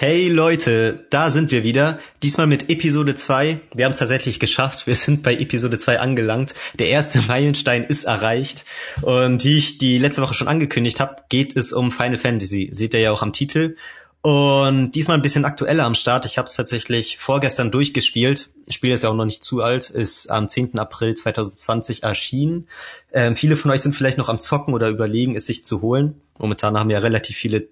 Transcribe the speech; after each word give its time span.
Hey 0.00 0.28
Leute, 0.28 1.06
da 1.10 1.28
sind 1.28 1.50
wir 1.50 1.64
wieder. 1.64 1.98
Diesmal 2.22 2.46
mit 2.46 2.70
Episode 2.70 3.16
2. 3.16 3.58
Wir 3.74 3.84
haben 3.84 3.90
es 3.90 3.98
tatsächlich 3.98 4.38
geschafft. 4.38 4.86
Wir 4.86 4.94
sind 4.94 5.24
bei 5.24 5.34
Episode 5.34 5.76
2 5.76 5.98
angelangt. 5.98 6.54
Der 6.78 6.86
erste 6.86 7.20
Meilenstein 7.26 7.82
ist 7.82 8.04
erreicht. 8.04 8.64
Und 9.02 9.42
wie 9.42 9.58
ich 9.58 9.78
die 9.78 9.98
letzte 9.98 10.22
Woche 10.22 10.34
schon 10.34 10.46
angekündigt 10.46 11.00
habe, 11.00 11.16
geht 11.28 11.56
es 11.56 11.72
um 11.72 11.90
Final 11.90 12.16
Fantasy. 12.16 12.68
Seht 12.70 12.94
ihr 12.94 13.00
ja 13.00 13.10
auch 13.10 13.22
am 13.22 13.32
Titel. 13.32 13.74
Und 14.20 14.92
diesmal 14.92 15.16
ein 15.16 15.22
bisschen 15.22 15.44
aktueller 15.44 15.82
am 15.82 15.96
Start. 15.96 16.26
Ich 16.26 16.38
habe 16.38 16.46
es 16.46 16.54
tatsächlich 16.54 17.18
vorgestern 17.18 17.72
durchgespielt. 17.72 18.50
Das 18.66 18.76
Spiel 18.76 18.92
ist 18.92 19.02
ja 19.02 19.10
auch 19.10 19.16
noch 19.16 19.24
nicht 19.24 19.42
zu 19.42 19.62
alt, 19.64 19.90
ist 19.90 20.30
am 20.30 20.48
10. 20.48 20.78
April 20.78 21.16
2020 21.16 22.04
erschienen. 22.04 22.68
Ähm, 23.12 23.34
viele 23.34 23.56
von 23.56 23.72
euch 23.72 23.80
sind 23.80 23.96
vielleicht 23.96 24.18
noch 24.18 24.28
am 24.28 24.38
Zocken 24.38 24.74
oder 24.74 24.90
überlegen, 24.90 25.34
es 25.34 25.46
sich 25.46 25.64
zu 25.64 25.82
holen. 25.82 26.20
Momentan 26.38 26.78
haben 26.78 26.90
ja 26.90 27.00
relativ 27.00 27.36
viele 27.36 27.66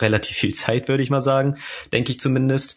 relativ 0.00 0.36
viel 0.36 0.54
Zeit, 0.54 0.88
würde 0.88 1.02
ich 1.02 1.10
mal 1.10 1.20
sagen, 1.20 1.56
denke 1.92 2.12
ich 2.12 2.20
zumindest. 2.20 2.76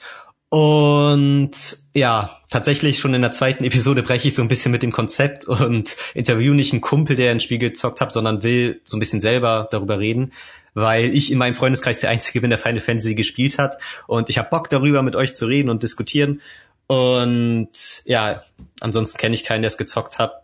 Und 0.53 1.52
ja, 1.93 2.29
tatsächlich 2.49 2.99
schon 2.99 3.13
in 3.13 3.21
der 3.21 3.31
zweiten 3.31 3.63
Episode 3.63 4.03
breche 4.03 4.27
ich 4.27 4.35
so 4.35 4.41
ein 4.41 4.49
bisschen 4.49 4.73
mit 4.73 4.84
dem 4.84 4.91
Konzept 4.91 5.45
und 5.45 5.95
interview 6.13 6.53
nicht 6.53 6.73
einen 6.73 6.81
Kumpel, 6.81 7.15
der 7.15 7.31
ein 7.31 7.39
Spiel 7.39 7.57
gezockt 7.57 8.02
hat, 8.02 8.12
sondern 8.12 8.43
will 8.43 8.81
so 8.84 8.98
ein 8.98 8.99
bisschen 8.99 9.21
selber 9.21 9.70
darüber 9.71 9.99
reden, 9.99 10.34
weil 10.73 11.15
ich 11.15 11.31
in 11.31 11.38
meinem 11.38 11.55
Freundeskreis 11.55 12.02
der 12.02 12.09
Einzige 12.09 12.41
bin, 12.41 12.49
der 12.49 12.59
Final 12.59 12.81
Fantasy 12.81 13.15
gespielt 13.15 13.59
hat. 13.59 13.77
Und 14.07 14.29
ich 14.29 14.38
habe 14.38 14.49
Bock 14.49 14.70
darüber, 14.70 15.03
mit 15.03 15.15
euch 15.15 15.34
zu 15.34 15.45
reden 15.45 15.70
und 15.70 15.84
diskutieren. 15.84 16.41
Und 16.88 18.01
ja, 18.03 18.43
ansonsten 18.81 19.17
kenne 19.17 19.35
ich 19.35 19.45
keinen, 19.45 19.62
der 19.62 19.70
es 19.70 19.77
gezockt 19.77 20.20
hat. 20.20 20.40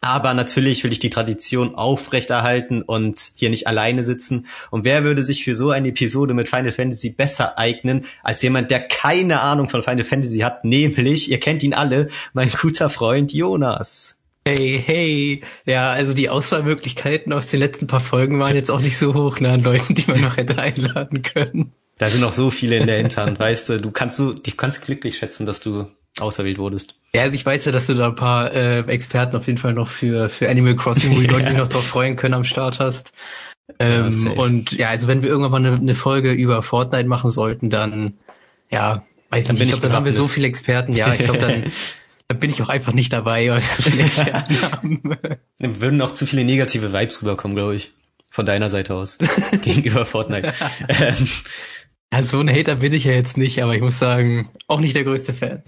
Aber 0.00 0.32
natürlich 0.32 0.84
will 0.84 0.92
ich 0.92 1.00
die 1.00 1.10
Tradition 1.10 1.74
aufrechterhalten 1.74 2.82
und 2.82 3.32
hier 3.34 3.50
nicht 3.50 3.66
alleine 3.66 4.04
sitzen. 4.04 4.46
Und 4.70 4.84
wer 4.84 5.02
würde 5.02 5.22
sich 5.22 5.42
für 5.42 5.54
so 5.54 5.70
eine 5.70 5.88
Episode 5.88 6.34
mit 6.34 6.48
Final 6.48 6.70
Fantasy 6.70 7.10
besser 7.10 7.58
eignen, 7.58 8.04
als 8.22 8.40
jemand, 8.42 8.70
der 8.70 8.80
keine 8.80 9.40
Ahnung 9.40 9.68
von 9.68 9.82
Final 9.82 10.04
Fantasy 10.04 10.38
hat, 10.38 10.64
nämlich, 10.64 11.30
ihr 11.30 11.40
kennt 11.40 11.64
ihn 11.64 11.74
alle, 11.74 12.08
mein 12.32 12.48
guter 12.48 12.90
Freund 12.90 13.32
Jonas. 13.32 14.18
Hey, 14.46 14.82
hey. 14.86 15.42
Ja, 15.66 15.90
also 15.90 16.14
die 16.14 16.30
Auswahlmöglichkeiten 16.30 17.32
aus 17.32 17.48
den 17.48 17.60
letzten 17.60 17.86
paar 17.86 18.00
Folgen 18.00 18.38
waren 18.38 18.54
jetzt 18.54 18.70
auch 18.70 18.80
nicht 18.80 18.96
so 18.96 19.14
hoch, 19.14 19.40
ne, 19.40 19.50
an 19.50 19.60
Leuten, 19.60 19.94
die 19.94 20.04
man 20.06 20.20
noch 20.20 20.36
hätte 20.36 20.58
einladen 20.58 21.22
können. 21.22 21.72
Da 21.98 22.08
sind 22.08 22.20
noch 22.20 22.32
so 22.32 22.50
viele 22.50 22.76
in 22.76 22.86
der 22.86 22.98
Hinterhand, 22.98 23.40
weißt 23.40 23.68
du, 23.70 23.80
du 23.80 23.90
kannst 23.90 24.20
du, 24.20 24.32
du 24.32 24.50
kannst 24.56 24.82
glücklich 24.82 25.18
schätzen, 25.18 25.44
dass 25.44 25.60
du 25.60 25.86
auserwählt 26.20 26.58
wurdest. 26.58 26.94
Ja, 27.14 27.22
also 27.22 27.34
ich 27.34 27.44
weiß 27.44 27.64
ja, 27.64 27.72
dass 27.72 27.86
du 27.86 27.94
da 27.94 28.08
ein 28.08 28.14
paar 28.14 28.52
äh, 28.52 28.80
Experten 28.80 29.36
auf 29.36 29.46
jeden 29.46 29.58
Fall 29.58 29.74
noch 29.74 29.88
für, 29.88 30.28
für 30.28 30.48
Animal 30.48 30.76
Crossing, 30.76 31.16
wo 31.16 31.20
die 31.20 31.26
Leute 31.32 31.46
sich 31.46 31.56
noch 31.56 31.68
drauf 31.68 31.86
freuen 31.86 32.16
können, 32.16 32.34
am 32.34 32.44
Start 32.44 32.80
hast. 32.80 33.12
Ähm, 33.78 34.10
ja, 34.24 34.30
und 34.32 34.72
ja, 34.72 34.88
also 34.88 35.08
wenn 35.08 35.22
wir 35.22 35.28
irgendwann 35.28 35.62
mal 35.62 35.68
eine, 35.68 35.76
eine, 35.76 35.94
Folge 35.94 36.32
über 36.32 36.62
Fortnite 36.62 37.06
machen 37.06 37.30
sollten, 37.30 37.68
dann 37.70 38.14
ja, 38.72 39.04
weiß 39.30 39.46
dann 39.46 39.56
nicht, 39.56 39.64
ich 39.64 39.70
glaube, 39.70 39.86
dann 39.86 39.92
haben 39.92 40.06
wir 40.06 40.12
so 40.12 40.26
viele 40.26 40.46
Experten, 40.46 40.92
ja, 40.92 41.12
ich 41.12 41.20
glaube, 41.20 41.38
dann, 41.38 41.64
dann 42.28 42.38
bin 42.38 42.50
ich 42.50 42.62
auch 42.62 42.70
einfach 42.70 42.92
nicht 42.92 43.12
dabei, 43.12 43.50
weil 43.50 43.60
wir 43.60 43.68
so 43.68 43.82
viele 43.82 44.02
Experten 44.04 44.62
haben. 44.62 45.02
Dann 45.58 45.80
würden 45.80 46.00
auch 46.00 46.14
zu 46.14 46.26
viele 46.26 46.44
negative 46.44 46.92
Vibes 46.92 47.22
rüberkommen, 47.22 47.56
glaube 47.56 47.74
ich. 47.74 47.92
Von 48.30 48.46
deiner 48.46 48.70
Seite 48.70 48.94
aus. 48.94 49.18
gegenüber 49.62 50.06
Fortnite. 50.06 50.52
ähm, 50.88 51.28
ja, 52.12 52.22
so 52.22 52.40
ein 52.40 52.50
Hater 52.50 52.76
bin 52.76 52.92
ich 52.92 53.04
ja 53.04 53.12
jetzt 53.12 53.36
nicht, 53.36 53.62
aber 53.62 53.74
ich 53.74 53.80
muss 53.80 53.98
sagen, 53.98 54.50
auch 54.66 54.80
nicht 54.80 54.96
der 54.96 55.04
größte 55.04 55.34
Fan. 55.34 55.62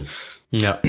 Ja, 0.52 0.80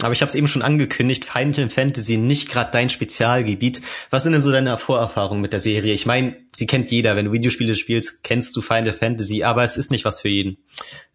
aber 0.00 0.12
ich 0.12 0.22
habe 0.22 0.28
es 0.28 0.36
eben 0.36 0.46
schon 0.46 0.62
angekündigt, 0.62 1.24
Final 1.24 1.68
Fantasy 1.68 2.16
nicht 2.16 2.48
gerade 2.48 2.70
dein 2.70 2.90
Spezialgebiet. 2.90 3.82
Was 4.10 4.22
sind 4.22 4.32
denn 4.32 4.40
so 4.40 4.52
deine 4.52 4.78
Vorerfahrungen 4.78 5.42
mit 5.42 5.52
der 5.52 5.58
Serie? 5.58 5.92
Ich 5.94 6.06
meine, 6.06 6.36
sie 6.54 6.68
kennt 6.68 6.92
jeder, 6.92 7.16
wenn 7.16 7.26
du 7.26 7.32
Videospiele 7.32 7.74
spielst, 7.74 8.22
kennst 8.22 8.54
du 8.54 8.60
Final 8.60 8.92
Fantasy, 8.92 9.42
aber 9.42 9.64
es 9.64 9.76
ist 9.76 9.90
nicht 9.90 10.04
was 10.04 10.20
für 10.20 10.28
jeden. 10.28 10.58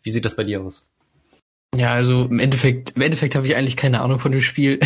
Wie 0.03 0.09
sieht 0.09 0.25
das 0.25 0.35
bei 0.35 0.43
dir 0.43 0.61
aus? 0.61 0.89
Ja, 1.73 1.93
also 1.93 2.25
im 2.25 2.39
Endeffekt, 2.39 2.93
im 2.95 3.01
Endeffekt 3.01 3.35
habe 3.35 3.47
ich 3.47 3.55
eigentlich 3.55 3.77
keine 3.77 4.01
Ahnung 4.01 4.19
von 4.19 4.31
dem 4.31 4.41
Spiel. 4.41 4.79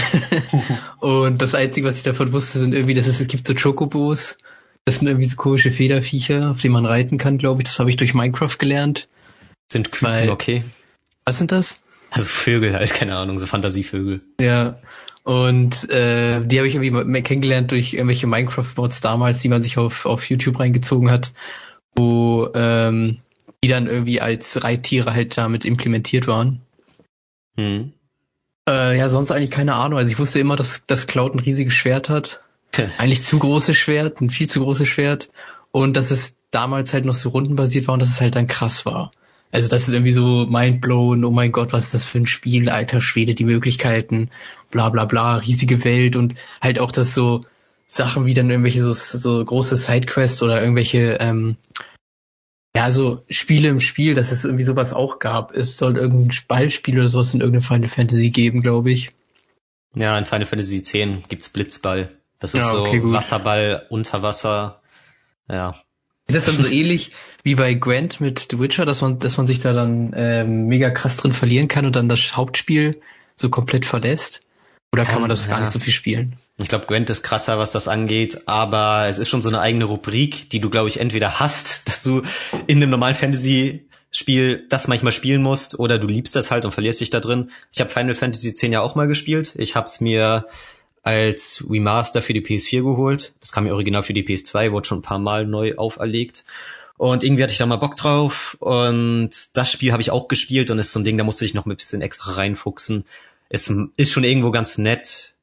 und 1.00 1.42
das 1.42 1.56
Einzige, 1.56 1.88
was 1.88 1.98
ich 1.98 2.04
davon 2.04 2.32
wusste, 2.32 2.60
sind 2.60 2.74
irgendwie, 2.74 2.94
dass 2.94 3.08
es, 3.08 3.20
es 3.20 3.28
gibt 3.28 3.48
so 3.48 3.56
Chocobos. 3.56 4.38
Das 4.86 5.00
sind 5.00 5.08
irgendwie 5.08 5.26
so 5.26 5.36
komische 5.36 5.72
Federviecher, 5.72 6.52
auf 6.52 6.62
die 6.62 6.70
man 6.70 6.86
reiten 6.86 7.18
kann, 7.18 7.38
glaube 7.38 7.62
ich. 7.62 7.68
Das 7.68 7.80
habe 7.80 7.90
ich 7.90 7.98
durch 7.98 8.14
Minecraft 8.14 8.58
gelernt. 8.58 9.08
Sind 9.72 9.92
Küken 9.92 10.08
Weil, 10.08 10.30
okay? 10.30 10.64
Was 11.26 11.38
sind 11.38 11.52
das? 11.52 11.80
Also 12.12 12.30
Vögel 12.30 12.74
halt, 12.74 12.94
keine 12.94 13.16
Ahnung, 13.16 13.40
so 13.40 13.46
Fantasievögel. 13.46 14.22
Ja. 14.40 14.78
Und 15.24 15.90
äh, 15.90 16.44
die 16.44 16.58
habe 16.58 16.68
ich 16.68 16.76
irgendwie 16.76 17.22
kennengelernt 17.22 17.72
durch 17.72 17.94
irgendwelche 17.94 18.26
Minecraft-Mods 18.26 19.02
damals, 19.02 19.42
die 19.42 19.50
man 19.50 19.62
sich 19.62 19.78
auf, 19.78 20.06
auf 20.06 20.28
YouTube 20.30 20.60
reingezogen 20.60 21.12
hat, 21.12 21.34
wo 21.96 22.50
ähm, 22.56 23.20
die 23.64 23.70
dann 23.70 23.88
irgendwie 23.88 24.22
als 24.22 24.64
Reittiere 24.64 25.14
halt 25.14 25.38
damit 25.38 25.66
implementiert 25.66 26.28
waren. 26.28 26.62
Hm. 27.58 27.94
Äh, 28.68 28.98
ja, 28.98 29.10
sonst 29.10 29.32
eigentlich 29.32 29.52
keine 29.52 29.76
Ahnung. 29.76 30.00
Also 30.00 30.12
ich 30.12 30.20
wusste 30.20 30.40
immer, 30.40 30.56
dass, 30.56 30.84
dass 30.88 31.08
Cloud 31.08 31.36
ein 31.36 31.40
riesiges 31.40 31.74
Schwert 31.74 32.10
hat. 32.10 32.40
eigentlich 32.98 33.24
zu 33.24 33.40
großes 33.40 33.76
Schwert, 33.76 34.22
ein 34.22 34.30
viel 34.30 34.48
zu 34.48 34.62
großes 34.62 34.88
Schwert. 34.88 35.30
Und 35.72 35.98
dass 35.98 36.12
es 36.12 36.38
damals 36.52 36.94
halt 36.94 37.06
noch 37.06 37.14
so 37.14 37.30
rundenbasiert 37.30 37.88
war 37.88 37.94
und 37.94 38.00
dass 38.00 38.10
es 38.10 38.22
halt 38.22 38.36
dann 38.36 38.48
krass 38.48 38.86
war. 38.86 39.12
Also 39.52 39.68
das 39.68 39.88
ist 39.88 39.94
irgendwie 39.94 40.12
so 40.12 40.46
mindblown, 40.46 41.26
oh 41.26 41.32
mein 41.32 41.52
Gott, 41.52 41.74
was 41.74 41.86
ist 41.86 41.94
das 41.94 42.06
für 42.06 42.20
ein 42.20 42.28
Spiel, 42.28 42.70
alter 42.70 43.02
Schwede, 43.02 43.34
die 43.34 43.46
Möglichkeiten, 43.46 44.30
bla 44.70 44.90
bla 44.90 45.06
bla, 45.06 45.38
riesige 45.38 45.84
Welt 45.84 46.16
und 46.16 46.36
halt 46.62 46.80
auch 46.80 46.92
das 46.92 47.14
so 47.14 47.42
Sachen 47.88 48.28
wie 48.28 48.36
dann 48.36 48.52
irgendwelche 48.52 48.82
so, 48.82 48.92
so 48.92 49.44
große 49.44 49.76
Sidequests 49.76 50.44
oder 50.44 50.62
irgendwelche, 50.62 51.18
ähm, 51.20 51.58
ja, 52.76 52.92
so 52.92 53.24
Spiele 53.30 53.70
im 53.70 53.80
Spiel, 53.80 54.14
dass 54.14 54.32
es 54.32 54.46
irgendwie 54.46 54.64
sowas 54.64 54.94
auch 54.94 55.18
gab. 55.18 55.56
Es 55.56 55.76
soll 55.76 55.98
irgendein 55.98 56.38
Ballspiel 56.48 57.00
oder 57.00 57.10
sowas 57.10 57.34
in 57.34 57.42
irgendeinem 57.42 57.64
Final 57.64 57.90
Fantasy 57.90 58.30
geben, 58.30 58.62
glaube 58.62 58.92
ich. 58.92 59.12
Ja, 59.96 60.18
in 60.20 60.26
Final 60.26 60.46
Fantasy 60.46 60.78
X 60.78 60.94
gibt's 61.28 61.50
Blitzball. 61.50 62.12
Das 62.38 62.54
ist 62.54 62.62
ja, 62.62 62.74
okay, 62.74 62.98
so 62.98 63.02
gut. 63.02 63.14
Wasserball 63.14 63.88
unter 63.90 64.22
Wasser. 64.22 64.82
Ja. 65.50 65.76
Ist 66.30 66.36
das 66.36 66.46
dann 66.46 66.64
so 66.64 66.72
ähnlich 66.72 67.12
wie 67.44 67.56
bei 67.56 67.74
Gwent 67.74 68.22
mit 68.22 68.48
The 68.52 68.60
Witcher, 68.60 68.86
dass 68.86 69.02
man, 69.02 69.18
dass 69.18 69.38
man 69.38 69.48
sich 69.48 69.60
da 69.60 69.74
dann 69.74 70.14
ähm, 70.16 70.68
mega 70.68 70.92
krass 70.92 71.18
drin 71.18 71.34
verlieren 71.34 71.68
kann 71.68 71.86
und 71.86 71.96
dann 71.96 72.08
das 72.08 72.38
Hauptspiel 72.38 73.02
so 73.36 73.50
komplett 73.50 73.86
verlässt? 73.86 74.42
Oder 74.94 75.06
kann 75.06 75.22
man 75.22 75.30
das 75.30 75.46
ja. 75.46 75.52
gar 75.52 75.62
nicht 75.62 75.72
so 75.72 75.80
viel 75.80 75.94
spielen? 75.94 76.36
Ich 76.58 76.68
glaube, 76.68 76.86
Gwent 76.86 77.10
ist 77.10 77.24
krasser, 77.24 77.58
was 77.58 77.72
das 77.72 77.88
angeht, 77.88 78.44
aber 78.48 79.08
es 79.08 79.18
ist 79.18 79.30
schon 79.30 79.42
so 79.42 79.50
eine 79.50 79.60
eigene 79.62 79.86
Rubrik, 79.86 80.50
die 80.50 80.60
du, 80.60 80.70
glaube 80.70 80.90
ich, 80.90 81.00
entweder 81.00 81.40
hast, 81.40 81.82
dass 81.88 82.04
du 82.04 82.22
in 82.68 82.78
einem 82.78 82.92
normalen 82.92 83.16
Fantasy-Spiel 83.16 84.66
das 84.70 84.88
manchmal 84.88 85.14
spielen 85.14 85.42
musst, 85.42 85.80
oder 85.80 85.98
du 85.98 86.08
liebst 86.08 86.36
das 86.36 86.52
halt 86.52 86.66
und 86.66 86.74
verlierst 86.74 87.02
dich 87.02 87.10
da 87.10 87.20
drin. 87.20 87.50
Ich 87.74 87.80
habe 87.82 87.90
Final 87.90 88.14
Fantasy 88.14 88.50
X 88.50 88.62
ja 88.62 88.82
auch 88.82 88.94
mal 88.94 89.08
gespielt. 89.08 89.54
Ich 89.58 89.76
habe 89.76 89.86
es 89.86 90.00
mir 90.00 90.46
als 91.04 91.64
Remaster 91.70 92.22
für 92.22 92.34
die 92.34 92.42
PS4 92.42 92.82
geholt. 92.82 93.34
Das 93.40 93.52
kam 93.52 93.64
mir 93.64 93.74
original 93.74 94.04
für 94.04 94.14
die 94.14 94.24
PS2, 94.24 94.72
wurde 94.72 94.88
schon 94.88 95.00
ein 95.00 95.04
paar 95.04 95.20
Mal 95.20 95.46
neu 95.46 95.76
auferlegt. 95.76 96.46
Und 96.98 97.24
irgendwie 97.24 97.44
hatte 97.44 97.54
ich 97.54 97.60
da 97.60 97.66
mal 97.66 97.78
Bock 97.78 97.96
drauf. 97.96 98.58
Und 98.60 99.30
das 99.54 99.72
Spiel 99.72 99.92
habe 99.92 100.02
ich 100.02 100.12
auch 100.12 100.28
gespielt 100.28 100.70
und 100.70 100.80
ist 100.80 100.92
so 100.92 101.00
ein 101.00 101.06
Ding, 101.06 101.18
da 101.18 101.24
musste 101.24 101.46
ich 101.46 101.54
noch 101.54 101.66
ein 101.66 101.76
bisschen 101.76 102.02
extra 102.02 102.34
reinfuchsen. 102.34 103.06
Es 103.48 103.72
ist 103.96 104.12
schon 104.12 104.24
irgendwo 104.24 104.52
ganz 104.52 104.78
nett, 104.78 105.36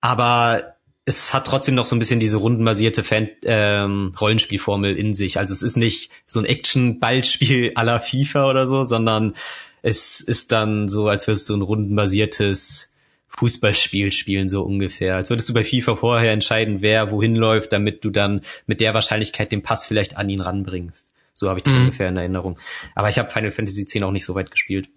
aber 0.00 0.74
es 1.06 1.34
hat 1.34 1.46
trotzdem 1.46 1.74
noch 1.74 1.84
so 1.84 1.94
ein 1.94 1.98
bisschen 1.98 2.20
diese 2.20 2.38
rundenbasierte 2.38 3.04
Fan 3.04 3.28
ähm, 3.44 4.12
Rollenspielformel 4.18 4.96
in 4.96 5.14
sich. 5.14 5.38
Also 5.38 5.52
es 5.52 5.62
ist 5.62 5.76
nicht 5.76 6.10
so 6.26 6.40
ein 6.40 6.46
Action-Ballspiel 6.46 7.72
aller 7.76 8.00
FIFA 8.00 8.50
oder 8.50 8.66
so, 8.66 8.84
sondern 8.84 9.34
es 9.82 10.20
ist 10.20 10.50
dann 10.50 10.88
so, 10.88 11.08
als 11.08 11.26
würdest 11.26 11.48
du 11.48 11.54
ein 11.54 11.62
rundenbasiertes 11.62 12.93
Fußballspiel 13.38 14.12
spielen, 14.12 14.48
so 14.48 14.62
ungefähr. 14.62 15.16
Als 15.16 15.30
würdest 15.30 15.48
du 15.48 15.54
bei 15.54 15.64
FIFA 15.64 15.96
vorher 15.96 16.32
entscheiden, 16.32 16.82
wer 16.82 17.10
wohin 17.10 17.34
läuft, 17.34 17.72
damit 17.72 18.04
du 18.04 18.10
dann 18.10 18.42
mit 18.66 18.80
der 18.80 18.94
Wahrscheinlichkeit 18.94 19.52
den 19.52 19.62
Pass 19.62 19.84
vielleicht 19.84 20.16
an 20.16 20.30
ihn 20.30 20.40
ranbringst. 20.40 21.12
So 21.32 21.48
habe 21.48 21.58
ich 21.58 21.64
das 21.64 21.74
mhm. 21.74 21.80
ungefähr 21.82 22.08
in 22.08 22.16
Erinnerung. 22.16 22.58
Aber 22.94 23.08
ich 23.08 23.18
habe 23.18 23.30
Final 23.30 23.50
Fantasy 23.50 23.82
X 23.82 24.00
auch 24.02 24.12
nicht 24.12 24.24
so 24.24 24.34
weit 24.34 24.50
gespielt. 24.50 24.88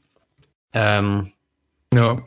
Ähm, 0.74 1.34
ja. 1.94 2.24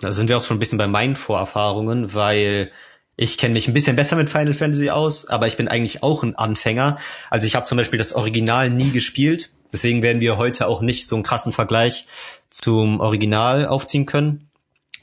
Da 0.00 0.12
sind 0.12 0.28
wir 0.28 0.36
auch 0.36 0.44
schon 0.44 0.58
ein 0.58 0.60
bisschen 0.60 0.78
bei 0.78 0.86
meinen 0.86 1.16
Vorerfahrungen, 1.16 2.12
weil 2.12 2.70
ich 3.16 3.38
kenne 3.38 3.54
mich 3.54 3.68
ein 3.68 3.74
bisschen 3.74 3.96
besser 3.96 4.16
mit 4.16 4.28
Final 4.28 4.54
Fantasy 4.54 4.90
aus, 4.90 5.28
aber 5.28 5.46
ich 5.46 5.56
bin 5.56 5.68
eigentlich 5.68 6.02
auch 6.02 6.22
ein 6.22 6.34
Anfänger. 6.34 6.98
Also 7.30 7.46
ich 7.46 7.54
habe 7.54 7.64
zum 7.64 7.78
Beispiel 7.78 7.98
das 7.98 8.12
Original 8.12 8.68
nie 8.70 8.90
gespielt. 8.90 9.50
Deswegen 9.72 10.02
werden 10.02 10.20
wir 10.20 10.36
heute 10.36 10.66
auch 10.66 10.82
nicht 10.82 11.06
so 11.06 11.16
einen 11.16 11.22
krassen 11.22 11.52
Vergleich 11.52 12.06
zum 12.50 13.00
Original 13.00 13.66
aufziehen 13.66 14.06
können. 14.06 14.50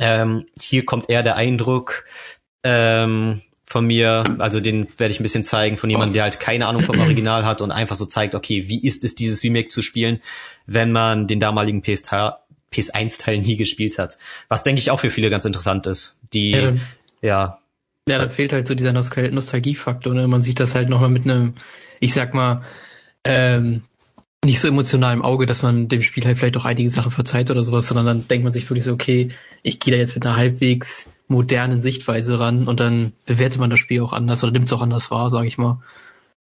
Ähm, 0.01 0.47
hier 0.59 0.83
kommt 0.83 1.09
eher 1.09 1.21
der 1.21 1.35
Eindruck 1.35 2.05
ähm, 2.63 3.41
von 3.67 3.85
mir, 3.85 4.23
also 4.39 4.59
den 4.59 4.87
werde 4.97 5.13
ich 5.13 5.19
ein 5.19 5.23
bisschen 5.23 5.43
zeigen, 5.43 5.77
von 5.77 5.91
jemandem, 5.91 6.13
der 6.13 6.23
halt 6.23 6.39
keine 6.39 6.65
Ahnung 6.65 6.81
vom 6.81 6.99
Original 6.99 7.45
hat 7.45 7.61
und 7.61 7.71
einfach 7.71 7.95
so 7.95 8.05
zeigt, 8.05 8.33
okay, 8.33 8.67
wie 8.67 8.83
ist 8.83 9.05
es, 9.05 9.13
dieses 9.13 9.43
Remake 9.43 9.67
zu 9.67 9.83
spielen, 9.83 10.19
wenn 10.65 10.91
man 10.91 11.27
den 11.27 11.39
damaligen 11.39 11.83
PS 11.83 12.11
PS1-Teil 12.73 13.39
nie 13.39 13.57
gespielt 13.57 13.99
hat. 13.99 14.17
Was 14.47 14.63
denke 14.63 14.79
ich 14.79 14.89
auch 14.89 15.01
für 15.01 15.11
viele 15.11 15.29
ganz 15.29 15.45
interessant 15.45 15.87
ist. 15.87 16.19
Die, 16.33 16.51
ja. 16.51 16.61
Dann, 16.61 16.81
ja. 17.21 17.59
Ja, 18.07 18.17
da 18.17 18.29
fehlt 18.29 18.53
halt 18.53 18.65
so 18.65 18.73
dieser 18.73 18.93
Nostal 18.93 19.29
Nostalgiefaktor. 19.31 20.13
Ne? 20.13 20.27
Man 20.27 20.41
sieht 20.41 20.59
das 20.59 20.73
halt 20.73 20.89
nochmal 20.89 21.09
mit 21.09 21.25
einem, 21.25 21.55
ich 21.99 22.13
sag 22.13 22.33
mal, 22.33 22.63
ähm, 23.23 23.83
nicht 24.43 24.59
so 24.59 24.67
emotional 24.67 25.13
im 25.13 25.21
Auge, 25.21 25.45
dass 25.45 25.61
man 25.61 25.87
dem 25.87 26.01
Spiel 26.01 26.25
halt 26.25 26.39
vielleicht 26.39 26.57
auch 26.57 26.65
einige 26.65 26.89
Sachen 26.89 27.11
verzeiht 27.11 27.51
oder 27.51 27.61
sowas, 27.61 27.87
sondern 27.87 28.05
dann 28.07 28.27
denkt 28.27 28.43
man 28.43 28.53
sich 28.53 28.67
wirklich 28.69 28.85
so, 28.85 28.93
okay, 28.93 29.29
ich 29.63 29.79
gehe 29.79 29.93
da 29.93 29.99
jetzt 29.99 30.15
mit 30.15 30.25
einer 30.25 30.37
halbwegs 30.37 31.07
modernen 31.27 31.81
Sichtweise 31.81 32.39
ran 32.39 32.67
und 32.67 32.79
dann 32.79 33.13
bewertet 33.25 33.59
man 33.59 33.69
das 33.69 33.79
Spiel 33.79 34.01
auch 34.01 34.13
anders 34.13 34.43
oder 34.43 34.51
nimmt 34.51 34.65
es 34.65 34.73
auch 34.73 34.81
anders 34.81 35.11
wahr, 35.11 35.29
sage 35.29 35.47
ich 35.47 35.57
mal. 35.57 35.81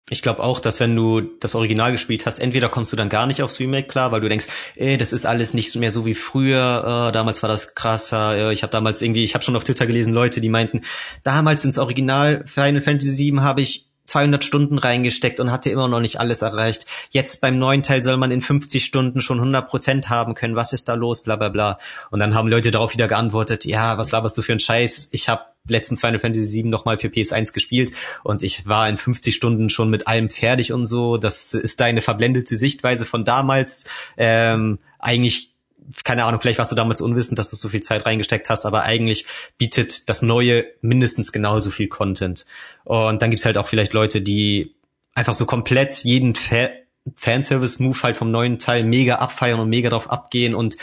Ich 0.09 0.23
glaube 0.23 0.45
auch, 0.45 0.61
dass 0.61 0.79
wenn 0.79 0.95
du 0.95 1.21
das 1.21 1.57
Original 1.57 1.91
gespielt 1.91 2.27
hast, 2.27 2.39
entweder 2.39 2.69
kommst 2.69 2.93
du 2.93 2.97
dann 2.97 3.09
gar 3.09 3.27
nicht 3.27 3.43
aufs 3.43 3.59
Remake 3.59 3.89
klar, 3.89 4.13
weil 4.13 4.21
du 4.21 4.29
denkst, 4.29 4.47
ey, 4.77 4.97
das 4.97 5.13
ist 5.13 5.27
alles 5.27 5.53
nicht 5.53 5.75
mehr 5.75 5.91
so 5.91 6.07
wie 6.07 6.15
früher, 6.15 7.09
äh, 7.09 7.13
damals 7.13 7.43
war 7.43 7.49
das 7.49 7.75
krasser, 7.75 8.37
äh, 8.37 8.53
ich 8.53 8.63
habe 8.63 8.71
damals 8.71 9.03
irgendwie, 9.03 9.25
ich 9.25 9.35
habe 9.35 9.43
schon 9.43 9.57
auf 9.57 9.65
Twitter 9.65 9.85
gelesen, 9.85 10.15
Leute, 10.15 10.41
die 10.41 10.49
meinten, 10.49 10.83
damals 11.25 11.65
ins 11.65 11.77
Original 11.77 12.45
Final 12.47 12.83
Fantasy 12.83 13.33
VII 13.33 13.41
habe 13.41 13.63
ich 13.63 13.86
200 14.07 14.45
Stunden 14.45 14.79
reingesteckt 14.79 15.41
und 15.41 15.51
hatte 15.51 15.71
immer 15.71 15.89
noch 15.89 16.01
nicht 16.01 16.21
alles 16.21 16.43
erreicht. 16.43 16.87
Jetzt 17.11 17.41
beim 17.41 17.59
neuen 17.59 17.83
Teil 17.83 18.03
soll 18.03 18.17
man 18.17 18.31
in 18.31 18.41
50 18.41 18.85
Stunden 18.85 19.21
schon 19.21 19.39
100 19.39 19.69
Prozent 19.69 20.09
haben 20.09 20.35
können. 20.35 20.57
Was 20.57 20.73
ist 20.73 20.89
da 20.89 20.95
los? 20.95 21.23
Bla 21.23 21.37
bla 21.37 21.49
bla. 21.49 21.79
Und 22.11 22.21
dann 22.21 22.35
haben 22.35 22.49
Leute 22.49 22.71
darauf 22.71 22.93
wieder 22.93 23.09
geantwortet, 23.09 23.65
ja, 23.65 23.99
was 23.99 24.13
laberst 24.13 24.39
du 24.39 24.43
für 24.43 24.53
einen 24.53 24.61
Scheiß? 24.61 25.09
Ich 25.13 25.29
habe 25.29 25.43
letzten 25.69 25.97
Final 25.97 26.21
Fantasy 26.21 26.63
VII 26.63 26.71
nochmal 26.71 26.99
für 26.99 27.09
PS1 27.09 27.53
gespielt 27.53 27.93
und 28.23 28.43
ich 28.43 28.69
war 28.69 28.89
in 28.89 28.99
50 28.99 29.35
Stunden 29.35 29.69
schon 29.69 29.91
mit 29.91 30.07
allem 30.07 30.31
fertig 30.31 30.73
und 30.73 30.87
so. 30.87 31.17
Das 31.17 31.55
ist 31.55 31.81
deine 31.81 32.03
verblendete 32.03 32.57
Sichtweise 32.57 33.05
von 33.05 33.25
damals. 33.25 33.85
Ähm, 34.17 34.79
eigentlich 34.99 35.56
keine 36.05 36.25
Ahnung, 36.25 36.41
vielleicht 36.41 36.59
warst 36.59 36.73
du 36.73 36.77
damals 36.77 37.01
unwissend, 37.01 37.39
dass 37.39 37.51
du 37.51 37.57
so 37.57 37.69
viel 37.69 37.81
Zeit 37.81 38.07
reingesteckt 38.07 38.49
hast, 38.49 38.67
aber 38.67 38.83
eigentlich 38.83 39.27
bietet 39.59 40.09
das 40.09 40.23
Neue 40.23 40.65
mindestens 40.81 41.33
genauso 41.33 41.71
viel 41.71 41.89
Content. 41.89 42.47
Und 42.85 43.23
dann 43.23 43.31
gibt's 43.31 43.45
halt 43.45 43.59
auch 43.59 43.69
vielleicht 43.69 43.93
Leute, 43.93 44.21
die 44.21 44.75
einfach 45.15 45.35
so 45.35 45.47
komplett 45.47 46.05
jeden 46.05 46.35
Fa 46.35 46.69
Fanservice-Move 47.15 48.03
halt 48.03 48.17
vom 48.17 48.33
neuen 48.33 48.59
Teil 48.59 48.83
mega 48.83 49.17
abfeiern 49.17 49.61
und 49.61 49.69
mega 49.69 49.91
drauf 49.91 50.11
abgehen 50.11 50.57
und 50.57 50.77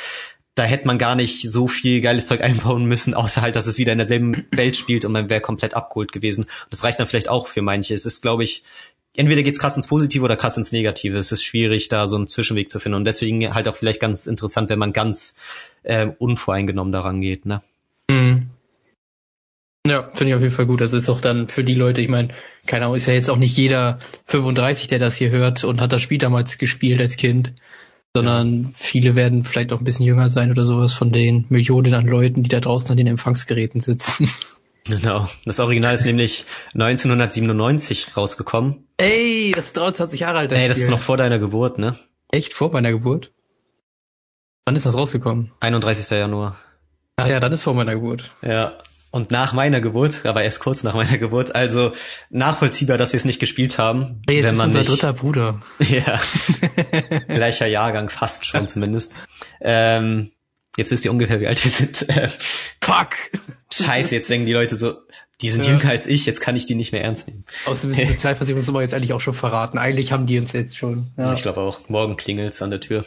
da 0.56 0.64
hätte 0.64 0.86
man 0.86 1.00
gar 1.00 1.16
nicht 1.16 1.50
so 1.50 1.68
viel 1.68 2.02
geiles 2.02 2.28
Zeug 2.28 2.42
einbauen 2.44 2.86
müssen, 2.86 3.14
außer 3.14 3.42
halt, 3.42 3.56
dass 3.56 3.68
es 3.68 3.78
wieder 3.78 3.92
in 3.92 3.98
derselben 3.98 4.46
Welt 4.52 4.78
spielt 4.78 5.06
und 5.06 5.12
man 5.12 5.30
wäre 5.30 5.42
komplett 5.42 5.74
abgeholt 5.74 6.12
gewesen. 6.12 6.44
Und 6.44 6.68
das 6.70 6.84
reicht 6.84 7.00
dann 7.00 7.08
vielleicht 7.08 7.30
auch 7.30 7.48
für 7.48 7.62
manche. 7.62 7.94
Es 7.94 8.06
ist, 8.06 8.22
glaube 8.22 8.44
ich, 8.44 8.64
entweder 9.16 9.44
geht's 9.44 9.60
krass 9.60 9.76
ins 9.76 9.88
Positive 9.88 10.24
oder 10.24 10.36
krass 10.36 10.58
ins 10.58 10.72
Negative. 10.72 11.18
Es 11.18 11.32
ist 11.32 11.44
schwierig, 11.44 11.90
da 11.90 12.08
so 12.08 12.16
einen 12.16 12.28
Zwischenweg 12.28 12.72
zu 12.72 12.80
finden. 12.80 12.98
Und 12.98 13.06
deswegen 13.06 13.54
halt 13.54 13.68
auch 13.68 13.76
vielleicht 13.76 14.00
ganz 14.00 14.28
interessant, 14.28 14.70
wenn 14.70 14.80
man 14.80 14.94
ganz 14.94 15.38
äh, 15.84 16.08
unvoreingenommen 16.18 16.92
daran 16.92 17.22
geht, 17.22 17.46
ne? 17.46 17.62
Mhm. 18.10 18.50
Ja, 19.86 20.10
finde 20.14 20.30
ich 20.30 20.36
auf 20.36 20.42
jeden 20.42 20.54
Fall 20.54 20.66
gut. 20.66 20.80
Das 20.80 20.94
ist 20.94 21.10
auch 21.10 21.20
dann 21.20 21.50
für 21.50 21.66
die 21.66 21.74
Leute, 21.74 22.00
ich 22.00 22.08
meine, 22.08 22.30
keine 22.66 22.86
Ahnung, 22.86 22.96
ist 22.96 23.06
ja 23.06 23.14
jetzt 23.14 23.30
auch 23.30 23.38
nicht 23.38 23.58
jeder 23.58 24.00
35, 24.28 24.88
der 24.88 25.00
das 25.00 25.18
hier 25.18 25.30
hört 25.30 25.66
und 25.66 25.82
hat 25.82 25.92
das 25.92 26.02
Spiel 26.02 26.20
damals 26.20 26.58
gespielt 26.58 27.02
als 27.02 27.18
Kind 27.18 27.54
sondern 28.16 28.76
viele 28.78 29.16
werden 29.16 29.44
vielleicht 29.44 29.74
auch 29.74 29.80
ein 29.80 29.84
bisschen 29.84 30.06
jünger 30.06 30.30
sein 30.30 30.52
oder 30.52 30.66
sowas 30.66 30.94
von 30.94 31.12
den 31.12 31.46
Millionen 31.50 31.96
an 31.96 32.06
Leuten, 32.06 32.44
die 32.44 32.50
da 32.50 32.60
draußen 32.60 32.92
an 32.92 32.98
den 32.98 33.08
Empfangsgeräten 33.08 33.82
sitzen. 33.82 34.30
Genau. 34.86 35.30
Das 35.46 35.62
Original 35.62 35.96
ist 35.96 36.06
nämlich 36.06 36.44
1997 36.74 38.18
rausgekommen. 38.18 38.84
Ey, 39.04 39.52
das 39.56 39.66
ist 39.68 39.78
23 39.78 40.20
Jahre 40.20 40.40
alt. 40.40 40.52
Das 40.52 40.60
Ey, 40.60 40.68
das 40.68 40.78
Spiel. 40.78 40.86
ist 40.86 40.92
noch 40.92 41.02
vor 41.02 41.18
deiner 41.18 41.40
Geburt, 41.40 41.78
ne? 41.78 41.96
Echt? 42.32 42.54
Vor 42.54 42.72
meiner 42.72 42.92
Geburt? 42.92 43.32
Wann 44.66 44.76
ist 44.76 44.86
das 44.86 44.96
rausgekommen? 44.96 45.52
31. 45.60 46.10
Januar. 46.18 46.58
Ach 47.18 47.28
ja, 47.28 47.40
dann 47.40 47.52
ist 47.52 47.64
vor 47.64 47.74
meiner 47.74 47.96
Geburt. 47.96 48.32
Ja. 48.42 48.78
Und 49.12 49.30
nach 49.30 49.54
meiner 49.54 49.80
Geburt, 49.80 50.26
aber 50.26 50.42
erst 50.42 50.60
kurz 50.60 50.82
nach 50.84 50.96
meiner 50.96 51.20
Geburt, 51.20 51.54
also 51.54 51.92
nachvollziehbar, 52.32 52.98
dass 52.98 53.14
wir 53.14 53.18
es 53.18 53.26
nicht 53.26 53.40
gespielt 53.40 53.78
haben. 53.78 54.22
Hey, 54.28 54.38
jetzt 54.38 54.46
wenn 54.46 54.54
ist 54.54 54.58
man 54.58 54.68
unser 54.70 54.80
nicht, 54.80 54.90
dritter 54.90 55.14
Bruder. 55.14 55.62
Ja, 55.80 56.20
gleicher 57.28 57.68
Jahrgang, 57.68 58.10
fast 58.10 58.48
schon 58.48 58.68
zumindest. 58.68 59.14
Ähm, 59.62 60.32
jetzt 60.78 60.90
wisst 60.90 61.06
ihr 61.06 61.12
ungefähr, 61.12 61.40
wie 61.42 61.48
alt 61.48 61.64
wir 61.64 61.70
sind. 61.70 62.08
Fuck! 62.82 63.10
Scheiße, 63.72 64.16
jetzt 64.16 64.32
denken 64.32 64.48
die 64.48 64.54
Leute 64.54 64.76
so, 64.76 64.96
die 65.42 65.50
sind 65.50 65.66
ja. 65.66 65.72
jünger 65.72 65.90
als 65.90 66.08
ich, 66.08 66.26
jetzt 66.26 66.42
kann 66.42 66.56
ich 66.56 66.66
die 66.66 66.76
nicht 66.76 66.92
mehr 66.92 67.04
ernst 67.04 67.28
nehmen. 67.28 67.44
Außerdem 67.66 67.92
ist 67.92 68.02
die 68.02 68.14
Sozialversicherungsnummer 68.14 68.82
jetzt 68.84 68.94
eigentlich 68.94 69.14
auch 69.14 69.22
schon 69.22 69.34
verraten. 69.34 69.78
Eigentlich 69.78 70.12
haben 70.12 70.28
die 70.28 70.40
uns 70.40 70.54
jetzt 70.54 70.78
schon. 70.78 71.12
Ja. 71.18 71.34
Ich 71.34 71.42
glaube 71.42 71.62
auch. 71.62 71.90
Morgen 71.90 72.18
klingelt's 72.18 72.62
an 72.62 72.70
der 72.70 72.80
Tür. 72.80 73.06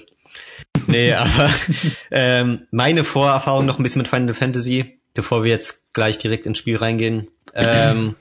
Nee, 0.87 1.13
aber 1.15 1.51
ähm, 2.11 2.67
meine 2.71 3.05
Vorerfahrung 3.05 3.65
noch 3.65 3.79
ein 3.79 3.83
bisschen 3.83 4.03
mit 4.03 4.09
Final 4.09 4.35
Fantasy 4.35 4.97
bevor 5.17 5.43
wir 5.43 5.51
jetzt 5.51 5.93
gleich 5.93 6.19
direkt 6.19 6.47
ins 6.47 6.59
Spiel 6.59 6.77
reingehen. 6.77 7.29
Ähm, 7.55 8.15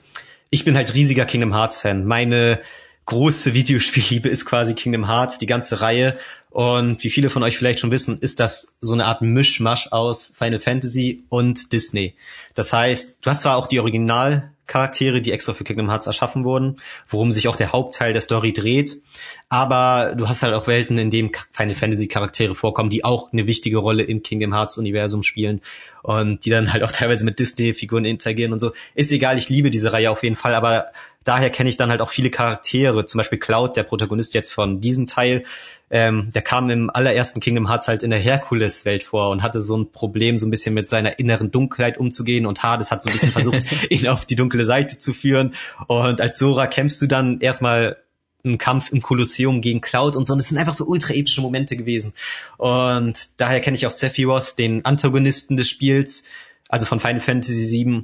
ich 0.49 0.65
bin 0.65 0.75
halt 0.75 0.95
riesiger 0.95 1.25
Kingdom 1.25 1.53
Hearts 1.53 1.81
Fan. 1.81 2.05
Meine 2.05 2.59
große 3.05 3.53
Videospielliebe 3.53 4.29
ist 4.29 4.45
quasi 4.45 4.73
Kingdom 4.73 5.07
Hearts, 5.07 5.37
die 5.37 5.45
ganze 5.45 5.81
Reihe. 5.81 6.17
Und 6.55 7.03
wie 7.03 7.09
viele 7.09 7.29
von 7.29 7.43
euch 7.43 7.57
vielleicht 7.57 7.81
schon 7.81 7.91
wissen, 7.91 8.17
ist 8.17 8.39
das 8.39 8.77
so 8.79 8.93
eine 8.93 9.07
Art 9.07 9.21
Mischmasch 9.21 9.91
aus 9.91 10.33
Final 10.37 10.61
Fantasy 10.61 11.25
und 11.27 11.73
Disney. 11.73 12.15
Das 12.53 12.71
heißt, 12.71 13.17
du 13.19 13.29
hast 13.29 13.41
zwar 13.41 13.57
auch 13.57 13.67
die 13.67 13.81
Original 13.81 14.53
Charaktere, 14.65 15.21
die 15.21 15.33
extra 15.33 15.53
für 15.53 15.65
Kingdom 15.65 15.89
Hearts 15.89 16.07
erschaffen 16.07 16.45
wurden, 16.45 16.77
worum 17.09 17.33
sich 17.33 17.49
auch 17.49 17.57
der 17.57 17.73
Hauptteil 17.73 18.13
der 18.13 18.21
Story 18.21 18.53
dreht. 18.53 19.01
Aber 19.49 20.15
du 20.17 20.27
hast 20.27 20.41
halt 20.41 20.55
auch 20.55 20.65
Welten, 20.67 20.97
in 20.97 21.11
denen 21.11 21.29
Final 21.53 21.75
Fantasy 21.75 22.07
Charaktere 22.07 22.55
vorkommen, 22.55 22.89
die 22.89 23.05
auch 23.05 23.31
eine 23.31 23.45
wichtige 23.45 23.77
Rolle 23.77 24.03
im 24.03 24.23
Kingdom 24.23 24.53
Hearts 24.53 24.77
Universum 24.77 25.21
spielen 25.21 25.61
und 26.01 26.45
die 26.45 26.49
dann 26.49 26.73
halt 26.73 26.83
auch 26.83 26.91
teilweise 26.91 27.25
mit 27.25 27.37
Disney 27.37 27.73
Figuren 27.73 28.05
interagieren 28.05 28.53
und 28.53 28.59
so. 28.59 28.71
Ist 28.95 29.11
egal, 29.11 29.37
ich 29.37 29.47
liebe 29.49 29.69
diese 29.69 29.93
Reihe 29.93 30.09
auf 30.09 30.23
jeden 30.23 30.35
Fall, 30.35 30.55
aber 30.55 30.87
daher 31.23 31.51
kenne 31.51 31.69
ich 31.69 31.77
dann 31.77 31.91
halt 31.91 32.01
auch 32.01 32.09
viele 32.09 32.31
Charaktere, 32.31 33.05
zum 33.05 33.19
Beispiel 33.19 33.37
Cloud, 33.37 33.75
der 33.75 33.83
Protagonist 33.83 34.33
jetzt 34.33 34.51
von 34.51 34.81
diesem 34.81 35.05
Teil, 35.05 35.43
ähm, 35.91 36.29
der 36.33 36.41
kam 36.41 36.69
im 36.71 36.89
allerersten 36.89 37.39
Kingdom 37.39 37.67
Hearts 37.67 37.87
halt 37.87 38.01
in 38.01 38.09
der 38.09 38.19
Herkules-Welt 38.19 39.03
vor 39.03 39.29
und 39.29 39.43
hatte 39.43 39.61
so 39.61 39.77
ein 39.77 39.91
Problem, 39.91 40.37
so 40.37 40.47
ein 40.47 40.51
bisschen 40.51 40.73
mit 40.73 40.87
seiner 40.87 41.19
inneren 41.19 41.51
Dunkelheit 41.51 41.99
umzugehen 41.99 42.47
und 42.47 42.63
Hades 42.63 42.91
hat 42.91 43.03
so 43.03 43.09
ein 43.09 43.13
bisschen 43.13 43.31
versucht, 43.31 43.63
ihn 43.91 44.07
auf 44.07 44.25
die 44.25 44.35
dunkle 44.35 44.65
Seite 44.65 44.97
zu 44.97 45.13
führen 45.13 45.53
und 45.87 46.19
als 46.19 46.39
Sora 46.39 46.65
kämpfst 46.67 47.01
du 47.01 47.07
dann 47.07 47.39
erstmal 47.41 47.97
einen 48.45 48.57
Kampf 48.57 48.91
im 48.91 49.01
Kolosseum 49.01 49.61
gegen 49.61 49.81
Cloud 49.81 50.15
und 50.15 50.25
so. 50.25 50.33
Und 50.33 50.39
es 50.39 50.49
sind 50.49 50.57
einfach 50.57 50.73
so 50.73 50.85
ultra 50.85 51.13
epische 51.13 51.41
Momente 51.41 51.75
gewesen. 51.75 52.13
Und 52.57 53.29
daher 53.37 53.59
kenne 53.59 53.75
ich 53.75 53.87
auch 53.87 53.91
Sephiroth, 53.91 54.57
den 54.57 54.85
Antagonisten 54.85 55.57
des 55.57 55.69
Spiels, 55.69 56.25
also 56.69 56.85
von 56.85 56.99
Final 56.99 57.21
Fantasy 57.21 57.69
VII. 57.71 58.03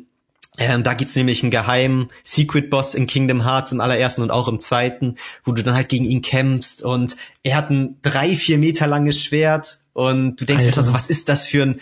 Ähm, 0.57 0.83
da 0.83 0.93
gibt's 0.93 1.15
nämlich 1.15 1.43
einen 1.43 1.51
geheimen 1.51 2.09
Secret 2.23 2.69
Boss 2.69 2.93
in 2.93 3.07
Kingdom 3.07 3.45
Hearts 3.45 3.71
im 3.71 3.79
allerersten 3.79 4.21
und 4.21 4.31
auch 4.31 4.49
im 4.49 4.59
zweiten, 4.59 5.15
wo 5.45 5.53
du 5.53 5.63
dann 5.63 5.75
halt 5.75 5.87
gegen 5.87 6.03
ihn 6.03 6.21
kämpfst 6.21 6.83
und 6.83 7.15
er 7.43 7.55
hat 7.55 7.69
ein 7.69 7.97
drei, 8.01 8.35
vier 8.35 8.57
Meter 8.57 8.85
langes 8.85 9.23
Schwert 9.23 9.79
und 9.93 10.41
du 10.41 10.45
denkst 10.45 10.65
erstmal 10.65 10.85
so, 10.85 10.93
was 10.93 11.07
ist 11.07 11.29
das 11.29 11.47
für 11.47 11.63
ein 11.63 11.81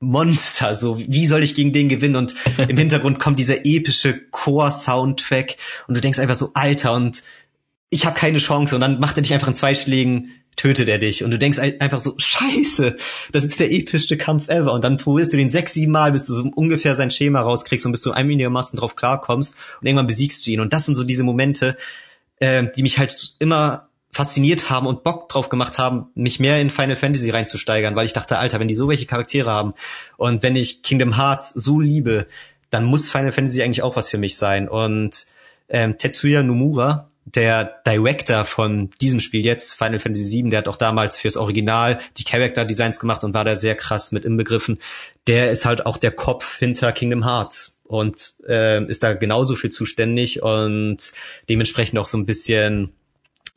Monster, 0.00 0.74
so 0.74 0.98
wie 0.98 1.26
soll 1.26 1.42
ich 1.42 1.54
gegen 1.54 1.72
den 1.72 1.88
gewinnen? 1.88 2.16
Und 2.16 2.34
im 2.58 2.76
Hintergrund 2.76 3.20
kommt 3.20 3.38
dieser 3.38 3.64
epische 3.64 4.18
Core-Soundtrack 4.30 5.56
und 5.88 5.96
du 5.96 6.00
denkst 6.00 6.18
einfach 6.18 6.34
so, 6.34 6.50
Alter, 6.54 6.94
und 6.94 7.22
ich 7.90 8.06
habe 8.06 8.18
keine 8.18 8.38
Chance. 8.38 8.74
Und 8.74 8.80
dann 8.80 9.00
macht 9.00 9.16
er 9.16 9.22
dich 9.22 9.32
einfach 9.32 9.48
in 9.48 9.54
zwei 9.54 9.74
Schlägen, 9.74 10.30
tötet 10.56 10.88
er 10.88 10.98
dich. 10.98 11.24
Und 11.24 11.30
du 11.30 11.38
denkst 11.38 11.58
einfach 11.58 12.00
so, 12.00 12.14
scheiße, 12.16 12.96
das 13.32 13.44
ist 13.44 13.60
der 13.60 13.72
epischste 13.72 14.16
Kampf 14.16 14.48
ever. 14.48 14.72
Und 14.72 14.84
dann 14.84 14.96
probierst 14.96 15.32
du 15.32 15.36
den 15.36 15.48
sechs, 15.48 15.72
sieben 15.72 15.92
Mal, 15.92 16.12
bis 16.12 16.26
du 16.26 16.32
so 16.32 16.50
ungefähr 16.54 16.94
sein 16.94 17.10
Schema 17.10 17.40
rauskriegst 17.40 17.86
und 17.86 17.92
bis 17.92 18.02
du 18.02 18.12
einigermaßen 18.12 18.78
drauf 18.78 18.96
klarkommst. 18.96 19.56
Und 19.80 19.86
irgendwann 19.86 20.06
besiegst 20.06 20.46
du 20.46 20.50
ihn. 20.50 20.60
Und 20.60 20.72
das 20.72 20.86
sind 20.86 20.94
so 20.94 21.04
diese 21.04 21.24
Momente, 21.24 21.76
äh, 22.40 22.64
die 22.76 22.82
mich 22.82 22.98
halt 22.98 23.34
immer 23.38 23.88
fasziniert 24.14 24.70
haben 24.70 24.86
und 24.86 25.02
Bock 25.02 25.28
drauf 25.28 25.48
gemacht 25.48 25.78
haben, 25.78 26.06
mich 26.14 26.38
mehr 26.38 26.60
in 26.60 26.70
Final 26.70 26.94
Fantasy 26.94 27.30
reinzusteigern, 27.30 27.96
weil 27.96 28.06
ich 28.06 28.12
dachte, 28.12 28.38
Alter, 28.38 28.60
wenn 28.60 28.68
die 28.68 28.76
so 28.76 28.88
welche 28.88 29.06
Charaktere 29.06 29.50
haben 29.50 29.74
und 30.16 30.44
wenn 30.44 30.54
ich 30.54 30.84
Kingdom 30.84 31.16
Hearts 31.16 31.50
so 31.50 31.80
liebe, 31.80 32.28
dann 32.70 32.84
muss 32.84 33.10
Final 33.10 33.32
Fantasy 33.32 33.62
eigentlich 33.62 33.82
auch 33.82 33.96
was 33.96 34.08
für 34.08 34.18
mich 34.18 34.36
sein. 34.36 34.68
Und 34.68 35.26
ähm, 35.68 35.98
Tetsuya 35.98 36.44
Nomura, 36.44 37.10
der 37.34 37.82
Director 37.86 38.44
von 38.44 38.90
diesem 39.00 39.20
Spiel 39.20 39.44
jetzt, 39.44 39.72
Final 39.74 40.00
Fantasy 40.00 40.42
VII, 40.42 40.50
der 40.50 40.58
hat 40.58 40.68
auch 40.68 40.76
damals 40.76 41.16
fürs 41.16 41.36
Original 41.36 41.98
die 42.16 42.24
Character 42.24 42.64
Designs 42.64 43.00
gemacht 43.00 43.24
und 43.24 43.34
war 43.34 43.44
da 43.44 43.56
sehr 43.56 43.74
krass 43.74 44.12
mit 44.12 44.24
inbegriffen. 44.24 44.78
Der 45.26 45.50
ist 45.50 45.64
halt 45.64 45.86
auch 45.86 45.96
der 45.96 46.12
Kopf 46.12 46.58
hinter 46.58 46.92
Kingdom 46.92 47.24
Hearts 47.24 47.80
und 47.84 48.34
äh, 48.46 48.84
ist 48.86 49.02
da 49.02 49.14
genauso 49.14 49.56
viel 49.56 49.70
zuständig 49.70 50.42
und 50.42 51.12
dementsprechend 51.48 51.98
auch 51.98 52.06
so 52.06 52.18
ein 52.18 52.26
bisschen, 52.26 52.92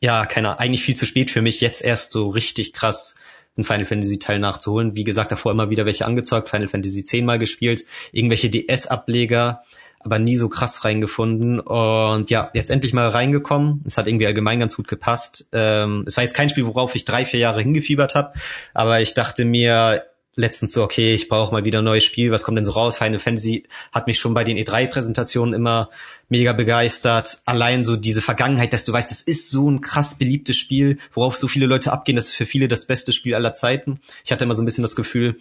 ja, 0.00 0.26
keiner, 0.26 0.60
eigentlich 0.60 0.82
viel 0.82 0.96
zu 0.96 1.06
spät 1.06 1.30
für 1.30 1.42
mich, 1.42 1.60
jetzt 1.60 1.82
erst 1.82 2.12
so 2.12 2.28
richtig 2.28 2.72
krass 2.72 3.16
einen 3.56 3.64
Final 3.64 3.86
Fantasy 3.86 4.18
Teil 4.18 4.38
nachzuholen. 4.38 4.94
Wie 4.94 5.04
gesagt, 5.04 5.32
davor 5.32 5.52
immer 5.52 5.68
wieder 5.68 5.84
welche 5.84 6.06
angezockt, 6.06 6.48
Final 6.48 6.68
Fantasy 6.68 7.02
10 7.02 7.24
mal 7.24 7.38
gespielt, 7.38 7.84
irgendwelche 8.12 8.50
DS-Ableger 8.50 9.64
aber 10.00 10.18
nie 10.18 10.36
so 10.36 10.48
krass 10.48 10.84
reingefunden. 10.84 11.60
Und 11.60 12.30
ja, 12.30 12.50
jetzt 12.54 12.70
endlich 12.70 12.92
mal 12.92 13.08
reingekommen. 13.08 13.82
Es 13.86 13.98
hat 13.98 14.06
irgendwie 14.06 14.26
allgemein 14.26 14.60
ganz 14.60 14.76
gut 14.76 14.88
gepasst. 14.88 15.48
Ähm, 15.52 16.04
es 16.06 16.16
war 16.16 16.24
jetzt 16.24 16.34
kein 16.34 16.48
Spiel, 16.48 16.66
worauf 16.66 16.94
ich 16.94 17.04
drei, 17.04 17.24
vier 17.26 17.40
Jahre 17.40 17.60
hingefiebert 17.60 18.14
habe, 18.14 18.32
aber 18.74 19.00
ich 19.00 19.14
dachte 19.14 19.44
mir, 19.44 20.04
letztens 20.38 20.72
so, 20.72 20.84
okay, 20.84 21.14
ich 21.14 21.28
brauche 21.28 21.52
mal 21.52 21.64
wieder 21.64 21.80
ein 21.80 21.84
neues 21.84 22.04
Spiel, 22.04 22.30
was 22.30 22.44
kommt 22.44 22.56
denn 22.56 22.64
so 22.64 22.70
raus? 22.70 22.96
Final 22.96 23.18
Fantasy 23.18 23.64
hat 23.92 24.06
mich 24.06 24.20
schon 24.20 24.34
bei 24.34 24.44
den 24.44 24.56
E3-Präsentationen 24.56 25.52
immer 25.52 25.90
mega 26.28 26.52
begeistert. 26.52 27.38
Allein 27.44 27.82
so 27.82 27.96
diese 27.96 28.22
Vergangenheit, 28.22 28.72
dass 28.72 28.84
du 28.84 28.92
weißt, 28.92 29.10
das 29.10 29.20
ist 29.20 29.50
so 29.50 29.68
ein 29.68 29.80
krass 29.80 30.16
beliebtes 30.16 30.56
Spiel, 30.56 30.98
worauf 31.12 31.36
so 31.36 31.48
viele 31.48 31.66
Leute 31.66 31.92
abgehen, 31.92 32.14
das 32.14 32.26
ist 32.26 32.36
für 32.36 32.46
viele 32.46 32.68
das 32.68 32.86
beste 32.86 33.12
Spiel 33.12 33.34
aller 33.34 33.52
Zeiten. 33.52 34.00
Ich 34.24 34.30
hatte 34.30 34.44
immer 34.44 34.54
so 34.54 34.62
ein 34.62 34.64
bisschen 34.64 34.82
das 34.82 34.94
Gefühl, 34.94 35.38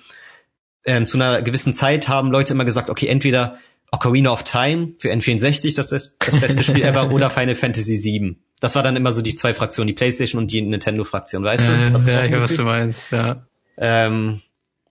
ähm, 0.85 1.05
zu 1.05 1.17
einer 1.17 1.43
gewissen 1.43 1.75
Zeit 1.75 2.07
haben 2.07 2.31
Leute 2.31 2.53
immer 2.53 2.65
gesagt, 2.65 2.89
okay, 2.89 3.07
entweder 3.07 3.59
Ocarina 3.91 4.31
of 4.31 4.43
Time 4.43 4.93
für 4.99 5.11
N64, 5.11 5.75
das 5.75 5.91
ist 5.91 6.17
das 6.19 6.39
beste 6.39 6.63
Spiel 6.63 6.83
ever, 6.83 7.11
oder 7.11 7.29
Final 7.29 7.55
Fantasy 7.55 7.97
VII. 8.03 8.37
Das 8.59 8.75
war 8.75 8.83
dann 8.83 8.95
immer 8.95 9.11
so 9.11 9.21
die 9.21 9.35
zwei 9.35 9.53
Fraktionen, 9.53 9.87
die 9.87 9.93
PlayStation 9.93 10.41
und 10.41 10.51
die 10.51 10.61
Nintendo-Fraktion, 10.61 11.43
weißt 11.43 11.67
du? 11.67 11.71
Äh, 11.71 11.91
ja, 11.91 12.25
ich 12.25 12.31
weiß, 12.31 12.41
was 12.41 12.55
du 12.55 12.63
meinst, 12.63 13.11
ja. 13.11 13.45
Ähm, 13.77 14.41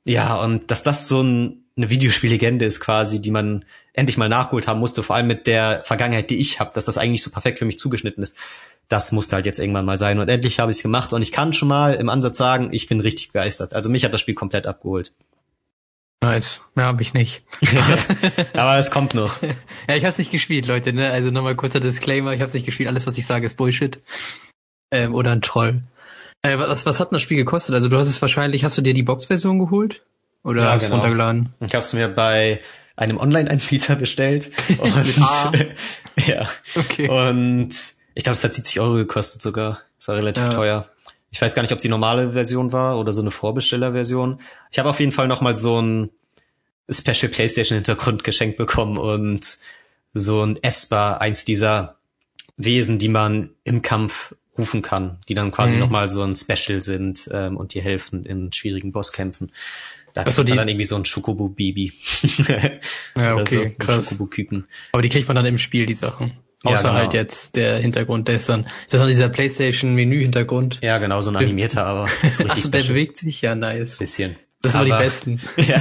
ja, 0.05 0.37
und 0.37 0.71
dass 0.71 0.83
das 0.85 1.09
so 1.09 1.21
ein, 1.21 1.65
eine 1.76 1.91
Videospiellegende 1.91 2.65
ist 2.65 2.81
quasi, 2.81 3.21
die 3.21 3.33
man 3.33 3.65
endlich 3.93 4.17
mal 4.17 4.29
nachgeholt 4.29 4.69
haben 4.69 4.81
musste, 4.81 5.03
vor 5.03 5.17
allem 5.17 5.26
mit 5.26 5.47
der 5.47 5.83
Vergangenheit, 5.85 6.31
die 6.31 6.37
ich 6.37 6.61
habe, 6.61 6.71
dass 6.75 6.85
das 6.85 6.97
eigentlich 6.97 7.23
so 7.23 7.31
perfekt 7.31 7.59
für 7.59 7.65
mich 7.65 7.79
zugeschnitten 7.79 8.23
ist. 8.23 8.37
Das 8.88 9.11
musste 9.11 9.35
halt 9.35 9.47
jetzt 9.47 9.59
irgendwann 9.59 9.85
mal 9.85 9.99
sein. 9.99 10.21
Und 10.21 10.29
endlich 10.29 10.61
habe 10.61 10.71
ich 10.71 10.76
es 10.79 10.83
gemacht 10.83 11.12
und 11.12 11.21
ich 11.21 11.33
kann 11.33 11.53
schon 11.53 11.69
mal 11.69 11.95
im 11.95 12.09
Ansatz 12.09 12.38
sagen, 12.38 12.69
ich 12.71 12.87
bin 12.87 13.00
richtig 13.00 13.33
begeistert. 13.33 13.75
Also 13.75 13.91
mich 13.91 14.05
hat 14.05 14.15
das 14.15 14.21
Spiel 14.21 14.35
komplett 14.35 14.67
abgeholt. 14.67 15.12
Nice. 16.23 16.61
Ja, 16.76 16.85
habe 16.85 17.02
ich 17.02 17.14
nicht. 17.14 17.42
Aber 18.54 18.78
es 18.78 18.90
kommt 18.90 19.14
noch. 19.14 19.40
ja, 19.87 19.94
ich 19.94 20.04
habe 20.04 20.14
nicht 20.18 20.30
gespielt, 20.30 20.66
Leute. 20.66 20.92
Ne? 20.92 21.11
Also 21.11 21.30
nochmal 21.30 21.54
kurzer 21.54 21.80
Disclaimer. 21.80 22.32
Ich 22.32 22.40
habe 22.40 22.52
nicht 22.52 22.66
gespielt. 22.66 22.88
Alles, 22.88 23.06
was 23.06 23.18
ich 23.18 23.26
sage, 23.26 23.46
ist 23.46 23.56
Bullshit. 23.56 24.00
Ähm, 24.90 25.14
oder 25.14 25.32
ein 25.32 25.42
Troll. 25.42 25.82
Äh, 26.42 26.58
was, 26.58 26.87
was 26.87 27.00
hat 27.00 27.11
denn 27.11 27.16
das 27.16 27.23
Spiel 27.23 27.37
gekostet? 27.37 27.75
Also 27.75 27.88
du 27.88 27.96
hast 27.99 28.08
es 28.08 28.20
wahrscheinlich, 28.23 28.64
hast 28.64 28.78
du 28.78 28.82
dir 28.82 28.94
die 28.94 29.02
Box-Version 29.02 29.58
geholt? 29.58 30.02
Oder 30.42 30.62
ja, 30.62 30.73
hast 30.73 30.82
du 30.82 30.87
genau. 30.87 31.00
runtergeladen? 31.00 31.52
Ich 31.61 31.75
habe 31.75 31.85
es 31.85 31.92
mir 31.92 32.08
bei 32.08 32.61
einem 32.96 33.18
Online-Anbieter 33.18 33.96
bestellt. 33.96 34.50
Und 34.78 35.18
ah. 35.20 35.52
ja. 36.26 36.46
Okay. 36.76 37.08
Und 37.08 37.70
ich 38.14 38.25
glaube, 38.25 38.37
es 38.37 38.44
hat 38.44 38.54
70 38.54 38.80
Euro 38.80 38.94
gekostet 38.94 39.42
sogar. 39.42 39.80
Das 39.99 40.08
war 40.08 40.16
relativ 40.16 40.44
ja. 40.44 40.50
teuer. 40.50 40.88
Ich 41.37 41.43
weiß 41.43 41.55
gar 41.55 41.61
nicht, 41.61 41.73
ob 41.73 41.76
es 41.76 41.83
die 41.83 41.90
normale 41.90 42.33
Version 42.33 42.73
war 42.73 42.99
oder 42.99 43.12
so 43.12 43.21
eine 43.21 43.31
Vorbesteller-Version. 43.31 44.40
Ich 44.73 44.78
habe 44.78 44.88
auf 44.88 45.00
jeden 45.00 45.12
Fall 45.12 45.28
noch 45.28 45.43
mal 45.43 45.55
so 45.55 45.83
ein 45.83 46.09
Special 46.88 47.31
PlayStation-Hintergrund 47.31 48.25
geschenkt 48.25 48.57
bekommen 48.57 48.97
und 48.97 49.59
so 50.14 50.43
ein 50.43 50.57
Esper, 50.62 51.21
eins 51.21 51.45
dieser 51.45 51.97
Wesen, 52.57 52.99
die 52.99 53.11
man 53.11 53.50
im 53.64 53.83
Kampf 53.83 54.35
rufen 54.57 54.81
kann, 54.81 55.19
die 55.28 55.35
dann 55.35 55.50
quasi 55.50 55.75
mhm. 55.75 55.83
nochmal 55.83 56.09
so 56.09 56.23
ein 56.23 56.37
Special 56.37 56.81
sind 56.81 57.28
ähm, 57.31 57.59
und 57.59 57.75
die 57.75 57.83
helfen 57.83 58.25
in 58.25 58.50
schwierigen 58.55 58.90
Bosskämpfen. 58.90 59.52
Da 60.14 60.23
kriegt 60.23 60.37
so, 60.37 60.43
man 60.43 60.57
dann 60.57 60.69
irgendwie 60.69 60.87
so 60.87 60.97
ein 60.97 61.05
Schokobo-Baby. 61.05 61.93
ja, 63.14 63.35
okay, 63.35 63.69
so, 63.69 63.75
krass. 63.78 64.07
Schokobo-Küken. 64.07 64.66
Aber 64.93 65.02
die 65.02 65.11
kriegt 65.11 65.28
man 65.28 65.37
dann 65.37 65.45
im 65.45 65.59
Spiel, 65.59 65.85
die 65.85 65.93
Sachen. 65.93 66.33
Außer 66.65 66.75
ja, 66.75 66.83
genau. 66.83 66.95
halt 66.95 67.13
jetzt 67.13 67.55
der 67.57 67.79
Hintergrund, 67.79 68.29
der 68.29 68.37
ist 68.37 68.49
dann, 68.49 68.65
ist 68.65 68.95
das 68.95 69.01
dann 69.01 69.09
dieser 69.09 69.29
PlayStation-Menü-Hintergrund? 69.29 70.79
Ja, 70.83 70.99
genau, 70.99 71.21
so 71.21 71.31
ein 71.31 71.37
animierter, 71.37 71.87
aber 71.87 72.09
so 72.33 72.43
richtig 72.45 72.65
Ach, 72.67 72.71
der 72.71 72.83
bewegt 72.83 73.19
sich, 73.19 73.43
ja, 73.43 73.55
nice. 73.55 73.99
Bisschen. 73.99 74.37
Das 74.63 74.75
waren 74.75 74.87
die 74.87 74.91
besten. 74.91 75.41
ja, 75.59 75.81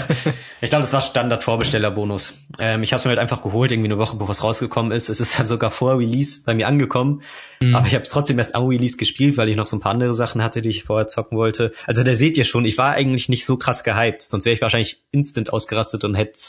ich 0.61 0.69
glaube, 0.69 0.83
das 0.83 0.93
war 0.93 1.01
Standard-Vorbestellerbonus. 1.01 2.45
Ähm, 2.59 2.83
ich 2.83 2.91
habe 2.91 2.99
es 2.99 3.05
mir 3.05 3.09
halt 3.09 3.19
einfach 3.19 3.41
geholt, 3.41 3.71
irgendwie 3.71 3.87
eine 3.87 3.97
Woche 3.97 4.17
bevor 4.17 4.31
es 4.31 4.43
rausgekommen 4.43 4.91
ist. 4.91 5.09
Es 5.09 5.19
ist 5.19 5.39
dann 5.39 5.47
sogar 5.47 5.71
vor 5.71 5.97
Release 5.97 6.41
bei 6.45 6.53
mir 6.53 6.67
angekommen. 6.67 7.21
Mhm. 7.61 7.73
Aber 7.73 7.87
ich 7.87 7.93
habe 7.93 8.03
es 8.03 8.09
trotzdem 8.09 8.37
erst 8.37 8.53
am 8.53 8.67
Release 8.67 8.97
gespielt, 8.97 9.37
weil 9.37 9.49
ich 9.49 9.55
noch 9.55 9.65
so 9.65 9.77
ein 9.77 9.79
paar 9.79 9.93
andere 9.93 10.13
Sachen 10.13 10.43
hatte, 10.43 10.61
die 10.61 10.69
ich 10.69 10.83
vorher 10.83 11.07
zocken 11.07 11.37
wollte. 11.37 11.71
Also 11.87 12.03
da 12.03 12.13
seht 12.13 12.37
ihr 12.37 12.45
schon, 12.45 12.65
ich 12.65 12.77
war 12.77 12.93
eigentlich 12.93 13.29
nicht 13.29 13.45
so 13.45 13.57
krass 13.57 13.83
gehypt. 13.83 14.21
Sonst 14.21 14.45
wäre 14.45 14.53
ich 14.53 14.61
wahrscheinlich 14.61 15.03
instant 15.11 15.51
ausgerastet 15.51 16.03
und 16.03 16.13
hätte 16.13 16.39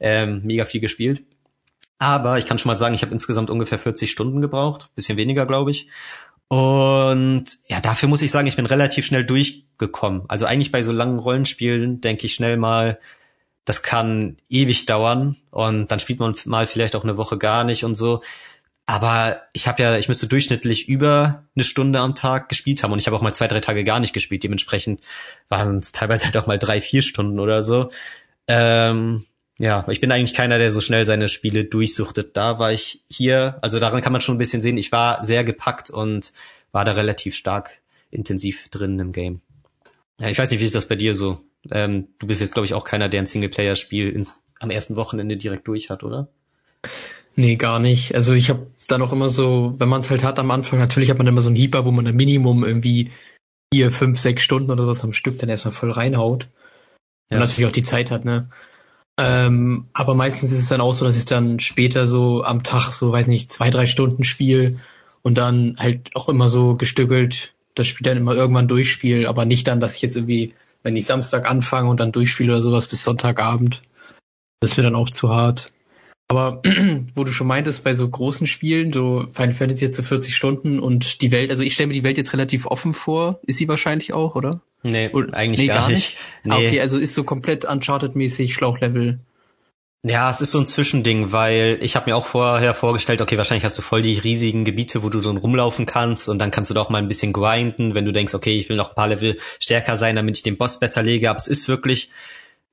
ähm, 0.00 0.42
mega 0.44 0.64
viel 0.64 0.80
gespielt. 0.80 1.22
Aber 1.98 2.38
ich 2.38 2.46
kann 2.46 2.58
schon 2.58 2.68
mal 2.68 2.74
sagen, 2.74 2.94
ich 2.94 3.02
habe 3.02 3.12
insgesamt 3.12 3.50
ungefähr 3.50 3.78
40 3.78 4.10
Stunden 4.10 4.40
gebraucht. 4.40 4.90
Bisschen 4.94 5.16
weniger, 5.16 5.46
glaube 5.46 5.70
ich. 5.70 5.88
Und 6.48 7.44
ja, 7.68 7.80
dafür 7.80 8.08
muss 8.08 8.22
ich 8.22 8.30
sagen, 8.30 8.46
ich 8.46 8.56
bin 8.56 8.66
relativ 8.66 9.06
schnell 9.06 9.24
durchgekommen. 9.24 10.24
Also 10.28 10.44
eigentlich 10.44 10.72
bei 10.72 10.82
so 10.82 10.92
langen 10.92 11.18
Rollenspielen 11.18 12.00
denke 12.00 12.26
ich 12.26 12.34
schnell 12.34 12.56
mal, 12.56 12.98
das 13.64 13.82
kann 13.82 14.36
ewig 14.50 14.84
dauern 14.86 15.36
und 15.50 15.90
dann 15.90 16.00
spielt 16.00 16.20
man 16.20 16.34
mal 16.44 16.66
vielleicht 16.66 16.96
auch 16.96 17.04
eine 17.04 17.16
Woche 17.16 17.38
gar 17.38 17.64
nicht 17.64 17.84
und 17.84 17.94
so. 17.94 18.22
Aber 18.86 19.40
ich 19.54 19.66
habe 19.66 19.82
ja, 19.82 19.96
ich 19.96 20.08
müsste 20.08 20.26
durchschnittlich 20.26 20.88
über 20.88 21.44
eine 21.56 21.64
Stunde 21.64 22.00
am 22.00 22.14
Tag 22.14 22.50
gespielt 22.50 22.82
haben 22.82 22.92
und 22.92 22.98
ich 22.98 23.06
habe 23.06 23.16
auch 23.16 23.22
mal 23.22 23.32
zwei, 23.32 23.48
drei 23.48 23.60
Tage 23.60 23.82
gar 23.82 23.98
nicht 23.98 24.12
gespielt. 24.12 24.42
Dementsprechend 24.42 25.00
waren 25.48 25.78
es 25.78 25.92
teilweise 25.92 26.26
halt 26.26 26.36
auch 26.36 26.46
mal 26.46 26.58
drei, 26.58 26.82
vier 26.82 27.00
Stunden 27.00 27.40
oder 27.40 27.62
so. 27.62 27.90
Ähm, 28.46 29.24
ja, 29.58 29.86
ich 29.88 30.00
bin 30.00 30.10
eigentlich 30.10 30.34
keiner, 30.34 30.58
der 30.58 30.70
so 30.70 30.80
schnell 30.80 31.06
seine 31.06 31.28
Spiele 31.28 31.64
durchsuchtet. 31.64 32.36
Da 32.36 32.58
war 32.58 32.72
ich 32.72 33.04
hier, 33.08 33.58
also 33.62 33.78
daran 33.78 34.00
kann 34.00 34.12
man 34.12 34.20
schon 34.20 34.34
ein 34.34 34.38
bisschen 34.38 34.60
sehen, 34.60 34.76
ich 34.76 34.90
war 34.92 35.24
sehr 35.24 35.44
gepackt 35.44 35.90
und 35.90 36.32
war 36.72 36.84
da 36.84 36.92
relativ 36.92 37.36
stark 37.36 37.80
intensiv 38.10 38.68
drin 38.68 38.98
im 38.98 39.12
Game. 39.12 39.40
Ja, 40.18 40.28
ich 40.28 40.38
weiß 40.38 40.50
nicht, 40.50 40.60
wie 40.60 40.64
ist 40.64 40.74
das 40.74 40.88
bei 40.88 40.96
dir 40.96 41.14
so? 41.14 41.40
Ähm, 41.70 42.08
du 42.18 42.26
bist 42.26 42.40
jetzt, 42.40 42.54
glaube 42.54 42.66
ich, 42.66 42.74
auch 42.74 42.84
keiner, 42.84 43.08
der 43.08 43.22
ein 43.22 43.26
Singleplayer-Spiel 43.26 44.20
am 44.60 44.70
ersten 44.70 44.96
Wochenende 44.96 45.36
direkt 45.36 45.66
durch 45.68 45.90
hat, 45.90 46.02
oder? 46.02 46.28
Nee, 47.36 47.56
gar 47.56 47.78
nicht. 47.78 48.14
Also 48.14 48.32
ich 48.32 48.50
habe 48.50 48.66
da 48.86 48.98
noch 48.98 49.12
immer 49.12 49.28
so, 49.28 49.74
wenn 49.78 49.88
man 49.88 50.00
es 50.00 50.10
halt 50.10 50.22
hat 50.22 50.38
am 50.38 50.50
Anfang, 50.50 50.78
natürlich 50.78 51.10
hat 51.10 51.18
man 51.18 51.26
immer 51.26 51.42
so 51.42 51.50
ein 51.50 51.56
Heaper, 51.56 51.84
wo 51.84 51.90
man 51.90 52.06
ein 52.06 52.14
Minimum 52.14 52.64
irgendwie 52.64 53.10
vier, 53.72 53.90
fünf, 53.90 54.20
sechs 54.20 54.42
Stunden 54.42 54.70
oder 54.70 54.86
was 54.86 55.02
am 55.02 55.12
Stück 55.12 55.38
dann 55.38 55.48
erstmal 55.48 55.72
voll 55.72 55.90
reinhaut. 55.90 56.48
Ja. 57.30 57.36
Und 57.36 57.40
natürlich 57.40 57.66
auch 57.66 57.72
die 57.72 57.82
Zeit 57.82 58.10
hat, 58.10 58.24
ne? 58.24 58.50
Ähm, 59.16 59.86
aber 59.92 60.14
meistens 60.14 60.52
ist 60.52 60.60
es 60.60 60.68
dann 60.68 60.80
auch 60.80 60.94
so, 60.94 61.04
dass 61.04 61.16
ich 61.16 61.24
dann 61.24 61.60
später 61.60 62.06
so 62.06 62.42
am 62.42 62.62
Tag 62.62 62.92
so, 62.92 63.12
weiß 63.12 63.28
nicht, 63.28 63.52
zwei, 63.52 63.70
drei 63.70 63.86
Stunden 63.86 64.24
spiele 64.24 64.80
und 65.22 65.38
dann 65.38 65.76
halt 65.78 66.14
auch 66.16 66.28
immer 66.28 66.48
so 66.48 66.76
gestückelt 66.76 67.54
das 67.74 67.86
Spiel 67.86 68.04
dann 68.04 68.16
immer 68.16 68.34
irgendwann 68.34 68.68
durchspiele, 68.68 69.28
aber 69.28 69.44
nicht 69.44 69.66
dann, 69.66 69.80
dass 69.80 69.96
ich 69.96 70.02
jetzt 70.02 70.16
irgendwie, 70.16 70.54
wenn 70.82 70.96
ich 70.96 71.06
Samstag 71.06 71.48
anfange 71.48 71.90
und 71.90 72.00
dann 72.00 72.12
durchspiele 72.12 72.52
oder 72.52 72.62
sowas 72.62 72.86
bis 72.86 73.02
Sonntagabend. 73.02 73.82
Das 74.60 74.76
wäre 74.76 74.86
dann 74.86 74.94
auch 74.94 75.10
zu 75.10 75.28
hart. 75.30 75.72
Aber 76.28 76.62
wo 77.14 77.24
du 77.24 77.32
schon 77.32 77.46
meintest, 77.46 77.84
bei 77.84 77.94
so 77.94 78.08
großen 78.08 78.46
Spielen, 78.46 78.92
so 78.92 79.26
Final 79.32 79.54
Fantasy 79.54 79.84
jetzt 79.84 79.96
so 79.96 80.02
40 80.02 80.34
Stunden 80.34 80.78
und 80.78 81.20
die 81.20 81.30
Welt, 81.30 81.50
also 81.50 81.62
ich 81.62 81.74
stelle 81.74 81.88
mir 81.88 81.94
die 81.94 82.04
Welt 82.04 82.16
jetzt 82.16 82.32
relativ 82.32 82.66
offen 82.66 82.94
vor, 82.94 83.40
ist 83.42 83.58
sie 83.58 83.68
wahrscheinlich 83.68 84.12
auch, 84.12 84.34
oder? 84.34 84.60
Nee, 84.84 85.10
eigentlich 85.32 85.60
nee, 85.60 85.66
gar, 85.66 85.80
gar, 85.80 85.88
nicht. 85.88 86.16
nicht? 86.16 86.18
Ah, 86.44 86.58
nee. 86.58 86.68
okay, 86.68 86.80
also 86.80 86.98
ist 86.98 87.14
so 87.14 87.24
komplett 87.24 87.64
Uncharted-mäßig 87.64 88.54
Schlauchlevel. 88.54 89.18
Ja, 90.06 90.30
es 90.30 90.42
ist 90.42 90.50
so 90.50 90.58
ein 90.58 90.66
Zwischending, 90.66 91.32
weil 91.32 91.78
ich 91.80 91.96
habe 91.96 92.10
mir 92.10 92.16
auch 92.16 92.26
vorher 92.26 92.74
vorgestellt, 92.74 93.22
okay, 93.22 93.38
wahrscheinlich 93.38 93.64
hast 93.64 93.78
du 93.78 93.82
voll 93.82 94.02
die 94.02 94.18
riesigen 94.18 94.66
Gebiete, 94.66 95.02
wo 95.02 95.08
du 95.08 95.22
dann 95.22 95.38
rumlaufen 95.38 95.86
kannst 95.86 96.28
und 96.28 96.38
dann 96.38 96.50
kannst 96.50 96.68
du 96.68 96.74
doch 96.74 96.90
mal 96.90 96.98
ein 96.98 97.08
bisschen 97.08 97.32
grinden, 97.32 97.94
wenn 97.94 98.04
du 98.04 98.12
denkst, 98.12 98.34
okay, 98.34 98.58
ich 98.58 98.68
will 98.68 98.76
noch 98.76 98.90
ein 98.90 98.94
paar 98.94 99.08
Level 99.08 99.38
stärker 99.58 99.96
sein, 99.96 100.14
damit 100.14 100.36
ich 100.36 100.42
den 100.42 100.58
Boss 100.58 100.78
besser 100.78 101.02
lege. 101.02 101.30
Aber 101.30 101.38
es 101.38 101.48
ist 101.48 101.66
wirklich 101.68 102.10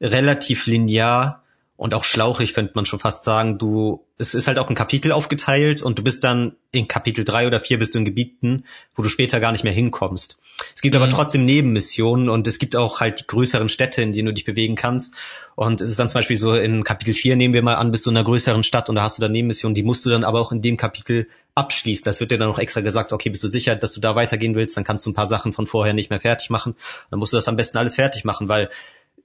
relativ 0.02 0.66
linear 0.66 1.41
und 1.82 1.96
auch 1.96 2.04
schlauchig, 2.04 2.54
könnte 2.54 2.74
man 2.76 2.86
schon 2.86 3.00
fast 3.00 3.24
sagen. 3.24 3.58
Du, 3.58 4.06
es 4.20 4.36
ist 4.36 4.48
halt 4.48 4.60
auch 4.60 4.70
ein 4.70 4.76
Kapitel 4.76 5.12
aufgeteilt 5.12 5.82
und 5.82 5.98
du 5.98 6.04
bist 6.04 6.24
dann 6.24 6.56
in 6.72 6.88
Kapitel 6.88 7.26
drei 7.26 7.48
oder 7.48 7.60
vier 7.60 7.80
bist 7.80 7.96
du 7.96 7.98
in 7.98 8.06
Gebieten, 8.06 8.66
wo 8.94 9.02
du 9.02 9.10
später 9.10 9.40
gar 9.40 9.52
nicht 9.52 9.64
mehr 9.64 9.74
hinkommst. 9.74 10.38
Es 10.76 10.84
gibt 10.84 10.94
mhm. 10.94 11.02
aber 11.02 11.10
trotzdem 11.10 11.44
Nebenmissionen 11.44 12.30
und 12.30 12.48
es 12.48 12.60
gibt 12.60 12.76
auch 12.76 13.00
halt 13.00 13.22
die 13.22 13.26
größeren 13.26 13.68
Städte, 13.68 14.04
in 14.04 14.14
denen 14.14 14.28
du 14.28 14.34
dich 14.36 14.46
bewegen 14.46 14.76
kannst. 14.76 15.16
Und 15.56 15.82
es 15.82 15.90
ist 15.90 15.98
dann 15.98 16.08
zum 16.08 16.20
Beispiel 16.20 16.36
so, 16.36 16.54
in 16.54 16.84
Kapitel 16.84 17.16
vier 17.16 17.36
nehmen 17.36 17.56
wir 17.56 17.64
mal 17.64 17.78
an, 17.78 17.92
bist 17.92 18.06
du 18.06 18.12
in 18.12 18.18
einer 18.18 18.26
größeren 18.26 18.64
Stadt 18.64 18.88
und 18.88 18.96
da 18.96 19.02
hast 19.02 19.18
du 19.18 19.24
dann 19.24 19.32
Nebenmissionen, 19.32 19.74
die 19.74 19.82
musst 19.82 20.06
du 20.06 20.12
dann 20.12 20.24
aber 20.24 20.40
auch 20.40 20.52
in 20.52 20.62
dem 20.62 20.78
Kapitel 20.78 21.30
abschließen. 21.56 22.04
Das 22.06 22.20
wird 22.20 22.30
dir 22.30 22.38
dann 22.38 22.50
auch 22.50 22.60
extra 22.60 22.82
gesagt, 22.82 23.12
okay, 23.12 23.32
bist 23.32 23.44
du 23.44 23.48
sicher, 23.48 23.76
dass 23.76 23.94
du 23.94 24.02
da 24.02 24.14
weitergehen 24.14 24.54
willst, 24.54 24.78
dann 24.78 24.84
kannst 24.84 25.08
du 25.08 25.10
ein 25.10 25.16
paar 25.16 25.26
Sachen 25.26 25.52
von 25.52 25.66
vorher 25.66 25.96
nicht 25.96 26.12
mehr 26.12 26.22
fertig 26.22 26.52
machen. 26.52 26.76
Dann 27.10 27.18
musst 27.18 27.34
du 27.34 27.38
das 27.38 27.48
am 27.48 27.56
besten 27.56 27.80
alles 27.80 27.96
fertig 27.96 28.24
machen, 28.24 28.50
weil 28.50 28.70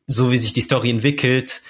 so 0.07 0.33
wie 0.33 0.39
sich 0.39 0.55
die 0.55 0.63
Story 0.63 0.89
entwickelt, 0.89 1.61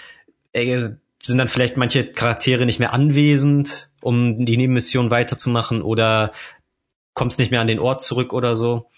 äh, 0.56 0.96
sind 1.22 1.38
dann 1.38 1.48
vielleicht 1.48 1.76
manche 1.76 2.04
Charaktere 2.04 2.66
nicht 2.66 2.78
mehr 2.78 2.92
anwesend, 2.92 3.90
um 4.00 4.44
die 4.44 4.56
Nebenmission 4.56 5.10
weiterzumachen 5.10 5.82
oder 5.82 6.32
kommst 7.14 7.38
nicht 7.38 7.50
mehr 7.50 7.60
an 7.60 7.66
den 7.66 7.80
Ort 7.80 8.02
zurück 8.02 8.32
oder 8.32 8.54
so. 8.56 8.88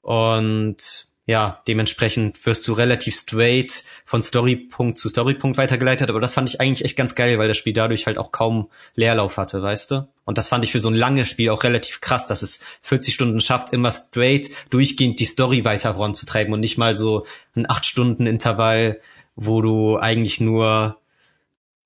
Und 0.00 1.08
ja, 1.24 1.62
dementsprechend 1.68 2.44
wirst 2.46 2.66
du 2.66 2.72
relativ 2.72 3.14
straight 3.14 3.84
von 4.04 4.22
Storypunkt 4.22 4.98
zu 4.98 5.08
Storypunkt 5.08 5.56
weitergeleitet. 5.56 6.10
Aber 6.10 6.20
das 6.20 6.34
fand 6.34 6.48
ich 6.48 6.60
eigentlich 6.60 6.84
echt 6.84 6.96
ganz 6.96 7.14
geil, 7.14 7.38
weil 7.38 7.46
das 7.46 7.56
Spiel 7.56 7.72
dadurch 7.72 8.06
halt 8.06 8.18
auch 8.18 8.32
kaum 8.32 8.70
Leerlauf 8.96 9.36
hatte, 9.36 9.62
weißt 9.62 9.92
du? 9.92 10.08
Und 10.24 10.38
das 10.38 10.48
fand 10.48 10.64
ich 10.64 10.72
für 10.72 10.80
so 10.80 10.88
ein 10.88 10.94
langes 10.94 11.28
Spiel 11.28 11.50
auch 11.50 11.62
relativ 11.62 12.00
krass, 12.00 12.26
dass 12.26 12.42
es 12.42 12.60
40 12.82 13.14
Stunden 13.14 13.40
schafft, 13.40 13.72
immer 13.72 13.92
straight 13.92 14.50
durchgehend 14.70 15.20
die 15.20 15.24
Story 15.24 15.64
weiter 15.64 15.94
voranzutreiben 15.94 16.52
und 16.52 16.60
nicht 16.60 16.78
mal 16.78 16.96
so 16.96 17.24
ein 17.54 17.70
8 17.70 17.86
Stunden 17.86 18.26
Intervall, 18.26 19.00
wo 19.36 19.62
du 19.62 19.98
eigentlich 19.98 20.40
nur 20.40 20.98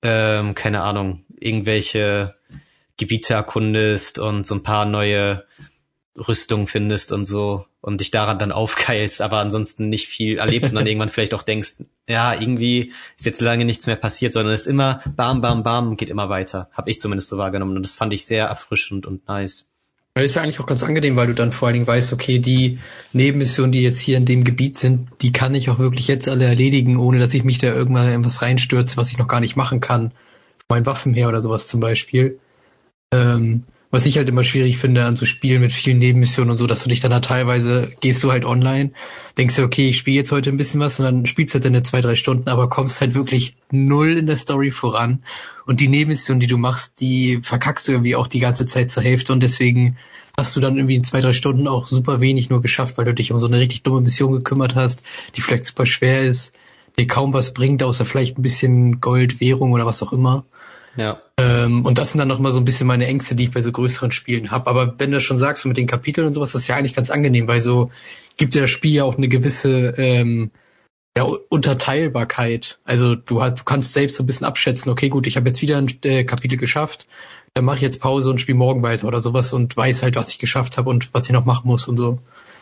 ähm, 0.03 0.55
keine 0.55 0.83
Ahnung, 0.83 1.25
irgendwelche 1.39 2.35
Gebiete 2.97 3.35
erkundest 3.35 4.19
und 4.19 4.47
so 4.47 4.55
ein 4.55 4.63
paar 4.63 4.87
neue 4.87 5.45
Rüstungen 6.17 6.67
findest 6.67 7.13
und 7.13 7.25
so 7.25 7.67
und 7.81 8.01
dich 8.01 8.11
daran 8.11 8.39
dann 8.39 8.53
aufkeilst, 8.53 9.21
aber 9.21 9.39
ansonsten 9.39 9.89
nicht 9.89 10.09
viel 10.09 10.39
erlebst 10.39 10.73
und 10.73 10.77
dann 10.77 10.87
irgendwann 10.89 11.09
vielleicht 11.09 11.35
auch 11.35 11.43
denkst, 11.43 11.75
ja, 12.09 12.35
irgendwie 12.35 12.93
ist 13.17 13.27
jetzt 13.27 13.41
lange 13.41 13.65
nichts 13.65 13.87
mehr 13.87 13.97
passiert, 13.97 14.33
sondern 14.33 14.55
es 14.55 14.63
ist 14.63 14.67
immer 14.67 15.03
bam, 15.15 15.41
bam, 15.41 15.63
bam, 15.63 15.97
geht 15.97 16.11
immer 16.11 16.29
weiter. 16.29 16.71
Hab 16.73 16.89
ich 16.89 17.01
zumindest 17.01 17.29
so 17.29 17.39
wahrgenommen 17.39 17.77
und 17.77 17.83
das 17.83 17.95
fand 17.95 18.13
ich 18.13 18.27
sehr 18.27 18.47
erfrischend 18.47 19.07
und 19.07 19.29
nice. 19.29 19.66
Das 20.17 20.25
ist 20.25 20.35
ja 20.35 20.43
eigentlich 20.43 20.61
auch 20.61 20.67
ganz 20.67 20.83
angenehm, 20.83 21.15
weil 21.17 21.27
du 21.27 21.35
dann 21.35 21.53
vor 21.53 21.69
allen 21.69 21.75
Dingen 21.75 21.87
weißt, 21.87 22.15
okay, 22.15 22.39
die 22.39 22.79
Nebenmissionen, 23.13 23.71
die 23.71 23.83
jetzt 23.83 24.01
hier 24.01 24.17
in 24.17 24.25
dem 24.25 24.45
Gebiet 24.45 24.79
sind, 24.79 25.11
die 25.21 25.31
kann 25.31 25.55
ich 25.55 25.69
auch 25.69 25.79
wirklich 25.79 26.09
jetzt 26.09 26.27
alle 26.27 26.47
erledigen, 26.47 26.97
ohne 26.97 27.19
dass 27.19 27.35
ich 27.35 27.45
mich 27.45 27.59
da 27.59 27.67
irgendwann 27.67 28.09
in 28.09 28.25
was 28.25 28.41
reinstürze, 28.41 28.97
was 28.97 29.11
ich 29.11 29.19
noch 29.19 29.29
gar 29.29 29.41
nicht 29.41 29.57
machen 29.57 29.81
kann. 29.81 30.13
Mein 30.71 30.87
Waffen 30.87 31.13
her 31.13 31.29
oder 31.29 31.43
sowas 31.43 31.69
zum 31.69 31.81
Beispiel. 31.81 32.39
Ähm, 33.13 33.65
was 33.97 34.05
ich 34.05 34.19
halt 34.19 34.29
immer 34.29 34.45
schwierig 34.45 34.77
finde 34.77 35.05
an 35.05 35.17
so 35.17 35.25
Spielen 35.25 35.63
mit 35.63 35.73
vielen 35.73 35.97
Nebenmissionen 35.97 36.51
und 36.51 36.59
so, 36.59 36.67
dass 36.67 36.83
du 36.83 36.91
dich 36.91 37.01
dann 37.01 37.11
da 37.11 37.21
teilweise, 37.21 37.91
gehst 38.03 38.23
du 38.23 38.31
halt 38.31 38.45
online, 38.45 38.91
denkst 39.39 39.57
du, 39.57 39.63
okay, 39.63 39.89
ich 39.89 39.97
spiele 39.97 40.19
jetzt 40.19 40.33
heute 40.33 40.51
ein 40.51 40.59
bisschen 40.59 40.81
was 40.81 41.01
und 41.01 41.07
dann 41.07 41.25
spielst 41.25 41.55
du 41.55 41.57
halt 41.57 41.65
deine 41.65 41.83
zwei, 41.83 42.03
drei 42.03 42.15
Stunden, 42.15 42.51
aber 42.51 42.69
kommst 42.69 43.01
halt 43.01 43.15
wirklich 43.15 43.57
null 43.71 44.19
in 44.19 44.27
der 44.27 44.37
Story 44.37 44.71
voran. 44.71 45.23
Und 45.65 45.81
die 45.81 45.89
Nebenmissionen, 45.89 46.41
die 46.41 46.47
du 46.47 46.59
machst, 46.59 47.01
die 47.01 47.41
verkackst 47.43 47.89
du 47.89 47.93
irgendwie 47.93 48.17
auch 48.17 48.27
die 48.27 48.39
ganze 48.39 48.67
Zeit 48.67 48.91
zur 48.91 49.03
Hälfte 49.03 49.33
und 49.33 49.41
deswegen 49.41 49.97
hast 50.37 50.55
du 50.55 50.61
dann 50.61 50.77
irgendwie 50.77 50.97
in 50.97 51.05
zwei, 51.05 51.23
drei 51.23 51.33
Stunden 51.33 51.67
auch 51.67 51.87
super 51.87 52.21
wenig 52.21 52.51
nur 52.51 52.61
geschafft, 52.61 52.99
weil 52.99 53.07
du 53.07 53.15
dich 53.15 53.33
um 53.33 53.39
so 53.39 53.47
eine 53.47 53.61
richtig 53.61 53.83
dumme 53.83 54.03
Mission 54.03 54.33
gekümmert 54.33 54.75
hast, 54.75 55.03
die 55.35 55.41
vielleicht 55.41 55.65
super 55.65 55.87
schwer 55.87 56.21
ist, 56.21 56.53
dir 56.99 57.07
kaum 57.07 57.33
was 57.33 57.55
bringt, 57.55 57.83
außer 57.83 58.05
vielleicht 58.05 58.37
ein 58.37 58.43
bisschen 58.43 59.01
Gold, 59.01 59.41
Währung 59.41 59.73
oder 59.73 59.87
was 59.87 60.03
auch 60.03 60.13
immer. 60.13 60.45
Ja. 60.97 61.23
Ähm, 61.39 61.85
und 61.85 61.99
das 61.99 62.13
sind 62.13 62.19
dann 62.19 62.29
noch 62.29 62.39
mal 62.39 62.53
so 62.53 62.59
ein 62.59 62.65
bisschen 62.65 62.87
meine 62.87 63.07
Ängste, 63.07 63.35
die 63.35 63.45
ich 63.45 63.51
bei 63.51 63.61
so 63.63 63.71
größeren 63.71 64.13
Spielen 64.13 64.51
habe. 64.51 64.69
Aber 64.71 64.99
wenn 64.99 65.11
du 65.11 65.21
schon 65.21 65.37
sagst, 65.37 65.63
so 65.63 65.69
mit 65.69 65.77
den 65.77 65.87
Kapiteln 65.87 66.27
und 66.27 66.35
sowas, 66.35 66.53
das 66.53 66.63
ist 66.63 66.69
ja 66.69 66.77
eigentlich 66.77 66.95
ganz 66.95 67.11
angenehm, 67.11 67.47
weil 67.47 67.61
so 67.61 67.91
gibt 68.37 68.55
dir 68.55 68.63
das 68.63 68.71
Spiel 68.71 68.93
ja 68.93 69.05
auch 69.05 69.17
eine 69.17 69.29
gewisse 69.29 69.95
ähm, 69.99 70.51
ja, 71.17 71.25
Unterteilbarkeit. 71.25 72.79
Also 72.85 73.15
du, 73.15 73.43
hast, 73.43 73.61
du 73.61 73.65
kannst 73.65 73.93
selbst 73.93 74.17
so 74.17 74.23
ein 74.23 74.27
bisschen 74.27 74.47
abschätzen, 74.47 74.91
okay, 74.91 75.09
gut, 75.09 75.27
ich 75.27 75.37
habe 75.37 75.49
jetzt 75.49 75.63
wieder 75.63 75.79
ein 75.79 75.91
äh, 76.03 76.25
Kapitel 76.25 76.57
geschafft, 76.57 77.07
dann 77.55 77.65
mache 77.65 77.77
ich 77.77 77.83
jetzt 77.83 78.01
Pause 78.01 78.31
und 78.31 78.41
spiele 78.41 78.59
morgen 78.59 78.83
weiter 78.83 79.09
oder 79.09 79.21
sowas 79.21 79.53
und 79.53 79.77
weiß 79.77 80.03
halt, 80.03 80.17
was 80.17 80.31
ich 80.31 80.39
geschafft 80.39 80.77
habe 80.77 80.91
und 80.91 81.13
was 81.13 81.27
ich 81.27 81.33
noch 81.33 81.47
machen 81.47 81.69
muss 81.69 81.89
und 81.89 81.97
so. 81.97 82.19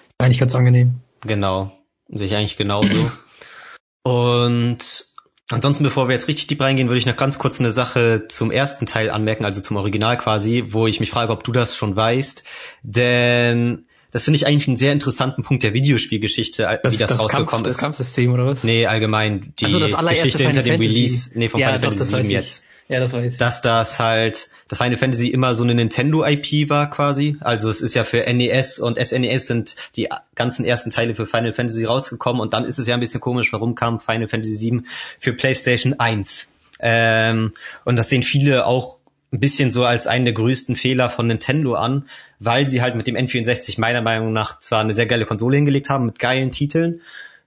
Ist 0.08 0.24
eigentlich 0.24 0.38
ganz 0.38 0.54
angenehm. 0.54 1.00
Genau. 1.22 1.72
Sehe 2.08 2.26
ich 2.26 2.36
eigentlich 2.36 2.56
genauso. 2.56 3.10
und 4.04 5.13
Ansonsten, 5.50 5.84
bevor 5.84 6.08
wir 6.08 6.14
jetzt 6.14 6.26
richtig 6.26 6.46
deep 6.46 6.62
reingehen, 6.62 6.88
würde 6.88 6.98
ich 6.98 7.06
noch 7.06 7.16
ganz 7.16 7.38
kurz 7.38 7.60
eine 7.60 7.70
Sache 7.70 8.28
zum 8.28 8.50
ersten 8.50 8.86
Teil 8.86 9.10
anmerken, 9.10 9.44
also 9.44 9.60
zum 9.60 9.76
Original 9.76 10.16
quasi, 10.16 10.64
wo 10.68 10.86
ich 10.86 11.00
mich 11.00 11.10
frage, 11.10 11.32
ob 11.32 11.44
du 11.44 11.52
das 11.52 11.76
schon 11.76 11.94
weißt. 11.94 12.44
Denn 12.82 13.84
das 14.10 14.24
finde 14.24 14.36
ich 14.36 14.46
eigentlich 14.46 14.68
einen 14.68 14.78
sehr 14.78 14.92
interessanten 14.92 15.42
Punkt 15.42 15.62
der 15.62 15.74
Videospielgeschichte, 15.74 16.78
das, 16.82 16.94
wie 16.94 16.96
das, 16.96 17.10
das 17.10 17.18
rausgekommen 17.18 17.48
Kampf, 17.48 17.66
ist. 17.66 17.74
Das 17.74 17.80
Kampfsystem 17.82 18.32
oder 18.32 18.46
was? 18.46 18.64
Nee, 18.64 18.86
allgemein 18.86 19.52
die 19.58 19.66
also 19.66 19.80
Geschichte 19.80 20.44
hinter 20.44 20.62
dem 20.62 20.80
Release, 20.80 21.38
nee, 21.38 21.48
von 21.48 21.60
ja, 21.60 21.66
Final 21.66 21.80
Fantasy 21.80 22.22
VII 22.22 22.32
jetzt. 22.32 22.64
Ja, 22.88 23.00
das 23.00 23.12
weiß 23.12 23.32
ich. 23.32 23.38
Dass 23.38 23.60
das 23.60 23.98
halt, 23.98 24.48
dass 24.68 24.78
Final 24.78 24.96
Fantasy 24.96 25.28
immer 25.28 25.54
so 25.54 25.64
eine 25.64 25.74
Nintendo-IP 25.74 26.70
war 26.70 26.90
quasi. 26.90 27.36
Also 27.40 27.70
es 27.70 27.80
ist 27.80 27.94
ja 27.94 28.04
für 28.04 28.20
NES 28.32 28.78
und 28.78 28.98
SNES 28.98 29.46
sind 29.46 29.76
die 29.96 30.08
ganzen 30.34 30.64
ersten 30.64 30.90
Teile 30.90 31.14
für 31.14 31.26
Final 31.26 31.52
Fantasy 31.52 31.84
rausgekommen 31.84 32.40
und 32.40 32.54
dann 32.54 32.64
ist 32.64 32.78
es 32.78 32.86
ja 32.86 32.94
ein 32.94 33.00
bisschen 33.00 33.20
komisch, 33.20 33.52
warum 33.52 33.74
kam 33.74 34.00
Final 34.00 34.28
Fantasy 34.28 34.70
VII 34.70 34.82
für 35.20 35.32
PlayStation 35.32 35.98
1. 35.98 36.56
Ähm, 36.80 37.52
und 37.84 37.96
das 37.98 38.08
sehen 38.08 38.22
viele 38.22 38.66
auch 38.66 38.98
ein 39.32 39.40
bisschen 39.40 39.70
so 39.70 39.84
als 39.84 40.06
einen 40.06 40.24
der 40.24 40.34
größten 40.34 40.76
Fehler 40.76 41.10
von 41.10 41.26
Nintendo 41.26 41.74
an, 41.74 42.08
weil 42.38 42.68
sie 42.68 42.82
halt 42.82 42.94
mit 42.94 43.06
dem 43.06 43.16
N64 43.16 43.80
meiner 43.80 44.00
Meinung 44.00 44.32
nach 44.32 44.60
zwar 44.60 44.80
eine 44.80 44.94
sehr 44.94 45.06
geile 45.06 45.26
Konsole 45.26 45.56
hingelegt 45.56 45.90
haben 45.90 46.06
mit 46.06 46.18
geilen 46.18 46.52
Titeln, 46.52 47.00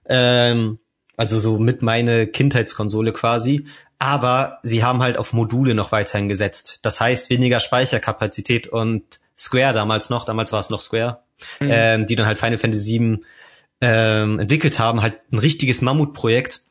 ähm, 0.06 0.78
also 1.16 1.38
so 1.38 1.58
mit 1.58 1.82
meine 1.82 2.26
Kindheitskonsole 2.26 3.12
quasi, 3.12 3.66
aber 3.98 4.58
sie 4.62 4.84
haben 4.84 5.02
halt 5.02 5.16
auf 5.16 5.32
Module 5.32 5.74
noch 5.74 5.92
weiterhin 5.92 6.28
gesetzt. 6.28 6.80
Das 6.82 7.00
heißt 7.00 7.30
weniger 7.30 7.60
Speicherkapazität 7.60 8.68
und 8.68 9.20
Square 9.36 9.72
damals 9.72 10.10
noch, 10.10 10.24
damals 10.24 10.52
war 10.52 10.60
es 10.60 10.70
noch 10.70 10.80
Square, 10.80 11.22
mhm. 11.60 11.68
ähm, 11.70 12.06
die 12.06 12.16
dann 12.16 12.26
halt 12.26 12.38
Final 12.38 12.58
Fantasy 12.58 12.98
VII 12.98 13.18
ähm, 13.80 14.38
entwickelt 14.38 14.78
haben, 14.78 15.02
halt 15.02 15.16
ein 15.32 15.38
richtiges 15.38 15.82
Mammutprojekt. 15.82 16.62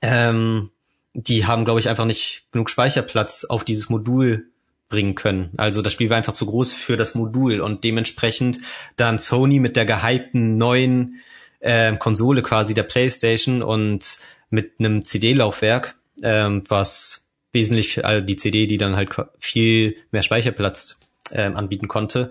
Ähm, 0.00 0.70
die 1.14 1.46
haben, 1.46 1.64
glaube 1.64 1.80
ich, 1.80 1.88
einfach 1.88 2.04
nicht 2.04 2.46
genug 2.52 2.70
Speicherplatz 2.70 3.44
auf 3.44 3.64
dieses 3.64 3.88
Modul 3.90 4.48
bringen 4.88 5.14
können. 5.14 5.50
Also 5.56 5.82
das 5.82 5.92
Spiel 5.92 6.08
war 6.08 6.16
einfach 6.16 6.32
zu 6.32 6.46
groß 6.46 6.72
für 6.72 6.96
das 6.96 7.14
Modul 7.14 7.60
und 7.60 7.84
dementsprechend 7.84 8.60
dann 8.96 9.18
Sony 9.18 9.58
mit 9.58 9.76
der 9.76 9.84
gehypten 9.84 10.56
neuen 10.56 11.20
äh, 11.60 11.94
Konsole 11.96 12.42
quasi 12.42 12.72
der 12.72 12.84
PlayStation 12.84 13.62
und 13.62 14.18
mit 14.50 14.74
einem 14.78 15.04
CD-Laufwerk 15.04 15.97
ähm, 16.22 16.64
was 16.68 17.30
wesentlich 17.52 18.04
also 18.04 18.24
die 18.24 18.36
CD, 18.36 18.66
die 18.66 18.78
dann 18.78 18.96
halt 18.96 19.10
viel 19.38 19.96
mehr 20.10 20.22
Speicherplatz 20.22 20.96
ähm, 21.32 21.56
anbieten 21.56 21.88
konnte. 21.88 22.30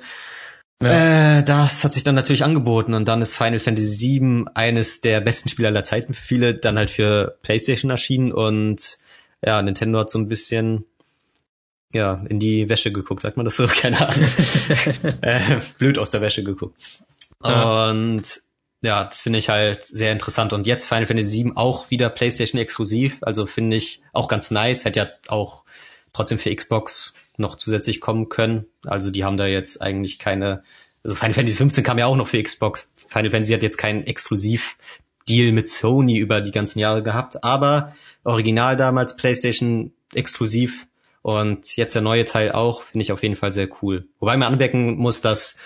Ja. 0.82 1.40
Äh, 1.40 1.44
das 1.44 1.84
hat 1.84 1.94
sich 1.94 2.04
dann 2.04 2.16
natürlich 2.16 2.44
angeboten 2.44 2.94
und 2.94 3.08
dann 3.08 3.22
ist 3.22 3.34
Final 3.34 3.60
Fantasy 3.60 4.20
VII 4.20 4.46
eines 4.54 5.02
der 5.02 5.22
besten 5.22 5.50
Spiele 5.50 5.70
aller 5.70 5.84
Zeiten 5.84 6.14
für 6.14 6.22
viele, 6.22 6.54
dann 6.54 6.78
halt 6.78 6.92
für 6.92 7.38
PlayStation 7.42 7.90
erschienen 7.90 8.32
und 8.32 9.00
ja, 9.44 9.62
Nintendo 9.62 10.00
hat 10.00 10.12
so 10.12 10.20
ein 10.20 10.28
bisschen 10.28 10.86
ja, 11.94 12.22
in 12.30 12.40
die 12.40 12.70
Wäsche 12.70 12.92
geguckt, 12.92 13.22
sagt 13.22 13.38
man 13.38 13.46
das 13.46 13.56
so? 13.56 13.68
Keine 13.68 14.08
Ahnung. 14.08 14.30
äh, 15.22 15.60
blöd 15.78 15.98
aus 15.98 16.10
der 16.10 16.22
Wäsche 16.22 16.44
geguckt. 16.44 16.80
Ja. 17.44 17.90
Und 17.90 18.42
ja, 18.88 19.04
das 19.04 19.22
finde 19.22 19.38
ich 19.38 19.50
halt 19.50 19.84
sehr 19.86 20.14
interessant. 20.14 20.54
Und 20.54 20.66
jetzt 20.66 20.88
Final 20.88 21.06
Fantasy 21.06 21.44
VII 21.44 21.52
auch 21.56 21.92
wieder 21.92 22.10
PlayStation 22.10 22.60
exklusiv. 22.60 23.18
Also 23.20 23.46
finde 23.46 23.76
ich 23.76 24.02
auch 24.14 24.30
ganz 24.30 24.50
nice. 24.50 24.86
Hätte 24.86 25.00
ja 25.02 25.10
auch 25.28 25.64
trotzdem 26.14 26.40
für 26.40 26.56
Xbox 26.56 27.14
noch 27.36 27.58
zusätzlich 27.58 28.00
kommen 28.00 28.30
können. 28.30 28.66
Also 28.86 29.12
die 29.12 29.26
haben 29.26 29.36
da 29.36 29.46
jetzt 29.46 29.82
eigentlich 29.82 30.20
keine, 30.20 30.64
also 31.04 31.18
Final 31.18 31.34
Fantasy 31.34 31.58
15 31.58 31.84
kam 31.84 32.00
ja 32.00 32.06
auch 32.06 32.16
noch 32.16 32.30
für 32.30 32.42
Xbox. 32.42 32.96
Final 33.10 33.30
Fantasy 33.32 33.54
hat 33.54 33.62
jetzt 33.62 33.78
keinen 33.78 34.08
Exklusiv-Deal 34.08 35.52
mit 35.52 35.68
Sony 35.68 36.18
über 36.18 36.40
die 36.40 36.52
ganzen 36.52 36.80
Jahre 36.80 37.04
gehabt, 37.04 37.44
aber 37.44 37.94
original 38.24 38.78
damals 38.78 39.18
PlayStation 39.18 39.92
exklusiv 40.14 40.88
und 41.22 41.76
jetzt 41.76 41.94
der 41.94 42.02
neue 42.02 42.24
Teil 42.24 42.54
auch, 42.54 42.84
finde 42.84 43.04
ich 43.04 43.12
auf 43.12 43.22
jeden 43.22 43.36
Fall 43.36 43.52
sehr 43.52 43.68
cool. 43.82 44.08
Wobei 44.20 44.38
man 44.38 44.54
anmerken 44.54 44.96
muss, 44.96 45.20
dass 45.20 45.58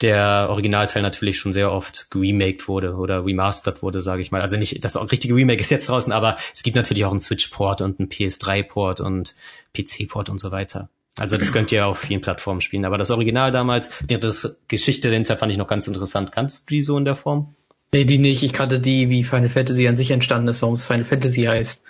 der 0.00 0.46
Originalteil 0.50 1.02
natürlich 1.02 1.38
schon 1.38 1.52
sehr 1.52 1.72
oft 1.72 2.10
geremaked 2.10 2.68
wurde 2.68 2.94
oder 2.94 3.24
remastered 3.24 3.82
wurde, 3.82 4.00
sage 4.00 4.22
ich 4.22 4.30
mal. 4.30 4.40
Also 4.40 4.56
nicht, 4.56 4.84
das 4.84 4.96
richtige 5.10 5.34
Remake 5.34 5.60
ist 5.60 5.70
jetzt 5.70 5.88
draußen, 5.88 6.12
aber 6.12 6.36
es 6.54 6.62
gibt 6.62 6.76
natürlich 6.76 7.04
auch 7.04 7.10
einen 7.10 7.20
Switch-Port 7.20 7.82
und 7.82 7.98
einen 7.98 8.08
PS3-Port 8.08 9.00
und 9.00 9.34
PC-Port 9.76 10.28
und 10.28 10.38
so 10.38 10.50
weiter. 10.52 10.88
Also 11.16 11.36
das 11.36 11.52
könnt 11.52 11.72
ihr 11.72 11.86
auf 11.86 11.98
vielen 11.98 12.20
Plattformen 12.20 12.60
spielen. 12.60 12.84
Aber 12.84 12.96
das 12.96 13.10
Original 13.10 13.50
damals, 13.50 13.90
das 14.06 14.56
Geschichte 14.68 15.08
dahinter 15.08 15.36
fand 15.36 15.50
ich 15.50 15.58
noch 15.58 15.66
ganz 15.66 15.88
interessant. 15.88 16.30
Kannst 16.30 16.70
du 16.70 16.74
die 16.74 16.80
so 16.80 16.96
in 16.96 17.04
der 17.04 17.16
Form? 17.16 17.56
Nee, 17.92 18.04
die 18.04 18.18
nicht. 18.18 18.42
Ich 18.44 18.52
kannte 18.52 18.78
die, 18.78 19.08
wie 19.08 19.24
Final 19.24 19.48
Fantasy 19.48 19.88
an 19.88 19.96
sich 19.96 20.12
entstanden 20.12 20.48
ist, 20.48 20.62
warum 20.62 20.74
es 20.74 20.86
Final 20.86 21.04
Fantasy 21.04 21.44
heißt. 21.44 21.80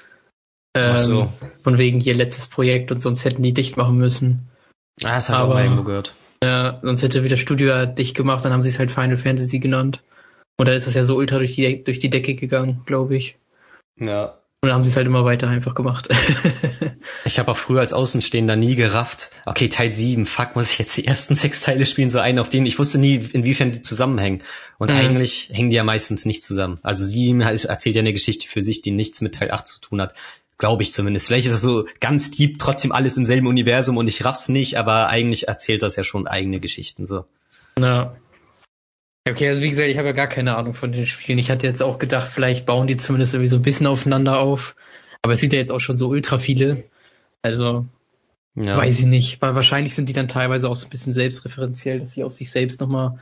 Ähm, 0.75 0.93
Ach 0.95 0.99
so. 0.99 1.33
Von 1.63 1.77
wegen 1.77 2.01
hier 2.01 2.15
letztes 2.15 2.47
Projekt 2.47 2.91
und 2.91 3.01
sonst 3.01 3.25
hätten 3.25 3.43
die 3.43 3.53
dicht 3.53 3.77
machen 3.77 3.99
müssen. 3.99 4.49
Ah, 5.03 5.17
das 5.17 5.29
habe 5.29 5.45
ich 5.45 5.51
auch 5.51 5.55
mal 5.55 5.63
irgendwo 5.65 5.83
gehört. 5.83 6.15
Ja, 6.43 6.81
sonst 6.83 7.03
hätte 7.03 7.25
wieder 7.25 7.37
Studio 7.37 7.69
ja 7.69 7.87
dicht 7.87 8.15
gemacht, 8.17 8.45
dann 8.45 8.53
haben 8.53 8.63
sie 8.63 8.69
es 8.69 8.79
halt 8.79 8.91
Final 8.91 9.17
Fantasy 9.17 9.59
genannt. 9.59 10.03
Und 10.57 10.67
dann 10.67 10.77
ist 10.77 10.87
das 10.87 10.95
ja 10.95 11.05
so 11.05 11.17
ultra 11.17 11.39
durch 11.39 11.55
die, 11.55 11.85
durch 11.85 11.99
die 11.99 12.11
Decke 12.11 12.35
gegangen, 12.35 12.83
glaube 12.85 13.17
ich. 13.17 13.37
Ja. 13.99 14.39
Und 14.61 14.71
dann 14.71 14.75
haben 14.75 14.85
sie 14.85 14.91
es 14.91 14.97
halt 14.97 15.07
immer 15.07 15.25
weiter 15.25 15.47
einfach 15.49 15.77
gemacht. 15.77 16.09
ich 17.25 17.39
habe 17.39 17.53
auch 17.53 17.57
früher 17.57 17.79
als 17.79 17.93
Außenstehender 17.93 18.57
nie 18.57 18.75
gerafft. 18.75 19.31
Okay, 19.47 19.69
Teil 19.69 19.93
7, 19.93 20.27
fuck, 20.27 20.57
muss 20.57 20.73
ich 20.73 20.81
jetzt 20.81 20.97
die 20.97 21.07
ersten 21.07 21.35
sechs 21.37 21.61
Teile 21.61 21.87
spielen, 21.87 22.11
so 22.11 22.19
einen 22.19 22.41
auf 22.41 22.49
denen. 22.49 22.67
Ich 22.67 22.77
wusste 22.77 22.99
nie, 22.99 23.17
inwiefern 23.33 23.71
die 23.71 23.83
zusammenhängen. 23.83 24.43
Und 24.79 24.91
mhm. 24.91 24.97
eigentlich 24.97 25.51
hängen 25.53 25.71
die 25.71 25.77
ja 25.77 25.85
meistens 25.85 26.25
nicht 26.25 26.43
zusammen. 26.43 26.81
Also 26.83 27.05
7 27.05 27.41
erzählt 27.41 27.95
ja 27.95 28.01
eine 28.01 28.13
Geschichte 28.13 28.49
für 28.49 28.61
sich, 28.61 28.83
die 28.83 28.91
nichts 28.91 29.21
mit 29.21 29.37
Teil 29.37 29.53
8 29.53 29.65
zu 29.65 29.81
tun 29.81 30.03
hat. 30.03 30.15
Glaube 30.59 30.83
ich 30.83 30.93
zumindest. 30.93 31.27
Vielleicht 31.27 31.47
ist 31.47 31.55
es 31.55 31.63
so 31.63 31.87
ganz 32.01 32.33
deep, 32.33 32.59
trotzdem 32.59 32.91
alles 32.91 33.17
im 33.17 33.25
selben 33.25 33.47
Universum 33.47 33.97
und 33.97 34.09
ich 34.09 34.25
raff's 34.25 34.49
nicht, 34.49 34.77
aber 34.77 35.09
eigentlich 35.09 35.47
erzählt 35.47 35.83
das 35.83 35.95
ja 35.95 36.03
schon 36.03 36.27
eigene 36.27 36.59
Geschichten 36.59 37.07
so. 37.07 37.25
Ja. 37.79 38.17
Okay, 39.29 39.49
also 39.49 39.61
wie 39.61 39.71
gesagt, 39.71 39.89
ich 39.89 39.99
habe 39.99 40.09
ja 40.09 40.15
gar 40.15 40.27
keine 40.27 40.57
Ahnung 40.57 40.75
von 40.75 40.91
den 40.91 41.07
Spielen. 41.07 41.39
Ich 41.39 41.51
hatte 41.51 41.67
jetzt 41.67 41.83
auch 41.83 41.99
gedacht, 41.99 42.29
vielleicht 42.33 42.67
bauen 42.67 42.87
die 42.87 42.97
zumindest 42.97 43.35
irgendwie 43.35 43.49
so 43.49 43.57
ein 43.57 43.63
bisschen 43.63 43.87
aufeinander 43.87 44.41
auf. 44.41 44.75
Aber 45.23 45.35
es 45.35 45.41
sind 45.41 45.53
ja 45.53 45.59
jetzt 45.59 45.71
auch 45.71 45.81
schon 45.81 45.97
so 45.97 46.09
ultra 46.09 46.39
viele. 46.39 46.85
Also, 47.43 47.87
ja. 48.55 48.77
weiß 48.77 48.99
ich 48.99 49.07
nicht. 49.07 49.41
Weil 49.43 49.55
wahrscheinlich 49.55 49.95
sind 49.95 50.09
die 50.09 50.13
dann 50.13 50.29
teilweise 50.29 50.69
auch 50.69 50.77
so 50.77 50.87
ein 50.87 50.91
bisschen 50.91 51.13
selbstreferenziell, 51.13 52.01
dass 52.01 52.13
sie 52.13 52.25
auf 52.25 52.33
sich 52.33 52.51
selbst 52.51 52.81
nochmal 52.81 53.19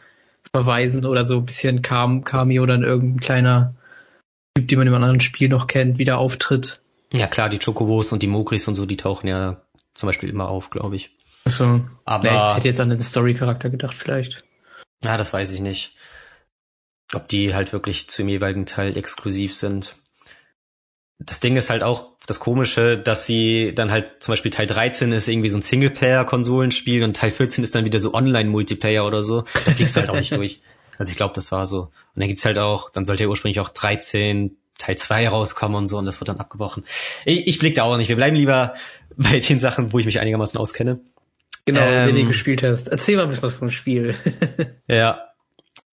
verweisen 0.55 1.05
oder 1.05 1.25
so 1.25 1.39
ein 1.39 1.47
bisschen 1.47 1.83
Cam 1.83 2.25
Cameo 2.25 2.63
oder 2.63 2.81
irgendein 2.81 3.21
kleiner 3.21 3.75
Typ, 4.57 4.69
den 4.69 4.79
man 4.79 4.87
im 4.87 4.95
anderen 4.95 5.21
Spiel 5.21 5.49
noch 5.49 5.67
kennt, 5.67 5.99
wieder 5.99 6.19
auftritt. 6.19 6.81
Ja 7.13 7.27
klar, 7.27 7.49
die 7.49 7.59
Chocobos 7.59 8.13
und 8.13 8.23
die 8.23 8.27
Mogris 8.27 8.67
und 8.69 8.75
so, 8.75 8.87
die 8.87 8.97
tauchen 8.97 9.29
ja 9.29 9.63
zum 9.95 10.09
Beispiel 10.09 10.29
immer 10.29 10.49
auf, 10.49 10.71
glaube 10.71 10.97
ich. 10.97 11.11
Achso. 11.45 11.83
Aber 12.05 12.27
ja, 12.27 12.51
ich 12.51 12.57
hätte 12.59 12.69
jetzt 12.69 12.81
an 12.81 12.91
den 12.91 13.01
Story-Charakter 13.01 13.71
gedacht, 13.71 13.97
vielleicht. 13.97 14.45
Ja, 15.05 15.17
das 15.17 15.33
weiß 15.33 15.53
ich 15.53 15.61
nicht. 15.61 15.95
Ob 17.15 17.29
die 17.29 17.55
halt 17.55 17.73
wirklich 17.73 18.09
zum 18.11 18.29
jeweiligen 18.29 18.67
Teil 18.67 18.97
exklusiv 18.97 19.55
sind. 19.55 19.95
das 21.19 21.41
Ding 21.41 21.57
ist 21.57 21.71
halt 21.71 21.83
auch 21.83 22.17
das 22.27 22.41
Komische, 22.41 22.99
dass 22.99 23.25
sie 23.25 23.73
dann 23.75 23.93
halt 23.93 24.21
zum 24.21 24.33
Beispiel 24.33 24.51
Teil 24.51 24.67
13 24.67 25.13
ist 25.13 25.29
irgendwie 25.29 25.49
so 25.49 25.57
ein 25.57 25.63
Singleplayer-Konsolenspiel 25.63 27.05
und 27.05 27.17
Teil 27.17 27.31
14 27.31 27.63
ist 27.63 27.75
dann 27.77 27.85
wieder 27.85 28.01
so 28.01 28.13
Online-Multiplayer 28.15 29.07
oder 29.07 29.23
so. 29.23 29.45
Da 29.65 29.71
blickst 29.73 29.97
du 29.97 30.01
halt 30.01 30.11
auch 30.11 30.17
nicht 30.17 30.33
durch. 30.37 30.61
Also 30.99 31.11
ich 31.11 31.17
glaube, 31.17 31.35
das 31.35 31.53
war 31.53 31.67
so. 31.67 31.83
Und 31.83 31.93
dann 32.17 32.27
gibt's 32.27 32.45
halt 32.45 32.59
auch, 32.59 32.91
dann 32.91 33.07
sollte 33.07 33.23
ja 33.23 33.29
ursprünglich 33.29 33.61
auch 33.61 33.69
13 33.69 34.57
Teil 34.79 34.97
2 34.97 35.29
rauskommen 35.29 35.77
und 35.77 35.87
so 35.87 35.99
und 35.99 36.05
das 36.05 36.21
wird 36.21 36.29
dann 36.29 36.39
abgebrochen. 36.39 36.85
Ich, 37.25 37.47
ich 37.47 37.59
blick 37.59 37.75
da 37.75 37.85
auch 37.85 37.97
nicht. 37.97 38.09
Wir 38.09 38.17
bleiben 38.17 38.37
lieber 38.37 38.75
bei 39.17 39.41
den 39.41 39.61
Sachen, 39.61 39.93
wo 39.93 39.99
ich 39.99 40.07
mich 40.07 40.21
einigermaßen 40.21 40.59
auskenne. 40.59 41.01
Genau, 41.65 41.81
ähm, 41.81 42.09
wenn 42.09 42.17
du 42.17 42.27
gespielt 42.27 42.63
hast. 42.63 42.89
Erzähl 42.89 43.17
mal 43.17 43.25
ein 43.25 43.31
bisschen 43.31 43.43
was 43.45 43.55
vom 43.55 43.71
Spiel. 43.71 44.15
ja, 44.89 45.27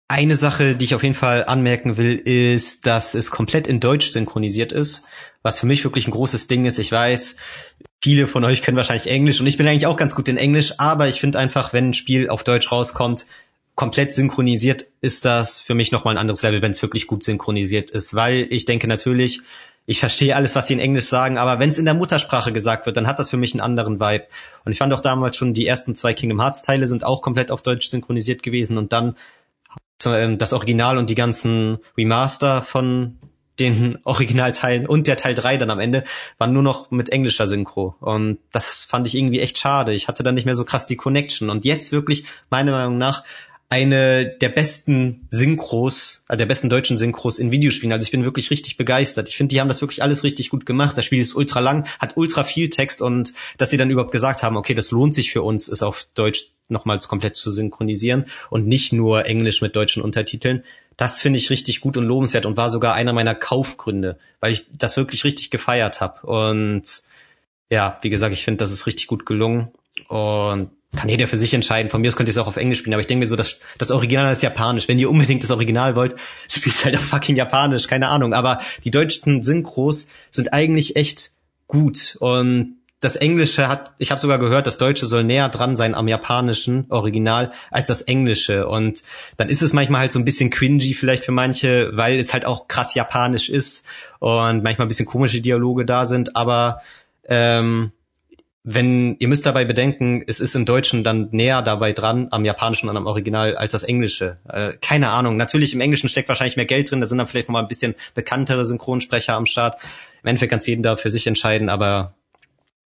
eine 0.07 0.35
Sache, 0.35 0.75
die 0.75 0.85
ich 0.85 0.95
auf 0.95 1.03
jeden 1.03 1.15
Fall 1.15 1.45
anmerken 1.45 1.97
will, 1.97 2.15
ist, 2.15 2.87
dass 2.87 3.13
es 3.13 3.29
komplett 3.29 3.67
in 3.67 3.79
Deutsch 3.79 4.09
synchronisiert 4.09 4.71
ist, 4.71 5.03
was 5.43 5.59
für 5.59 5.67
mich 5.67 5.83
wirklich 5.83 6.07
ein 6.07 6.11
großes 6.11 6.47
Ding 6.47 6.65
ist. 6.65 6.79
Ich 6.79 6.91
weiß, 6.91 7.35
viele 8.01 8.27
von 8.27 8.43
euch 8.43 8.63
können 8.63 8.75
wahrscheinlich 8.75 9.07
Englisch 9.07 9.39
und 9.39 9.45
ich 9.45 9.57
bin 9.57 9.67
eigentlich 9.67 9.85
auch 9.85 9.97
ganz 9.97 10.15
gut 10.15 10.27
in 10.27 10.37
Englisch, 10.37 10.73
aber 10.79 11.07
ich 11.07 11.19
finde 11.19 11.37
einfach, 11.37 11.73
wenn 11.73 11.89
ein 11.89 11.93
Spiel 11.93 12.29
auf 12.29 12.43
Deutsch 12.43 12.71
rauskommt, 12.71 13.27
komplett 13.79 14.11
synchronisiert 14.11 14.87
ist 14.99 15.23
das 15.23 15.61
für 15.61 15.73
mich 15.73 15.93
nochmal 15.93 16.15
ein 16.15 16.17
anderes 16.17 16.41
Level, 16.41 16.61
wenn 16.61 16.71
es 16.71 16.81
wirklich 16.81 17.07
gut 17.07 17.23
synchronisiert 17.23 17.91
ist, 17.91 18.13
weil 18.13 18.45
ich 18.49 18.65
denke 18.65 18.89
natürlich, 18.89 19.39
ich 19.85 20.01
verstehe 20.01 20.35
alles, 20.35 20.53
was 20.53 20.67
sie 20.67 20.73
in 20.73 20.81
Englisch 20.81 21.05
sagen, 21.05 21.37
aber 21.37 21.59
wenn 21.59 21.69
es 21.69 21.79
in 21.79 21.85
der 21.85 21.93
Muttersprache 21.93 22.51
gesagt 22.51 22.85
wird, 22.87 22.97
dann 22.97 23.07
hat 23.07 23.19
das 23.19 23.29
für 23.29 23.37
mich 23.37 23.53
einen 23.53 23.61
anderen 23.61 24.01
Vibe. 24.01 24.25
Und 24.65 24.73
ich 24.73 24.79
fand 24.79 24.91
auch 24.91 24.99
damals 24.99 25.37
schon, 25.37 25.53
die 25.53 25.65
ersten 25.65 25.95
zwei 25.95 26.13
Kingdom 26.13 26.41
Hearts 26.41 26.61
Teile 26.61 26.87
sind 26.87 27.05
auch 27.05 27.21
komplett 27.21 27.51
auf 27.51 27.61
Deutsch 27.61 27.87
synchronisiert 27.87 28.43
gewesen 28.43 28.77
und 28.77 28.91
dann 28.91 29.15
ähm, 30.05 30.37
das 30.37 30.51
Original 30.51 30.97
und 30.97 31.09
die 31.09 31.15
ganzen 31.15 31.77
Remaster 31.97 32.61
von 32.61 33.17
den 33.59 33.99
Originalteilen 34.03 34.87
und 34.87 35.07
der 35.07 35.15
Teil 35.15 35.35
3 35.35 35.55
dann 35.55 35.69
am 35.69 35.79
Ende 35.79 36.03
waren 36.37 36.51
nur 36.51 36.63
noch 36.63 36.91
mit 36.91 37.13
englischer 37.13 37.47
Synchro. 37.47 37.95
Und 38.01 38.39
das 38.51 38.83
fand 38.83 39.07
ich 39.07 39.15
irgendwie 39.15 39.39
echt 39.39 39.57
schade. 39.57 39.93
Ich 39.93 40.09
hatte 40.09 40.23
dann 40.23 40.35
nicht 40.35 40.45
mehr 40.45 40.55
so 40.55 40.65
krass 40.65 40.85
die 40.85 40.97
Connection. 40.97 41.49
Und 41.49 41.63
jetzt 41.63 41.93
wirklich, 41.93 42.25
meiner 42.49 42.73
Meinung 42.73 42.97
nach, 42.97 43.23
eine 43.69 44.25
der 44.25 44.49
besten 44.49 45.27
Synchros, 45.29 46.25
äh, 46.27 46.35
der 46.35 46.47
besten 46.47 46.69
deutschen 46.69 46.97
Synchros 46.97 47.37
in 47.37 47.51
Videospielen. 47.51 47.93
Also 47.93 48.03
ich 48.03 48.11
bin 48.11 48.25
wirklich 48.25 48.49
richtig 48.49 48.77
begeistert. 48.77 49.29
Ich 49.29 49.37
finde, 49.37 49.53
die 49.53 49.61
haben 49.61 49.67
das 49.67 49.81
wirklich 49.81 50.01
alles 50.01 50.23
richtig 50.23 50.49
gut 50.49 50.65
gemacht. 50.65 50.97
Das 50.97 51.05
Spiel 51.05 51.21
ist 51.21 51.35
ultra 51.35 51.59
lang, 51.59 51.87
hat 51.99 52.17
ultra 52.17 52.43
viel 52.43 52.69
Text 52.69 53.01
und 53.01 53.33
dass 53.57 53.69
sie 53.69 53.77
dann 53.77 53.91
überhaupt 53.91 54.11
gesagt 54.11 54.41
haben, 54.41 54.57
okay, 54.57 54.73
das 54.73 54.89
lohnt 54.89 55.13
sich 55.13 55.31
für 55.31 55.43
uns, 55.43 55.67
es 55.67 55.83
auf 55.83 56.07
Deutsch 56.15 56.47
nochmals 56.67 57.07
komplett 57.07 57.35
zu 57.35 57.51
synchronisieren 57.51 58.25
und 58.49 58.67
nicht 58.67 58.91
nur 58.91 59.27
Englisch 59.27 59.61
mit 59.61 59.75
deutschen 59.75 60.01
Untertiteln. 60.01 60.63
Das 60.97 61.19
finde 61.19 61.37
ich 61.37 61.49
richtig 61.49 61.79
gut 61.79 61.95
und 61.95 62.05
lobenswert 62.05 62.45
und 62.45 62.57
war 62.57 62.69
sogar 62.69 62.95
einer 62.95 63.13
meiner 63.13 63.35
Kaufgründe, 63.35 64.17
weil 64.39 64.51
ich 64.51 64.65
das 64.73 64.97
wirklich 64.97 65.23
richtig 65.23 65.51
gefeiert 65.51 66.01
habe. 66.01 66.25
Und 66.25 67.03
ja, 67.69 67.99
wie 68.01 68.09
gesagt, 68.09 68.33
ich 68.33 68.43
finde, 68.43 68.57
das 68.57 68.71
ist 68.71 68.87
richtig 68.87 69.07
gut 69.07 69.25
gelungen. 69.25 69.71
Und 70.07 70.71
kann 70.95 71.09
jeder 71.09 71.27
für 71.27 71.37
sich 71.37 71.53
entscheiden. 71.53 71.89
Von 71.89 72.01
mir 72.01 72.07
aus 72.07 72.15
könnt 72.15 72.29
ihr 72.29 72.31
es 72.31 72.37
auch 72.37 72.47
auf 72.47 72.57
Englisch 72.57 72.79
spielen, 72.79 72.93
aber 72.93 73.01
ich 73.01 73.07
denke 73.07 73.19
mir 73.19 73.27
so, 73.27 73.35
das, 73.35 73.59
das 73.77 73.91
Original 73.91 74.33
ist 74.33 74.41
Japanisch. 74.41 74.87
Wenn 74.87 74.99
ihr 74.99 75.09
unbedingt 75.09 75.43
das 75.43 75.51
Original 75.51 75.95
wollt, 75.95 76.15
spielt 76.49 76.83
halt 76.83 76.95
auf 76.95 77.03
fucking 77.03 77.35
Japanisch, 77.35 77.87
keine 77.87 78.07
Ahnung. 78.07 78.33
Aber 78.33 78.59
die 78.83 78.91
deutschen 78.91 79.43
Synchros 79.43 80.09
sind 80.31 80.53
eigentlich 80.53 80.95
echt 80.95 81.31
gut 81.67 82.17
und 82.19 82.79
das 83.01 83.15
Englische 83.15 83.69
hat, 83.69 83.93
ich 83.97 84.11
habe 84.11 84.19
sogar 84.19 84.39
gehört, 84.39 84.67
das 84.67 84.77
Deutsche 84.77 85.05
soll 85.05 85.23
näher 85.23 85.47
dran 85.47 85.77
sein 85.77 85.95
am 85.95 86.09
japanischen 86.09 86.85
Original 86.89 87.51
als 87.71 87.87
das 87.87 88.01
Englische. 88.01 88.67
Und 88.67 89.03
dann 89.37 89.47
ist 89.47 89.61
es 89.61 89.71
manchmal 89.71 90.01
halt 90.01 90.11
so 90.11 90.19
ein 90.19 90.25
bisschen 90.25 90.49
cringy 90.49 90.93
vielleicht 90.93 91.23
für 91.23 91.31
manche, 91.31 91.91
weil 91.93 92.19
es 92.19 92.33
halt 92.33 92.43
auch 92.43 92.67
krass 92.67 92.95
japanisch 92.95 93.47
ist 93.49 93.85
und 94.19 94.63
manchmal 94.63 94.85
ein 94.85 94.89
bisschen 94.89 95.05
komische 95.05 95.39
Dialoge 95.39 95.85
da 95.85 96.05
sind. 96.05 96.35
Aber 96.35 96.81
ähm, 97.25 97.93
wenn 98.63 99.15
ihr 99.19 99.29
müsst 99.29 99.45
dabei 99.45 99.63
bedenken, 99.63 100.23
es 100.27 100.39
ist 100.39 100.53
im 100.53 100.65
Deutschen 100.65 101.03
dann 101.03 101.29
näher 101.31 101.61
dabei 101.61 101.93
dran 101.93 102.27
am 102.31 102.43
Japanischen 102.43 102.89
und 102.89 102.97
am 102.97 103.05
Original 103.05 103.55
als 103.55 103.71
das 103.71 103.83
Englische. 103.83 104.37
Äh, 104.47 104.73
keine 104.81 105.09
Ahnung. 105.09 105.37
Natürlich 105.37 105.73
im 105.73 105.81
Englischen 105.81 106.09
steckt 106.09 106.27
wahrscheinlich 106.27 106.57
mehr 106.57 106.65
Geld 106.65 106.91
drin. 106.91 106.99
Da 106.99 107.07
sind 107.07 107.17
dann 107.17 107.27
vielleicht 107.27 107.47
noch 107.47 107.53
mal 107.53 107.61
ein 107.61 107.69
bisschen 107.69 107.95
bekanntere 108.15 108.65
Synchronsprecher 108.65 109.33
am 109.33 109.45
Start. 109.45 109.81
Im 110.23 110.27
Endeffekt 110.27 110.49
kann 110.49 110.59
es 110.59 110.67
jeden 110.67 110.83
da 110.83 110.97
für 110.97 111.09
sich 111.09 111.25
entscheiden, 111.25 111.69
aber 111.69 112.15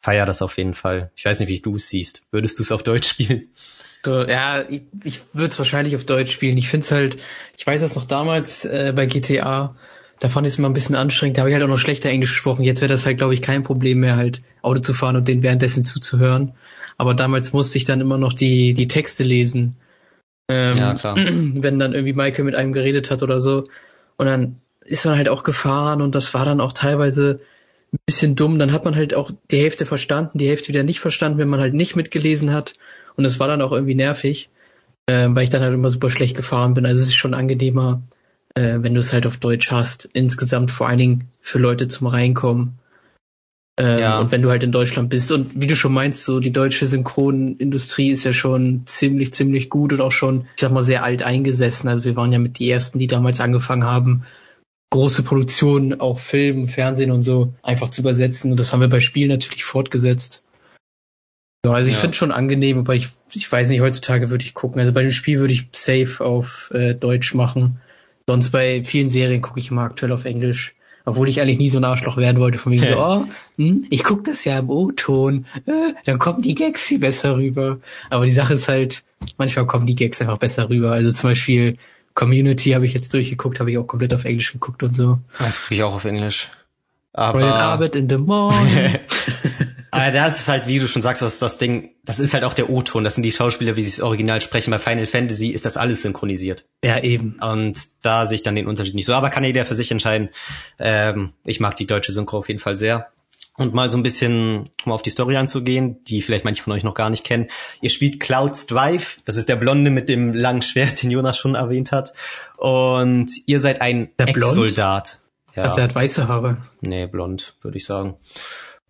feier 0.02 0.26
das 0.26 0.42
auf 0.42 0.58
jeden 0.58 0.74
Fall. 0.74 1.12
Ich 1.14 1.24
weiß 1.24 1.38
nicht, 1.40 1.48
wie 1.48 1.60
du 1.60 1.76
es 1.76 1.88
siehst. 1.88 2.22
Würdest 2.32 2.58
du 2.58 2.64
es 2.64 2.72
auf 2.72 2.82
Deutsch 2.82 3.08
spielen? 3.10 3.48
So, 4.04 4.20
ja, 4.20 4.68
ich, 4.68 4.82
ich 5.04 5.20
würde 5.32 5.52
es 5.52 5.58
wahrscheinlich 5.58 5.94
auf 5.94 6.04
Deutsch 6.04 6.32
spielen. 6.32 6.58
Ich 6.58 6.68
finde 6.68 6.84
es 6.84 6.90
halt, 6.90 7.18
ich 7.56 7.64
weiß 7.64 7.80
das 7.80 7.94
noch 7.94 8.04
damals 8.04 8.64
äh, 8.64 8.92
bei 8.94 9.06
GTA, 9.06 9.76
da 10.22 10.28
fand 10.28 10.46
ich 10.46 10.52
es 10.52 10.58
immer 10.60 10.68
ein 10.68 10.72
bisschen 10.72 10.94
anstrengend. 10.94 11.36
Da 11.36 11.40
habe 11.40 11.50
ich 11.50 11.54
halt 11.54 11.64
auch 11.64 11.68
noch 11.68 11.80
schlechter 11.80 12.08
Englisch 12.08 12.30
gesprochen. 12.30 12.62
Jetzt 12.62 12.80
wäre 12.80 12.92
das 12.92 13.04
halt, 13.04 13.18
glaube 13.18 13.34
ich, 13.34 13.42
kein 13.42 13.64
Problem 13.64 13.98
mehr, 13.98 14.14
halt 14.14 14.40
Auto 14.62 14.78
zu 14.78 14.94
fahren 14.94 15.16
und 15.16 15.26
den 15.26 15.42
währenddessen 15.42 15.84
zuzuhören. 15.84 16.52
Aber 16.96 17.14
damals 17.14 17.52
musste 17.52 17.76
ich 17.76 17.86
dann 17.86 18.00
immer 18.00 18.18
noch 18.18 18.32
die, 18.32 18.72
die 18.72 18.86
Texte 18.86 19.24
lesen. 19.24 19.74
Ähm, 20.48 20.76
ja, 20.76 20.94
klar. 20.94 21.16
Wenn 21.16 21.80
dann 21.80 21.92
irgendwie 21.92 22.12
Michael 22.12 22.44
mit 22.44 22.54
einem 22.54 22.72
geredet 22.72 23.10
hat 23.10 23.24
oder 23.24 23.40
so. 23.40 23.66
Und 24.16 24.26
dann 24.26 24.60
ist 24.84 25.04
man 25.04 25.16
halt 25.16 25.28
auch 25.28 25.42
gefahren 25.42 26.00
und 26.00 26.14
das 26.14 26.32
war 26.34 26.44
dann 26.44 26.60
auch 26.60 26.72
teilweise 26.72 27.40
ein 27.92 27.98
bisschen 28.06 28.36
dumm. 28.36 28.60
Dann 28.60 28.70
hat 28.70 28.84
man 28.84 28.94
halt 28.94 29.14
auch 29.14 29.32
die 29.50 29.58
Hälfte 29.58 29.86
verstanden, 29.86 30.38
die 30.38 30.48
Hälfte 30.48 30.68
wieder 30.68 30.84
nicht 30.84 31.00
verstanden, 31.00 31.38
wenn 31.38 31.48
man 31.48 31.58
halt 31.58 31.74
nicht 31.74 31.96
mitgelesen 31.96 32.52
hat. 32.52 32.74
Und 33.16 33.24
es 33.24 33.40
war 33.40 33.48
dann 33.48 33.60
auch 33.60 33.72
irgendwie 33.72 33.96
nervig, 33.96 34.50
äh, 35.06 35.26
weil 35.30 35.42
ich 35.42 35.50
dann 35.50 35.62
halt 35.62 35.74
immer 35.74 35.90
super 35.90 36.10
schlecht 36.10 36.36
gefahren 36.36 36.74
bin. 36.74 36.86
Also 36.86 37.02
es 37.02 37.08
ist 37.08 37.16
schon 37.16 37.34
angenehmer, 37.34 38.02
äh, 38.54 38.78
wenn 38.80 38.94
du 38.94 39.00
es 39.00 39.12
halt 39.12 39.26
auf 39.26 39.36
Deutsch 39.36 39.70
hast. 39.70 40.08
Insgesamt 40.12 40.70
vor 40.70 40.88
allen 40.88 40.98
Dingen 40.98 41.28
für 41.40 41.58
Leute 41.58 41.88
zum 41.88 42.06
Reinkommen. 42.06 42.78
Ähm, 43.78 43.98
ja. 43.98 44.20
Und 44.20 44.30
wenn 44.30 44.42
du 44.42 44.50
halt 44.50 44.62
in 44.62 44.72
Deutschland 44.72 45.08
bist 45.08 45.32
und 45.32 45.58
wie 45.58 45.66
du 45.66 45.74
schon 45.74 45.94
meinst, 45.94 46.24
so 46.24 46.40
die 46.40 46.52
deutsche 46.52 46.86
Synchronindustrie 46.86 48.10
ist 48.10 48.24
ja 48.24 48.32
schon 48.32 48.82
ziemlich, 48.84 49.32
ziemlich 49.32 49.70
gut 49.70 49.92
und 49.92 50.00
auch 50.00 50.12
schon, 50.12 50.46
ich 50.56 50.60
sag 50.60 50.72
mal, 50.72 50.82
sehr 50.82 51.02
alt 51.04 51.22
eingesessen. 51.22 51.88
Also 51.88 52.04
wir 52.04 52.14
waren 52.16 52.32
ja 52.32 52.38
mit 52.38 52.58
die 52.58 52.70
ersten, 52.70 52.98
die 52.98 53.06
damals 53.06 53.40
angefangen 53.40 53.84
haben, 53.84 54.24
große 54.90 55.22
Produktionen, 55.22 56.00
auch 56.00 56.18
Film, 56.18 56.68
Fernsehen 56.68 57.10
und 57.10 57.22
so, 57.22 57.54
einfach 57.62 57.88
zu 57.88 58.02
übersetzen. 58.02 58.50
Und 58.50 58.60
das 58.60 58.72
haben 58.72 58.80
wir 58.80 58.88
bei 58.88 59.00
Spielen 59.00 59.30
natürlich 59.30 59.64
fortgesetzt. 59.64 60.44
Ja, 61.64 61.72
also 61.72 61.88
ich 61.88 61.94
ja. 61.94 62.00
finde 62.00 62.16
schon 62.16 62.32
angenehm, 62.32 62.78
aber 62.78 62.94
ich, 62.94 63.08
ich 63.32 63.50
weiß 63.50 63.68
nicht, 63.68 63.80
heutzutage 63.80 64.30
würde 64.30 64.44
ich 64.44 64.52
gucken. 64.52 64.80
Also 64.80 64.92
bei 64.92 65.02
dem 65.02 65.12
Spiel 65.12 65.38
würde 65.38 65.54
ich 65.54 65.68
safe 65.72 66.22
auf 66.22 66.70
äh, 66.74 66.94
Deutsch 66.94 67.34
machen. 67.34 67.80
Sonst 68.26 68.50
bei 68.50 68.82
vielen 68.84 69.08
Serien 69.08 69.42
gucke 69.42 69.60
ich 69.60 69.70
immer 69.70 69.82
aktuell 69.82 70.12
auf 70.12 70.24
Englisch. 70.24 70.74
Obwohl 71.04 71.28
ich 71.28 71.40
eigentlich 71.40 71.58
nie 71.58 71.68
so 71.68 71.78
ein 71.78 71.84
Arschloch 71.84 72.16
werden 72.16 72.40
wollte, 72.40 72.58
von 72.58 72.70
mir 72.70 72.80
okay. 72.80 72.92
so, 72.92 73.00
oh, 73.00 73.24
hm, 73.56 73.86
ich 73.90 74.04
guck 74.04 74.24
das 74.24 74.44
ja 74.44 74.58
im 74.58 74.70
O-Ton, 74.70 75.46
äh, 75.66 75.94
dann 76.04 76.20
kommen 76.20 76.42
die 76.42 76.54
Gags 76.54 76.82
viel 76.82 77.00
besser 77.00 77.36
rüber. 77.36 77.78
Aber 78.08 78.24
die 78.24 78.30
Sache 78.32 78.54
ist 78.54 78.68
halt, 78.68 79.02
manchmal 79.36 79.66
kommen 79.66 79.86
die 79.86 79.96
Gags 79.96 80.20
einfach 80.20 80.38
besser 80.38 80.68
rüber. 80.68 80.92
Also 80.92 81.10
zum 81.10 81.30
Beispiel 81.30 81.76
Community 82.14 82.70
habe 82.70 82.86
ich 82.86 82.94
jetzt 82.94 83.12
durchgeguckt, 83.14 83.58
habe 83.58 83.72
ich 83.72 83.78
auch 83.78 83.86
komplett 83.86 84.14
auf 84.14 84.24
Englisch 84.24 84.52
geguckt 84.52 84.82
und 84.84 84.96
so. 84.96 85.18
Das 85.38 85.60
gucke 85.60 85.74
ich 85.74 85.82
auch 85.82 85.94
auf 85.94 86.04
Englisch. 86.04 86.50
Aber 87.14 87.42
Arbeit 87.42 87.96
in 87.96 88.08
the 88.08 88.16
morning. 88.16 88.98
Aber 89.94 90.10
das 90.10 90.40
ist 90.40 90.48
halt, 90.48 90.66
wie 90.66 90.78
du 90.78 90.88
schon 90.88 91.02
sagst, 91.02 91.20
das 91.20 91.34
ist 91.34 91.42
das 91.42 91.58
Ding, 91.58 91.90
das 92.02 92.18
ist 92.18 92.32
halt 92.32 92.44
auch 92.44 92.54
der 92.54 92.70
O-Ton. 92.70 93.04
Das 93.04 93.14
sind 93.14 93.24
die 93.24 93.30
Schauspieler, 93.30 93.76
wie 93.76 93.82
sie 93.82 93.90
es 93.90 94.00
original 94.00 94.40
sprechen. 94.40 94.70
Bei 94.70 94.78
Final 94.78 95.06
Fantasy 95.06 95.48
ist 95.48 95.66
das 95.66 95.76
alles 95.76 96.00
synchronisiert. 96.00 96.64
Ja, 96.82 96.98
eben. 97.02 97.38
Und 97.42 97.78
da 98.00 98.24
sehe 98.24 98.36
ich 98.36 98.42
dann 98.42 98.54
den 98.54 98.66
Unterschied 98.66 98.94
nicht 98.94 99.04
so. 99.04 99.12
Aber 99.12 99.28
kann 99.28 99.44
jeder 99.44 99.66
für 99.66 99.74
sich 99.74 99.90
entscheiden. 99.90 100.30
Ähm, 100.78 101.34
ich 101.44 101.60
mag 101.60 101.76
die 101.76 101.86
deutsche 101.86 102.10
Synchro 102.10 102.38
auf 102.38 102.48
jeden 102.48 102.58
Fall 102.58 102.78
sehr. 102.78 103.08
Und 103.58 103.74
mal 103.74 103.90
so 103.90 103.98
ein 103.98 104.02
bisschen, 104.02 104.70
um 104.86 104.92
auf 104.92 105.02
die 105.02 105.10
Story 105.10 105.36
anzugehen, 105.36 106.02
die 106.04 106.22
vielleicht 106.22 106.46
manche 106.46 106.62
von 106.62 106.72
euch 106.72 106.84
noch 106.84 106.94
gar 106.94 107.10
nicht 107.10 107.22
kennen. 107.22 107.48
Ihr 107.82 107.90
spielt 107.90 108.18
Clouds 108.18 108.66
Drive. 108.66 109.18
Das 109.26 109.36
ist 109.36 109.50
der 109.50 109.56
Blonde 109.56 109.90
mit 109.90 110.08
dem 110.08 110.32
langen 110.32 110.62
Schwert, 110.62 111.02
den 111.02 111.10
Jonas 111.10 111.36
schon 111.36 111.54
erwähnt 111.54 111.92
hat. 111.92 112.14
Und 112.56 113.30
ihr 113.44 113.60
seid 113.60 113.82
ein 113.82 114.08
Ex-Soldat. 114.16 115.18
Ja. 115.54 115.64
Also 115.64 115.80
er 115.80 115.84
hat 115.84 115.94
weiße 115.94 116.28
Haare. 116.28 116.62
Nee, 116.80 117.06
blond, 117.06 117.56
würde 117.60 117.76
ich 117.76 117.84
sagen. 117.84 118.16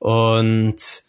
Und 0.03 1.05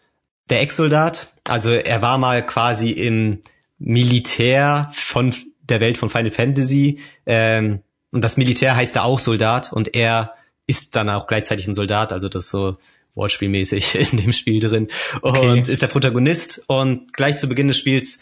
der 0.52 0.62
Ex-Soldat, 0.62 1.34
also 1.48 1.72
er 1.72 2.04
war 2.04 2.20
mal 2.20 2.46
quasi 2.46 2.92
im 2.92 3.42
Militär 3.80 4.92
von 4.94 5.34
der 5.64 5.80
Welt 5.80 5.98
von 5.98 6.12
Final 6.12 6.30
Fantasy. 6.30 7.00
Ähm, 7.26 7.82
und 8.12 8.24
das 8.24 8.38
Militär 8.38 8.76
heißt 8.76 8.96
da 8.96 9.02
auch 9.02 9.18
Soldat 9.18 9.74
und 9.74 9.96
er 9.96 10.36
ist 10.68 10.96
dann 10.96 11.10
auch 11.10 11.26
gleichzeitig 11.26 11.68
ein 11.68 11.74
Soldat, 11.74 12.14
also 12.14 12.30
das 12.30 12.50
so 12.50 12.78
wortspielmäßig 13.16 13.96
in 14.14 14.20
dem 14.20 14.32
Spiel 14.32 14.60
drin 14.60 14.90
und 15.22 15.38
okay. 15.38 15.72
ist 15.72 15.82
der 15.82 15.88
Protagonist 15.88 16.62
und 16.68 17.14
gleich 17.14 17.38
zu 17.38 17.50
Beginn 17.50 17.70
des 17.70 17.80
Spiels 17.80 18.20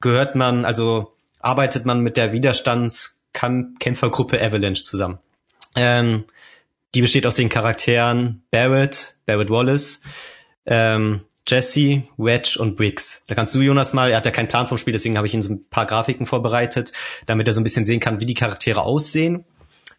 gehört 0.00 0.36
man, 0.36 0.64
also 0.64 1.16
arbeitet 1.40 1.84
man 1.84 2.00
mit 2.00 2.16
der 2.16 2.32
Widerstandskämpfergruppe 2.32 4.40
Avalanche 4.40 4.84
zusammen. 4.84 5.18
Ähm, 5.74 6.26
die 6.94 7.02
besteht 7.02 7.26
aus 7.26 7.34
den 7.34 7.48
Charakteren 7.48 8.44
Barrett, 8.52 9.11
Barrett 9.26 9.50
Wallace, 9.50 10.02
ähm, 10.66 11.20
Jesse, 11.46 12.02
Wedge 12.16 12.56
und 12.58 12.76
Briggs. 12.76 13.24
Da 13.26 13.34
kannst 13.34 13.54
du, 13.54 13.60
Jonas, 13.60 13.92
mal, 13.92 14.10
er 14.10 14.18
hat 14.18 14.26
ja 14.26 14.30
keinen 14.30 14.48
Plan 14.48 14.68
vom 14.68 14.78
Spiel, 14.78 14.92
deswegen 14.92 15.16
habe 15.16 15.26
ich 15.26 15.34
ihm 15.34 15.42
so 15.42 15.52
ein 15.52 15.68
paar 15.68 15.86
Grafiken 15.86 16.26
vorbereitet, 16.26 16.92
damit 17.26 17.46
er 17.48 17.52
so 17.52 17.60
ein 17.60 17.64
bisschen 17.64 17.84
sehen 17.84 18.00
kann, 18.00 18.20
wie 18.20 18.26
die 18.26 18.34
Charaktere 18.34 18.82
aussehen. 18.82 19.44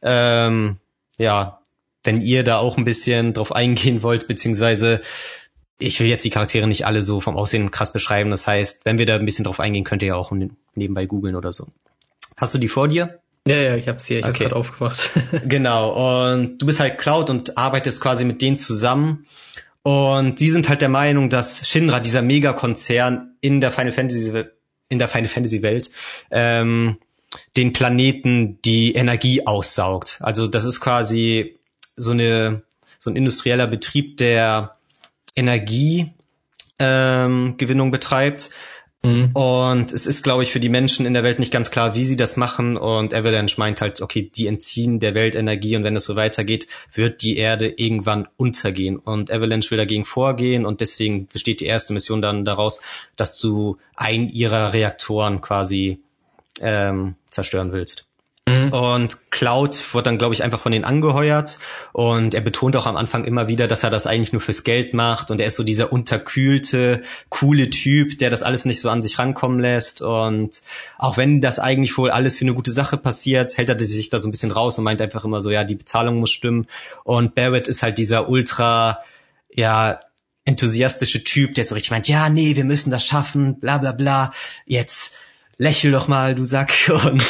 Ähm, 0.01 0.77
ja, 1.17 1.59
wenn 2.03 2.21
ihr 2.21 2.43
da 2.43 2.57
auch 2.57 2.77
ein 2.77 2.85
bisschen 2.85 3.33
drauf 3.33 3.53
eingehen 3.53 4.03
wollt, 4.03 4.27
beziehungsweise 4.27 5.01
ich 5.79 5.99
will 5.99 6.07
jetzt 6.07 6.23
die 6.23 6.29
Charaktere 6.29 6.67
nicht 6.67 6.85
alle 6.85 7.01
so 7.01 7.19
vom 7.19 7.35
Aussehen 7.35 7.71
krass 7.71 7.91
beschreiben. 7.91 8.29
Das 8.29 8.47
heißt, 8.47 8.85
wenn 8.85 8.97
wir 8.97 9.05
da 9.05 9.15
ein 9.15 9.25
bisschen 9.25 9.45
drauf 9.45 9.59
eingehen, 9.59 9.83
könnt 9.83 10.01
ihr 10.01 10.09
ja 10.09 10.15
auch 10.15 10.31
nebenbei 10.75 11.05
googeln 11.05 11.35
oder 11.35 11.51
so. 11.51 11.67
Hast 12.37 12.53
du 12.53 12.57
die 12.57 12.67
vor 12.67 12.87
dir? 12.87 13.19
Ja, 13.47 13.57
ja, 13.57 13.75
ich 13.75 13.87
hab's 13.89 14.05
hier, 14.05 14.19
ich 14.19 14.23
okay. 14.23 14.29
hab's 14.29 14.39
gerade 14.39 14.55
aufgemacht. 14.55 15.09
genau, 15.45 16.31
und 16.31 16.61
du 16.61 16.65
bist 16.65 16.79
halt 16.79 16.97
Cloud 16.97 17.29
und 17.29 17.57
arbeitest 17.57 17.99
quasi 17.99 18.23
mit 18.23 18.41
denen 18.41 18.57
zusammen. 18.57 19.25
Und 19.81 20.39
die 20.39 20.49
sind 20.49 20.69
halt 20.69 20.81
der 20.81 20.89
Meinung, 20.89 21.29
dass 21.29 21.67
Shinra, 21.67 21.99
dieser 21.99 22.21
Megakonzern 22.21 23.35
in 23.41 23.59
der 23.59 23.71
Final 23.71 23.91
Fantasy, 23.91 24.45
in 24.87 24.97
der 24.97 25.09
Final 25.09 25.27
Fantasy 25.27 25.61
Welt, 25.61 25.91
ähm, 26.31 26.97
den 27.57 27.73
Planeten 27.73 28.61
die 28.61 28.93
Energie 28.93 29.45
aussaugt. 29.45 30.19
Also 30.21 30.47
das 30.47 30.63
ist 30.63 30.79
quasi 30.79 31.59
so 31.97 32.11
eine, 32.11 32.63
so 32.97 33.09
ein 33.09 33.17
industrieller 33.17 33.67
Betrieb, 33.67 34.15
der 34.17 34.77
Energiegewinnung 35.35 36.13
ähm, 36.79 37.91
betreibt 37.91 38.51
Mhm. 39.05 39.31
Und 39.33 39.91
es 39.91 40.07
ist, 40.07 40.23
glaube 40.23 40.43
ich, 40.43 40.51
für 40.51 40.61
die 40.61 40.69
Menschen 40.69 41.05
in 41.05 41.13
der 41.13 41.23
Welt 41.23 41.39
nicht 41.39 41.51
ganz 41.51 41.71
klar, 41.71 41.93
wie 41.93 42.05
sie 42.05 42.15
das 42.15 42.37
machen. 42.37 42.77
Und 42.77 43.13
Avalanche 43.13 43.59
meint 43.59 43.81
halt, 43.81 44.01
okay, 44.01 44.31
die 44.33 44.47
entziehen 44.47 44.99
der 44.99 45.13
Welt 45.13 45.35
Energie 45.35 45.75
und 45.75 45.83
wenn 45.83 45.95
es 45.95 46.05
so 46.05 46.15
weitergeht, 46.15 46.67
wird 46.93 47.21
die 47.21 47.37
Erde 47.37 47.67
irgendwann 47.67 48.27
untergehen. 48.37 48.97
Und 48.97 49.29
Avalanche 49.29 49.71
will 49.71 49.77
dagegen 49.77 50.05
vorgehen 50.05 50.65
und 50.65 50.79
deswegen 50.79 51.27
besteht 51.27 51.59
die 51.59 51.65
erste 51.65 51.93
Mission 51.93 52.21
dann 52.21 52.45
daraus, 52.45 52.81
dass 53.17 53.37
du 53.39 53.77
einen 53.95 54.29
ihrer 54.29 54.73
Reaktoren 54.73 55.41
quasi 55.41 55.99
ähm, 56.61 57.15
zerstören 57.27 57.73
willst. 57.73 58.05
Mhm. 58.47 58.73
Und 58.73 59.31
Cloud 59.31 59.93
wird 59.93 60.05
dann, 60.05 60.17
glaube 60.17 60.33
ich, 60.33 60.43
einfach 60.43 60.59
von 60.59 60.71
denen 60.71 60.83
angeheuert. 60.83 61.59
Und 61.93 62.33
er 62.33 62.41
betont 62.41 62.75
auch 62.75 62.85
am 62.85 62.97
Anfang 62.97 63.23
immer 63.23 63.47
wieder, 63.47 63.67
dass 63.67 63.83
er 63.83 63.89
das 63.89 64.05
eigentlich 64.05 64.33
nur 64.33 64.41
fürs 64.41 64.63
Geld 64.63 64.93
macht. 64.93 65.31
Und 65.31 65.39
er 65.39 65.47
ist 65.47 65.55
so 65.55 65.63
dieser 65.63 65.93
unterkühlte, 65.93 67.01
coole 67.29 67.69
Typ, 67.69 68.19
der 68.19 68.29
das 68.29 68.43
alles 68.43 68.65
nicht 68.65 68.81
so 68.81 68.89
an 68.89 69.01
sich 69.01 69.17
rankommen 69.17 69.59
lässt. 69.59 70.01
Und 70.01 70.61
auch 70.97 71.15
wenn 71.15 71.39
das 71.39 71.59
eigentlich 71.59 71.97
wohl 71.97 72.11
alles 72.11 72.37
für 72.37 72.45
eine 72.45 72.53
gute 72.53 72.71
Sache 72.71 72.97
passiert, 72.97 73.57
hält 73.57 73.69
er 73.69 73.79
sich 73.79 74.09
da 74.09 74.19
so 74.19 74.27
ein 74.27 74.31
bisschen 74.31 74.51
raus 74.51 74.77
und 74.77 74.83
meint 74.83 75.01
einfach 75.01 75.23
immer 75.23 75.41
so, 75.41 75.49
ja, 75.49 75.63
die 75.63 75.75
Bezahlung 75.75 76.17
muss 76.17 76.31
stimmen. 76.31 76.67
Und 77.05 77.35
Barrett 77.35 77.69
ist 77.69 77.81
halt 77.81 77.97
dieser 77.97 78.27
ultra, 78.27 78.99
ja, 79.53 79.99
enthusiastische 80.45 81.23
Typ, 81.23 81.55
der 81.55 81.63
so 81.63 81.75
richtig 81.75 81.91
meint, 81.91 82.09
ja, 82.09 82.27
nee, 82.27 82.57
wir 82.57 82.65
müssen 82.65 82.91
das 82.91 83.05
schaffen, 83.05 83.59
bla 83.61 83.77
bla 83.77 83.93
bla. 83.93 84.33
Jetzt 84.65 85.15
lächel 85.57 85.91
doch 85.91 86.07
mal, 86.07 86.35
du 86.35 86.43
Sack. 86.43 86.73
Und 87.05 87.23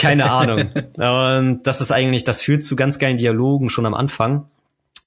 keine 0.00 0.30
Ahnung. 0.30 0.72
Und 0.96 1.62
das 1.64 1.80
ist 1.80 1.92
eigentlich, 1.92 2.24
das 2.24 2.42
führt 2.42 2.64
zu 2.64 2.76
ganz 2.76 2.98
geilen 2.98 3.16
Dialogen 3.16 3.70
schon 3.70 3.86
am 3.86 3.94
Anfang. 3.94 4.48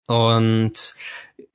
Und 0.05 0.95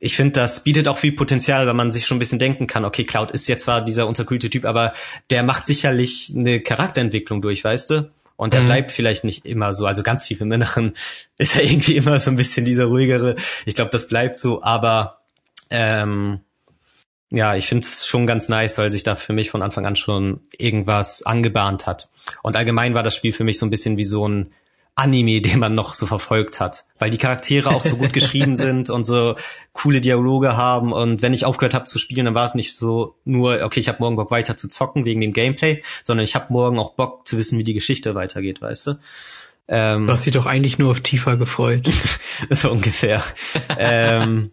ich 0.01 0.17
finde, 0.17 0.33
das 0.33 0.63
bietet 0.65 0.89
auch 0.89 0.99
viel 0.99 1.13
Potenzial, 1.13 1.67
weil 1.67 1.75
man 1.75 1.93
sich 1.93 2.07
schon 2.07 2.17
ein 2.17 2.21
bisschen 2.21 2.39
denken 2.39 2.67
kann, 2.67 2.85
okay, 2.85 3.05
Cloud 3.05 3.31
ist 3.31 3.49
jetzt 3.49 3.65
zwar 3.65 3.85
dieser 3.85 4.07
unterkühlte 4.07 4.51
Typ, 4.51 4.65
aber 4.65 4.93
der 5.31 5.43
macht 5.43 5.67
sicherlich 5.67 6.33
eine 6.35 6.61
Charakterentwicklung 6.61 7.43
durch, 7.43 7.65
weißt 7.65 7.91
du? 7.91 8.11
Und 8.37 8.53
der 8.53 8.61
mhm. 8.61 8.67
bleibt 8.67 8.91
vielleicht 8.93 9.25
nicht 9.25 9.45
immer 9.45 9.75
so, 9.75 9.87
also 9.87 10.05
ganz 10.05 10.25
tief 10.25 10.41
im 10.41 10.53
Inneren 10.53 10.95
ist 11.39 11.57
er 11.57 11.65
irgendwie 11.65 11.97
immer 11.97 12.21
so 12.21 12.31
ein 12.31 12.37
bisschen 12.37 12.65
dieser 12.65 12.87
ruhigere. 12.87 13.35
Ich 13.67 13.75
glaube, 13.75 13.91
das 13.91 14.07
bleibt 14.07 14.39
so, 14.39 14.63
aber 14.63 15.19
ähm, 15.71 16.41
ja, 17.31 17.57
ich 17.57 17.67
finde 17.67 17.85
es 17.85 18.07
schon 18.07 18.27
ganz 18.27 18.49
nice, 18.49 18.79
weil 18.79 18.93
sich 18.93 19.03
da 19.03 19.17
für 19.17 19.33
mich 19.33 19.51
von 19.51 19.63
Anfang 19.63 19.85
an 19.85 19.97
schon 19.97 20.41
irgendwas 20.57 21.25
angebahnt 21.25 21.87
hat. 21.87 22.09
Und 22.43 22.57
allgemein 22.57 22.95
war 22.95 23.03
das 23.03 23.15
Spiel 23.15 23.33
für 23.33 23.45
mich 23.45 23.59
so 23.59 23.67
ein 23.67 23.71
bisschen 23.71 23.97
wie 23.97 24.05
so 24.05 24.27
ein 24.27 24.53
Anime, 24.95 25.41
den 25.43 25.59
man 25.59 25.75
noch 25.75 25.95
so 25.95 26.07
verfolgt 26.07 26.61
hat, 26.61 26.85
weil 26.99 27.11
die 27.11 27.19
Charaktere 27.19 27.71
auch 27.71 27.83
so 27.83 27.97
gut 27.97 28.13
geschrieben 28.13 28.57
sind 28.57 28.91
und 28.91 29.07
so 29.07 29.37
coole 29.73 30.01
Dialoge 30.01 30.57
haben. 30.57 30.93
Und 30.93 31.23
wenn 31.23 31.33
ich 31.33 31.45
aufgehört 31.45 31.75
habe 31.75 31.87
zu 31.87 31.99
spielen, 31.99 32.27
dann 32.27 32.35
war 32.35 32.45
es 32.45 32.55
nicht 32.55 32.77
so 32.77 33.15
nur, 33.25 33.63
okay, 33.63 33.81
ich 33.81 33.89
habe 33.89 33.99
morgen 34.01 34.17
Bock 34.17 34.31
weiter 34.31 34.57
zu 34.57 34.69
zocken 34.69 35.05
wegen 35.05 35.21
dem 35.21 35.33
Gameplay, 35.33 35.83
sondern 36.03 36.25
ich 36.25 36.35
habe 36.35 36.53
morgen 36.53 36.79
auch 36.79 36.95
Bock 36.95 37.27
zu 37.27 37.39
wissen, 37.39 37.59
wie 37.59 37.65
die 37.65 37.75
Geschichte 37.75 38.15
weitergeht, 38.15 38.61
weißt 38.61 38.89
du? 38.89 38.95
Ähm, 39.69 40.07
du 40.07 40.13
hast 40.15 40.25
dich 40.25 40.33
doch 40.33 40.47
eigentlich 40.47 40.79
nur 40.79 40.91
auf 40.91 41.01
Tifa 41.01 41.35
gefreut. 41.35 41.89
so 42.51 42.71
ungefähr. 42.71 43.23
ähm, 43.79 44.51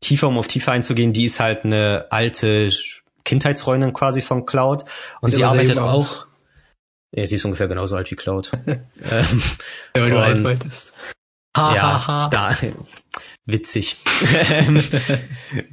tiefer, 0.00 0.28
um 0.28 0.38
auf 0.38 0.48
tiefer 0.48 0.72
einzugehen, 0.72 1.12
die 1.12 1.26
ist 1.26 1.40
halt 1.40 1.64
eine 1.64 2.06
alte 2.10 2.72
Kindheitsfreundin 3.24 3.92
quasi 3.92 4.22
von 4.22 4.46
Cloud 4.46 4.84
und 5.20 5.34
sie 5.34 5.44
arbeitet 5.44 5.78
auch. 5.78 6.25
Ja, 7.12 7.26
sie 7.26 7.36
ist 7.36 7.44
ungefähr 7.44 7.68
genauso 7.68 7.96
alt 7.96 8.10
wie 8.10 8.16
Cloud. 8.16 8.52
ähm, 8.66 8.80
ja, 9.94 10.02
weil 10.02 10.10
du 10.10 10.18
alt 10.18 10.44
wolltest. 10.44 10.92
Ha, 11.56 11.74
ja, 11.74 11.82
ha, 11.82 12.06
ha. 12.06 12.28
da 12.28 12.56
witzig. 13.46 13.96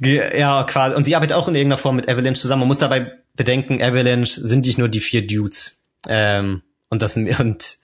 ja, 0.00 0.64
quasi. 0.64 0.96
Und 0.96 1.04
sie 1.04 1.14
arbeitet 1.14 1.36
auch 1.36 1.48
in 1.48 1.54
irgendeiner 1.54 1.78
Form 1.78 1.96
mit 1.96 2.08
Avalanche 2.08 2.40
zusammen. 2.40 2.60
Man 2.60 2.68
muss 2.68 2.78
dabei 2.78 3.12
bedenken, 3.34 3.82
Avalanche 3.82 4.40
sind 4.46 4.64
nicht 4.64 4.78
nur 4.78 4.88
die 4.88 5.00
vier 5.00 5.26
Dudes. 5.26 5.82
Ähm, 6.08 6.62
und 6.88 7.02
das 7.02 7.16
und 7.16 7.78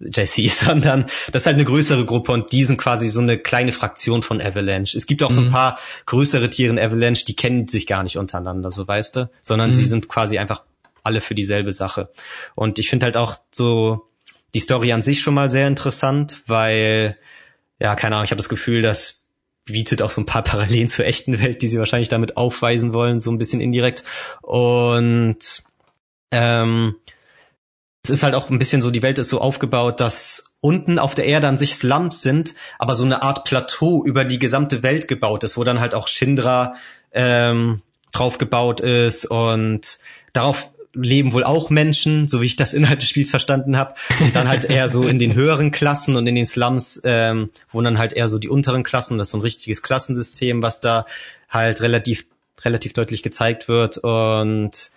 JC, 0.00 0.48
sondern 0.50 1.06
das 1.32 1.42
ist 1.42 1.46
halt 1.46 1.56
eine 1.56 1.64
größere 1.64 2.04
Gruppe 2.04 2.32
und 2.32 2.52
die 2.52 2.64
sind 2.64 2.78
quasi 2.78 3.08
so 3.08 3.20
eine 3.20 3.38
kleine 3.38 3.72
Fraktion 3.72 4.22
von 4.22 4.40
Avalanche. 4.40 4.96
Es 4.96 5.06
gibt 5.06 5.22
auch 5.22 5.30
mhm. 5.30 5.34
so 5.34 5.40
ein 5.42 5.46
mhm. 5.48 5.52
paar 5.52 5.78
größere 6.06 6.50
Tiere 6.50 6.72
in 6.72 6.78
Avalanche, 6.78 7.24
die 7.24 7.36
kennen 7.36 7.68
sich 7.68 7.86
gar 7.86 8.02
nicht 8.02 8.16
untereinander, 8.16 8.70
so 8.70 8.86
weißt 8.86 9.16
du, 9.16 9.30
sondern 9.42 9.70
mhm. 9.70 9.74
sie 9.74 9.84
sind 9.84 10.08
quasi 10.08 10.38
einfach 10.38 10.62
alle 11.02 11.20
für 11.20 11.34
dieselbe 11.34 11.72
Sache. 11.72 12.10
Und 12.54 12.78
ich 12.78 12.88
finde 12.88 13.06
halt 13.06 13.16
auch 13.16 13.36
so 13.50 14.08
die 14.54 14.60
Story 14.60 14.92
an 14.92 15.02
sich 15.02 15.20
schon 15.20 15.34
mal 15.34 15.50
sehr 15.50 15.68
interessant, 15.68 16.42
weil, 16.46 17.16
ja, 17.78 17.94
keine 17.94 18.16
Ahnung, 18.16 18.24
ich 18.24 18.30
habe 18.30 18.38
das 18.38 18.48
Gefühl, 18.48 18.82
das 18.82 19.28
bietet 19.64 20.02
auch 20.02 20.10
so 20.10 20.20
ein 20.20 20.26
paar 20.26 20.42
Parallelen 20.44 20.88
zur 20.88 21.06
echten 21.06 21.40
Welt, 21.40 21.62
die 21.62 21.68
sie 21.68 21.78
wahrscheinlich 21.78 22.08
damit 22.08 22.36
aufweisen 22.36 22.92
wollen, 22.92 23.20
so 23.20 23.30
ein 23.30 23.38
bisschen 23.38 23.60
indirekt. 23.60 24.04
Und 24.42 25.62
ähm, 26.32 26.96
es 28.02 28.10
ist 28.10 28.22
halt 28.22 28.34
auch 28.34 28.50
ein 28.50 28.58
bisschen 28.58 28.82
so, 28.82 28.90
die 28.90 29.02
Welt 29.02 29.18
ist 29.18 29.28
so 29.28 29.40
aufgebaut, 29.40 30.00
dass 30.00 30.56
unten 30.60 30.98
auf 30.98 31.14
der 31.14 31.26
Erde 31.26 31.48
an 31.48 31.58
sich 31.58 31.74
Slums 31.74 32.22
sind, 32.22 32.54
aber 32.78 32.94
so 32.94 33.04
eine 33.04 33.22
Art 33.22 33.44
Plateau 33.44 34.04
über 34.04 34.24
die 34.24 34.38
gesamte 34.38 34.82
Welt 34.82 35.08
gebaut 35.08 35.44
ist, 35.44 35.56
wo 35.56 35.64
dann 35.64 35.80
halt 35.80 35.94
auch 35.94 36.08
Shindra 36.08 36.74
ähm, 37.12 37.82
drauf 38.12 38.38
gebaut 38.38 38.80
ist 38.80 39.24
und 39.26 39.98
darauf 40.32 40.70
leben 40.92 41.32
wohl 41.32 41.44
auch 41.44 41.70
Menschen, 41.70 42.28
so 42.28 42.40
wie 42.40 42.46
ich 42.46 42.56
das 42.56 42.74
Inhalt 42.74 43.02
des 43.02 43.08
Spiels 43.08 43.30
verstanden 43.30 43.76
habe. 43.76 43.94
Und 44.20 44.34
dann 44.34 44.48
halt 44.48 44.64
eher 44.64 44.88
so 44.88 45.06
in 45.06 45.18
den 45.18 45.34
höheren 45.34 45.70
Klassen 45.70 46.16
und 46.16 46.26
in 46.26 46.34
den 46.34 46.46
Slums 46.46 47.00
ähm, 47.04 47.50
wohnen 47.70 47.84
dann 47.84 47.98
halt 47.98 48.12
eher 48.12 48.28
so 48.28 48.38
die 48.38 48.48
unteren 48.48 48.82
Klassen. 48.82 49.18
Das 49.18 49.28
ist 49.28 49.32
so 49.32 49.38
ein 49.38 49.42
richtiges 49.42 49.82
Klassensystem, 49.82 50.62
was 50.62 50.80
da 50.80 51.06
halt 51.48 51.80
relativ 51.80 52.26
relativ 52.62 52.92
deutlich 52.92 53.22
gezeigt 53.22 53.68
wird 53.68 53.96
und 53.98 54.90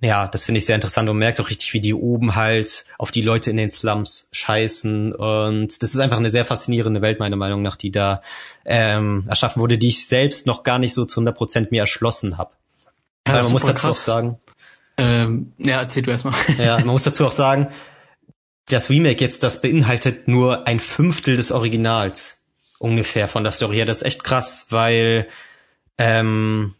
ja, 0.00 0.26
das 0.26 0.44
finde 0.44 0.58
ich 0.58 0.66
sehr 0.66 0.74
interessant 0.74 1.08
und 1.08 1.16
merkt 1.16 1.40
auch 1.40 1.48
richtig, 1.48 1.72
wie 1.72 1.80
die 1.80 1.94
oben 1.94 2.36
halt 2.36 2.84
auf 2.98 3.10
die 3.10 3.22
Leute 3.22 3.50
in 3.50 3.56
den 3.56 3.70
Slums 3.70 4.28
scheißen. 4.30 5.14
Und 5.14 5.82
das 5.82 5.94
ist 5.94 6.00
einfach 6.00 6.18
eine 6.18 6.28
sehr 6.28 6.44
faszinierende 6.44 7.00
Welt, 7.00 7.18
meiner 7.18 7.36
Meinung 7.36 7.62
nach, 7.62 7.76
die 7.76 7.90
da 7.90 8.20
ähm, 8.66 9.24
erschaffen 9.26 9.60
wurde, 9.60 9.78
die 9.78 9.88
ich 9.88 10.06
selbst 10.06 10.46
noch 10.46 10.64
gar 10.64 10.78
nicht 10.78 10.92
so 10.92 11.06
zu 11.06 11.20
100 11.20 11.34
Prozent 11.34 11.70
mir 11.70 11.80
erschlossen 11.80 12.36
habe. 12.36 12.50
Ja, 13.26 13.42
man 13.42 13.52
muss 13.52 13.64
dazu 13.64 13.86
krass. 13.86 13.90
auch 13.90 13.98
sagen. 13.98 14.38
Ähm, 14.98 15.52
ja, 15.58 15.80
erzähl 15.80 16.02
du 16.02 16.10
erstmal. 16.10 16.34
ja, 16.58 16.78
man 16.78 16.88
muss 16.88 17.02
dazu 17.04 17.26
auch 17.26 17.32
sagen, 17.32 17.68
das 18.68 18.90
Remake 18.90 19.22
jetzt, 19.22 19.42
das 19.42 19.60
beinhaltet 19.60 20.28
nur 20.28 20.66
ein 20.66 20.80
Fünftel 20.80 21.36
des 21.36 21.52
Originals 21.52 22.44
ungefähr 22.78 23.28
von 23.28 23.44
der 23.44 23.52
Story 23.52 23.76
her. 23.76 23.86
Das 23.86 23.98
ist 23.98 24.02
echt 24.04 24.24
krass, 24.24 24.66
weil 24.70 25.28
ähm, 25.98 26.74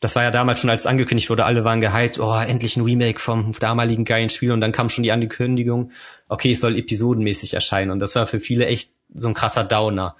das 0.00 0.16
war 0.16 0.22
ja 0.22 0.30
damals 0.30 0.60
schon, 0.60 0.70
als 0.70 0.86
angekündigt 0.86 1.30
wurde, 1.30 1.44
alle 1.44 1.64
waren 1.64 1.80
gehypt, 1.80 2.18
oh, 2.18 2.34
endlich 2.34 2.76
ein 2.76 2.84
Remake 2.84 3.18
vom 3.18 3.52
damaligen 3.58 4.04
geilen 4.04 4.30
Spiel 4.30 4.52
und 4.52 4.60
dann 4.60 4.72
kam 4.72 4.88
schon 4.88 5.04
die 5.04 5.12
Ankündigung, 5.12 5.92
okay, 6.28 6.52
es 6.52 6.60
soll 6.60 6.76
episodenmäßig 6.76 7.54
erscheinen 7.54 7.90
und 7.90 7.98
das 8.00 8.14
war 8.16 8.26
für 8.26 8.40
viele 8.40 8.66
echt 8.66 8.92
so 9.14 9.28
ein 9.28 9.34
krasser 9.34 9.64
Downer. 9.64 10.16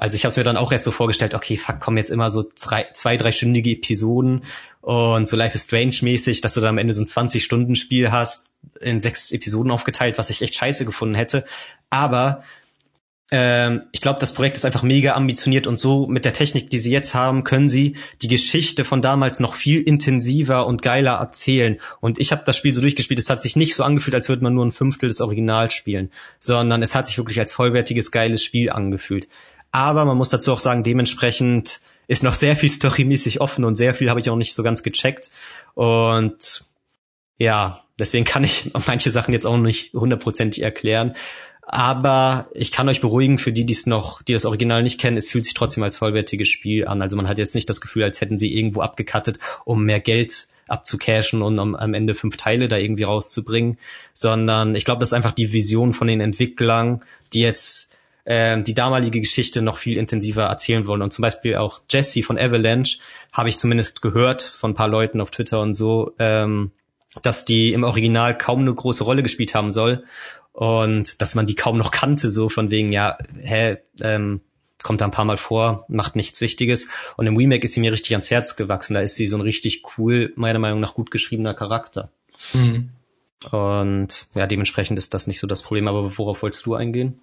Also 0.00 0.14
ich 0.14 0.24
habe 0.24 0.30
es 0.30 0.38
mir 0.38 0.44
dann 0.44 0.56
auch 0.56 0.72
erst 0.72 0.86
so 0.86 0.92
vorgestellt, 0.92 1.34
okay, 1.34 1.58
fuck, 1.58 1.78
kommen 1.78 1.98
jetzt 1.98 2.10
immer 2.10 2.30
so 2.30 2.44
drei, 2.58 2.86
zwei, 2.94 3.18
dreistündige 3.18 3.72
Episoden 3.72 4.44
und 4.80 5.28
so 5.28 5.36
Life 5.36 5.54
is 5.54 5.64
Strange 5.64 5.94
mäßig, 6.00 6.40
dass 6.40 6.54
du 6.54 6.60
dann 6.60 6.70
am 6.70 6.78
Ende 6.78 6.94
so 6.94 7.02
ein 7.02 7.06
20-Stunden-Spiel 7.06 8.10
hast, 8.10 8.48
in 8.80 9.02
sechs 9.02 9.30
Episoden 9.30 9.70
aufgeteilt, 9.70 10.16
was 10.16 10.30
ich 10.30 10.40
echt 10.40 10.54
scheiße 10.54 10.86
gefunden 10.86 11.14
hätte. 11.14 11.44
Aber 11.90 12.42
ähm, 13.30 13.82
ich 13.92 14.00
glaube, 14.00 14.18
das 14.18 14.32
Projekt 14.32 14.56
ist 14.56 14.64
einfach 14.64 14.82
mega 14.82 15.12
ambitioniert 15.16 15.66
und 15.66 15.78
so 15.78 16.06
mit 16.06 16.24
der 16.24 16.32
Technik, 16.32 16.70
die 16.70 16.78
sie 16.78 16.90
jetzt 16.90 17.14
haben, 17.14 17.44
können 17.44 17.68
sie 17.68 17.96
die 18.22 18.28
Geschichte 18.28 18.86
von 18.86 19.02
damals 19.02 19.38
noch 19.38 19.54
viel 19.54 19.82
intensiver 19.82 20.66
und 20.66 20.80
geiler 20.80 21.16
erzählen. 21.16 21.78
Und 22.00 22.18
ich 22.18 22.32
habe 22.32 22.42
das 22.46 22.56
Spiel 22.56 22.72
so 22.72 22.80
durchgespielt, 22.80 23.20
es 23.20 23.28
hat 23.28 23.42
sich 23.42 23.54
nicht 23.54 23.74
so 23.74 23.84
angefühlt, 23.84 24.14
als 24.14 24.30
würde 24.30 24.42
man 24.42 24.54
nur 24.54 24.64
ein 24.64 24.72
Fünftel 24.72 25.10
des 25.10 25.20
Originals 25.20 25.74
spielen, 25.74 26.10
sondern 26.38 26.82
es 26.82 26.94
hat 26.94 27.06
sich 27.06 27.18
wirklich 27.18 27.38
als 27.38 27.52
vollwertiges, 27.52 28.10
geiles 28.10 28.42
Spiel 28.42 28.70
angefühlt. 28.70 29.28
Aber 29.72 30.04
man 30.04 30.16
muss 30.16 30.30
dazu 30.30 30.52
auch 30.52 30.58
sagen, 30.58 30.82
dementsprechend 30.82 31.80
ist 32.08 32.22
noch 32.22 32.34
sehr 32.34 32.56
viel 32.56 32.70
storymäßig 32.70 33.40
offen 33.40 33.64
und 33.64 33.76
sehr 33.76 33.94
viel 33.94 34.10
habe 34.10 34.20
ich 34.20 34.30
auch 34.30 34.36
nicht 34.36 34.54
so 34.54 34.62
ganz 34.62 34.82
gecheckt. 34.82 35.30
Und 35.74 36.64
ja, 37.38 37.84
deswegen 37.98 38.24
kann 38.24 38.44
ich 38.44 38.72
manche 38.86 39.10
Sachen 39.10 39.32
jetzt 39.32 39.46
auch 39.46 39.56
nicht 39.56 39.94
hundertprozentig 39.94 40.62
erklären. 40.62 41.14
Aber 41.62 42.48
ich 42.52 42.72
kann 42.72 42.88
euch 42.88 43.00
beruhigen, 43.00 43.38
für 43.38 43.52
die, 43.52 43.64
die 43.64 43.74
es 43.74 43.86
noch, 43.86 44.22
die 44.22 44.32
das 44.32 44.44
Original 44.44 44.82
nicht 44.82 45.00
kennen, 45.00 45.16
es 45.16 45.30
fühlt 45.30 45.44
sich 45.44 45.54
trotzdem 45.54 45.84
als 45.84 45.96
vollwertiges 45.96 46.48
Spiel 46.48 46.88
an. 46.88 47.00
Also 47.00 47.16
man 47.16 47.28
hat 47.28 47.38
jetzt 47.38 47.54
nicht 47.54 47.70
das 47.70 47.80
Gefühl, 47.80 48.02
als 48.02 48.20
hätten 48.20 48.38
sie 48.38 48.52
irgendwo 48.52 48.80
abgekattet, 48.80 49.38
um 49.64 49.84
mehr 49.84 50.00
Geld 50.00 50.48
abzucashen 50.66 51.42
und 51.42 51.60
um 51.60 51.76
am 51.76 51.94
Ende 51.94 52.16
fünf 52.16 52.36
Teile 52.36 52.66
da 52.66 52.76
irgendwie 52.76 53.04
rauszubringen, 53.04 53.78
sondern 54.14 54.74
ich 54.74 54.84
glaube, 54.84 55.00
das 55.00 55.10
ist 55.10 55.14
einfach 55.14 55.32
die 55.32 55.52
Vision 55.52 55.92
von 55.92 56.08
den 56.08 56.20
Entwicklern, 56.20 57.04
die 57.32 57.40
jetzt 57.40 57.89
äh, 58.24 58.60
die 58.62 58.74
damalige 58.74 59.20
Geschichte 59.20 59.62
noch 59.62 59.78
viel 59.78 59.96
intensiver 59.96 60.44
erzählen 60.44 60.86
wollen. 60.86 61.02
Und 61.02 61.12
zum 61.12 61.22
Beispiel 61.22 61.56
auch 61.56 61.82
Jesse 61.90 62.22
von 62.22 62.38
Avalanche 62.38 62.98
habe 63.32 63.48
ich 63.48 63.58
zumindest 63.58 64.02
gehört 64.02 64.42
von 64.42 64.72
ein 64.72 64.74
paar 64.74 64.88
Leuten 64.88 65.20
auf 65.20 65.30
Twitter 65.30 65.60
und 65.60 65.74
so, 65.74 66.14
ähm, 66.18 66.72
dass 67.22 67.44
die 67.44 67.72
im 67.72 67.84
Original 67.84 68.36
kaum 68.36 68.60
eine 68.60 68.74
große 68.74 69.04
Rolle 69.04 69.22
gespielt 69.22 69.54
haben 69.54 69.72
soll 69.72 70.04
und 70.52 71.22
dass 71.22 71.34
man 71.34 71.46
die 71.46 71.54
kaum 71.54 71.78
noch 71.78 71.90
kannte, 71.90 72.30
so 72.30 72.48
von 72.48 72.70
wegen, 72.70 72.92
ja, 72.92 73.18
hä, 73.40 73.78
ähm, 74.00 74.40
kommt 74.82 75.00
da 75.00 75.04
ein 75.04 75.10
paar 75.10 75.24
Mal 75.24 75.36
vor, 75.36 75.84
macht 75.88 76.16
nichts 76.16 76.40
Wichtiges. 76.40 76.88
Und 77.16 77.26
im 77.26 77.36
Remake 77.36 77.64
ist 77.64 77.74
sie 77.74 77.80
mir 77.80 77.92
richtig 77.92 78.12
ans 78.12 78.30
Herz 78.30 78.56
gewachsen. 78.56 78.94
Da 78.94 79.00
ist 79.00 79.16
sie 79.16 79.26
so 79.26 79.36
ein 79.36 79.42
richtig 79.42 79.82
cool, 79.96 80.32
meiner 80.36 80.58
Meinung 80.58 80.80
nach 80.80 80.94
gut 80.94 81.10
geschriebener 81.10 81.54
Charakter. 81.54 82.10
Mhm. 82.54 82.90
Und 83.50 84.28
ja, 84.34 84.46
dementsprechend 84.46 84.98
ist 84.98 85.14
das 85.14 85.26
nicht 85.26 85.40
so 85.40 85.46
das 85.46 85.62
Problem. 85.62 85.88
Aber 85.88 86.16
worauf 86.18 86.42
wolltest 86.42 86.66
du 86.66 86.74
eingehen? 86.74 87.20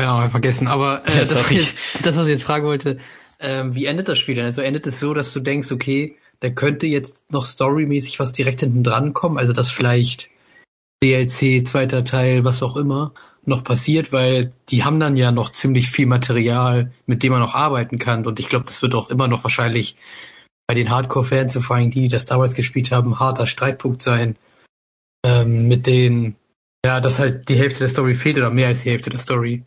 Ja, 0.00 0.28
vergessen. 0.30 0.68
Aber 0.68 1.02
äh, 1.06 1.12
ja, 1.12 1.18
das, 1.20 1.50
jetzt, 1.50 2.06
das, 2.06 2.16
was 2.16 2.26
ich 2.26 2.32
jetzt 2.32 2.44
fragen 2.44 2.66
wollte, 2.66 2.98
äh, 3.38 3.64
wie 3.66 3.86
endet 3.86 4.08
das 4.08 4.18
Spiel 4.18 4.34
denn? 4.34 4.46
Also 4.46 4.62
endet 4.62 4.86
es 4.86 5.00
so, 5.00 5.14
dass 5.14 5.32
du 5.32 5.40
denkst, 5.40 5.72
okay, 5.72 6.16
da 6.40 6.50
könnte 6.50 6.86
jetzt 6.86 7.30
noch 7.30 7.44
storymäßig 7.44 8.18
was 8.18 8.32
direkt 8.32 8.60
hinten 8.60 8.82
dran 8.82 9.12
kommen, 9.12 9.38
also 9.38 9.52
dass 9.52 9.70
vielleicht 9.70 10.30
DLC, 11.02 11.66
zweiter 11.66 12.04
Teil, 12.04 12.44
was 12.44 12.62
auch 12.62 12.76
immer, 12.76 13.12
noch 13.44 13.64
passiert, 13.64 14.12
weil 14.12 14.52
die 14.68 14.84
haben 14.84 15.00
dann 15.00 15.16
ja 15.16 15.32
noch 15.32 15.50
ziemlich 15.50 15.90
viel 15.90 16.06
Material, 16.06 16.92
mit 17.06 17.22
dem 17.22 17.32
man 17.32 17.40
noch 17.40 17.54
arbeiten 17.54 17.98
kann. 17.98 18.26
Und 18.26 18.38
ich 18.38 18.48
glaube, 18.48 18.66
das 18.66 18.82
wird 18.82 18.94
auch 18.94 19.08
immer 19.08 19.28
noch 19.28 19.44
wahrscheinlich 19.44 19.96
bei 20.66 20.74
den 20.74 20.90
Hardcore-Fans, 20.90 21.56
vor 21.58 21.76
allem 21.76 21.90
die, 21.90 22.02
die 22.02 22.08
das 22.08 22.26
damals 22.26 22.54
gespielt 22.54 22.90
haben, 22.90 23.18
harter 23.18 23.46
Streitpunkt 23.46 24.02
sein. 24.02 24.36
Ähm, 25.24 25.68
mit 25.68 25.86
denen, 25.86 26.36
ja, 26.84 27.00
dass 27.00 27.18
halt 27.18 27.48
die 27.48 27.56
Hälfte 27.56 27.80
der 27.80 27.88
Story 27.88 28.14
fehlt 28.14 28.38
oder 28.38 28.50
mehr 28.50 28.68
als 28.68 28.82
die 28.82 28.90
Hälfte 28.90 29.10
der 29.10 29.18
Story. 29.18 29.64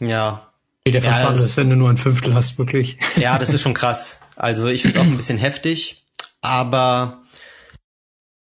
Ja. 0.00 0.50
Der 0.86 0.94
ja, 0.94 1.00
Verstand 1.00 1.36
ist, 1.38 1.56
wenn 1.56 1.70
du 1.70 1.76
nur 1.76 1.88
ein 1.88 1.96
Fünftel 1.96 2.34
hast, 2.34 2.58
wirklich. 2.58 2.98
Ja, 3.16 3.38
das 3.38 3.50
ist 3.50 3.62
schon 3.62 3.74
krass. 3.74 4.20
Also 4.36 4.66
ich 4.66 4.82
finde 4.82 4.98
es 4.98 5.04
auch 5.04 5.08
ein 5.08 5.16
bisschen 5.16 5.38
heftig, 5.38 6.04
aber 6.42 7.22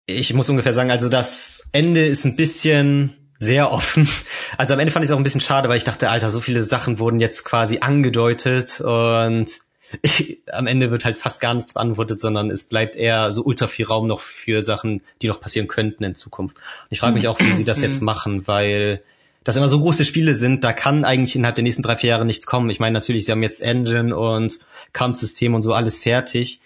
ich 0.08 0.34
muss 0.34 0.50
ungefähr 0.50 0.74
sagen, 0.74 0.90
also 0.90 1.08
das 1.08 1.70
Ende 1.72 2.02
ist 2.02 2.26
ein 2.26 2.36
bisschen 2.36 3.16
sehr 3.38 3.72
offen. 3.72 4.08
Also 4.58 4.74
am 4.74 4.80
Ende 4.80 4.92
fand 4.92 5.04
ich 5.04 5.10
es 5.10 5.14
auch 5.14 5.20
ein 5.20 5.24
bisschen 5.24 5.42
schade, 5.42 5.70
weil 5.70 5.78
ich 5.78 5.86
dachte, 5.86 6.12
Alter, 6.12 6.30
so 6.30 6.40
viele 6.40 6.62
Sachen 6.62 7.00
wurden 7.00 7.20
jetzt 7.20 7.46
quasi 7.46 7.80
angedeutet 7.80 8.82
und 8.82 9.48
ich, 10.02 10.44
am 10.52 10.68
Ende 10.68 10.92
wird 10.92 11.06
halt 11.06 11.18
fast 11.18 11.42
gar 11.42 11.54
nichts 11.54 11.74
beantwortet, 11.74 12.20
sondern 12.20 12.52
es 12.52 12.66
bleibt 12.66 12.96
eher 12.96 13.32
so 13.32 13.44
ultra 13.44 13.68
viel 13.68 13.86
Raum 13.86 14.08
noch 14.08 14.20
für 14.20 14.62
Sachen, 14.62 15.02
die 15.22 15.28
noch 15.28 15.42
passieren 15.42 15.68
könnten 15.68 16.04
in 16.04 16.16
Zukunft. 16.16 16.58
Und 16.58 16.88
ich 16.92 17.00
frage 17.00 17.14
mich 17.14 17.28
auch, 17.28 17.40
wie 17.40 17.54
sie 17.54 17.66
das 17.66 17.82
jetzt 17.82 18.02
machen, 18.02 18.48
weil 18.48 19.02
das 19.44 19.56
immer 19.56 19.68
so 19.68 19.80
große 19.80 20.06
Spiele 20.06 20.36
sind, 20.36 20.64
da 20.64 20.74
kann 20.74 21.04
eigentlich 21.04 21.36
innerhalb 21.36 21.56
der 21.56 21.64
nächsten 21.64 21.82
drei, 21.82 21.98
vier 21.98 22.12
Jahre 22.12 22.26
nichts 22.26 22.46
kommen. 22.46 22.70
Ich 22.70 22.80
meine, 22.80 22.94
natürlich, 22.94 23.26
sie 23.26 23.32
haben 23.32 23.44
jetzt 23.44 23.62
Engine 23.62 24.16
und 24.16 24.60
Kampfsystem 24.94 25.56
und 25.56 25.62
so 25.62 25.74
alles 25.74 26.00
fertig, 26.00 26.62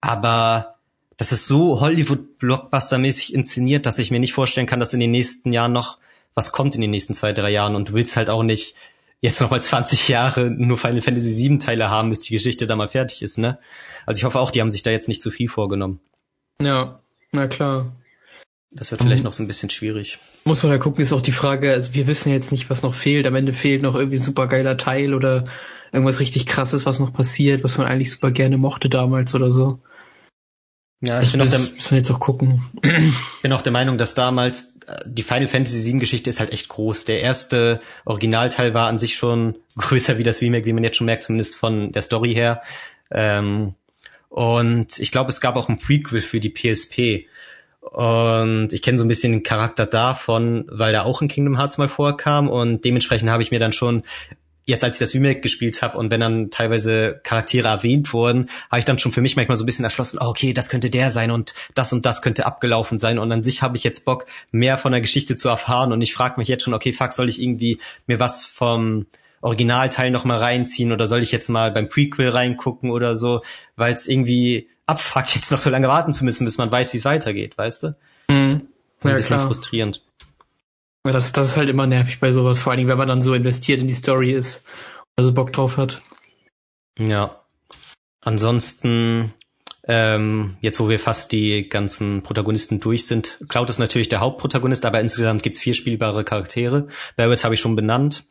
aber 0.00 0.76
das 1.16 1.32
ist 1.32 1.46
so 1.46 1.80
Hollywood-Blockbuster-mäßig 1.80 3.34
inszeniert, 3.34 3.86
dass 3.86 3.98
ich 3.98 4.10
mir 4.10 4.20
nicht 4.20 4.32
vorstellen 4.32 4.66
kann, 4.66 4.80
dass 4.80 4.94
in 4.94 5.00
den 5.00 5.10
nächsten 5.10 5.52
Jahren 5.52 5.72
noch 5.72 5.98
was 6.34 6.50
kommt 6.50 6.74
in 6.74 6.80
den 6.80 6.90
nächsten 6.90 7.14
zwei, 7.14 7.32
drei 7.32 7.50
Jahren 7.50 7.76
und 7.76 7.90
du 7.90 7.92
willst 7.92 8.16
halt 8.16 8.28
auch 8.28 8.42
nicht 8.42 8.74
jetzt 9.20 9.40
noch 9.40 9.50
mal 9.50 9.62
20 9.62 10.08
Jahre 10.08 10.50
nur 10.50 10.76
Final 10.76 11.00
Fantasy 11.00 11.48
VII 11.48 11.58
Teile 11.58 11.88
haben, 11.88 12.10
bis 12.10 12.20
die 12.20 12.34
Geschichte 12.34 12.66
da 12.66 12.76
mal 12.76 12.88
fertig 12.88 13.22
ist, 13.22 13.38
ne? 13.38 13.58
Also 14.04 14.18
ich 14.18 14.24
hoffe 14.24 14.40
auch, 14.40 14.50
die 14.50 14.60
haben 14.60 14.70
sich 14.70 14.82
da 14.82 14.90
jetzt 14.90 15.08
nicht 15.08 15.22
zu 15.22 15.30
viel 15.30 15.48
vorgenommen. 15.48 16.00
Ja, 16.60 17.00
na 17.32 17.46
klar. 17.46 17.92
Das 18.74 18.90
wird 18.90 19.02
vielleicht 19.02 19.20
um, 19.20 19.24
noch 19.24 19.32
so 19.32 19.42
ein 19.42 19.46
bisschen 19.46 19.70
schwierig. 19.70 20.18
Muss 20.44 20.62
man 20.62 20.72
da 20.72 20.78
gucken, 20.78 21.00
ist 21.00 21.12
auch 21.12 21.22
die 21.22 21.32
Frage, 21.32 21.72
also 21.72 21.94
wir 21.94 22.06
wissen 22.06 22.32
jetzt 22.32 22.50
nicht, 22.50 22.70
was 22.70 22.82
noch 22.82 22.94
fehlt. 22.94 23.26
Am 23.26 23.36
Ende 23.36 23.52
fehlt 23.52 23.82
noch 23.82 23.94
irgendwie 23.94 24.16
ein 24.16 24.22
super 24.22 24.48
geiler 24.48 24.76
Teil 24.76 25.14
oder 25.14 25.46
irgendwas 25.92 26.18
richtig 26.18 26.46
krasses, 26.46 26.84
was 26.84 26.98
noch 26.98 27.12
passiert, 27.12 27.62
was 27.62 27.78
man 27.78 27.86
eigentlich 27.86 28.10
super 28.10 28.32
gerne 28.32 28.58
mochte 28.58 28.88
damals 28.88 29.34
oder 29.34 29.52
so. 29.52 29.78
Ja, 31.00 31.20
ich 31.22 31.32
bin 31.32 31.40
auch 31.40 31.48
der, 31.48 31.58
müssen 31.58 31.90
wir 31.90 31.98
jetzt 31.98 32.10
auch 32.10 32.20
gucken. 32.20 32.64
bin 33.42 33.52
auch 33.52 33.62
der 33.62 33.72
Meinung, 33.72 33.98
dass 33.98 34.14
damals 34.14 34.78
äh, 34.86 35.02
die 35.06 35.22
Final 35.22 35.48
Fantasy 35.48 35.84
VII 35.92 36.00
Geschichte 36.00 36.30
ist 36.30 36.40
halt 36.40 36.52
echt 36.52 36.68
groß. 36.68 37.04
Der 37.04 37.20
erste 37.20 37.80
Originalteil 38.04 38.74
war 38.74 38.88
an 38.88 38.98
sich 38.98 39.14
schon 39.14 39.56
größer 39.76 40.18
wie 40.18 40.24
das 40.24 40.40
Remake, 40.40 40.66
wie 40.66 40.72
man 40.72 40.82
jetzt 40.82 40.96
schon 40.96 41.06
merkt, 41.06 41.24
zumindest 41.24 41.56
von 41.56 41.92
der 41.92 42.02
Story 42.02 42.32
her. 42.32 42.62
Ähm, 43.10 43.74
und 44.30 44.98
ich 44.98 45.12
glaube, 45.12 45.30
es 45.30 45.40
gab 45.40 45.54
auch 45.54 45.68
ein 45.68 45.78
Prequel 45.78 46.20
für 46.20 46.40
die 46.40 46.50
PSP. 46.50 47.28
Und 47.90 48.72
ich 48.72 48.82
kenne 48.82 48.98
so 48.98 49.04
ein 49.04 49.08
bisschen 49.08 49.32
den 49.32 49.42
Charakter 49.42 49.86
davon, 49.86 50.64
weil 50.68 50.92
der 50.92 51.06
auch 51.06 51.22
in 51.22 51.28
Kingdom 51.28 51.58
Hearts 51.58 51.78
mal 51.78 51.88
vorkam. 51.88 52.48
Und 52.48 52.84
dementsprechend 52.84 53.30
habe 53.30 53.42
ich 53.42 53.50
mir 53.50 53.60
dann 53.60 53.72
schon 53.72 54.02
jetzt 54.66 54.84
als 54.84 54.96
ich 54.96 55.00
das 55.00 55.14
Remake 55.14 55.40
gespielt 55.40 55.82
habe 55.82 55.98
und 55.98 56.10
wenn 56.10 56.20
dann 56.20 56.50
teilweise 56.50 57.20
Charaktere 57.22 57.68
erwähnt 57.68 58.12
wurden, 58.12 58.48
habe 58.70 58.78
ich 58.78 58.84
dann 58.84 58.98
schon 58.98 59.12
für 59.12 59.20
mich 59.20 59.36
manchmal 59.36 59.56
so 59.56 59.64
ein 59.64 59.66
bisschen 59.66 59.84
erschlossen, 59.84 60.18
oh, 60.20 60.26
okay, 60.26 60.52
das 60.52 60.68
könnte 60.68 60.90
der 60.90 61.10
sein 61.10 61.30
und 61.30 61.54
das 61.74 61.92
und 61.92 62.06
das 62.06 62.22
könnte 62.22 62.46
abgelaufen 62.46 62.98
sein. 62.98 63.18
Und 63.18 63.30
an 63.30 63.42
sich 63.42 63.62
habe 63.62 63.76
ich 63.76 63.84
jetzt 63.84 64.04
Bock, 64.04 64.26
mehr 64.52 64.78
von 64.78 64.92
der 64.92 65.00
Geschichte 65.00 65.36
zu 65.36 65.48
erfahren. 65.48 65.92
Und 65.92 66.00
ich 66.00 66.14
frage 66.14 66.38
mich 66.38 66.48
jetzt 66.48 66.64
schon, 66.64 66.74
okay, 66.74 66.92
fuck, 66.92 67.12
soll 67.12 67.28
ich 67.28 67.42
irgendwie 67.42 67.78
mir 68.06 68.20
was 68.20 68.44
vom 68.44 69.06
Originalteil 69.42 70.10
noch 70.10 70.24
mal 70.24 70.38
reinziehen 70.38 70.92
oder 70.92 71.06
soll 71.06 71.22
ich 71.22 71.30
jetzt 71.30 71.50
mal 71.50 71.70
beim 71.70 71.90
Prequel 71.90 72.30
reingucken 72.30 72.90
oder 72.90 73.14
so, 73.14 73.42
weil 73.76 73.92
es 73.92 74.06
irgendwie 74.06 74.68
abfuckt, 74.86 75.34
jetzt 75.34 75.50
noch 75.50 75.58
so 75.58 75.70
lange 75.70 75.88
warten 75.88 76.12
zu 76.12 76.24
müssen, 76.24 76.44
bis 76.44 76.58
man 76.58 76.70
weiß, 76.70 76.92
wie 76.92 76.98
es 76.98 77.04
weitergeht, 77.04 77.56
weißt 77.56 77.82
du? 77.82 77.96
Mhm. 78.28 78.68
Ja, 79.02 79.10
ein 79.10 79.16
bisschen 79.16 79.36
klar. 79.36 79.46
frustrierend. 79.46 80.02
Ja, 81.06 81.12
das, 81.12 81.32
das 81.32 81.48
ist 81.48 81.56
halt 81.56 81.68
immer 81.68 81.86
nervig 81.86 82.20
bei 82.20 82.32
sowas, 82.32 82.60
vor 82.60 82.72
allen 82.72 82.78
Dingen, 82.78 82.88
wenn 82.88 82.98
man 82.98 83.08
dann 83.08 83.20
so 83.20 83.34
investiert 83.34 83.80
in 83.80 83.88
die 83.88 83.94
Story 83.94 84.32
ist 84.32 84.62
also 85.16 85.32
Bock 85.32 85.52
drauf 85.52 85.76
hat. 85.76 86.02
Ja. 86.98 87.40
Ansonsten, 88.20 89.34
ähm, 89.86 90.56
jetzt 90.60 90.80
wo 90.80 90.88
wir 90.88 90.98
fast 90.98 91.32
die 91.32 91.68
ganzen 91.68 92.22
Protagonisten 92.22 92.80
durch 92.80 93.06
sind, 93.06 93.38
Cloud 93.48 93.68
ist 93.68 93.78
natürlich 93.78 94.08
der 94.08 94.20
Hauptprotagonist, 94.20 94.86
aber 94.86 95.00
insgesamt 95.00 95.42
gibt's 95.42 95.60
vier 95.60 95.74
spielbare 95.74 96.24
Charaktere. 96.24 96.88
Barrett 97.16 97.44
habe 97.44 97.54
ich 97.54 97.60
schon 97.60 97.76
benannt. 97.76 98.24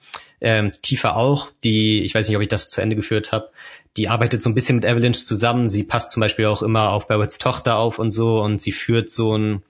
Ähm, 0.45 0.71
Tifa 0.81 1.13
auch, 1.13 1.47
die, 1.63 2.03
ich 2.03 2.13
weiß 2.13 2.27
nicht, 2.27 2.35
ob 2.35 2.43
ich 2.43 2.49
das 2.49 2.67
zu 2.67 2.81
Ende 2.81 2.97
geführt 2.97 3.31
habe, 3.31 3.49
die 3.95 4.09
arbeitet 4.09 4.43
so 4.43 4.49
ein 4.49 4.55
bisschen 4.55 4.75
mit 4.75 4.85
Avalanche 4.85 5.23
zusammen. 5.23 5.67
Sie 5.67 5.83
passt 5.83 6.11
zum 6.11 6.19
Beispiel 6.21 6.45
auch 6.45 6.61
immer 6.61 6.91
auf 6.91 7.07
Barretts 7.07 7.39
Tochter 7.39 7.77
auf 7.77 7.97
und 7.97 8.11
so 8.11 8.41
und 8.41 8.61
sie 8.61 8.71
führt 8.71 9.09
so 9.09 9.37
ein 9.37 9.63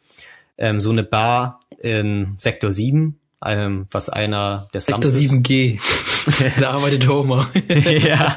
ähm, 0.58 0.82
so 0.82 0.92
eine 0.92 1.04
Bar 1.04 1.60
in 1.80 2.34
Sektor 2.38 2.72
7, 2.72 3.20
ähm, 3.46 3.88
was 3.92 4.10
einer 4.10 4.68
der 4.74 4.82
Slums 4.82 5.08
Sektor 5.08 5.40
7G. 5.40 5.80
da 6.60 6.72
arbeitet 6.72 7.08
Homer. 7.08 7.50
ja. 7.68 8.36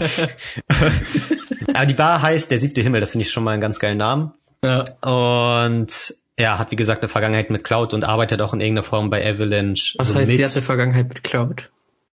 Aber 1.73 1.87
die 1.87 1.95
Bar 1.95 2.23
heißt 2.23 2.51
Der 2.51 2.59
siebte 2.59 2.83
Himmel, 2.83 3.01
das 3.01 3.13
finde 3.13 3.23
ich 3.23 3.31
schon 3.31 3.45
mal 3.45 3.53
einen 3.53 3.61
ganz 3.61 3.79
geilen 3.79 3.99
Namen. 3.99 4.33
Ja. 4.65 4.83
Und 5.03 6.15
ja, 6.39 6.59
hat 6.59 6.71
wie 6.71 6.77
gesagt 6.77 7.03
eine 7.03 7.09
Vergangenheit 7.09 7.51
mit 7.51 7.65
Cloud 7.65 7.95
und 7.95 8.05
arbeitet 8.05 8.43
auch 8.43 8.53
in 8.53 8.61
irgendeiner 8.61 8.85
Form 8.85 9.09
bei 9.09 9.25
Avalanche. 9.27 9.95
Was 9.97 10.09
also 10.09 10.19
heißt, 10.19 10.29
mit, 10.29 10.37
sie 10.39 10.45
hat 10.45 10.53
eine 10.53 10.63
Vergangenheit 10.63 11.09
mit 11.09 11.25
Cloud? 11.25 11.71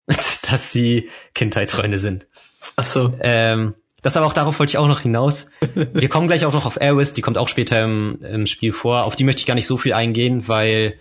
dass 0.49 0.71
sie 0.71 1.09
Kindheitsfreunde 1.33 1.97
sind. 1.97 2.27
Ach 2.75 2.85
so. 2.85 3.13
Ähm, 3.21 3.75
das 4.01 4.17
aber 4.17 4.25
auch 4.25 4.33
darauf 4.33 4.59
wollte 4.59 4.71
ich 4.71 4.77
auch 4.77 4.87
noch 4.87 4.99
hinaus. 4.99 5.51
Wir 5.73 6.09
kommen 6.09 6.27
gleich 6.27 6.45
auch 6.45 6.53
noch 6.53 6.65
auf 6.65 6.79
Aerith, 6.79 7.13
die 7.13 7.21
kommt 7.21 7.37
auch 7.37 7.49
später 7.49 7.83
im, 7.83 8.19
im 8.21 8.45
Spiel 8.45 8.73
vor. 8.73 9.05
Auf 9.05 9.15
die 9.15 9.23
möchte 9.23 9.39
ich 9.39 9.45
gar 9.45 9.55
nicht 9.55 9.67
so 9.67 9.77
viel 9.77 9.93
eingehen, 9.93 10.47
weil 10.47 10.95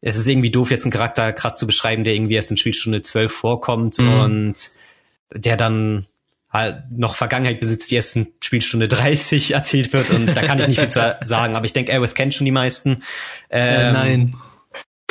es 0.00 0.16
ist 0.16 0.28
irgendwie 0.28 0.50
doof, 0.50 0.70
jetzt 0.70 0.84
einen 0.84 0.92
Charakter 0.92 1.32
krass 1.32 1.58
zu 1.58 1.66
beschreiben, 1.66 2.04
der 2.04 2.14
irgendwie 2.14 2.34
erst 2.34 2.50
in 2.50 2.56
Spielstunde 2.56 3.02
12 3.02 3.32
vorkommt 3.32 3.98
mhm. 3.98 4.20
und 4.20 4.70
der 5.32 5.56
dann 5.56 6.06
halt 6.50 6.84
noch 6.90 7.16
Vergangenheit 7.16 7.60
besitzt, 7.60 7.90
die 7.90 7.96
erst 7.96 8.16
in 8.16 8.28
Spielstunde 8.40 8.88
30 8.88 9.50
erzählt 9.54 9.92
wird 9.92 10.10
und 10.10 10.26
da 10.26 10.42
kann 10.42 10.58
ich 10.58 10.68
nicht 10.68 10.80
viel 10.80 10.88
zu 10.88 11.16
sagen, 11.22 11.56
aber 11.56 11.66
ich 11.66 11.74
denke, 11.74 11.92
Aerith 11.92 12.14
kennt 12.14 12.34
schon 12.34 12.46
die 12.46 12.52
meisten. 12.52 13.02
Ähm, 13.50 13.78
äh, 13.78 13.92
nein. 13.92 14.36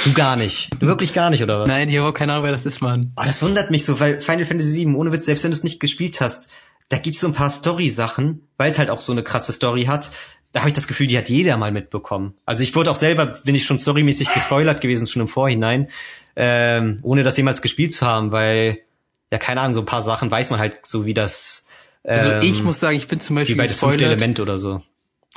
Du 0.04 0.14
gar 0.14 0.36
nicht. 0.36 0.70
Du 0.80 0.88
wirklich 0.88 1.14
gar 1.14 1.30
nicht, 1.30 1.44
oder 1.44 1.60
was? 1.60 1.68
Nein, 1.68 1.90
ich 1.90 1.98
habe 1.98 2.10
auch 2.10 2.14
keine 2.14 2.34
Ahnung, 2.34 2.46
wer 2.46 2.52
das 2.52 2.66
ist, 2.66 2.82
Mann. 2.82 3.14
Oh, 3.18 3.24
das 3.26 3.42
wundert 3.42 3.72
mich 3.72 3.86
so, 3.86 4.00
weil 4.00 4.22
Final 4.22 4.46
Fantasy 4.46 4.86
VII, 4.86 4.96
ohne 4.96 5.12
Witz, 5.12 5.26
selbst 5.26 5.44
wenn 5.44 5.52
du 5.52 5.58
es 5.58 5.64
nicht 5.64 5.80
gespielt 5.80 6.22
hast, 6.22 6.50
da 6.90 6.98
gibt's 6.98 7.20
so 7.20 7.28
ein 7.28 7.34
paar 7.34 7.50
Story-Sachen, 7.50 8.48
weil 8.58 8.72
es 8.72 8.80
halt 8.80 8.90
auch 8.90 9.02
so 9.02 9.12
eine 9.12 9.24
krasse 9.24 9.52
Story 9.52 9.86
hat. 9.86 10.12
Da 10.54 10.62
habe 10.62 10.70
ich 10.70 10.74
das 10.74 10.88
Gefühl, 10.88 11.08
die 11.08 11.18
hat 11.18 11.30
jeder 11.30 11.58
mal 11.58 11.72
mitbekommen. 11.72 12.36
Also 12.46 12.64
ich 12.64 12.74
wurde 12.76 12.92
auch 12.92 12.96
selber, 12.96 13.26
bin 13.44 13.56
ich 13.56 13.66
schon 13.66 13.78
storymäßig 13.78 14.34
gespoilert 14.34 14.82
gewesen, 14.82 15.08
schon 15.08 15.24
im 15.24 15.28
Vorhinein, 15.28 15.90
ähm, 16.36 17.00
ohne 17.02 17.24
das 17.24 17.36
jemals 17.36 17.62
gespielt 17.62 17.92
zu 17.92 18.06
haben, 18.06 18.32
weil, 18.32 18.80
ja, 19.32 19.40
keine 19.40 19.62
Ahnung, 19.62 19.74
so 19.74 19.82
ein 19.82 19.86
paar 19.86 20.02
Sachen 20.02 20.32
weiß 20.32 20.52
man 20.52 20.60
halt 20.60 20.86
so, 20.86 21.06
wie 21.06 21.14
das. 21.14 21.68
Ähm, 22.06 22.20
also 22.20 22.48
ich 22.48 22.60
ähm, 22.60 22.66
muss 22.66 22.80
sagen, 22.80 22.96
ich 22.96 23.08
bin 23.08 23.20
zum 23.20 23.36
Beispiel 23.36 23.56
wie 23.56 23.60
bei 23.60 23.68
das 23.68 23.80
fünfte 23.80 24.06
Element 24.06 24.40
oder 24.40 24.58
so. 24.58 24.82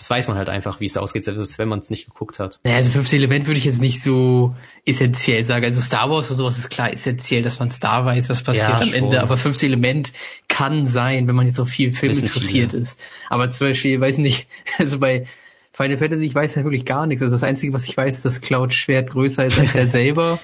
Das 0.01 0.09
weiß 0.09 0.29
man 0.29 0.39
halt 0.39 0.49
einfach, 0.49 0.81
wie 0.81 0.87
es 0.87 0.97
ausgeht, 0.97 1.25
selbst 1.25 1.59
wenn 1.59 1.69
man 1.69 1.81
es 1.81 1.91
nicht 1.91 2.07
geguckt 2.07 2.39
hat. 2.39 2.59
Naja, 2.65 2.77
also 2.77 2.91
fünfte 2.91 3.17
Element 3.17 3.47
würde 3.47 3.59
ich 3.59 3.67
jetzt 3.67 3.83
nicht 3.83 4.03
so 4.03 4.57
essentiell 4.87 5.45
sagen. 5.45 5.63
Also 5.63 5.83
Star 5.83 6.09
Wars 6.09 6.29
oder 6.29 6.37
sowas 6.37 6.57
ist 6.57 6.71
klar 6.71 6.91
essentiell, 6.91 7.43
dass 7.43 7.59
man 7.59 7.71
Star 7.71 8.07
weiß, 8.07 8.31
was 8.31 8.43
passiert 8.43 8.67
ja, 8.67 8.81
am. 8.81 8.95
Ende. 8.95 9.21
Aber 9.21 9.37
fünfte 9.37 9.67
Element 9.67 10.15
kann 10.49 10.87
sein, 10.87 11.29
wenn 11.29 11.35
man 11.35 11.47
jetzt 11.47 11.61
auf 11.61 11.69
viel 11.69 11.93
Film 11.93 12.13
interessiert 12.13 12.71
viele. 12.71 12.83
ist. 12.83 12.99
Aber 13.29 13.51
zum 13.51 13.69
Beispiel, 13.69 14.01
weiß 14.01 14.17
nicht, 14.17 14.49
also 14.79 14.99
bei 14.99 15.27
Final 15.75 15.99
Fantasy, 15.99 16.25
ich 16.25 16.35
weiß 16.35 16.55
ja 16.55 16.65
wirklich 16.65 16.87
gar 16.87 17.07
nichts. 17.07 17.23
Also 17.23 17.35
das 17.35 17.43
Einzige, 17.43 17.75
was 17.75 17.85
ich 17.85 17.95
weiß, 17.95 18.15
ist, 18.15 18.25
dass 18.25 18.41
Cloud 18.41 18.73
Schwert 18.73 19.11
größer 19.11 19.45
ist 19.45 19.61
als 19.61 19.75
er 19.75 19.87
selber 19.87 20.39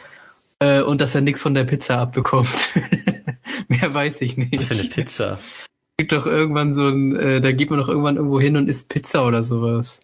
äh, 0.59 0.83
und 0.83 1.01
dass 1.01 1.15
er 1.15 1.23
nichts 1.23 1.41
von 1.41 1.55
der 1.55 1.65
Pizza 1.65 1.97
abbekommt. 1.97 2.75
Mehr 3.69 3.95
weiß 3.95 4.21
ich 4.21 4.37
nicht. 4.37 4.59
Was 4.59 4.69
für 4.69 4.75
eine 4.75 4.85
Pizza? 4.85 5.39
Gibt 5.97 6.13
doch 6.13 6.27
irgendwann 6.27 6.73
so 6.73 6.89
ein, 6.89 7.17
äh, 7.17 7.41
da 7.41 7.53
geht 7.53 7.71
man 7.71 7.79
doch 7.79 7.89
irgendwann 7.89 8.17
irgendwo 8.17 8.41
hin 8.41 8.57
und 8.57 8.69
isst 8.69 8.89
Pizza 8.89 9.25
oder 9.27 9.43
sowas. 9.43 10.01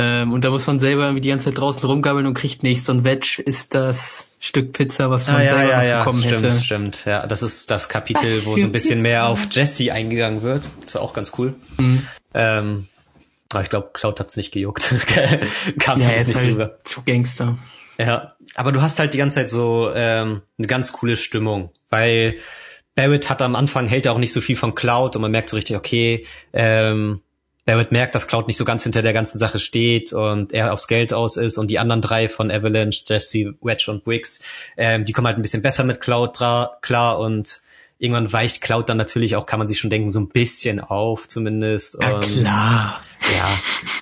Ähm, 0.00 0.32
und 0.32 0.44
da 0.44 0.50
muss 0.50 0.66
man 0.66 0.80
selber 0.80 1.04
irgendwie 1.04 1.20
die 1.20 1.28
ganze 1.28 1.46
Zeit 1.46 1.58
draußen 1.58 1.82
rumgammeln 1.82 2.26
und 2.26 2.34
kriegt 2.34 2.64
nichts. 2.64 2.88
Und 2.88 3.04
Veg 3.04 3.38
ist 3.38 3.74
das 3.74 4.26
Stück 4.40 4.72
Pizza, 4.72 5.08
was 5.08 5.28
man 5.28 5.36
ah, 5.36 5.42
ja, 5.44 5.54
selber 5.54 5.72
ja, 5.72 5.84
ja. 5.84 5.98
bekommen 6.00 6.22
stimmt, 6.22 6.42
hätte. 6.42 6.60
Stimmt, 6.60 7.04
ja. 7.04 7.26
Das 7.26 7.42
ist 7.42 7.70
das 7.70 7.88
Kapitel, 7.88 8.44
wo 8.44 8.56
so 8.56 8.66
ein 8.66 8.72
bisschen 8.72 9.02
mehr 9.02 9.28
auf 9.28 9.46
Jesse 9.50 9.92
eingegangen 9.92 10.42
wird. 10.42 10.68
Das 10.82 10.96
war 10.96 11.02
auch 11.02 11.14
ganz 11.14 11.32
cool. 11.38 11.54
Mhm. 11.78 12.06
Ähm, 12.34 12.88
aber 13.50 13.62
ich 13.62 13.70
glaube, 13.70 13.90
Cloud 13.92 14.18
hat's 14.18 14.36
nicht 14.36 14.50
gejuckt. 14.50 14.92
Kam 15.78 16.00
ja, 16.00 16.08
nicht 16.08 16.34
halt 16.34 16.44
rüber. 16.44 16.78
Zu 16.82 17.02
Gangster. 17.02 17.56
Ja, 17.98 18.34
aber 18.56 18.72
du 18.72 18.82
hast 18.82 18.98
halt 18.98 19.14
die 19.14 19.18
ganze 19.18 19.38
Zeit 19.38 19.50
so 19.50 19.92
ähm, 19.94 20.42
eine 20.58 20.66
ganz 20.66 20.92
coole 20.92 21.16
Stimmung, 21.16 21.70
weil 21.90 22.34
Barrett 22.94 23.28
hat 23.28 23.42
am 23.42 23.56
Anfang, 23.56 23.86
hält 23.88 24.06
er 24.06 24.12
auch 24.12 24.18
nicht 24.18 24.32
so 24.32 24.40
viel 24.40 24.56
von 24.56 24.74
Cloud 24.74 25.16
und 25.16 25.22
man 25.22 25.30
merkt 25.30 25.50
so 25.50 25.56
richtig, 25.56 25.76
okay, 25.76 26.26
ähm, 26.52 27.20
Barrett 27.64 27.92
merkt, 27.92 28.14
dass 28.14 28.28
Cloud 28.28 28.46
nicht 28.46 28.56
so 28.56 28.64
ganz 28.64 28.82
hinter 28.82 29.02
der 29.02 29.12
ganzen 29.12 29.38
Sache 29.38 29.58
steht 29.58 30.12
und 30.12 30.52
er 30.52 30.72
aufs 30.72 30.86
Geld 30.86 31.12
aus 31.14 31.36
ist 31.36 31.56
und 31.56 31.70
die 31.70 31.78
anderen 31.78 32.02
drei 32.02 32.28
von 32.28 32.50
Avalanche, 32.50 33.02
Jesse, 33.06 33.54
Wedge 33.62 33.90
und 33.90 34.04
Briggs, 34.04 34.42
ähm, 34.76 35.04
die 35.04 35.12
kommen 35.12 35.26
halt 35.26 35.38
ein 35.38 35.42
bisschen 35.42 35.62
besser 35.62 35.84
mit 35.84 36.00
Cloud 36.00 36.38
klar 36.82 37.18
und 37.18 37.62
irgendwann 37.98 38.32
weicht 38.32 38.60
Cloud 38.60 38.88
dann 38.88 38.98
natürlich 38.98 39.34
auch, 39.36 39.46
kann 39.46 39.58
man 39.58 39.66
sich 39.66 39.78
schon 39.78 39.90
denken, 39.90 40.10
so 40.10 40.20
ein 40.20 40.28
bisschen 40.28 40.80
auf 40.80 41.26
zumindest. 41.26 41.96
Ja, 42.00 42.16
und, 42.16 42.22
klar. 42.22 43.00
Ja, 43.34 43.48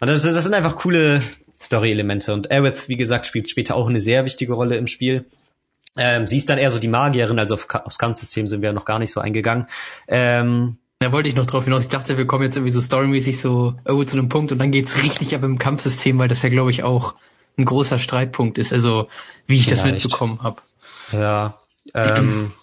und 0.01 0.09
das, 0.09 0.23
das 0.23 0.43
sind 0.43 0.55
einfach 0.55 0.77
coole 0.77 1.23
Story-Elemente 1.63 2.35
und 2.35 2.51
Aerith, 2.51 2.89
wie 2.89 2.97
gesagt, 2.97 3.27
spielt 3.27 3.49
später 3.49 3.77
auch 3.77 3.89
eine 3.89 4.01
sehr 4.01 4.25
wichtige 4.25 4.55
Rolle 4.55 4.77
im 4.77 4.89
Spiel. 4.89 5.25
Ähm, 5.97 6.27
sie 6.27 6.39
ist 6.39 6.49
dann 6.49 6.59
eher 6.59 6.71
so 6.71 6.79
die 6.79 6.89
Magierin, 6.89 7.39
also 7.39 7.55
auf, 7.55 7.67
aufs 7.85 7.99
Kampfsystem 7.99 8.49
sind 8.49 8.63
wir 8.63 8.71
ja 8.71 8.73
noch 8.73 8.85
gar 8.85 8.99
nicht 8.99 9.13
so 9.13 9.21
eingegangen. 9.21 9.67
Ähm, 10.09 10.79
da 11.01 11.13
wollte 11.13 11.29
ich 11.29 11.35
noch 11.35 11.47
drauf 11.47 11.65
hinaus. 11.65 11.83
Ich 11.83 11.89
dachte, 11.89 12.17
wir 12.17 12.27
kommen 12.27 12.45
jetzt 12.45 12.57
irgendwie 12.57 12.73
so 12.73 12.81
storymäßig 12.81 13.41
so 13.41 13.75
irgendwo 13.85 14.05
zu 14.05 14.17
einem 14.17 14.29
Punkt 14.29 14.53
und 14.53 14.59
dann 14.59 14.71
geht's 14.71 14.97
richtig 14.97 15.35
ab 15.35 15.43
im 15.43 15.59
Kampfsystem, 15.59 16.19
weil 16.19 16.29
das 16.29 16.43
ja, 16.43 16.49
glaube 16.49 16.71
ich, 16.71 16.85
auch 16.85 17.15
ein 17.59 17.65
großer 17.65 17.99
Streitpunkt 17.99 18.57
ist. 18.57 18.73
Also, 18.73 19.09
wie 19.47 19.57
ich 19.57 19.65
Vielleicht. 19.65 19.85
das 19.85 19.91
mitbekommen 19.91 20.43
habe. 20.43 20.63
Ja. 21.13 21.59
Ähm, 21.93 22.53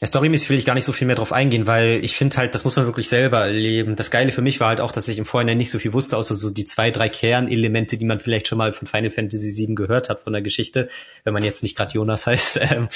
ja, 0.00 0.06
storymäßig 0.06 0.48
will 0.48 0.56
ich 0.56 0.64
gar 0.64 0.74
nicht 0.74 0.86
so 0.86 0.92
viel 0.92 1.06
mehr 1.06 1.16
drauf 1.16 1.30
eingehen, 1.30 1.66
weil 1.66 2.00
ich 2.02 2.16
finde 2.16 2.38
halt, 2.38 2.54
das 2.54 2.64
muss 2.64 2.74
man 2.76 2.86
wirklich 2.86 3.08
selber 3.08 3.40
erleben. 3.40 3.96
Das 3.96 4.10
Geile 4.10 4.32
für 4.32 4.40
mich 4.40 4.58
war 4.58 4.68
halt 4.68 4.80
auch, 4.80 4.92
dass 4.92 5.08
ich 5.08 5.18
im 5.18 5.26
Vorhinein 5.26 5.58
nicht 5.58 5.70
so 5.70 5.78
viel 5.78 5.92
wusste, 5.92 6.16
außer 6.16 6.34
so 6.34 6.48
die 6.48 6.64
zwei, 6.64 6.90
drei 6.90 7.10
Kernelemente, 7.10 7.98
die 7.98 8.06
man 8.06 8.18
vielleicht 8.18 8.48
schon 8.48 8.56
mal 8.56 8.72
von 8.72 8.88
Final 8.88 9.10
Fantasy 9.10 9.54
VII 9.54 9.74
gehört 9.74 10.08
hat 10.08 10.22
von 10.22 10.32
der 10.32 10.40
Geschichte, 10.40 10.88
wenn 11.24 11.34
man 11.34 11.44
jetzt 11.44 11.62
nicht 11.62 11.76
gerade 11.76 11.92
Jonas 11.92 12.26
heißt. 12.26 12.60
Ähm, 12.70 12.88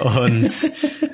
und 0.00 0.52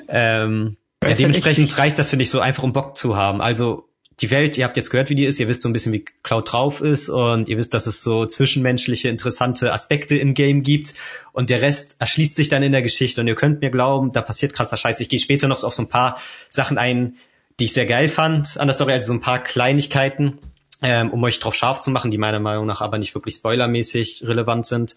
ähm, 0.09 0.77
ja, 1.03 1.13
dementsprechend 1.13 1.77
reicht 1.77 1.97
das, 1.97 2.09
finde 2.09 2.23
ich, 2.23 2.29
so 2.29 2.39
einfach, 2.39 2.63
um 2.63 2.73
Bock 2.73 2.97
zu 2.97 3.15
haben. 3.15 3.41
Also 3.41 3.87
die 4.21 4.31
Welt, 4.31 4.57
ihr 4.57 4.63
habt 4.63 4.77
jetzt 4.77 4.91
gehört, 4.91 5.09
wie 5.09 5.15
die 5.15 5.25
ist, 5.25 5.39
ihr 5.39 5.47
wisst 5.49 5.61
so 5.61 5.69
ein 5.69 5.73
bisschen, 5.73 5.91
wie 5.91 6.05
Cloud 6.23 6.51
drauf 6.51 6.79
ist 6.79 7.09
und 7.09 7.49
ihr 7.49 7.57
wisst, 7.57 7.73
dass 7.73 7.85
es 7.85 8.01
so 8.01 8.25
zwischenmenschliche, 8.25 9.09
interessante 9.09 9.73
Aspekte 9.73 10.15
im 10.15 10.33
Game 10.33 10.63
gibt 10.63 10.93
und 11.33 11.49
der 11.49 11.61
Rest 11.61 11.97
erschließt 11.99 12.35
sich 12.35 12.47
dann 12.47 12.63
in 12.63 12.71
der 12.71 12.81
Geschichte 12.81 13.19
und 13.19 13.27
ihr 13.27 13.35
könnt 13.35 13.61
mir 13.61 13.71
glauben, 13.71 14.13
da 14.13 14.21
passiert 14.21 14.53
krasser 14.53 14.77
Scheiß. 14.77 15.01
Ich 15.01 15.09
gehe 15.09 15.19
später 15.19 15.47
noch 15.49 15.61
auf 15.63 15.73
so 15.73 15.83
ein 15.83 15.89
paar 15.89 16.17
Sachen 16.49 16.77
ein, 16.77 17.17
die 17.59 17.65
ich 17.65 17.73
sehr 17.73 17.85
geil 17.85 18.07
fand 18.07 18.57
an 18.57 18.67
der 18.67 18.75
Story, 18.75 18.93
also 18.93 19.07
so 19.07 19.13
ein 19.13 19.21
paar 19.21 19.43
Kleinigkeiten, 19.43 20.39
ähm, 20.81 21.11
um 21.11 21.21
euch 21.23 21.39
drauf 21.39 21.55
scharf 21.55 21.81
zu 21.81 21.91
machen, 21.91 22.09
die 22.09 22.17
meiner 22.17 22.39
Meinung 22.39 22.65
nach 22.65 22.81
aber 22.81 22.97
nicht 22.97 23.15
wirklich 23.15 23.35
spoilermäßig 23.35 24.23
relevant 24.25 24.65
sind. 24.65 24.95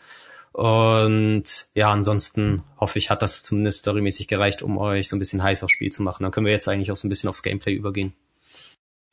Und 0.53 1.67
ja, 1.75 1.93
ansonsten 1.93 2.63
hoffe 2.79 2.99
ich, 2.99 3.11
hat 3.11 3.23
das 3.23 3.43
zumindest 3.43 3.81
storymäßig 3.81 4.29
gereicht, 4.29 4.63
um 4.63 4.79
euch 4.79 5.09
so 5.09 5.17
ein 5.17 5.19
bisschen 5.19 5.43
heiß 5.43 5.63
aufs 5.63 5.73
Spiel 5.73 5.91
zu 5.91 6.03
machen. 6.03 6.23
Dann 6.23 6.33
können 6.33 6.47
wir 6.47 6.53
jetzt 6.53 6.69
eigentlich 6.69 6.91
auch 6.91 6.97
so 6.97 7.07
ein 7.07 7.11
bisschen 7.11 7.29
aufs 7.29 7.43
Gameplay 7.43 7.75
übergehen. 7.75 8.13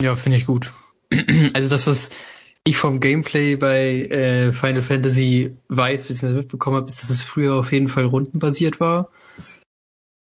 Ja, 0.02 0.16
finde 0.16 0.38
ich 0.38 0.46
gut. 0.46 0.72
Also 1.54 1.70
das, 1.70 1.88
was 1.88 2.10
ich 2.64 2.78
vom 2.78 3.00
Gameplay 3.00 3.56
bei 3.56 4.06
äh, 4.06 4.54
Final 4.54 4.82
Fantasy 4.82 5.56
weiß, 5.70 6.06
bzw. 6.06 6.34
mitbekommen 6.34 6.78
habe, 6.78 6.88
ist, 6.88 7.02
dass 7.04 7.12
es 7.12 7.22
früher 7.22 7.54
auf 7.56 7.72
jeden 7.72 7.88
Fall 7.88 8.06
rundenbasiert 8.06 8.80
war. 8.80 9.10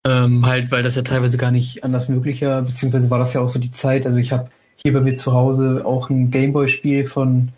Ähm, 0.08 0.46
halt, 0.46 0.72
weil 0.72 0.84
das 0.84 0.96
ja 0.96 1.02
teilweise 1.02 1.38
gar 1.38 1.52
nicht 1.52 1.84
anders 1.84 2.08
möglich 2.08 2.42
war, 2.44 2.62
beziehungsweise 2.62 3.10
war 3.10 3.20
das 3.20 3.34
ja 3.34 3.42
auch 3.42 3.50
so 3.50 3.60
die 3.60 3.72
Zeit. 3.72 4.06
Also 4.06 4.20
ich 4.20 4.32
habe 4.32 4.52
hier 4.76 4.94
bei 4.94 5.02
mir 5.02 5.16
zu 5.16 5.34
Hause 5.34 5.82
auch 5.84 6.10
ein 6.10 6.32
Gameboy-Spiel 6.32 7.06
von 7.06 7.50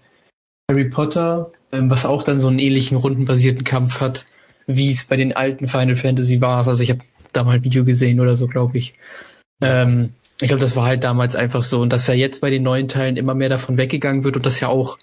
Harry 0.72 0.86
Potter, 0.86 1.52
ähm, 1.72 1.90
was 1.90 2.06
auch 2.06 2.24
dann 2.24 2.40
so 2.40 2.48
einen 2.48 2.60
ähnlichen 2.60 2.98
rundenbasierten 2.98 3.66
Kampf 3.66 4.00
hat, 4.00 4.26
wie 4.66 4.92
es 4.92 5.04
bei 5.04 5.18
den 5.18 5.34
alten 5.34 5.68
Final 5.68 5.98
Fantasy 5.98 6.42
war. 6.42 6.66
Also 6.66 6.82
ich 6.82 6.90
habe 6.90 7.02
da 7.34 7.44
mal 7.44 7.58
ein 7.58 7.64
Video 7.64 7.84
gesehen 7.84 8.20
oder 8.20 8.36
so, 8.36 8.48
glaube 8.48 8.78
ich. 8.78 8.96
Ähm, 9.62 10.14
ich 10.42 10.48
glaube, 10.48 10.62
das 10.62 10.76
war 10.76 10.86
halt 10.86 11.04
damals 11.04 11.36
einfach 11.36 11.62
so 11.62 11.82
und 11.82 11.92
dass 11.92 12.08
ja 12.08 12.14
jetzt 12.14 12.42
bei 12.42 12.50
den 12.50 12.64
neuen 12.64 12.88
Teilen 12.88 13.18
immer 13.18 13.36
mehr 13.36 13.50
davon 13.50 13.78
weggegangen 13.78 14.24
wird 14.24 14.38
und 14.38 14.46
das 14.46 14.60
ja 14.60 14.70
auch 14.70 14.98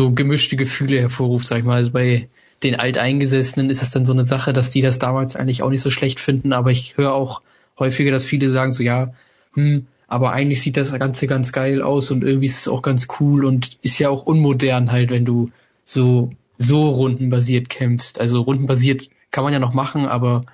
so 0.00 0.12
gemischte 0.12 0.56
Gefühle 0.56 0.98
hervorruft, 1.00 1.46
sag 1.46 1.58
ich 1.58 1.64
mal. 1.64 1.76
Also 1.76 1.90
bei 1.90 2.28
den 2.62 2.76
Alteingesessenen 2.76 3.70
ist 3.70 3.82
es 3.82 3.90
dann 3.90 4.04
so 4.04 4.12
eine 4.12 4.22
Sache, 4.22 4.52
dass 4.52 4.70
die 4.70 4.80
das 4.80 4.98
damals 4.98 5.36
eigentlich 5.36 5.62
auch 5.62 5.70
nicht 5.70 5.82
so 5.82 5.90
schlecht 5.90 6.20
finden, 6.20 6.52
aber 6.52 6.70
ich 6.70 6.96
höre 6.96 7.12
auch 7.12 7.42
häufiger, 7.78 8.10
dass 8.10 8.24
viele 8.24 8.50
sagen 8.50 8.72
so, 8.72 8.82
ja, 8.82 9.12
hm, 9.54 9.86
aber 10.08 10.32
eigentlich 10.32 10.62
sieht 10.62 10.76
das 10.76 10.92
Ganze 10.92 11.26
ganz 11.26 11.52
geil 11.52 11.82
aus 11.82 12.10
und 12.10 12.22
irgendwie 12.22 12.46
ist 12.46 12.60
es 12.60 12.68
auch 12.68 12.82
ganz 12.82 13.08
cool 13.20 13.44
und 13.44 13.78
ist 13.82 13.98
ja 13.98 14.08
auch 14.10 14.24
unmodern 14.24 14.92
halt, 14.92 15.10
wenn 15.10 15.24
du 15.24 15.50
so, 15.84 16.32
so 16.58 16.88
rundenbasiert 16.90 17.68
kämpfst. 17.68 18.20
Also 18.20 18.42
rundenbasiert 18.42 19.08
kann 19.30 19.44
man 19.44 19.52
ja 19.52 19.58
noch 19.58 19.72
machen, 19.72 20.06
aber 20.06 20.44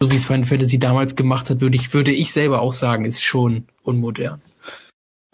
so 0.00 0.10
wie 0.10 0.16
es 0.16 0.24
Final 0.24 0.44
Fantasy 0.44 0.78
damals 0.78 1.16
gemacht 1.16 1.50
hat, 1.50 1.60
würde 1.60 1.76
ich, 1.76 1.92
würde 1.92 2.12
ich 2.12 2.32
selber 2.32 2.60
auch 2.60 2.72
sagen, 2.72 3.04
ist 3.04 3.22
schon 3.22 3.66
unmodern. 3.82 4.40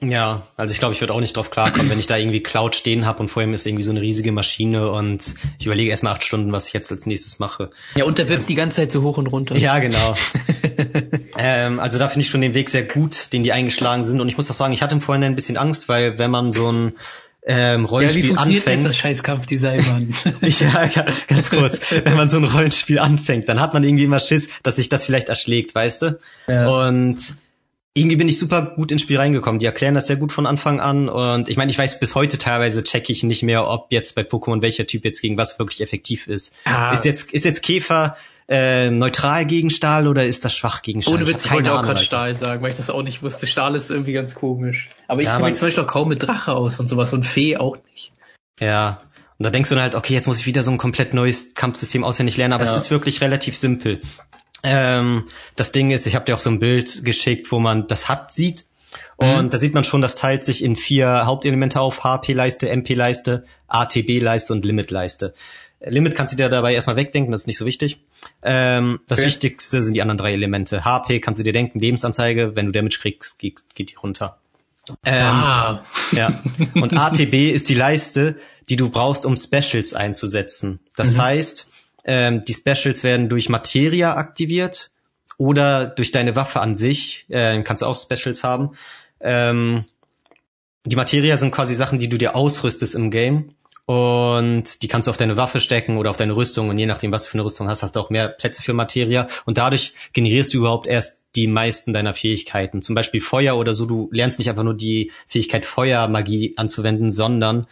Ja, 0.03 0.43
also 0.57 0.73
ich 0.73 0.81
glaube, 0.81 0.95
ich 0.95 1.01
würde 1.01 1.15
auch 1.15 1.21
nicht 1.21 1.37
drauf 1.37 1.51
klarkommen, 1.51 1.89
wenn 1.89 1.99
ich 1.99 2.07
da 2.07 2.17
irgendwie 2.17 2.43
Cloud 2.43 2.75
stehen 2.75 3.07
habe 3.07 3.21
und 3.21 3.29
vor 3.29 3.43
ihm 3.43 3.55
ist 3.55 3.65
irgendwie 3.65 3.85
so 3.85 3.91
eine 3.91 4.01
riesige 4.01 4.33
Maschine 4.33 4.91
und 4.91 5.35
ich 5.59 5.67
überlege 5.67 5.91
erstmal 5.91 6.13
acht 6.13 6.25
Stunden, 6.25 6.53
was 6.53 6.67
ich 6.67 6.73
jetzt 6.73 6.91
als 6.91 7.07
nächstes 7.07 7.39
mache. 7.39 7.71
Ja, 7.95 8.05
und 8.05 8.19
der 8.19 8.29
wird 8.29 8.39
also, 8.39 8.49
die 8.49 8.55
ganze 8.55 8.77
Zeit 8.77 8.93
so 8.93 9.03
hoch 9.03 9.19
und 9.19 9.29
runter. 9.29 9.57
Ja, 9.57 9.79
genau. 9.79 10.17
ähm, 11.39 11.81
also 11.81 11.99
da 11.99 12.09
finde 12.09 12.23
ich 12.23 12.29
schon 12.29 12.41
den 12.41 12.55
Weg 12.55 12.71
sehr 12.71 12.83
gut, 12.83 13.33
den 13.33 13.45
die 13.45 13.53
eingeschlagen 13.53 14.03
sind 14.03 14.21
und 14.21 14.29
ich 14.29 14.37
muss 14.37 14.51
auch 14.51 14.55
sagen, 14.55 14.75
ich 14.75 14.83
hatte 14.83 14.95
im 14.95 15.01
Vorhinein 15.01 15.33
ein 15.33 15.37
bisschen 15.37 15.57
Angst, 15.57 15.89
weil 15.89 16.19
wenn 16.19 16.31
man 16.31 16.51
so 16.51 16.71
ein 16.71 16.93
ähm, 17.47 17.85
Rollenspiel 17.85 18.31
ja, 18.31 18.47
wie 18.47 18.57
anfängt. 18.57 18.87
das 18.87 18.97
scheiß 18.97 19.23
Kampfdesign, 19.23 19.85
Mann? 19.87 20.15
ja, 20.41 20.91
ganz 21.29 21.51
kurz. 21.51 21.81
Wenn 21.91 22.17
man 22.17 22.29
so 22.29 22.39
ein 22.39 22.45
Rollenspiel 22.45 22.99
anfängt, 22.99 23.49
dann 23.49 23.61
hat 23.61 23.75
man 23.75 23.85
irgendwie 23.85 24.05
immer 24.05 24.21
Schiss, 24.21 24.49
dass 24.63 24.77
sich 24.77 24.89
das 24.89 25.05
vielleicht 25.05 25.29
erschlägt, 25.29 25.75
weißt 25.75 26.03
du? 26.03 26.19
Ja. 26.49 26.89
Und 26.89 27.35
irgendwie 27.93 28.17
bin 28.17 28.29
ich 28.29 28.39
super 28.39 28.73
gut 28.75 28.91
ins 28.91 29.03
Spiel 29.03 29.19
reingekommen. 29.19 29.59
Die 29.59 29.67
erklären 29.67 29.95
das 29.95 30.07
sehr 30.07 30.17
gut 30.17 30.33
von 30.33 30.47
Anfang 30.47 30.81
an. 30.81 31.09
Und 31.09 31.49
ich 31.49 31.57
meine, 31.57 31.71
ich 31.71 31.79
weiß 31.79 32.01
bis 32.01 32.15
heute 32.15 32.39
teilweise 32.39 32.83
checke 32.83 33.13
ich 33.13 33.23
nicht 33.23 33.43
mehr, 33.43 33.69
ob 33.69 33.93
jetzt 33.93 34.17
bei 34.17 34.23
Pokémon 34.23 34.63
welcher 34.63 34.87
Typ 34.87 35.05
jetzt 35.05 35.21
gegen 35.21 35.37
was 35.37 35.59
wirklich 35.59 35.81
effektiv 35.81 36.27
ist. 36.27 36.55
Ah. 36.65 36.93
Ist 36.93 37.05
jetzt, 37.05 37.33
ist 37.33 37.45
jetzt 37.45 37.63
Käfer 37.63 38.17
äh, 38.49 38.91
neutral 38.91 39.47
gegen 39.47 39.71
Stahl 39.71 40.07
oder 40.07 40.27
ist 40.27 40.45
das 40.45 40.55
schwach 40.55 40.83
gegen 40.83 41.03
Stahl? 41.03 41.15
Ohne 41.15 41.27
Witz, 41.27 41.47
ich, 41.47 41.51
wollte 41.53 41.73
auch 41.73 41.83
gerade 41.83 42.03
Stahl 42.03 42.35
sagen, 42.35 42.63
weil 42.63 42.71
ich 42.73 42.77
das 42.77 42.91
auch 42.91 43.03
nicht 43.03 43.23
wusste. 43.23 43.47
Stahl 43.47 43.75
ist 43.75 43.91
irgendwie 43.91 44.13
ganz 44.13 44.35
komisch. 44.35 44.91
Aber 45.09 45.21
ich 45.21 45.27
ja, 45.27 45.37
kenne 45.37 45.51
mich 45.51 45.59
zum 45.59 45.69
Beispiel 45.69 45.85
auch 45.85 45.89
kaum 45.89 46.09
mit 46.09 46.23
Drache 46.23 46.53
aus 46.53 46.79
und 46.79 46.89
sowas 46.89 47.13
und 47.13 47.25
Fee 47.25 47.57
auch 47.57 47.77
nicht. 47.91 48.13
Ja. 48.61 49.01
Und 49.39 49.45
da 49.45 49.51
denkst 49.51 49.69
du 49.69 49.75
dann 49.75 49.83
halt, 49.83 49.95
okay, 49.95 50.15
jetzt 50.15 50.27
muss 50.27 50.39
ich 50.39 50.47
wieder 50.47 50.63
so 50.63 50.71
ein 50.71 50.79
komplett 50.79 51.15
neues 51.15 51.55
Kampfsystem 51.55 52.05
auswendig 52.05 52.37
lernen, 52.37 52.53
aber 52.53 52.65
ja. 52.65 52.75
es 52.75 52.83
ist 52.83 52.91
wirklich 52.91 53.21
relativ 53.21 53.57
simpel. 53.57 54.01
Ähm, 54.63 55.25
das 55.57 55.73
Ding 55.73 55.91
ist, 55.91 56.07
ich 56.07 56.15
habe 56.15 56.25
dir 56.25 56.35
auch 56.35 56.41
so 56.41 56.51
ein 56.51 56.61
Bild 56.61 57.05
geschickt, 57.05 57.51
wo 57.51 57.59
man 57.59 57.87
das 57.87 58.09
hat 58.09 58.33
sieht. 58.33 58.67
Und 59.17 59.45
mhm. 59.45 59.51
da 59.51 59.59
sieht 59.59 59.75
man 59.75 59.85
schon, 59.85 60.01
das 60.01 60.15
teilt 60.15 60.45
sich 60.45 60.63
in 60.63 60.77
vier 60.77 61.27
Hauptelemente 61.27 61.81
auf. 61.81 62.05
HP-Leiste, 62.05 62.69
MP-Leiste, 62.69 63.45
ATB-Leiste 63.69 64.53
und 64.53 64.65
Limit-Leiste. 64.65 65.35
Limit 65.87 66.15
kannst 66.15 66.33
du 66.33 66.37
dir 66.37 66.49
dabei 66.49 66.75
erstmal 66.75 66.97
wegdenken, 66.97 67.31
das 67.31 67.43
ist 67.43 67.47
nicht 67.47 67.59
so 67.59 67.67
wichtig. 67.67 68.01
Ähm, 68.43 69.01
das 69.07 69.19
okay. 69.19 69.29
Wichtigste 69.29 69.83
sind 69.83 69.95
die 69.95 70.03
anderen 70.03 70.19
drei 70.19 70.33
Elemente. 70.33 70.85
HP 70.85 71.21
kannst 71.21 71.41
du 71.41 71.45
dir 71.45 71.53
denken, 71.53 71.79
Lebensanzeige, 71.79 72.57
wenn 72.57 72.67
du 72.67 72.73
Damage 72.73 72.99
kriegst, 73.01 73.39
geht, 73.39 73.63
geht 73.75 73.91
die 73.91 73.97
runter. 73.97 74.39
Ähm, 75.05 75.25
ah. 75.25 75.85
Ja. 76.13 76.43
Und 76.75 76.99
ATB 76.99 77.53
ist 77.53 77.69
die 77.69 77.75
Leiste, 77.75 78.37
die 78.69 78.77
du 78.77 78.91
brauchst, 78.91 79.27
um 79.27 79.37
Specials 79.37 79.95
einzusetzen. 79.95 80.81
Das 80.97 81.15
mhm. 81.15 81.23
heißt, 81.23 81.71
ähm, 82.05 82.45
die 82.45 82.55
Specials 82.55 83.05
werden 83.05 83.29
durch 83.29 83.49
Materia 83.49 84.17
aktiviert 84.17 84.91
oder 85.39 85.87
durch 85.87 86.13
deine 86.13 86.37
Waffe 86.37 86.61
an 86.61 86.77
sich. 86.77 87.27
Äh, 87.29 87.63
kannst 87.63 87.83
du 87.83 87.87
auch 87.87 87.97
Specials 87.97 88.45
haben. 88.45 88.71
Ähm, 89.21 89.85
die 90.85 90.97
Materia 90.97 91.37
sind 91.37 91.51
quasi 91.51 91.75
Sachen, 91.75 91.99
die 91.99 92.09
du 92.09 92.19
dir 92.19 92.37
ausrüstest 92.37 92.95
im 92.95 93.11
Game. 93.11 93.55
Und 93.87 94.83
die 94.83 94.89
kannst 94.89 95.07
du 95.07 95.11
auf 95.11 95.17
deine 95.17 95.37
Waffe 95.37 95.61
stecken 95.61 95.99
oder 95.99 96.11
auf 96.11 96.17
deine 96.17 96.37
Rüstung. 96.37 96.71
Und 96.71 96.79
je 96.79 96.87
nachdem, 96.87 97.13
was 97.13 97.25
du 97.25 97.31
für 97.31 97.35
eine 97.35 97.45
Rüstung 97.45 97.69
hast, 97.69 97.83
hast 97.83 97.97
du 97.97 98.01
auch 98.01 98.11
mehr 98.11 98.29
Plätze 98.29 98.63
für 98.63 98.73
Materia. 98.73 99.29
Und 99.45 99.59
dadurch 99.59 99.95
generierst 100.13 100.55
du 100.55 100.59
überhaupt 100.59 100.87
erst 100.87 101.25
die 101.37 101.47
meisten 101.47 101.93
deiner 101.93 102.15
Fähigkeiten. 102.15 102.81
Zum 102.81 102.95
Beispiel 102.95 103.21
Feuer 103.21 103.57
oder 103.57 103.75
so. 103.75 103.87
Du 103.87 104.09
lernst 104.13 104.39
nicht 104.39 104.49
einfach 104.49 104.63
nur 104.63 104.75
die 104.75 105.13
Fähigkeit 105.27 105.67
Feuermagie 105.67 106.55
anzuwenden, 106.57 107.11
sondern 107.11 107.67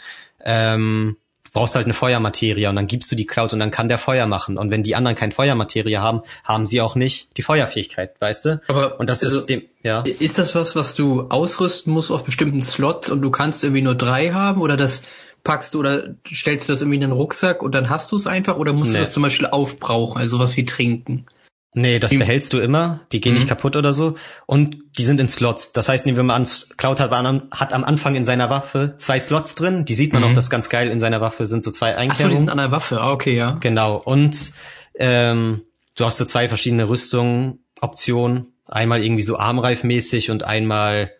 ähm, 0.44 1.16
brauchst 1.52 1.76
halt 1.76 1.86
eine 1.86 1.94
Feuermaterie 1.94 2.66
und 2.66 2.76
dann 2.76 2.86
gibst 2.86 3.12
du 3.12 3.16
die 3.16 3.26
Cloud 3.26 3.52
und 3.52 3.60
dann 3.60 3.70
kann 3.70 3.88
der 3.88 3.98
Feuer 3.98 4.26
machen. 4.26 4.56
Und 4.56 4.70
wenn 4.70 4.82
die 4.82 4.94
anderen 4.94 5.16
kein 5.16 5.32
Feuermaterie 5.32 5.98
haben, 5.98 6.22
haben 6.44 6.66
sie 6.66 6.80
auch 6.80 6.94
nicht 6.94 7.36
die 7.36 7.42
Feuerfähigkeit, 7.42 8.14
weißt 8.20 8.44
du? 8.46 8.60
Aber 8.68 8.98
und 8.98 9.10
das 9.10 9.22
also, 9.22 9.40
ist 9.40 9.46
dem, 9.46 9.62
ja. 9.82 10.00
Ist 10.00 10.38
das 10.38 10.54
was, 10.54 10.74
was 10.74 10.94
du 10.94 11.22
ausrüsten 11.28 11.92
musst 11.92 12.10
auf 12.10 12.24
bestimmten 12.24 12.62
Slots 12.62 13.10
und 13.10 13.20
du 13.20 13.30
kannst 13.30 13.62
irgendwie 13.62 13.82
nur 13.82 13.94
drei 13.94 14.30
haben 14.30 14.62
oder 14.62 14.76
das 14.76 15.02
packst 15.44 15.74
du 15.74 15.80
oder 15.80 16.14
stellst 16.32 16.68
du 16.68 16.72
das 16.72 16.80
irgendwie 16.82 16.96
in 16.96 17.00
den 17.02 17.12
Rucksack 17.12 17.62
und 17.62 17.72
dann 17.72 17.90
hast 17.90 18.12
du 18.12 18.16
es 18.16 18.26
einfach 18.26 18.56
oder 18.56 18.72
musst 18.72 18.90
Nee. 18.92 18.98
du 18.98 19.02
das 19.04 19.12
zum 19.12 19.22
Beispiel 19.22 19.46
aufbrauchen, 19.46 20.18
also 20.18 20.38
was 20.38 20.56
wie 20.56 20.64
trinken? 20.64 21.26
Nee, 21.74 21.98
das 21.98 22.10
behältst 22.10 22.52
du 22.52 22.58
immer, 22.58 23.00
die 23.12 23.22
gehen 23.22 23.32
Mhm. 23.32 23.38
nicht 23.38 23.48
kaputt 23.48 23.76
oder 23.76 23.94
so. 23.94 24.16
Und 24.44 24.76
die 24.98 25.04
sind 25.04 25.18
in 25.20 25.26
Slots. 25.26 25.72
Das 25.72 25.88
heißt, 25.88 26.04
nehmen 26.04 26.16
wir 26.18 26.22
mal 26.22 26.34
an, 26.34 26.46
Cloud 26.76 27.00
hat, 27.00 27.10
am- 27.12 27.44
hat 27.50 27.72
am 27.72 27.82
Anfang 27.82 28.14
in 28.14 28.26
seiner 28.26 28.50
Waffe 28.50 28.94
zwei 28.98 29.18
Slots 29.18 29.54
drin. 29.54 29.86
Die 29.86 29.94
sieht 29.94 30.12
man 30.12 30.20
Mhm. 30.22 30.28
auch, 30.28 30.32
das 30.34 30.44
ist 30.46 30.50
ganz 30.50 30.68
geil. 30.68 30.90
In 30.90 31.00
seiner 31.00 31.22
Waffe 31.22 31.46
sind 31.46 31.64
so 31.64 31.70
zwei 31.70 31.96
Ach 31.96 32.14
so, 32.14 32.28
die 32.28 32.36
sind 32.36 32.50
an 32.50 32.58
der 32.58 32.72
Waffe. 32.72 33.00
Ah, 33.00 33.12
okay, 33.12 33.34
ja. 33.34 33.52
Genau. 33.60 33.96
Und 33.96 34.52
ähm, 34.96 35.62
du 35.96 36.04
hast 36.04 36.18
so 36.18 36.26
zwei 36.26 36.48
verschiedene 36.48 36.90
Rüstungen, 36.90 37.60
Optionen. 37.80 38.48
Einmal 38.68 39.02
irgendwie 39.02 39.22
so 39.22 39.38
armreifmäßig 39.38 40.30
und 40.30 40.44
einmal 40.44 41.10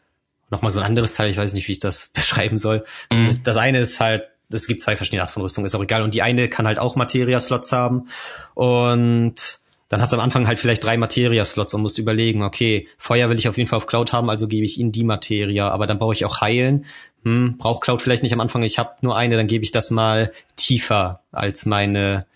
nochmal 0.53 0.71
so 0.71 0.79
ein 0.79 0.87
anderes 0.87 1.15
Teil. 1.15 1.31
Ich 1.31 1.37
weiß 1.37 1.55
nicht, 1.55 1.67
wie 1.67 1.73
ich 1.73 1.81
das 1.81 2.09
beschreiben 2.15 2.59
soll. 2.59 2.85
Mhm. 3.13 3.43
Das 3.43 3.57
eine 3.57 3.81
ist 3.81 3.99
halt, 3.99 4.25
es 4.51 4.69
gibt 4.69 4.83
zwei 4.83 4.97
verschiedene 4.97 5.23
Arten 5.23 5.33
von 5.33 5.43
Rüstung, 5.43 5.65
ist 5.65 5.75
auch 5.75 5.83
egal. 5.83 6.03
Und 6.03 6.15
die 6.15 6.23
eine 6.23 6.49
kann 6.49 6.67
halt 6.67 6.79
auch 6.79 6.95
Materia-Slots 6.95 7.73
haben. 7.73 8.09
Und 8.55 9.59
dann 9.89 10.01
hast 10.01 10.13
du 10.13 10.17
am 10.17 10.23
Anfang 10.23 10.47
halt 10.47 10.61
vielleicht 10.61 10.85
drei 10.85 10.97
Materia-Slots 10.97 11.75
und 11.75 11.83
musst 11.83 11.99
überlegen, 11.99 12.43
okay, 12.43 12.87
Feuer 12.99 13.29
will 13.29 13.39
ich 13.39 13.49
auf 13.49 13.57
jeden 13.57 13.69
Fall 13.69 13.79
auf 13.79 13.87
Cloud 13.87 14.13
haben, 14.13 14.31
also 14.31 14.47
gebe 14.47 14.65
ich 14.65 14.79
ihnen 14.79 14.93
die 14.93 15.05
Materia, 15.05 15.69
aber 15.69 15.87
dann 15.87 15.99
brauche 15.99 16.15
ich 16.15 16.25
auch 16.25 16.41
Heilen. 16.41 16.87
Hm, 17.25 17.57
braucht 17.59 17.83
Cloud 17.83 18.01
vielleicht 18.01 18.23
nicht 18.23 18.33
am 18.33 18.41
Anfang, 18.41 18.63
ich 18.63 18.79
habe 18.79 18.95
nur 19.03 19.17
eine, 19.17 19.37
dann 19.37 19.47
gebe 19.47 19.65
ich 19.65 19.71
das 19.71 19.91
mal 19.91 20.33
tiefer 20.57 21.21
als 21.31 21.67
meine 21.67 22.27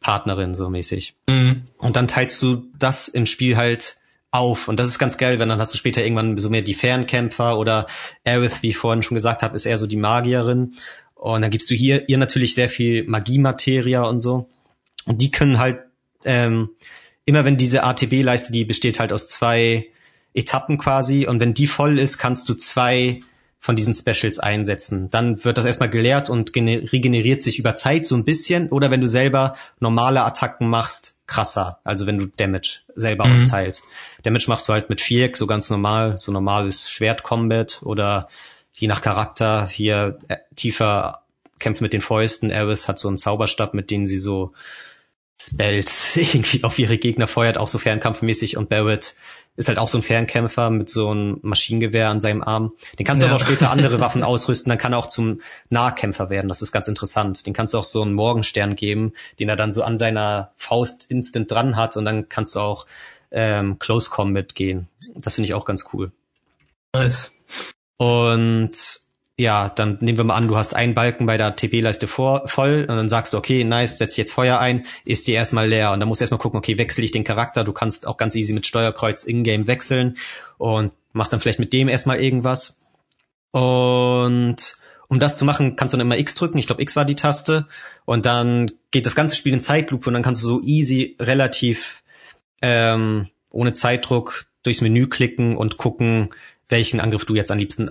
Partnerin 0.00 0.54
so 0.54 0.68
mäßig. 0.68 1.14
Mhm. 1.28 1.62
Und 1.78 1.96
dann 1.96 2.08
teilst 2.08 2.42
du 2.42 2.66
das 2.78 3.08
im 3.08 3.26
Spiel 3.26 3.56
halt 3.56 3.96
auf. 4.34 4.68
Und 4.68 4.78
das 4.80 4.88
ist 4.88 4.98
ganz 4.98 5.16
geil, 5.16 5.38
wenn 5.38 5.48
dann 5.48 5.60
hast 5.60 5.72
du 5.72 5.78
später 5.78 6.02
irgendwann 6.02 6.36
so 6.38 6.50
mehr 6.50 6.62
die 6.62 6.74
Fernkämpfer 6.74 7.58
oder 7.58 7.86
Aerith, 8.24 8.62
wie 8.62 8.70
ich 8.70 8.76
vorhin 8.76 9.02
schon 9.02 9.14
gesagt 9.14 9.42
habe, 9.42 9.54
ist 9.56 9.64
eher 9.66 9.78
so 9.78 9.86
die 9.86 9.96
Magierin. 9.96 10.74
Und 11.14 11.42
dann 11.42 11.50
gibst 11.50 11.70
du 11.70 11.74
hier 11.74 12.08
ihr 12.08 12.18
natürlich 12.18 12.54
sehr 12.54 12.68
viel 12.68 13.04
Magiemateria 13.04 14.02
und 14.02 14.20
so. 14.20 14.48
Und 15.06 15.20
die 15.22 15.30
können 15.30 15.58
halt 15.58 15.78
ähm, 16.24 16.70
immer 17.26 17.44
wenn 17.44 17.56
diese 17.56 17.84
ATB-Leiste, 17.84 18.52
die 18.52 18.64
besteht 18.64 18.98
halt 19.00 19.12
aus 19.12 19.28
zwei 19.28 19.86
Etappen 20.34 20.78
quasi. 20.78 21.26
Und 21.26 21.40
wenn 21.40 21.54
die 21.54 21.66
voll 21.66 21.98
ist, 21.98 22.18
kannst 22.18 22.48
du 22.48 22.54
zwei 22.54 23.20
von 23.60 23.76
diesen 23.76 23.94
Specials 23.94 24.38
einsetzen. 24.40 25.08
Dann 25.10 25.42
wird 25.42 25.56
das 25.56 25.64
erstmal 25.64 25.88
geleert 25.88 26.28
und 26.28 26.52
gene- 26.52 26.92
regeneriert 26.92 27.40
sich 27.40 27.58
über 27.58 27.76
Zeit 27.76 28.06
so 28.06 28.14
ein 28.14 28.24
bisschen. 28.26 28.68
Oder 28.68 28.90
wenn 28.90 29.00
du 29.00 29.06
selber 29.06 29.56
normale 29.80 30.22
Attacken 30.24 30.68
machst, 30.68 31.16
krasser. 31.26 31.78
Also 31.84 32.06
wenn 32.06 32.18
du 32.18 32.26
Damage 32.26 32.80
selber 32.94 33.24
Mhm. 33.26 33.32
austeilst. 33.32 33.84
Damage 34.24 34.46
machst 34.48 34.68
du 34.68 34.72
halt 34.72 34.88
mit 34.90 35.00
Viereck, 35.00 35.36
so 35.36 35.46
ganz 35.46 35.70
normal, 35.70 36.18
so 36.18 36.32
normales 36.32 36.90
Schwert-Combat 36.90 37.82
oder 37.84 38.28
je 38.72 38.88
nach 38.88 39.00
Charakter 39.02 39.66
hier 39.66 40.18
äh, 40.28 40.36
tiefer 40.56 41.22
kämpft 41.60 41.80
mit 41.80 41.92
den 41.92 42.00
Fäusten. 42.00 42.50
Aerith 42.50 42.88
hat 42.88 42.98
so 42.98 43.08
einen 43.08 43.18
Zauberstab, 43.18 43.74
mit 43.74 43.90
denen 43.90 44.06
sie 44.06 44.18
so 44.18 44.52
Spells 45.40 46.16
irgendwie 46.16 46.64
auf 46.64 46.78
ihre 46.78 46.98
Gegner 46.98 47.26
feuert, 47.26 47.58
auch 47.58 47.68
so 47.68 47.78
fernkampfmäßig 47.78 48.56
und 48.56 48.68
Barrett 48.68 49.14
ist 49.56 49.68
halt 49.68 49.78
auch 49.78 49.86
so 49.86 49.98
ein 49.98 50.02
Fernkämpfer 50.02 50.70
mit 50.70 50.90
so 50.90 51.10
einem 51.10 51.38
Maschinengewehr 51.42 52.08
an 52.08 52.20
seinem 52.20 52.42
Arm. 52.42 52.72
Den 52.98 53.06
kannst 53.06 53.22
du 53.22 53.26
Ja. 53.26 53.32
aber 53.32 53.40
auch 53.40 53.46
später 53.46 53.70
andere 53.70 54.00
Waffen 54.00 54.24
ausrüsten, 54.24 54.68
dann 54.68 54.78
kann 54.78 54.92
er 54.92 54.98
auch 54.98 55.08
zum 55.08 55.40
Nahkämpfer 55.70 56.28
werden. 56.28 56.48
Das 56.48 56.60
ist 56.60 56.72
ganz 56.72 56.88
interessant. 56.88 57.46
Den 57.46 57.52
kannst 57.52 57.72
du 57.72 57.78
auch 57.78 57.84
so 57.84 58.02
einen 58.02 58.14
Morgenstern 58.14 58.74
geben, 58.74 59.12
den 59.38 59.48
er 59.48 59.54
dann 59.54 59.70
so 59.70 59.84
an 59.84 59.96
seiner 59.96 60.52
Faust 60.56 61.08
instant 61.08 61.50
dran 61.50 61.76
hat 61.76 61.96
und 61.96 62.04
dann 62.04 62.28
kannst 62.28 62.56
du 62.56 62.60
auch 62.60 62.86
ähm, 63.34 63.78
Close 63.78 64.08
Combat 64.08 64.54
gehen. 64.54 64.88
Das 65.14 65.34
finde 65.34 65.46
ich 65.46 65.54
auch 65.54 65.64
ganz 65.64 65.86
cool. 65.92 66.12
Nice. 66.94 67.32
Und 67.98 69.00
ja, 69.38 69.68
dann 69.68 69.98
nehmen 70.00 70.16
wir 70.16 70.24
mal 70.24 70.36
an, 70.36 70.46
du 70.46 70.56
hast 70.56 70.74
einen 70.74 70.94
Balken 70.94 71.26
bei 71.26 71.36
der 71.36 71.56
TP-Leiste 71.56 72.06
vor, 72.06 72.48
voll 72.48 72.86
und 72.88 72.96
dann 72.96 73.08
sagst 73.08 73.32
du, 73.32 73.36
okay, 73.36 73.64
nice, 73.64 73.98
setz 73.98 74.12
ich 74.12 74.18
jetzt 74.18 74.32
Feuer 74.32 74.60
ein, 74.60 74.86
ist 75.04 75.26
die 75.26 75.32
erstmal 75.32 75.68
leer. 75.68 75.90
Und 75.90 75.98
dann 75.98 76.08
musst 76.08 76.20
du 76.20 76.22
erstmal 76.22 76.38
gucken, 76.38 76.58
okay, 76.58 76.78
wechsle 76.78 77.02
ich 77.02 77.10
den 77.10 77.24
Charakter. 77.24 77.64
Du 77.64 77.72
kannst 77.72 78.06
auch 78.06 78.16
ganz 78.16 78.36
easy 78.36 78.52
mit 78.52 78.66
Steuerkreuz 78.66 79.24
in-game 79.24 79.66
wechseln 79.66 80.16
und 80.56 80.92
machst 81.12 81.32
dann 81.32 81.40
vielleicht 81.40 81.58
mit 81.58 81.72
dem 81.72 81.88
erstmal 81.88 82.20
irgendwas. 82.20 82.86
Und 83.50 84.76
um 85.08 85.18
das 85.18 85.36
zu 85.36 85.44
machen, 85.44 85.74
kannst 85.74 85.92
du 85.92 85.96
dann 85.96 86.06
immer 86.06 86.18
X 86.18 86.36
drücken. 86.36 86.58
Ich 86.58 86.66
glaube, 86.66 86.82
X 86.82 86.94
war 86.94 87.04
die 87.04 87.16
Taste. 87.16 87.66
Und 88.04 88.26
dann 88.26 88.70
geht 88.92 89.06
das 89.06 89.16
ganze 89.16 89.34
Spiel 89.34 89.52
in 89.52 89.60
Zeitlupe 89.60 90.08
und 90.08 90.14
dann 90.14 90.22
kannst 90.22 90.42
du 90.44 90.46
so 90.46 90.60
easy 90.62 91.16
relativ 91.18 92.03
ähm, 92.64 93.28
ohne 93.50 93.74
Zeitdruck 93.74 94.46
durchs 94.62 94.80
Menü 94.80 95.06
klicken 95.06 95.56
und 95.58 95.76
gucken, 95.76 96.30
welchen 96.70 96.98
Angriff 97.00 97.26
du 97.26 97.34
jetzt 97.34 97.50
am 97.50 97.58
liebsten 97.58 97.90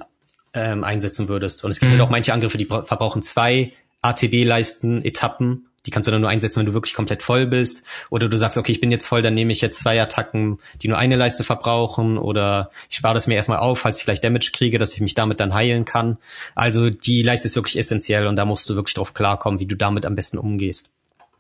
ähm, 0.56 0.84
einsetzen 0.84 1.28
würdest. 1.30 1.64
Und 1.64 1.70
es 1.70 1.80
gibt 1.80 1.92
Mhm. 1.92 1.98
halt 1.98 2.08
auch 2.08 2.10
manche 2.12 2.34
Angriffe, 2.34 2.58
die 2.58 2.66
bra- 2.66 2.82
verbrauchen 2.84 3.22
zwei 3.22 3.72
ATB-Leisten, 4.02 5.04
Etappen. 5.04 5.68
Die 5.86 5.92
kannst 5.92 6.08
du 6.08 6.12
dann 6.12 6.22
nur 6.22 6.30
einsetzen, 6.30 6.60
wenn 6.60 6.66
du 6.66 6.74
wirklich 6.74 6.94
komplett 6.94 7.22
voll 7.24 7.46
bist. 7.46 7.84
Oder 8.10 8.30
du 8.30 8.38
sagst, 8.38 8.58
okay, 8.58 8.72
ich 8.72 8.80
bin 8.80 8.90
jetzt 8.92 9.06
voll, 9.06 9.22
dann 9.22 9.34
nehme 9.34 9.52
ich 9.52 9.60
jetzt 9.62 9.80
zwei 9.80 10.02
Attacken, 10.02 10.60
die 10.82 10.88
nur 10.88 10.98
eine 10.98 11.18
Leiste 11.18 11.44
verbrauchen. 11.44 12.18
Oder 12.18 12.70
ich 12.90 12.96
spare 12.98 13.14
das 13.14 13.28
mir 13.28 13.36
erstmal 13.36 13.58
auf, 13.60 13.80
falls 13.80 13.98
ich 13.98 14.04
vielleicht 14.06 14.24
Damage 14.24 14.52
kriege, 14.54 14.78
dass 14.80 14.94
ich 14.94 15.02
mich 15.02 15.14
damit 15.14 15.40
dann 15.42 15.54
heilen 15.54 15.84
kann. 15.86 16.18
Also 16.56 16.90
die 16.90 17.22
Leiste 17.22 17.48
ist 17.48 17.56
wirklich 17.58 17.78
essentiell 17.78 18.28
und 18.28 18.38
da 18.38 18.46
musst 18.46 18.70
du 18.70 18.76
wirklich 18.76 18.94
drauf 18.96 19.14
klarkommen, 19.14 19.60
wie 19.60 19.66
du 19.68 19.76
damit 19.76 20.06
am 20.06 20.16
besten 20.16 20.38
umgehst. 20.38 20.90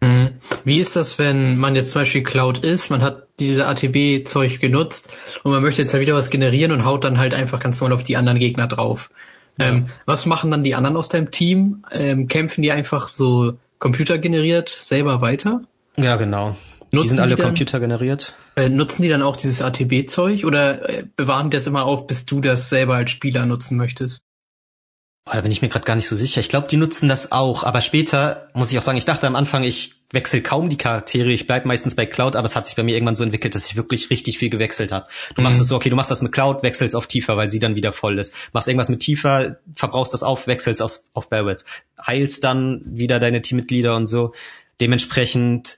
Mhm. 0.04 0.30
Wie 0.66 0.80
ist 0.80 0.96
das, 0.96 1.18
wenn 1.18 1.58
man 1.58 1.76
jetzt 1.76 1.92
zum 1.92 2.02
Beispiel 2.02 2.24
Cloud 2.24 2.60
ist, 2.60 2.90
man 2.90 3.02
hat 3.02 3.28
diese 3.40 3.66
ATB-Zeug 3.68 4.60
genutzt 4.60 5.10
und 5.44 5.52
man 5.52 5.62
möchte 5.62 5.82
jetzt 5.82 5.94
halt 5.94 6.02
wieder 6.02 6.14
was 6.16 6.30
generieren 6.30 6.72
und 6.72 6.86
haut 6.86 7.04
dann 7.04 7.18
halt 7.18 7.34
einfach 7.34 7.60
ganz 7.60 7.80
normal 7.80 7.96
auf 7.96 8.04
die 8.04 8.18
anderen 8.18 8.40
Gegner 8.40 8.68
drauf. 8.68 9.10
Ähm, 9.60 9.86
was 10.06 10.26
machen 10.26 10.52
dann 10.52 10.64
die 10.64 10.76
anderen 10.76 10.98
aus 10.98 11.10
deinem 11.10 11.32
Team? 11.32 11.84
Ähm, 11.92 12.28
kämpfen 12.28 12.62
die 12.64 12.72
einfach 12.72 13.08
so 13.08 13.54
computergeneriert 13.80 14.70
selber 14.70 15.22
weiter? 15.22 15.62
Ja, 15.96 16.16
genau. 16.16 16.56
Nutzen 16.92 17.04
die 17.04 17.08
sind 17.08 17.18
die 17.18 17.22
alle 17.22 17.36
dann- 17.36 17.46
computergeneriert. 17.48 18.34
Äh, 18.56 18.70
nutzen 18.70 19.02
die 19.04 19.10
dann 19.10 19.22
auch 19.22 19.36
dieses 19.36 19.62
ATB-Zeug 19.62 20.46
oder 20.46 20.90
äh, 20.90 21.04
bewahren 21.16 21.50
die 21.50 21.58
das 21.58 21.66
immer 21.68 21.86
auf, 21.86 22.08
bis 22.08 22.26
du 22.26 22.40
das 22.42 22.70
selber 22.70 22.96
als 22.96 23.12
Spieler 23.12 23.46
nutzen 23.46 23.78
möchtest? 23.78 24.22
Boah, 25.26 25.36
da 25.36 25.42
bin 25.42 25.52
ich 25.52 25.62
mir 25.62 25.70
gerade 25.70 25.86
gar 25.86 25.96
nicht 25.96 26.08
so 26.10 26.16
sicher. 26.18 26.42
Ich 26.42 26.50
glaube, 26.50 26.68
die 26.68 26.76
nutzen 26.76 27.08
das 27.08 27.32
auch. 27.32 27.64
Aber 27.64 27.80
später 27.80 28.50
muss 28.54 28.72
ich 28.72 28.78
auch 28.78 28.84
sagen, 28.84 28.98
ich 28.98 29.06
dachte 29.06 29.26
am 29.26 29.38
Anfang, 29.38 29.64
ich 29.64 29.94
wechsle 30.12 30.42
kaum 30.42 30.68
die 30.70 30.78
Charaktere. 30.78 31.32
Ich 31.32 31.48
bleib 31.48 31.66
meistens 31.66 31.96
bei 31.96 32.06
Cloud, 32.06 32.36
aber 32.36 32.46
es 32.46 32.58
hat 32.58 32.68
sich 32.68 32.76
bei 32.76 32.84
mir 32.84 32.94
irgendwann 32.94 33.16
so 33.16 33.24
entwickelt, 33.24 33.56
dass 33.56 33.66
ich 33.68 33.78
wirklich 33.78 34.10
richtig 34.10 34.38
viel 34.38 34.50
gewechselt 34.50 34.92
habe. 34.92 35.08
Du 35.36 35.42
machst 35.42 35.58
Mhm. 35.58 35.62
es 35.62 35.68
so, 35.70 35.76
okay, 35.78 35.90
du 35.90 35.96
machst 35.96 36.12
was 36.12 36.22
mit 36.22 36.34
Cloud, 36.34 36.62
wechselst 36.62 36.94
auf 36.94 37.08
Tiefer, 37.08 37.38
weil 37.38 37.50
sie 37.50 37.60
dann 37.60 37.76
wieder 37.76 37.94
voll 37.94 38.20
ist. 38.20 38.36
Machst 38.52 38.68
irgendwas 38.68 38.90
mit 38.90 39.00
Tiefer, 39.00 39.58
verbrauchst 39.74 40.14
das 40.14 40.24
auf, 40.24 40.46
wechselst 40.46 40.82
auf, 40.82 41.00
auf 41.14 41.30
Barrett. 41.30 41.64
Heilst 42.06 42.44
dann 42.44 42.82
wieder 42.86 43.20
deine 43.22 43.42
Teammitglieder 43.42 43.96
und 43.96 44.08
so. 44.08 44.34
Dementsprechend, 44.82 45.78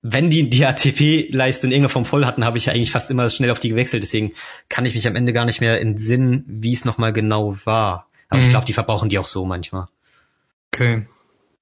wenn 0.00 0.30
die 0.30 0.48
die 0.48 0.64
ATP-Leiste 0.64 1.66
in 1.66 1.72
irgendeiner 1.72 1.90
Form 1.90 2.04
voll 2.06 2.24
hatten, 2.24 2.44
habe 2.44 2.56
ich 2.56 2.66
ja 2.66 2.72
eigentlich 2.72 2.90
fast 2.90 3.10
immer 3.10 3.28
schnell 3.30 3.50
auf 3.50 3.60
die 3.60 3.68
gewechselt. 3.68 4.02
Deswegen 4.02 4.32
kann 4.70 4.86
ich 4.86 4.94
mich 4.94 5.06
am 5.06 5.14
Ende 5.14 5.32
gar 5.34 5.44
nicht 5.44 5.60
mehr 5.60 5.80
entsinnen, 5.80 6.44
wie 6.48 6.72
es 6.72 6.84
nochmal 6.86 7.12
genau 7.12 7.56
war. 7.64 8.07
Aber 8.28 8.40
ich 8.40 8.46
Mhm. 8.48 8.50
glaube, 8.50 8.66
die 8.66 8.72
verbrauchen 8.72 9.08
die 9.08 9.18
auch 9.18 9.26
so 9.26 9.44
manchmal. 9.44 9.86
Okay. 10.72 11.06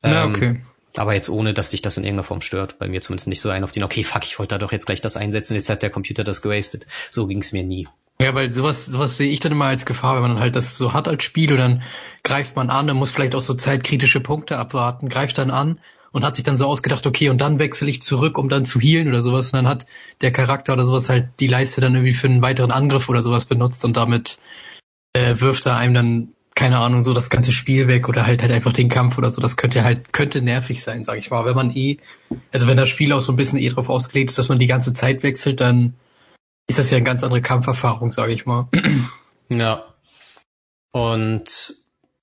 Ja, 0.04 0.24
Ähm, 0.24 0.34
okay. 0.34 0.60
Aber 0.96 1.14
jetzt 1.14 1.28
ohne, 1.28 1.52
dass 1.52 1.70
dich 1.70 1.82
das 1.82 1.96
in 1.98 2.04
irgendeiner 2.04 2.24
Form 2.24 2.40
stört. 2.40 2.78
Bei 2.78 2.88
mir 2.88 3.00
zumindest 3.02 3.28
nicht 3.28 3.40
so 3.40 3.50
ein 3.50 3.64
auf 3.64 3.72
den, 3.72 3.82
okay, 3.84 4.02
fuck, 4.02 4.24
ich 4.24 4.38
wollte 4.38 4.54
da 4.54 4.58
doch 4.58 4.72
jetzt 4.72 4.86
gleich 4.86 5.00
das 5.00 5.16
einsetzen, 5.16 5.54
jetzt 5.54 5.68
hat 5.68 5.82
der 5.82 5.90
Computer 5.90 6.24
das 6.24 6.40
gewastet. 6.42 6.86
So 7.10 7.26
ging's 7.26 7.52
mir 7.52 7.64
nie. 7.64 7.86
Ja, 8.20 8.34
weil 8.34 8.50
sowas, 8.50 8.86
sowas 8.86 9.18
sehe 9.18 9.28
ich 9.30 9.40
dann 9.40 9.52
immer 9.52 9.66
als 9.66 9.84
Gefahr, 9.84 10.16
wenn 10.16 10.22
man 10.30 10.40
halt 10.40 10.56
das 10.56 10.78
so 10.78 10.94
hat 10.94 11.06
als 11.06 11.22
Spiel 11.22 11.52
und 11.52 11.58
dann 11.58 11.82
greift 12.24 12.56
man 12.56 12.70
an, 12.70 12.86
dann 12.86 12.96
muss 12.96 13.10
vielleicht 13.10 13.34
auch 13.34 13.42
so 13.42 13.52
zeitkritische 13.52 14.20
Punkte 14.20 14.56
abwarten, 14.56 15.10
greift 15.10 15.36
dann 15.36 15.50
an 15.50 15.78
und 16.12 16.24
hat 16.24 16.34
sich 16.34 16.44
dann 16.44 16.56
so 16.56 16.66
ausgedacht, 16.66 17.06
okay, 17.06 17.28
und 17.28 17.42
dann 17.42 17.58
wechsle 17.58 17.90
ich 17.90 18.00
zurück, 18.00 18.38
um 18.38 18.48
dann 18.48 18.64
zu 18.64 18.80
healen 18.80 19.08
oder 19.08 19.20
sowas. 19.20 19.48
Und 19.48 19.58
dann 19.58 19.68
hat 19.68 19.84
der 20.22 20.32
Charakter 20.32 20.72
oder 20.72 20.84
sowas 20.84 21.10
halt 21.10 21.28
die 21.40 21.46
Leiste 21.46 21.82
dann 21.82 21.94
irgendwie 21.94 22.14
für 22.14 22.26
einen 22.28 22.40
weiteren 22.40 22.70
Angriff 22.70 23.10
oder 23.10 23.22
sowas 23.22 23.44
benutzt 23.44 23.84
und 23.84 23.98
damit 23.98 24.38
äh, 25.12 25.38
wirft 25.40 25.66
er 25.66 25.76
einem 25.76 25.92
dann, 25.92 26.28
keine 26.56 26.78
Ahnung, 26.78 27.04
so 27.04 27.12
das 27.12 27.28
ganze 27.28 27.52
Spiel 27.52 27.86
weg 27.86 28.08
oder 28.08 28.26
halt 28.26 28.40
halt 28.40 28.50
einfach 28.50 28.72
den 28.72 28.88
Kampf 28.88 29.18
oder 29.18 29.30
so. 29.30 29.42
Das 29.42 29.58
könnte 29.58 29.84
halt, 29.84 30.14
könnte 30.14 30.40
nervig 30.40 30.82
sein, 30.82 31.04
sag 31.04 31.18
ich 31.18 31.30
mal. 31.30 31.44
Wenn 31.44 31.54
man 31.54 31.76
eh, 31.76 31.98
also 32.50 32.66
wenn 32.66 32.78
das 32.78 32.88
Spiel 32.88 33.12
auch 33.12 33.20
so 33.20 33.30
ein 33.30 33.36
bisschen 33.36 33.58
eh 33.58 33.68
drauf 33.68 33.90
ausgelegt 33.90 34.30
ist, 34.30 34.38
dass 34.38 34.48
man 34.48 34.58
die 34.58 34.66
ganze 34.66 34.94
Zeit 34.94 35.22
wechselt, 35.22 35.60
dann 35.60 35.94
ist 36.66 36.78
das 36.78 36.90
ja 36.90 36.96
eine 36.96 37.04
ganz 37.04 37.22
andere 37.22 37.42
Kampferfahrung, 37.42 38.10
sage 38.10 38.32
ich 38.32 38.44
mal. 38.46 38.68
Ja. 39.48 39.84
Und 40.90 41.76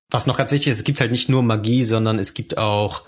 was 0.09 0.27
noch 0.27 0.35
ganz 0.35 0.51
wichtig 0.51 0.71
ist, 0.71 0.79
es 0.79 0.83
gibt 0.83 0.99
halt 0.99 1.11
nicht 1.11 1.29
nur 1.29 1.41
Magie, 1.41 1.85
sondern 1.85 2.19
es 2.19 2.33
gibt 2.33 2.57
auch 2.57 3.03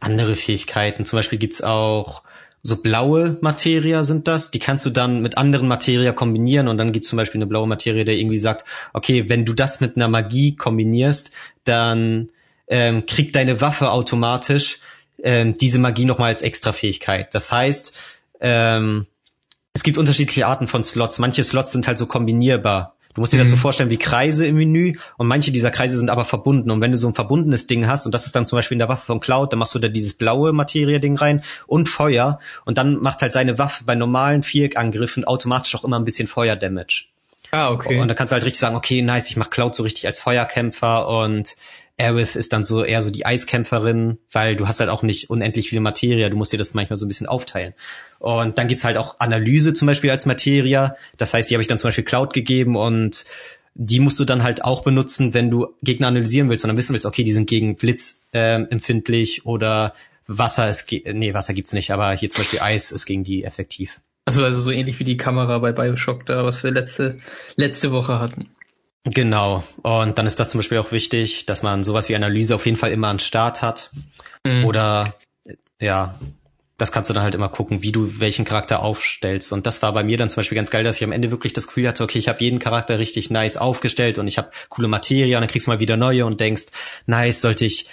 andere 0.00 0.34
Fähigkeiten. 0.36 1.04
Zum 1.04 1.18
Beispiel 1.18 1.38
gibt's 1.38 1.60
auch 1.60 2.22
so 2.62 2.76
blaue 2.76 3.38
Materia 3.40 4.02
sind 4.02 4.28
das, 4.28 4.50
die 4.50 4.58
kannst 4.58 4.84
du 4.84 4.90
dann 4.90 5.22
mit 5.22 5.38
anderen 5.38 5.68
Materia 5.68 6.12
kombinieren 6.12 6.68
und 6.68 6.78
dann 6.78 6.92
gibt's 6.92 7.08
zum 7.08 7.16
Beispiel 7.16 7.38
eine 7.38 7.46
blaue 7.46 7.66
Materie, 7.66 8.04
der 8.04 8.16
irgendwie 8.16 8.38
sagt, 8.38 8.64
okay, 8.92 9.28
wenn 9.28 9.44
du 9.44 9.52
das 9.52 9.80
mit 9.80 9.96
einer 9.96 10.08
Magie 10.08 10.56
kombinierst, 10.56 11.30
dann 11.64 12.30
ähm, 12.68 13.06
kriegt 13.06 13.36
deine 13.36 13.60
Waffe 13.60 13.90
automatisch 13.90 14.80
ähm, 15.22 15.56
diese 15.56 15.78
Magie 15.78 16.04
nochmal 16.04 16.30
als 16.30 16.42
Extrafähigkeit. 16.42 17.34
Das 17.34 17.50
heißt, 17.50 17.96
ähm, 18.40 19.06
es 19.72 19.82
gibt 19.82 19.98
unterschiedliche 19.98 20.46
Arten 20.46 20.66
von 20.66 20.82
Slots. 20.82 21.18
Manche 21.18 21.44
Slots 21.44 21.72
sind 21.72 21.86
halt 21.86 21.98
so 21.98 22.06
kombinierbar. 22.06 22.96
Du 23.18 23.20
musst 23.20 23.32
dir 23.32 23.38
das 23.38 23.48
so 23.48 23.56
mhm. 23.56 23.60
vorstellen 23.60 23.90
wie 23.90 23.96
Kreise 23.96 24.46
im 24.46 24.54
Menü 24.54 24.92
und 25.16 25.26
manche 25.26 25.50
dieser 25.50 25.72
Kreise 25.72 25.98
sind 25.98 26.08
aber 26.08 26.24
verbunden. 26.24 26.70
Und 26.70 26.80
wenn 26.80 26.92
du 26.92 26.96
so 26.96 27.08
ein 27.08 27.14
verbundenes 27.14 27.66
Ding 27.66 27.88
hast, 27.88 28.06
und 28.06 28.12
das 28.12 28.26
ist 28.26 28.36
dann 28.36 28.46
zum 28.46 28.56
Beispiel 28.56 28.76
in 28.76 28.78
der 28.78 28.88
Waffe 28.88 29.06
von 29.06 29.18
Cloud, 29.18 29.52
dann 29.52 29.58
machst 29.58 29.74
du 29.74 29.80
da 29.80 29.88
dieses 29.88 30.12
blaue 30.12 30.52
Materie-Ding 30.52 31.16
rein 31.16 31.42
und 31.66 31.88
Feuer 31.88 32.38
und 32.64 32.78
dann 32.78 33.00
macht 33.00 33.20
halt 33.20 33.32
seine 33.32 33.58
Waffe 33.58 33.82
bei 33.82 33.96
normalen 33.96 34.44
Viereckangriffen 34.44 35.24
automatisch 35.24 35.74
auch 35.74 35.82
immer 35.82 35.98
ein 35.98 36.04
bisschen 36.04 36.28
Feuer-Damage. 36.28 37.06
Ah, 37.50 37.72
okay. 37.72 37.98
Und 37.98 38.06
dann 38.06 38.16
kannst 38.16 38.30
du 38.30 38.34
halt 38.34 38.44
richtig 38.44 38.60
sagen, 38.60 38.76
okay, 38.76 39.02
nice, 39.02 39.30
ich 39.30 39.36
mach 39.36 39.50
Cloud 39.50 39.74
so 39.74 39.82
richtig 39.82 40.06
als 40.06 40.20
Feuerkämpfer 40.20 41.08
und 41.08 41.56
Aerith 41.98 42.36
ist 42.36 42.52
dann 42.52 42.64
so 42.64 42.84
eher 42.84 43.02
so 43.02 43.10
die 43.10 43.26
Eiskämpferin, 43.26 44.18
weil 44.30 44.56
du 44.56 44.68
hast 44.68 44.80
halt 44.80 44.88
auch 44.88 45.02
nicht 45.02 45.30
unendlich 45.30 45.68
viele 45.68 45.80
Materie, 45.80 46.30
du 46.30 46.36
musst 46.36 46.52
dir 46.52 46.58
das 46.58 46.74
manchmal 46.74 46.96
so 46.96 47.04
ein 47.04 47.08
bisschen 47.08 47.26
aufteilen. 47.26 47.74
Und 48.18 48.58
dann 48.58 48.68
gibt's 48.68 48.84
halt 48.84 48.96
auch 48.96 49.18
Analyse 49.18 49.74
zum 49.74 49.86
Beispiel 49.86 50.10
als 50.10 50.24
Materia. 50.24 50.94
Das 51.16 51.34
heißt, 51.34 51.50
die 51.50 51.54
habe 51.54 51.62
ich 51.62 51.66
dann 51.66 51.78
zum 51.78 51.88
Beispiel 51.88 52.04
Cloud 52.04 52.32
gegeben 52.32 52.76
und 52.76 53.24
die 53.74 54.00
musst 54.00 54.18
du 54.18 54.24
dann 54.24 54.42
halt 54.42 54.64
auch 54.64 54.82
benutzen, 54.82 55.34
wenn 55.34 55.50
du 55.50 55.68
Gegner 55.82 56.08
analysieren 56.08 56.48
willst 56.48 56.64
und 56.64 56.68
dann 56.68 56.76
wissen 56.76 56.94
willst, 56.94 57.06
okay, 57.06 57.24
die 57.24 57.32
sind 57.32 57.48
gegen 57.48 57.76
Blitz 57.76 58.22
äh, 58.32 58.62
empfindlich 58.62 59.46
oder 59.46 59.94
Wasser 60.26 60.68
ist, 60.68 60.90
nee, 60.90 61.32
Wasser 61.32 61.54
gibt's 61.54 61.72
nicht, 61.72 61.90
aber 61.90 62.12
hier 62.12 62.28
zum 62.30 62.42
Beispiel 62.42 62.60
Eis 62.60 62.92
ist 62.92 63.06
gegen 63.06 63.24
die 63.24 63.44
effektiv. 63.44 64.00
Also, 64.26 64.44
also 64.44 64.60
so 64.60 64.70
ähnlich 64.70 64.98
wie 65.00 65.04
die 65.04 65.16
Kamera 65.16 65.58
bei 65.58 65.72
Bioshock 65.72 66.26
da, 66.26 66.44
was 66.44 66.62
wir 66.62 66.70
letzte, 66.70 67.18
letzte 67.56 67.92
Woche 67.92 68.18
hatten. 68.18 68.50
Genau. 69.04 69.64
Und 69.82 70.18
dann 70.18 70.26
ist 70.26 70.40
das 70.40 70.50
zum 70.50 70.58
Beispiel 70.58 70.78
auch 70.78 70.92
wichtig, 70.92 71.46
dass 71.46 71.62
man 71.62 71.84
sowas 71.84 72.08
wie 72.08 72.16
Analyse 72.16 72.54
auf 72.54 72.66
jeden 72.66 72.76
Fall 72.76 72.92
immer 72.92 73.08
an 73.08 73.18
Start 73.18 73.62
hat. 73.62 73.90
Mhm. 74.44 74.64
Oder 74.64 75.14
ja, 75.80 76.18
das 76.78 76.92
kannst 76.92 77.10
du 77.10 77.14
dann 77.14 77.24
halt 77.24 77.34
immer 77.34 77.48
gucken, 77.48 77.82
wie 77.82 77.90
du 77.90 78.20
welchen 78.20 78.44
Charakter 78.44 78.82
aufstellst. 78.82 79.52
Und 79.52 79.66
das 79.66 79.82
war 79.82 79.92
bei 79.92 80.04
mir 80.04 80.16
dann 80.16 80.30
zum 80.30 80.40
Beispiel 80.40 80.56
ganz 80.56 80.70
geil, 80.70 80.84
dass 80.84 80.96
ich 80.96 81.04
am 81.04 81.12
Ende 81.12 81.32
wirklich 81.32 81.52
das 81.52 81.66
Gefühl 81.66 81.88
hatte, 81.88 82.04
okay, 82.04 82.18
ich 82.18 82.28
habe 82.28 82.42
jeden 82.42 82.60
Charakter 82.60 83.00
richtig 83.00 83.30
nice 83.30 83.56
aufgestellt 83.56 84.18
und 84.18 84.28
ich 84.28 84.38
habe 84.38 84.50
coole 84.68 84.86
Materie 84.86 85.36
und 85.36 85.42
dann 85.42 85.50
kriegst 85.50 85.66
du 85.66 85.72
mal 85.72 85.80
wieder 85.80 85.96
neue 85.96 86.24
und 86.24 86.40
denkst, 86.40 86.66
nice, 87.06 87.40
sollte 87.40 87.64
ich 87.64 87.88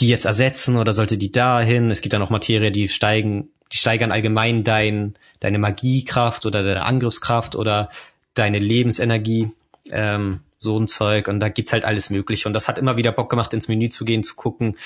die 0.00 0.08
jetzt 0.08 0.24
ersetzen 0.24 0.76
oder 0.76 0.92
sollte 0.92 1.16
die 1.16 1.30
dahin? 1.30 1.90
Es 1.90 2.00
gibt 2.00 2.12
dann 2.12 2.22
auch 2.22 2.30
Materie, 2.30 2.72
die 2.72 2.88
steigen, 2.88 3.50
die 3.72 3.76
steigern 3.76 4.10
allgemein 4.10 4.64
dein, 4.64 5.14
deine 5.38 5.58
Magiekraft 5.58 6.44
oder 6.44 6.64
deine 6.64 6.82
Angriffskraft 6.82 7.54
oder 7.54 7.88
deine 8.34 8.58
Lebensenergie 8.58 9.52
ähm, 9.90 10.40
so 10.58 10.78
ein 10.78 10.88
Zeug 10.88 11.28
und 11.28 11.40
da 11.40 11.48
gibt's 11.48 11.72
halt 11.72 11.84
alles 11.84 12.10
mögliche 12.10 12.48
und 12.48 12.52
das 12.52 12.66
hat 12.66 12.78
immer 12.78 12.96
wieder 12.96 13.12
Bock 13.12 13.30
gemacht, 13.30 13.54
ins 13.54 13.68
Menü 13.68 13.88
zu 13.90 14.04
gehen, 14.04 14.24
zu 14.24 14.34
gucken, 14.34 14.76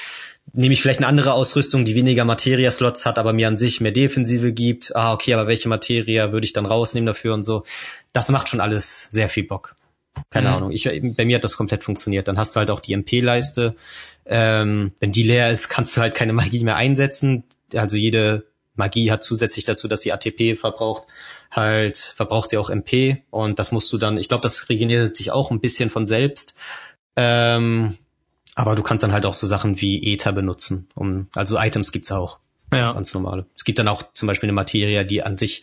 nehme 0.53 0.75
ich 0.75 0.83
vielleicht 0.83 0.99
eine 0.99 1.07
andere 1.07 1.33
Ausrüstung, 1.33 1.85
die 1.85 1.95
weniger 1.95 2.25
Materia-Slots 2.25 3.07
hat, 3.07 3.19
aber 3.19 3.33
mir 3.33 3.49
an 3.49 3.57
sich 3.57 3.81
mehr 3.81 3.93
Defensive 3.93 4.53
gibt. 4.53 4.95
Ah, 4.95 5.13
okay, 5.13 5.35
aber 5.35 5.47
welche 5.47 5.69
Materia 5.69 6.33
würde 6.33 6.45
ich 6.45 6.53
dann 6.53 6.67
rausnehmen 6.67 7.07
dafür 7.07 7.35
und 7.35 7.43
so. 7.43 7.65
Das 8.13 8.29
macht 8.29 8.49
schon 8.49 8.61
alles 8.61 9.09
sehr 9.11 9.29
viel 9.29 9.45
Bock. 9.45 9.77
Keine 10.31 10.51
mhm. 10.51 10.55
Ahnung. 10.55 10.71
Ich, 10.73 10.85
bei 10.85 11.25
mir 11.25 11.37
hat 11.37 11.45
das 11.45 11.57
komplett 11.57 11.85
funktioniert. 11.85 12.29
Dann 12.29 12.39
hast 12.39 12.55
du 12.55 12.59
halt 12.59 12.71
auch 12.71 12.81
die 12.81 12.93
MP-Leiste. 12.93 13.75
Ähm, 14.27 14.93
wenn 15.01 15.13
die 15.13 15.23
leer 15.23 15.51
ist, 15.51 15.69
kannst 15.69 15.97
du 15.97 16.01
halt 16.01 16.15
keine 16.15 16.33
Magie 16.33 16.65
mehr 16.65 16.77
einsetzen. 16.77 17.45
Also 17.75 17.97
jede 17.97 18.45
Magie 18.75 19.11
hat 19.11 19.25
zusätzlich 19.25 19.65
dazu, 19.65 19.89
dass 19.89 20.03
sie 20.03 20.13
ATP 20.13 20.57
verbraucht 20.59 21.07
halt 21.53 21.99
verbraucht 21.99 22.51
sie 22.51 22.59
auch 22.59 22.71
MP 22.71 23.23
und 23.31 23.59
das 23.59 23.71
musst 23.71 23.93
du 23.93 23.99
dann, 23.99 24.19
ich 24.19 24.29
glaube, 24.29 24.43
das 24.43 24.69
regeneriert 24.69 25.15
sich 25.15 25.31
auch 25.31 25.51
ein 25.51 25.61
bisschen 25.61 25.91
von 25.91 26.07
selbst. 26.07 26.55
Ähm, 27.15 27.99
aber 28.55 28.75
du 28.75 28.83
kannst 28.83 29.03
dann 29.03 29.13
halt 29.13 29.27
auch 29.27 29.35
so 29.35 29.47
Sachen 29.47 29.81
wie 29.81 30.13
Ether 30.13 30.33
benutzen. 30.33 30.89
Um, 30.95 31.29
also 31.35 31.59
Items 31.59 31.93
gibt's 31.93 32.11
auch. 32.11 32.39
Ja. 32.73 32.93
Ganz 32.93 33.13
normale. 33.15 33.47
Es 33.55 33.65
gibt 33.65 33.79
dann 33.79 33.89
auch 33.89 34.03
zum 34.15 34.27
Beispiel 34.27 34.49
eine 34.49 34.55
Materie, 34.55 35.05
die 35.05 35.23
an 35.23 35.37
sich 35.37 35.63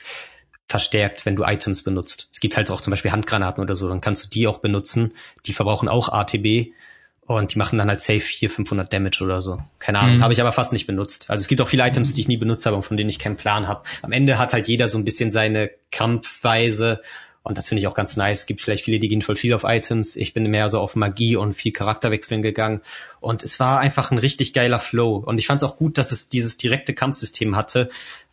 verstärkt, 0.68 1.26
wenn 1.26 1.36
du 1.36 1.44
Items 1.44 1.84
benutzt. 1.84 2.30
Es 2.32 2.40
gibt 2.40 2.56
halt 2.56 2.70
auch 2.70 2.82
zum 2.82 2.92
Beispiel 2.92 3.12
Handgranaten 3.12 3.64
oder 3.64 3.74
so, 3.74 3.90
dann 3.90 4.02
kannst 4.02 4.26
du 4.26 4.30
die 4.30 4.48
auch 4.48 4.60
benutzen. 4.60 5.14
Die 5.48 5.54
verbrauchen 5.54 5.90
auch 5.90 6.10
ATB 6.10 6.72
und 7.36 7.54
die 7.54 7.60
machen 7.60 7.78
dann 7.78 7.90
halt 7.90 8.02
safe 8.02 8.20
400, 8.20 8.56
500 8.56 8.94
Damage 8.94 9.24
oder 9.24 9.40
so. 9.40 9.60
Keine 9.78 10.00
Ahnung, 10.00 10.18
mhm. 10.18 10.24
habe 10.24 10.34
ich 10.34 10.42
aber 10.42 10.52
fast 10.52 10.74
nicht 10.74 10.88
benutzt. 10.88 11.30
Also 11.30 11.44
es 11.44 11.48
gibt 11.48 11.62
auch 11.62 11.70
viele 11.70 11.86
Items, 11.88 12.16
die 12.16 12.22
ich 12.22 12.28
nie 12.28 12.38
benutzt 12.38 12.66
habe 12.66 12.76
und 12.76 12.82
von 12.82 12.98
denen 12.98 13.10
ich 13.10 13.20
keinen 13.20 13.36
Plan 13.36 13.68
habe. 13.68 13.84
Am 14.02 14.12
Ende 14.12 14.40
hat 14.40 14.54
halt 14.54 14.68
jeder 14.68 14.88
so 14.88 14.98
ein 14.98 15.06
bisschen 15.06 15.30
seine 15.30 15.70
Kampfweise 15.92 17.02
und 17.44 17.58
das 17.58 17.68
finde 17.68 17.82
ich 17.82 17.88
auch 17.88 17.94
ganz 17.94 18.18
nice. 18.18 18.40
Es 18.40 18.46
gibt 18.48 18.62
vielleicht 18.62 18.84
viele, 18.84 19.00
die 19.00 19.10
gehen 19.10 19.22
voll 19.22 19.36
viel 19.36 19.54
auf 19.54 19.64
Items. 19.64 20.16
Ich 20.16 20.34
bin 20.34 20.50
mehr 20.50 20.70
so 20.70 20.80
auf 20.80 20.96
Magie 20.96 21.36
und 21.36 21.54
viel 21.54 21.72
Charakterwechseln 21.72 22.42
gegangen. 22.42 22.82
Und 23.20 23.44
es 23.44 23.60
war 23.60 23.80
einfach 23.80 24.10
ein 24.10 24.18
richtig 24.18 24.54
geiler 24.54 24.80
Flow. 24.80 25.18
Und 25.18 25.40
ich 25.40 25.46
fand 25.46 25.62
es 25.62 25.70
auch 25.70 25.78
gut, 25.78 26.00
dass 26.00 26.12
es 26.12 26.30
dieses 26.30 26.58
direkte 26.58 26.96
Kampfsystem 26.96 27.56
hatte, 27.56 27.90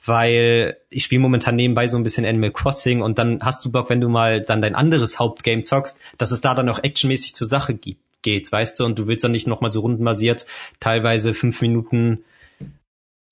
weil 0.06 0.78
ich 0.88 1.04
spiele 1.04 1.20
momentan 1.20 1.54
nebenbei 1.54 1.86
so 1.86 1.98
ein 1.98 2.02
bisschen 2.02 2.24
Animal 2.24 2.50
Crossing 2.50 3.02
und 3.02 3.18
dann 3.18 3.40
hast 3.42 3.64
du 3.64 3.70
Bock, 3.70 3.90
wenn 3.90 4.00
du 4.00 4.08
mal 4.08 4.40
dann 4.40 4.62
dein 4.62 4.74
anderes 4.74 5.18
Hauptgame 5.18 5.62
zockst, 5.62 5.98
dass 6.16 6.30
es 6.30 6.40
da 6.40 6.54
dann 6.54 6.68
auch 6.68 6.82
actionmäßig 6.82 7.34
zur 7.34 7.46
Sache 7.46 7.74
gibt 7.74 8.05
geht, 8.26 8.50
weißt 8.50 8.80
du, 8.80 8.84
und 8.84 8.98
du 8.98 9.06
willst 9.06 9.22
dann 9.22 9.30
nicht 9.30 9.46
nochmal 9.46 9.70
so 9.70 9.80
rundenbasiert 9.80 10.46
teilweise 10.80 11.32
fünf 11.32 11.62
Minuten 11.62 12.24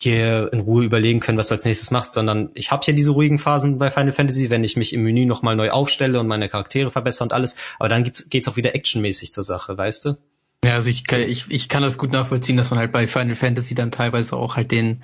dir 0.02 0.50
in 0.52 0.60
Ruhe 0.60 0.84
überlegen 0.84 1.18
können, 1.18 1.36
was 1.36 1.48
du 1.48 1.54
als 1.54 1.64
nächstes 1.64 1.90
machst, 1.90 2.12
sondern 2.12 2.50
ich 2.54 2.70
habe 2.70 2.84
ja 2.86 2.92
diese 2.92 3.10
ruhigen 3.10 3.40
Phasen 3.40 3.78
bei 3.78 3.90
Final 3.90 4.12
Fantasy, 4.12 4.50
wenn 4.50 4.62
ich 4.62 4.76
mich 4.76 4.92
im 4.92 5.02
Menü 5.02 5.26
nochmal 5.26 5.56
neu 5.56 5.70
aufstelle 5.70 6.20
und 6.20 6.28
meine 6.28 6.48
Charaktere 6.48 6.92
verbessere 6.92 7.24
und 7.24 7.32
alles, 7.32 7.56
aber 7.80 7.88
dann 7.88 8.04
geht's, 8.04 8.30
geht's 8.30 8.46
auch 8.46 8.56
wieder 8.56 8.74
actionmäßig 8.76 9.32
zur 9.32 9.42
Sache, 9.42 9.76
weißt 9.76 10.04
du? 10.04 10.16
Ja, 10.64 10.74
also 10.74 10.88
ich 10.88 11.10
ich, 11.10 11.50
ich 11.50 11.68
kann 11.68 11.82
das 11.82 11.98
gut 11.98 12.12
nachvollziehen, 12.12 12.56
dass 12.56 12.70
man 12.70 12.78
halt 12.78 12.92
bei 12.92 13.08
Final 13.08 13.34
Fantasy 13.34 13.74
dann 13.74 13.90
teilweise 13.90 14.36
auch 14.36 14.56
halt 14.56 14.70
den 14.70 15.02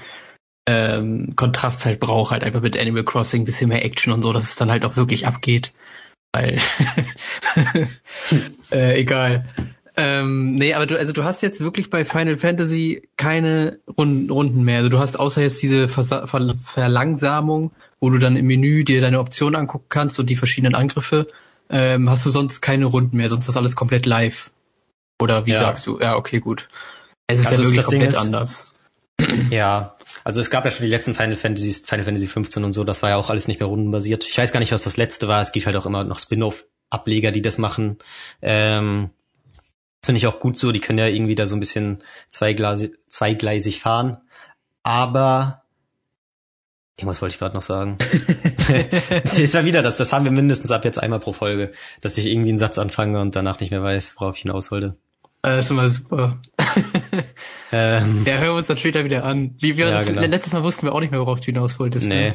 ähm, 0.69 1.35
Kontrast 1.35 1.85
halt 1.85 1.99
braucht, 1.99 2.31
halt 2.31 2.45
einfach 2.45 2.63
mit 2.63 2.79
Animal 2.79 3.05
Crossing 3.05 3.45
bisschen 3.45 3.69
mehr 3.69 3.85
Action 3.85 4.13
und 4.13 4.23
so, 4.23 4.33
dass 4.33 4.45
es 4.45 4.57
dann 4.57 4.71
halt 4.71 4.85
auch 4.85 4.97
wirklich 4.97 5.27
abgeht. 5.27 5.73
Weil 6.33 6.59
äh, 8.73 9.01
egal. 9.01 9.47
Ähm, 9.97 10.55
nee, 10.55 10.75
aber 10.75 10.87
du, 10.87 10.99
also 10.99 11.13
du 11.13 11.25
hast 11.25 11.43
jetzt 11.43 11.61
wirklich 11.61 11.91
bei 11.91 12.05
Final 12.05 12.37
Fantasy 12.37 13.09
keine 13.17 13.81
Runden, 13.99 14.31
Runden 14.31 14.63
mehr. 14.63 14.79
Also 14.79 14.89
du 14.89 14.99
hast 14.99 15.19
außer 15.19 15.43
jetzt 15.43 15.63
diese 15.63 15.89
Ver 15.89 16.05
Ver 16.05 16.55
Verlangsamung, 16.63 17.73
wo 17.99 18.11
du 18.11 18.19
dann 18.19 18.37
im 18.37 18.47
Menü 18.47 18.85
dir 18.85 19.01
deine 19.01 19.21
Optionen 19.21 19.57
angucken 19.57 19.87
kannst 19.89 20.19
und 20.21 20.31
die 20.31 20.37
verschiedenen 20.37 20.75
Angriffe, 20.75 21.29
ähm, 21.69 22.09
hast 22.09 22.25
du 22.25 22.31
sonst 22.31 22.61
keine 22.61 22.87
Runden 22.87 23.17
mehr, 23.17 23.29
sonst 23.29 23.49
ist 23.49 23.57
alles 23.57 23.77
komplett 23.77 24.07
live. 24.07 24.51
Oder 25.21 25.47
wie 25.47 25.53
ja. 25.53 25.61
sagst 25.61 25.87
du? 25.87 25.99
Ja, 26.01 26.17
okay, 26.17 26.41
gut. 26.41 26.69
Es 27.27 27.41
ist 27.41 27.47
also 27.47 27.63
ja 27.63 27.69
wirklich 27.69 27.87
komplett 27.87 28.11
ist, 28.11 28.17
anders. 28.17 28.73
Ja, 29.51 29.97
also 30.25 30.41
es 30.41 30.49
gab 30.49 30.65
ja 30.65 30.71
schon 30.71 30.85
die 30.85 30.91
letzten 30.91 31.15
Final 31.15 31.37
Fantasies, 31.37 31.81
Final 31.81 32.07
Fantasy 32.07 32.27
15 32.27 32.65
und 32.65 32.73
so, 32.73 32.85
das 32.85 33.03
war 33.03 33.11
ja 33.11 33.17
auch 33.17 33.29
alles 33.29 33.49
nicht 33.49 33.61
mehr 33.61 33.69
rundenbasiert. 33.69 34.27
Ich 34.27 34.39
weiß 34.39 34.51
gar 34.51 34.61
nicht, 34.61 34.73
was 34.73 34.85
das 34.85 34.97
letzte 34.97 35.29
war. 35.29 35.43
Es 35.43 35.53
gibt 35.53 35.67
halt 35.67 35.77
auch 35.77 35.85
immer 35.85 36.05
noch 36.05 36.19
Spin-off-Ableger, 36.19 37.31
die 37.31 37.43
das 37.43 37.59
machen. 37.59 37.99
Ähm, 38.41 39.11
das 40.01 40.07
finde 40.07 40.19
ich 40.19 40.27
auch 40.27 40.41
gut 40.41 40.57
so, 40.57 40.73
die 40.73 40.81
können 40.81 40.99
ja 40.99 41.07
irgendwie 41.07 41.35
da 41.35 41.47
so 41.47 41.57
ein 41.57 41.61
bisschen 41.61 42.03
zweigleisig, 42.31 42.93
zweigleisig 43.09 43.81
fahren. 43.81 44.19
Aber 44.83 45.63
irgendwas 46.97 47.21
wollte 47.21 47.35
ich 47.35 47.39
gerade 47.39 47.55
noch 47.55 47.63
sagen. 47.63 47.99
Es 49.25 49.37
ist 49.37 49.55
ja 49.55 49.65
wieder 49.65 49.83
das, 49.83 49.97
das 49.97 50.13
haben 50.13 50.25
wir 50.25 50.31
mindestens 50.31 50.71
ab 50.71 50.85
jetzt 50.85 51.03
einmal 51.03 51.19
pro 51.19 51.33
Folge, 51.33 51.73
dass 52.01 52.17
ich 52.19 52.27
irgendwie 52.27 52.51
einen 52.51 52.59
Satz 52.59 52.79
anfange 52.79 53.21
und 53.21 53.35
danach 53.35 53.59
nicht 53.59 53.73
mehr 53.73 53.83
weiß, 53.83 54.15
worauf 54.19 54.37
ich 54.37 54.43
hinaus 54.43 54.71
wollte. 54.71 54.95
Äh, 55.43 55.57
das 55.57 55.65
ist 55.65 55.71
immer 55.73 55.89
super. 55.89 56.39
ähm, 57.73 58.23
ja, 58.25 58.35
hören 58.35 58.51
wir 58.51 58.55
uns 58.55 58.69
dann 58.69 58.77
später 58.77 59.05
wieder 59.05 59.25
an. 59.25 59.57
Wie 59.59 59.77
wir 59.77 59.89
ja, 59.89 60.03
genau. 60.05 60.21
letztes 60.21 60.53
Mal 60.53 60.63
wussten 60.63 60.87
wir 60.87 60.95
auch 60.95 61.01
nicht 61.01 61.11
mehr, 61.11 61.19
worauf 61.19 61.41
du 61.41 61.47
hinaus 61.47 61.81
wolltest. 61.81 62.07
Nee. 62.07 62.29
Ne? 62.29 62.35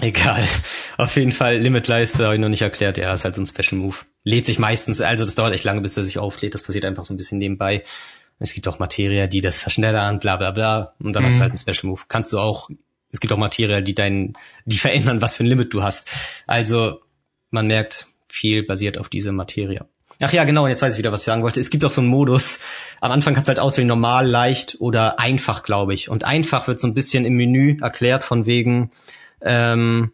Egal. 0.00 0.44
Auf 0.96 1.16
jeden 1.16 1.32
Fall, 1.32 1.58
Limitleiste 1.58 2.24
habe 2.24 2.34
ich 2.34 2.40
noch 2.40 2.48
nicht 2.48 2.62
erklärt. 2.62 2.98
Ja, 2.98 3.12
ist 3.12 3.24
halt 3.24 3.34
so 3.34 3.42
ein 3.42 3.46
Special 3.46 3.80
Move. 3.80 3.96
Lädt 4.24 4.46
sich 4.46 4.58
meistens, 4.58 5.00
also 5.00 5.24
das 5.24 5.34
dauert 5.34 5.54
echt 5.54 5.64
lange, 5.64 5.80
bis 5.80 5.96
er 5.96 6.04
sich 6.04 6.18
auflädt. 6.18 6.54
Das 6.54 6.62
passiert 6.62 6.84
einfach 6.84 7.04
so 7.04 7.12
ein 7.12 7.16
bisschen 7.16 7.38
nebenbei. 7.38 7.84
Es 8.38 8.54
gibt 8.54 8.66
auch 8.68 8.78
Materia, 8.78 9.26
die 9.26 9.40
das 9.40 9.60
verschnellern, 9.60 10.18
bla 10.18 10.36
bla 10.36 10.50
bla. 10.50 10.94
Und 10.98 11.12
dann 11.12 11.22
mhm. 11.22 11.26
hast 11.26 11.34
du 11.34 11.38
mhm. 11.38 11.42
halt 11.42 11.52
ein 11.54 11.58
Special 11.58 11.90
Move. 11.90 12.02
Kannst 12.08 12.32
du 12.32 12.38
auch, 12.38 12.70
es 13.10 13.20
gibt 13.20 13.32
auch 13.32 13.38
Materia, 13.38 13.80
die 13.80 13.94
dein, 13.94 14.34
die 14.64 14.78
verändern, 14.78 15.20
was 15.20 15.36
für 15.36 15.44
ein 15.44 15.46
Limit 15.46 15.72
du 15.74 15.82
hast. 15.82 16.08
Also, 16.46 17.00
man 17.50 17.66
merkt, 17.66 18.06
viel 18.28 18.62
basiert 18.62 18.98
auf 18.98 19.08
diese 19.08 19.32
Materia. 19.32 19.86
Ach 20.20 20.32
ja, 20.32 20.44
genau, 20.44 20.66
jetzt 20.68 20.82
weiß 20.82 20.92
ich 20.92 20.98
wieder, 20.98 21.12
was 21.12 21.22
ich 21.22 21.26
sagen 21.26 21.42
wollte. 21.42 21.60
Es 21.60 21.70
gibt 21.70 21.84
auch 21.84 21.90
so 21.90 22.00
einen 22.00 22.08
Modus. 22.08 22.60
Am 23.00 23.10
Anfang 23.10 23.34
kannst 23.34 23.48
du 23.48 23.50
halt 23.50 23.58
auswählen, 23.58 23.88
normal, 23.88 24.26
leicht 24.26 24.76
oder 24.78 25.18
einfach, 25.18 25.64
glaube 25.64 25.94
ich. 25.94 26.08
Und 26.08 26.24
einfach 26.24 26.68
wird 26.68 26.78
so 26.78 26.86
ein 26.86 26.94
bisschen 26.94 27.24
im 27.24 27.34
Menü 27.34 27.76
erklärt 27.80 28.22
von 28.22 28.46
wegen, 28.46 28.90
ähm, 29.44 30.12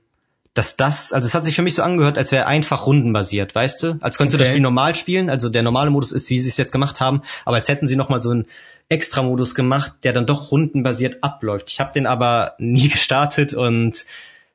dass 0.55 0.76
das, 0.76 1.12
also 1.12 1.24
es 1.24 1.35
hat 1.35 1.45
sich 1.45 1.55
für 1.55 1.62
mich 1.62 1.76
so 1.76 1.83
angehört, 1.83 2.18
als 2.18 2.33
wäre 2.33 2.47
einfach 2.47 2.87
rundenbasiert, 2.87 3.55
weißt 3.55 3.83
du? 3.83 3.99
Als 4.01 4.18
könntest 4.18 4.35
okay. 4.35 4.39
du 4.39 4.39
das 4.39 4.49
Spiel 4.49 4.61
normal 4.61 4.97
spielen, 4.97 5.31
also 5.31 5.49
der 5.49 5.62
normale 5.62 5.91
Modus 5.91 6.11
ist, 6.11 6.29
wie 6.31 6.39
sie 6.41 6.49
es 6.49 6.57
jetzt 6.57 6.72
gemacht 6.72 7.01
haben, 7.01 7.22
aber 7.45 7.57
als 7.57 7.68
hätten 7.68 7.87
sie 7.87 7.95
nochmal 7.95 8.20
so 8.20 8.31
einen 8.31 8.47
Extra-Modus 8.89 9.55
gemacht, 9.55 9.93
der 10.03 10.12
dann 10.12 10.26
doch 10.26 10.51
rundenbasiert 10.51 11.22
abläuft. 11.22 11.70
Ich 11.70 11.79
habe 11.79 11.93
den 11.93 12.07
aber 12.07 12.55
nie 12.59 12.89
gestartet 12.89 13.55
und 13.55 14.05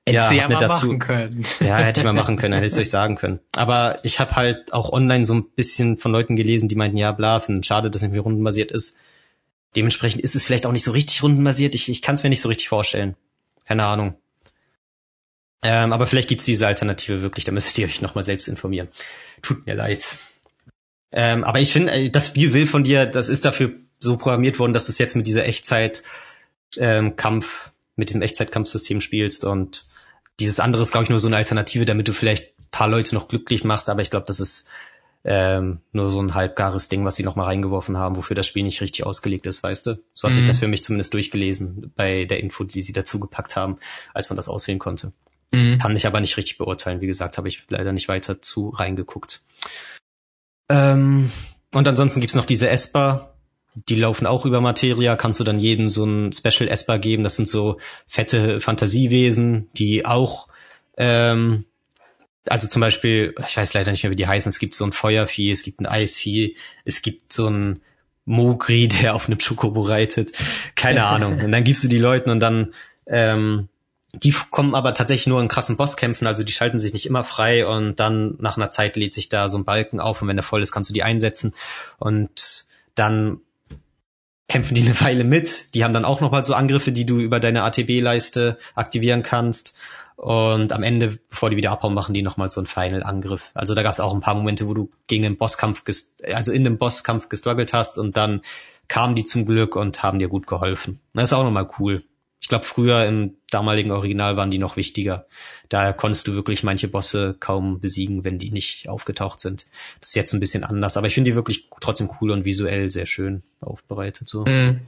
ja, 0.05 0.30
ja 0.34 0.49
mal 0.49 0.59
dazu, 0.59 0.88
machen 0.88 0.99
können. 0.99 1.45
Ja, 1.61 1.78
hätte 1.78 2.01
ich 2.01 2.05
mal 2.05 2.11
machen 2.11 2.36
können, 2.36 2.53
hätte 2.61 2.65
ich 2.65 2.78
euch 2.78 2.89
sagen 2.89 3.15
können. 3.15 3.39
Aber 3.55 3.99
ich 4.03 4.19
habe 4.19 4.36
halt 4.36 4.74
auch 4.74 4.91
online 4.91 5.24
so 5.24 5.34
ein 5.36 5.45
bisschen 5.55 5.97
von 5.97 6.11
Leuten 6.11 6.36
gelesen, 6.36 6.67
die 6.67 6.76
meinten, 6.76 6.97
ja, 6.97 7.13
bla, 7.13 7.41
schade, 7.61 7.89
dass 7.89 8.01
es 8.01 8.03
nicht 8.03 8.11
mehr 8.11 8.21
rundenbasiert 8.21 8.71
ist. 8.71 8.97
Dementsprechend 9.78 10.21
ist 10.21 10.36
es 10.36 10.43
vielleicht 10.43 10.65
auch 10.65 10.71
nicht 10.74 10.84
so 10.84 10.91
richtig 10.91 11.24
rundenbasiert. 11.24 11.74
Ich, 11.76 11.88
ich 11.89 12.01
kann 12.01 12.15
es 12.15 12.24
mir 12.24 12.30
nicht 12.30 12.41
so 12.41 12.49
richtig 12.49 12.67
vorstellen. 12.67 13.15
Keine 13.65 13.86
Ahnung. 13.86 14.15
Ähm, 15.64 15.93
aber 15.93 16.07
vielleicht 16.07 16.30
gibt's 16.30 16.45
diese 16.45 16.68
Alternative 16.68 17.22
wirklich, 17.22 17.45
da 17.45 17.51
müsstet 17.51 17.78
ihr 17.78 17.86
euch 17.86 18.01
nochmal 18.01 18.24
selbst 18.24 18.47
informieren. 18.47 18.89
Tut 19.41 19.66
mir 19.66 19.76
leid. 19.76 20.05
Ähm, 21.11 21.43
aber 21.43 21.59
ich 21.59 21.72
finde, 21.72 21.93
äh, 21.93 22.09
das 22.09 22.28
Spiel 22.28 22.53
will 22.53 22.68
von 22.68 22.84
dir, 22.84 23.05
das 23.05 23.30
ist 23.30 23.45
dafür 23.45 23.72
so 23.99 24.18
programmiert 24.18 24.59
worden, 24.59 24.74
dass 24.74 24.86
du 24.86 24.91
es 24.91 24.97
jetzt 24.97 25.16
mit 25.16 25.28
dieser 25.28 25.45
Echtzeit 25.45 26.03
ähm, 26.78 27.16
Kampf, 27.16 27.72
mit 27.95 28.09
diesem 28.09 28.22
Echtzeitkampfsystem 28.22 28.99
spielst 28.99 29.45
und 29.45 29.86
dieses 30.39 30.59
andere 30.59 30.82
ist, 30.82 30.91
glaube 30.91 31.03
ich, 31.03 31.09
nur 31.09 31.20
so 31.20 31.28
eine 31.28 31.38
Alternative, 31.38 31.86
damit 31.86 32.07
du 32.07 32.14
vielleicht 32.14 32.53
paar 32.74 32.89
Leute 32.89 33.16
noch 33.16 33.30
glücklich 33.30 33.64
machst, 33.64 33.88
aber 33.88 34.01
ich 34.01 34.09
glaube, 34.09 34.26
das 34.28 34.41
ist 34.41 34.68
ähm, 35.24 35.80
nur 35.93 36.09
so 36.09 36.22
ein 36.22 36.34
halbgares 36.34 36.89
Ding, 36.89 37.05
was 37.05 37.16
sie 37.16 37.24
noch 37.24 37.38
mal 37.38 37.45
reingeworfen 37.45 37.97
haben, 37.97 38.18
wofür 38.18 38.36
das 38.36 38.47
Spiel 38.47 38.64
nicht 38.64 38.82
richtig 38.82 39.05
ausgelegt 39.05 39.45
ist, 39.45 39.64
weißt 39.64 39.86
du? 39.86 40.03
So 40.14 40.28
hat 40.28 40.34
mhm. 40.34 40.39
sich 40.39 40.47
das 40.47 40.57
für 40.57 40.68
mich 40.68 40.84
zumindest 40.84 41.14
durchgelesen 41.14 41.93
bei 41.95 42.26
der 42.26 42.41
Info, 42.41 42.66
die 42.66 42.82
sie 42.82 42.91
dazu 42.91 43.22
gepackt 43.22 43.55
haben, 43.55 43.78
als 44.14 44.30
man 44.30 44.36
das 44.36 44.49
auswählen 44.49 44.80
konnte. 44.80 45.14
Mhm. 45.54 45.78
Kann 45.78 45.95
ich 45.95 46.06
aber 46.08 46.20
nicht 46.20 46.38
richtig 46.38 46.58
beurteilen. 46.58 47.01
Wie 47.01 47.08
gesagt, 47.08 47.38
habe 47.38 47.47
ich 47.47 47.64
leider 47.70 47.93
nicht 47.93 48.08
weiter 48.08 48.41
zu 48.41 48.70
reingeguckt. 48.70 49.41
Ähm, 50.70 51.32
und 51.74 51.88
ansonsten 51.88 52.20
gibt's 52.20 52.36
noch 52.36 52.45
diese 52.45 52.70
Esper, 52.70 53.34
die 53.89 53.95
laufen 53.95 54.28
auch 54.28 54.45
über 54.45 54.62
Materia, 54.62 55.16
kannst 55.16 55.39
du 55.39 55.43
dann 55.43 55.60
jedem 55.60 55.89
so 55.89 56.06
ein 56.06 56.32
Special 56.32 56.70
Esper 56.70 56.99
geben. 56.99 57.24
Das 57.24 57.36
sind 57.36 57.49
so 57.49 57.80
fette 58.08 58.62
Fantasiewesen, 58.62 59.70
die 59.74 60.06
auch 60.06 60.47
ähm, 60.97 61.66
also 62.49 62.68
zum 62.68 62.82
Beispiel, 62.82 63.34
ich 63.47 63.56
weiß 63.56 63.74
leider 63.74 63.91
nicht 63.91 64.04
mehr, 64.04 64.12
wie 64.12 64.18
die 64.18 64.28
heißen, 64.28 64.49
es 64.49 64.60
gibt 64.60 64.74
so 64.74 64.84
ein 64.84 64.91
Feuervieh, 64.91 65.51
es 65.51 65.64
gibt 65.64 65.80
ein 65.80 65.86
Eisvieh, 65.86 66.58
es 66.86 67.01
gibt 67.01 67.32
so 67.32 67.47
ein 67.47 67.82
Mogri, 68.26 68.88
der 69.01 69.16
auf 69.16 69.28
einem 69.28 69.39
Chocobo 69.39 69.82
reitet. 69.82 70.32
Keine 70.76 71.06
Ahnung. 71.06 71.39
Und 71.39 71.51
dann 71.51 71.64
gibst 71.64 71.84
du 71.84 71.88
die 71.88 71.97
Leuten 71.97 72.30
und 72.30 72.39
dann, 72.39 72.74
ähm, 73.08 73.70
die 74.14 74.34
kommen 74.51 74.76
aber 74.76 74.93
tatsächlich 74.93 75.28
nur 75.28 75.41
in 75.41 75.47
krassen 75.47 75.76
Bosskämpfen, 75.76 76.28
also 76.28 76.43
die 76.43 76.51
schalten 76.51 76.80
sich 76.80 76.93
nicht 76.93 77.05
immer 77.05 77.24
frei 77.24 77.66
und 77.66 77.99
dann 77.99 78.36
nach 78.39 78.57
einer 78.57 78.70
Zeit 78.70 78.95
lädt 78.95 79.14
sich 79.14 79.28
da 79.28 79.49
so 79.49 79.57
ein 79.57 79.66
Balken 79.66 79.99
auf 79.99 80.22
und 80.22 80.28
wenn 80.28 80.36
der 80.36 80.43
voll 80.43 80.61
ist, 80.61 80.72
kannst 80.72 80.89
du 80.89 80.93
die 80.93 81.03
einsetzen 81.03 81.53
und 81.97 82.66
dann 82.95 83.41
kämpfen 84.47 84.76
die 84.76 84.84
eine 84.84 84.99
Weile 85.01 85.24
mit. 85.24 85.74
Die 85.74 85.84
haben 85.84 85.93
dann 85.93 86.05
auch 86.05 86.22
nochmal 86.22 86.45
so 86.45 86.53
Angriffe, 86.53 86.91
die 86.91 87.07
du 87.07 87.20
über 87.20 87.39
deine 87.39 87.64
ATB-Leiste 87.64 88.59
aktivieren 88.76 89.24
kannst. 89.24 89.76
Und 90.16 90.72
am 90.74 90.84
Ende, 90.84 91.18
bevor 91.30 91.49
die 91.49 91.57
wieder 91.57 91.72
abhauen, 91.72 91.95
machen 91.95 92.14
die 92.14 92.22
nochmal 92.22 92.51
so 92.51 92.59
einen 92.59 92.68
Final-Angriff. 92.68 93.49
Also 93.55 93.74
da 93.74 93.82
gab 93.82 93.93
es 93.93 93.99
auch 93.99 94.14
ein 94.14 94.22
paar 94.22 94.36
Momente, 94.36 94.68
wo 94.68 94.76
du 94.76 94.91
gegen 95.07 95.24
den 95.24 95.38
Bosskampf, 95.38 95.84
also 96.32 96.51
in 96.51 96.64
dem 96.64 96.78
Bosskampf 96.78 97.30
gestruggelt 97.30 97.74
hast 97.74 97.97
und 97.97 98.16
dann 98.16 98.41
kamen 98.88 99.16
die 99.16 99.24
zum 99.24 99.45
Glück 99.45 99.76
und 99.76 100.03
haben 100.03 100.20
dir 100.20 100.28
gut 100.28 100.45
geholfen. 100.45 100.99
Das 101.14 101.26
ist 101.26 101.34
auch 101.34 101.43
nochmal 101.43 101.68
cool. 101.80 102.03
Ich 102.43 102.49
glaube, 102.49 102.65
früher 102.65 103.05
im 103.05 103.37
damaligen 103.49 103.91
Original 103.91 104.35
waren 104.35 104.51
die 104.51 104.57
noch 104.57 104.75
wichtiger. 104.75 105.27
Daher 105.69 105.93
konntest 105.93 106.27
du 106.27 106.33
wirklich 106.33 106.61
manche 106.61 106.89
Bosse 106.89 107.37
kaum 107.39 107.79
besiegen, 107.79 108.25
wenn 108.25 108.37
die 108.37 108.51
nicht 108.51 108.89
aufgetaucht 108.89 109.39
sind. 109.39 109.65
Das 110.01 110.09
ist 110.09 110.15
jetzt 110.15 110.33
ein 110.33 110.41
bisschen 110.41 110.65
anders, 110.65 110.97
aber 110.97 111.07
ich 111.07 111.13
finde 111.13 111.31
die 111.31 111.35
wirklich 111.35 111.69
trotzdem 111.79 112.09
cool 112.19 112.31
und 112.31 112.43
visuell 112.43 112.91
sehr 112.91 113.05
schön 113.05 113.43
aufbereitet. 113.61 114.27
So 114.27 114.43
mhm. 114.43 114.81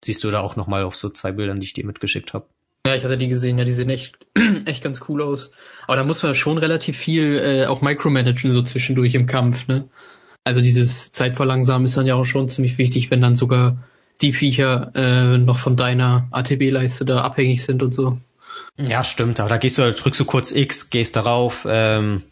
siehst 0.00 0.24
du 0.24 0.30
da 0.30 0.40
auch 0.40 0.56
nochmal 0.56 0.84
auf 0.84 0.96
so 0.96 1.10
zwei 1.10 1.32
Bildern, 1.32 1.60
die 1.60 1.66
ich 1.66 1.74
dir 1.74 1.84
mitgeschickt 1.84 2.32
habe. 2.32 2.46
Ja, 2.86 2.96
ich 2.96 3.04
hatte 3.04 3.18
die 3.18 3.28
gesehen, 3.28 3.58
ja, 3.58 3.66
die 3.66 3.72
sehen 3.72 3.90
echt, 3.90 4.16
echt 4.64 4.82
ganz 4.82 5.02
cool 5.06 5.20
aus. 5.20 5.50
Aber 5.86 5.96
da 5.96 6.04
muss 6.04 6.22
man 6.22 6.34
schon 6.34 6.56
relativ 6.56 6.96
viel 6.96 7.38
äh, 7.38 7.66
auch 7.66 7.82
micromanagen 7.82 8.52
so 8.52 8.62
zwischendurch 8.62 9.14
im 9.14 9.26
Kampf, 9.26 9.68
ne? 9.68 9.86
Also 10.44 10.62
dieses 10.62 11.12
Zeitverlangsamen 11.12 11.84
ist 11.84 11.96
dann 11.96 12.06
ja 12.06 12.14
auch 12.14 12.24
schon 12.24 12.48
ziemlich 12.48 12.78
wichtig, 12.78 13.10
wenn 13.10 13.20
dann 13.20 13.34
sogar 13.34 13.76
die 14.22 14.32
Viecher 14.32 14.92
äh, 14.94 15.38
noch 15.38 15.58
von 15.58 15.76
deiner 15.76 16.28
ATB-Leiste 16.30 17.04
da 17.04 17.20
abhängig 17.20 17.62
sind 17.64 17.82
und 17.82 17.92
so. 17.92 18.18
Ja, 18.78 19.04
stimmt, 19.04 19.40
aber 19.40 19.48
da 19.48 19.56
gehst 19.58 19.78
du 19.78 19.82
halt, 19.82 20.02
drückst 20.02 20.20
du 20.20 20.24
kurz 20.24 20.50
X, 20.50 20.88
gehst 20.90 21.16
darauf, 21.16 21.66
ähm, 21.68 22.22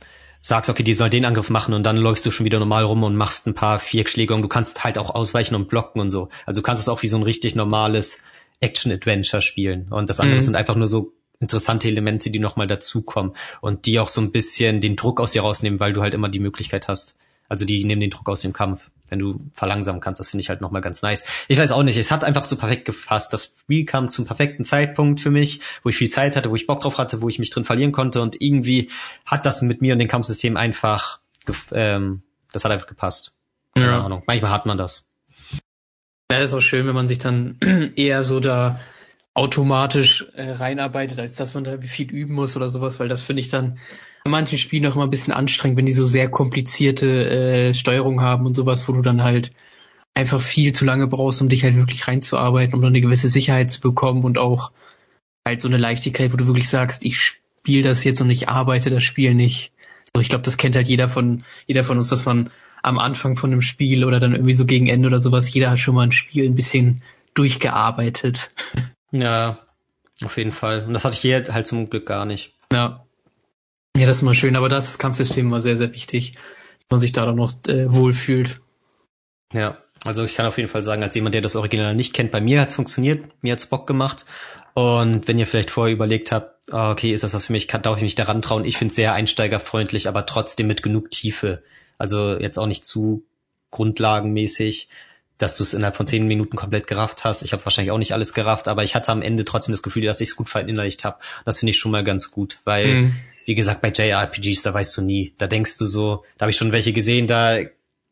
sagst, 0.41 0.70
okay, 0.70 0.82
die 0.82 0.95
sollen 0.95 1.11
den 1.11 1.24
Angriff 1.24 1.51
machen 1.51 1.74
und 1.74 1.82
dann 1.82 1.97
läufst 1.97 2.24
du 2.24 2.30
schon 2.30 2.47
wieder 2.47 2.59
normal 2.59 2.84
rum 2.84 3.03
und 3.03 3.14
machst 3.14 3.47
ein 3.47 3.55
paar 3.55 3.78
Viereckschläge 3.78 4.34
und 4.34 4.43
du 4.43 4.49
kannst 4.49 4.84
halt 4.84 4.97
auch 4.97 5.14
ausweichen 5.14 5.55
und 5.55 5.68
blocken 5.68 6.01
und 6.01 6.11
so. 6.11 6.30
Also 6.47 6.61
du 6.61 6.64
kannst 6.64 6.82
es 6.82 6.88
auch 6.88 7.03
wie 7.03 7.09
so 7.09 7.16
ein 7.16 7.22
richtig 7.22 7.55
normales 7.55 8.22
Action-Adventure 8.61 9.43
spielen. 9.43 9.88
Und 9.91 10.09
das 10.09 10.20
andere 10.20 10.36
mhm. 10.36 10.45
sind 10.45 10.57
einfach 10.57 10.76
nur 10.76 10.86
so 10.86 11.12
interessante 11.41 11.88
Elemente, 11.88 12.30
die 12.30 12.38
nochmal 12.38 12.66
dazukommen 12.66 13.32
und 13.61 13.86
die 13.86 13.99
auch 13.99 14.09
so 14.09 14.20
ein 14.20 14.32
bisschen 14.32 14.80
den 14.80 14.97
Druck 14.97 15.20
aus 15.20 15.32
dir 15.32 15.43
rausnehmen, 15.43 15.80
weil 15.80 15.93
du 15.93 16.03
halt 16.03 16.14
immer 16.14 16.28
die 16.28 16.38
Möglichkeit 16.38 16.88
hast. 16.88 17.16
Also 17.49 17.64
die 17.64 17.84
nehmen 17.84 18.01
den 18.01 18.11
Druck 18.11 18.28
aus 18.28 18.43
dem 18.43 18.53
Kampf, 18.53 18.91
wenn 19.11 19.18
du 19.18 19.40
verlangsamen 19.52 20.00
kannst. 20.00 20.20
Das 20.20 20.28
finde 20.28 20.42
ich 20.42 20.48
halt 20.48 20.61
nochmal 20.61 20.80
ganz 20.80 21.02
nice. 21.02 21.24
Ich 21.48 21.58
weiß 21.58 21.72
auch 21.72 21.82
nicht, 21.82 21.98
es 21.98 22.11
hat 22.11 22.24
einfach 22.24 22.44
so 22.44 22.56
perfekt 22.56 22.86
gepasst. 22.86 23.32
Das 23.32 23.56
Spiel 23.61 23.84
kam 23.84 24.08
zum 24.08 24.24
perfekten 24.24 24.64
Zeitpunkt 24.64 25.20
für 25.20 25.30
mich, 25.30 25.61
wo 25.82 25.90
ich 25.90 25.96
viel 25.96 26.08
Zeit 26.08 26.36
hatte, 26.36 26.50
wo 26.50 26.56
ich 26.56 26.66
Bock 26.66 26.80
drauf 26.80 26.98
hatte, 26.98 27.20
wo 27.20 27.28
ich 27.28 27.38
mich 27.38 27.50
drin 27.50 27.64
verlieren 27.64 27.92
konnte 27.92 28.22
und 28.22 28.40
irgendwie 28.40 28.90
hat 29.26 29.44
das 29.44 29.61
mit 29.62 29.82
mir 29.82 29.92
und 29.92 29.98
dem 29.98 30.08
Kampfsystem 30.08 30.56
einfach, 30.56 31.20
ähm, 31.72 32.22
das 32.52 32.64
hat 32.64 32.72
einfach 32.72 32.86
gepasst. 32.86 33.36
Keine 33.74 33.90
ja. 33.90 34.04
Ahnung. 34.04 34.22
Manchmal 34.26 34.52
hat 34.52 34.66
man 34.66 34.78
das. 34.78 35.11
Ja, 36.30 36.38
ist 36.38 36.54
auch 36.54 36.61
schön, 36.61 36.86
wenn 36.86 36.94
man 36.94 37.08
sich 37.08 37.18
dann 37.18 37.58
eher 37.96 38.24
so 38.24 38.40
da 38.40 38.80
automatisch 39.34 40.26
äh, 40.34 40.50
reinarbeitet, 40.52 41.18
als 41.18 41.36
dass 41.36 41.54
man 41.54 41.64
da 41.64 41.78
viel 41.78 42.11
üben 42.11 42.34
muss 42.34 42.56
oder 42.56 42.68
sowas, 42.68 43.00
weil 43.00 43.08
das 43.08 43.22
finde 43.22 43.40
ich 43.40 43.48
dann 43.48 43.78
in 44.24 44.30
manchen 44.30 44.58
Spielen 44.58 44.86
auch 44.86 44.94
immer 44.94 45.04
ein 45.04 45.10
bisschen 45.10 45.32
anstrengend, 45.32 45.78
wenn 45.78 45.86
die 45.86 45.92
so 45.92 46.06
sehr 46.06 46.28
komplizierte 46.28 47.30
äh, 47.30 47.74
Steuerung 47.74 48.20
haben 48.20 48.46
und 48.46 48.54
sowas, 48.54 48.88
wo 48.88 48.92
du 48.92 49.02
dann 49.02 49.22
halt 49.22 49.52
einfach 50.14 50.40
viel 50.40 50.72
zu 50.72 50.84
lange 50.84 51.06
brauchst, 51.06 51.40
um 51.40 51.48
dich 51.48 51.62
halt 51.64 51.76
wirklich 51.76 52.06
reinzuarbeiten, 52.06 52.74
um 52.74 52.82
dann 52.82 52.90
eine 52.90 53.00
gewisse 53.00 53.28
Sicherheit 53.28 53.70
zu 53.70 53.80
bekommen 53.80 54.24
und 54.24 54.38
auch 54.38 54.72
halt 55.46 55.62
so 55.62 55.68
eine 55.68 55.78
Leichtigkeit, 55.78 56.32
wo 56.32 56.36
du 56.36 56.46
wirklich 56.46 56.68
sagst, 56.68 57.04
ich 57.04 57.18
spiele 57.18 57.88
das 57.88 58.04
jetzt 58.04 58.20
und 58.20 58.30
ich 58.30 58.48
arbeite 58.48 58.90
das 58.90 59.02
Spiel 59.02 59.34
nicht. 59.34 59.72
So, 60.14 60.20
ich 60.20 60.28
glaube, 60.28 60.42
das 60.42 60.56
kennt 60.56 60.76
halt 60.76 60.88
jeder 60.88 61.08
von 61.08 61.44
jeder 61.66 61.84
von 61.84 61.96
uns, 61.96 62.08
dass 62.08 62.24
man 62.24 62.50
am 62.82 62.98
Anfang 62.98 63.36
von 63.36 63.52
einem 63.52 63.62
Spiel 63.62 64.04
oder 64.04 64.20
dann 64.20 64.32
irgendwie 64.32 64.54
so 64.54 64.66
gegen 64.66 64.86
Ende 64.86 65.08
oder 65.08 65.18
sowas, 65.18 65.52
jeder 65.52 65.70
hat 65.70 65.78
schon 65.78 65.94
mal 65.94 66.02
ein 66.02 66.12
Spiel 66.12 66.46
ein 66.46 66.54
bisschen 66.54 67.02
durchgearbeitet. 67.34 68.50
Ja, 69.12 69.58
auf 70.22 70.36
jeden 70.36 70.52
Fall. 70.52 70.84
Und 70.86 70.94
das 70.94 71.04
hatte 71.04 71.14
ich 71.14 71.20
hier 71.20 71.44
halt 71.52 71.66
zum 71.66 71.90
Glück 71.90 72.06
gar 72.06 72.26
nicht. 72.26 72.54
Ja. 72.72 73.04
Ja, 73.97 74.07
das 74.07 74.18
ist 74.18 74.22
immer 74.22 74.34
schön, 74.34 74.57
aber 74.57 74.68
das, 74.68 74.86
das 74.86 74.99
Kampfsystem 74.99 75.51
war 75.51 75.61
sehr, 75.61 75.76
sehr 75.76 75.93
wichtig, 75.93 76.34
dass 76.34 76.91
man 76.91 77.01
sich 77.01 77.12
da 77.12 77.26
dann 77.26 77.36
noch 77.36 77.53
äh, 77.66 77.93
wohlfühlt. 77.93 78.61
Ja, 79.53 79.78
also 80.05 80.24
ich 80.24 80.34
kann 80.34 80.47
auf 80.47 80.57
jeden 80.57 80.68
Fall 80.68 80.84
sagen, 80.84 81.03
als 81.03 81.14
jemand, 81.14 81.34
der 81.34 81.43
das 81.43 81.57
Original 81.57 81.95
nicht 81.95 82.14
kennt, 82.14 82.30
bei 82.30 82.41
mir 82.41 82.61
hat's 82.61 82.74
funktioniert, 82.74 83.24
mir 83.43 83.53
hat's 83.53 83.66
Bock 83.66 83.86
gemacht. 83.86 84.24
Und 84.74 85.28
wenn 85.28 85.38
ihr 85.38 85.47
vielleicht 85.47 85.70
vorher 85.70 85.93
überlegt 85.93 86.32
habt, 86.32 86.72
ah, 86.72 86.93
okay, 86.93 87.12
ist 87.12 87.22
das 87.22 87.34
was 87.34 87.47
für 87.47 87.53
mich, 87.53 87.68
kann, 87.68 87.82
darf 87.82 87.97
ich 87.97 88.03
mich 88.03 88.14
daran 88.14 88.41
trauen? 88.41 88.64
Ich 88.64 88.78
finde 88.78 88.91
es 88.91 88.97
sehr 88.97 89.12
einsteigerfreundlich, 89.12 90.09
aber 90.09 90.24
trotzdem 90.26 90.68
mit 90.68 90.82
genug 90.82 91.11
Tiefe. 91.11 91.62
Also 91.99 92.38
jetzt 92.38 92.59
auch 92.59 92.66
nicht 92.66 92.86
zu 92.86 93.24
grundlagenmäßig, 93.70 94.88
dass 95.38 95.57
du 95.57 95.62
es 95.62 95.74
innerhalb 95.74 95.97
von 95.97 96.07
zehn 96.07 96.26
Minuten 96.26 96.57
komplett 96.57 96.86
gerafft 96.86 97.24
hast. 97.24 97.43
Ich 97.43 97.53
habe 97.53 97.64
wahrscheinlich 97.64 97.93
auch 97.93 97.99
nicht 97.99 98.12
alles 98.12 98.34
gerafft, 98.34 98.68
aber 98.68 98.84
ich 98.84 98.95
hatte 98.95 99.11
am 99.12 99.22
Ende 99.22 99.45
trotzdem 99.45 99.72
das 99.72 99.82
Gefühl, 99.82 100.05
dass 100.05 100.20
ich 100.20 100.30
es 100.30 100.36
gut 100.36 100.49
verinnerlicht 100.49 101.05
habe. 101.05 101.18
Das 101.45 101.59
finde 101.59 101.70
ich 101.70 101.78
schon 101.78 101.93
mal 101.93 102.05
ganz 102.05 102.30
gut, 102.30 102.59
weil, 102.64 102.86
mhm. 102.86 103.16
Wie 103.45 103.55
gesagt, 103.55 103.80
bei 103.80 103.91
JRPGs, 103.91 104.62
da 104.62 104.74
weißt 104.74 104.97
du 104.97 105.03
nie. 105.03 105.34
Da 105.38 105.47
denkst 105.47 105.78
du 105.78 105.86
so, 105.86 106.24
da 106.38 106.45
habe 106.45 106.51
ich 106.51 106.57
schon 106.57 106.72
welche 106.72 106.93
gesehen, 106.93 107.26
da 107.26 107.59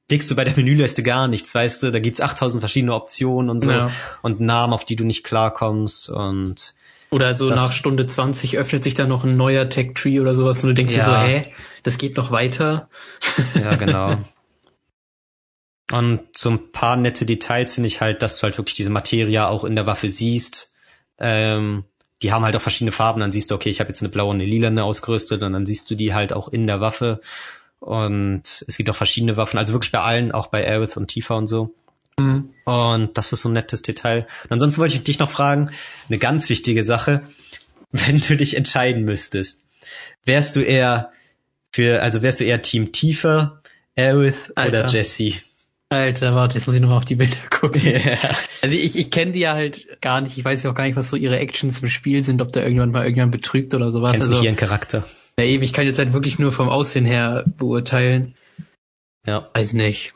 klickst 0.08 0.30
du 0.30 0.36
bei 0.36 0.44
der 0.44 0.54
Menüleiste 0.56 1.02
gar 1.02 1.28
nichts, 1.28 1.54
weißt 1.54 1.82
du? 1.82 1.90
Da 1.92 2.00
gibt's 2.00 2.20
8000 2.20 2.60
verschiedene 2.60 2.94
Optionen 2.94 3.50
und 3.50 3.60
so 3.60 3.70
ja. 3.70 3.90
und 4.22 4.40
Namen, 4.40 4.72
auf 4.72 4.84
die 4.84 4.96
du 4.96 5.04
nicht 5.04 5.24
klarkommst 5.24 6.08
und 6.08 6.74
oder 7.10 7.34
so 7.34 7.48
nach 7.48 7.72
Stunde 7.72 8.06
20 8.06 8.58
öffnet 8.58 8.84
sich 8.84 8.92
da 8.92 9.06
noch 9.06 9.24
ein 9.24 9.36
neuer 9.36 9.70
Tech-Tree 9.70 10.20
oder 10.20 10.34
sowas 10.34 10.62
und 10.62 10.68
du 10.68 10.74
denkst 10.74 10.94
ja. 10.94 11.04
dir 11.04 11.10
so, 11.10 11.16
hä, 11.16 11.54
das 11.82 11.96
geht 11.96 12.16
noch 12.18 12.30
weiter. 12.30 12.90
Ja, 13.54 13.74
genau. 13.76 14.18
Und 15.90 16.20
so 16.36 16.50
ein 16.50 16.70
paar 16.70 16.96
nette 16.96 17.24
Details 17.24 17.72
finde 17.72 17.86
ich 17.86 18.02
halt, 18.02 18.20
dass 18.20 18.38
du 18.38 18.42
halt 18.42 18.58
wirklich 18.58 18.74
diese 18.74 18.90
Materie 18.90 19.46
auch 19.48 19.64
in 19.64 19.74
der 19.74 19.86
Waffe 19.86 20.08
siehst. 20.08 20.74
Ähm, 21.18 21.84
die 22.22 22.32
haben 22.32 22.44
halt 22.44 22.56
auch 22.56 22.60
verschiedene 22.60 22.92
Farben. 22.92 23.20
Dann 23.20 23.32
siehst 23.32 23.50
du, 23.50 23.54
okay, 23.54 23.68
ich 23.68 23.80
habe 23.80 23.88
jetzt 23.88 24.02
eine 24.02 24.08
blaue 24.08 24.30
und 24.30 24.36
eine 24.36 24.44
lilane 24.44 24.82
ausgerüstet 24.84 25.42
und 25.42 25.52
dann 25.52 25.66
siehst 25.66 25.90
du 25.90 25.94
die 25.94 26.14
halt 26.14 26.32
auch 26.32 26.48
in 26.48 26.66
der 26.66 26.80
Waffe. 26.80 27.20
Und 27.80 28.64
es 28.66 28.76
gibt 28.76 28.90
auch 28.90 28.96
verschiedene 28.96 29.36
Waffen, 29.36 29.58
also 29.58 29.72
wirklich 29.72 29.92
bei 29.92 30.00
allen, 30.00 30.32
auch 30.32 30.48
bei 30.48 30.66
Aerith 30.66 30.96
und 30.96 31.08
Tifa 31.08 31.34
und 31.36 31.46
so. 31.46 31.74
Mhm. 32.18 32.50
Und 32.64 33.16
das 33.16 33.32
ist 33.32 33.42
so 33.42 33.48
ein 33.48 33.52
nettes 33.52 33.82
Detail. 33.82 34.26
Und 34.44 34.52
ansonsten 34.52 34.80
wollte 34.80 34.94
ich 34.94 35.04
dich 35.04 35.18
noch 35.18 35.30
fragen, 35.30 35.70
eine 36.08 36.18
ganz 36.18 36.48
wichtige 36.48 36.84
Sache, 36.84 37.22
wenn 37.92 38.20
du 38.20 38.36
dich 38.36 38.56
entscheiden 38.56 39.04
müsstest, 39.04 39.66
wärst 40.24 40.56
du 40.56 40.60
eher 40.60 41.12
für, 41.72 42.02
also 42.02 42.22
wärst 42.22 42.40
du 42.40 42.44
eher 42.44 42.62
Team 42.62 42.92
Tiefer, 42.92 43.62
Aerith 43.96 44.52
oder 44.56 44.86
Jesse? 44.86 45.34
Alter, 45.90 46.34
warte, 46.34 46.58
jetzt 46.58 46.66
muss 46.66 46.76
ich 46.76 46.82
nochmal 46.82 46.98
auf 46.98 47.06
die 47.06 47.16
Bilder 47.16 47.36
gucken. 47.50 47.80
Yeah. 47.82 48.18
Also 48.60 48.74
ich, 48.74 48.96
ich 48.96 49.10
kenne 49.10 49.32
die 49.32 49.40
ja 49.40 49.54
halt 49.54 50.00
gar 50.02 50.20
nicht. 50.20 50.36
Ich 50.36 50.44
weiß 50.44 50.62
ja 50.62 50.70
auch 50.70 50.74
gar 50.74 50.84
nicht, 50.84 50.96
was 50.96 51.08
so 51.08 51.16
ihre 51.16 51.38
Actions 51.38 51.80
im 51.80 51.88
Spiel 51.88 52.22
sind, 52.22 52.42
ob 52.42 52.52
da 52.52 52.62
irgendwann 52.62 52.90
mal 52.90 53.04
irgendjemand 53.04 53.32
betrügt 53.32 53.74
oder 53.74 53.90
sowas. 53.90 54.12
Kennst 54.12 54.28
also, 54.28 54.38
nicht 54.38 54.44
ihren 54.44 54.56
Charakter. 54.56 55.04
Ja 55.38 55.46
eben, 55.46 55.62
ich 55.62 55.72
kann 55.72 55.86
jetzt 55.86 55.98
halt 55.98 56.12
wirklich 56.12 56.38
nur 56.38 56.52
vom 56.52 56.68
Aussehen 56.68 57.06
her 57.06 57.44
beurteilen. 57.56 58.34
Ja. 59.26 59.48
Weiß 59.54 59.72
nicht. 59.72 60.12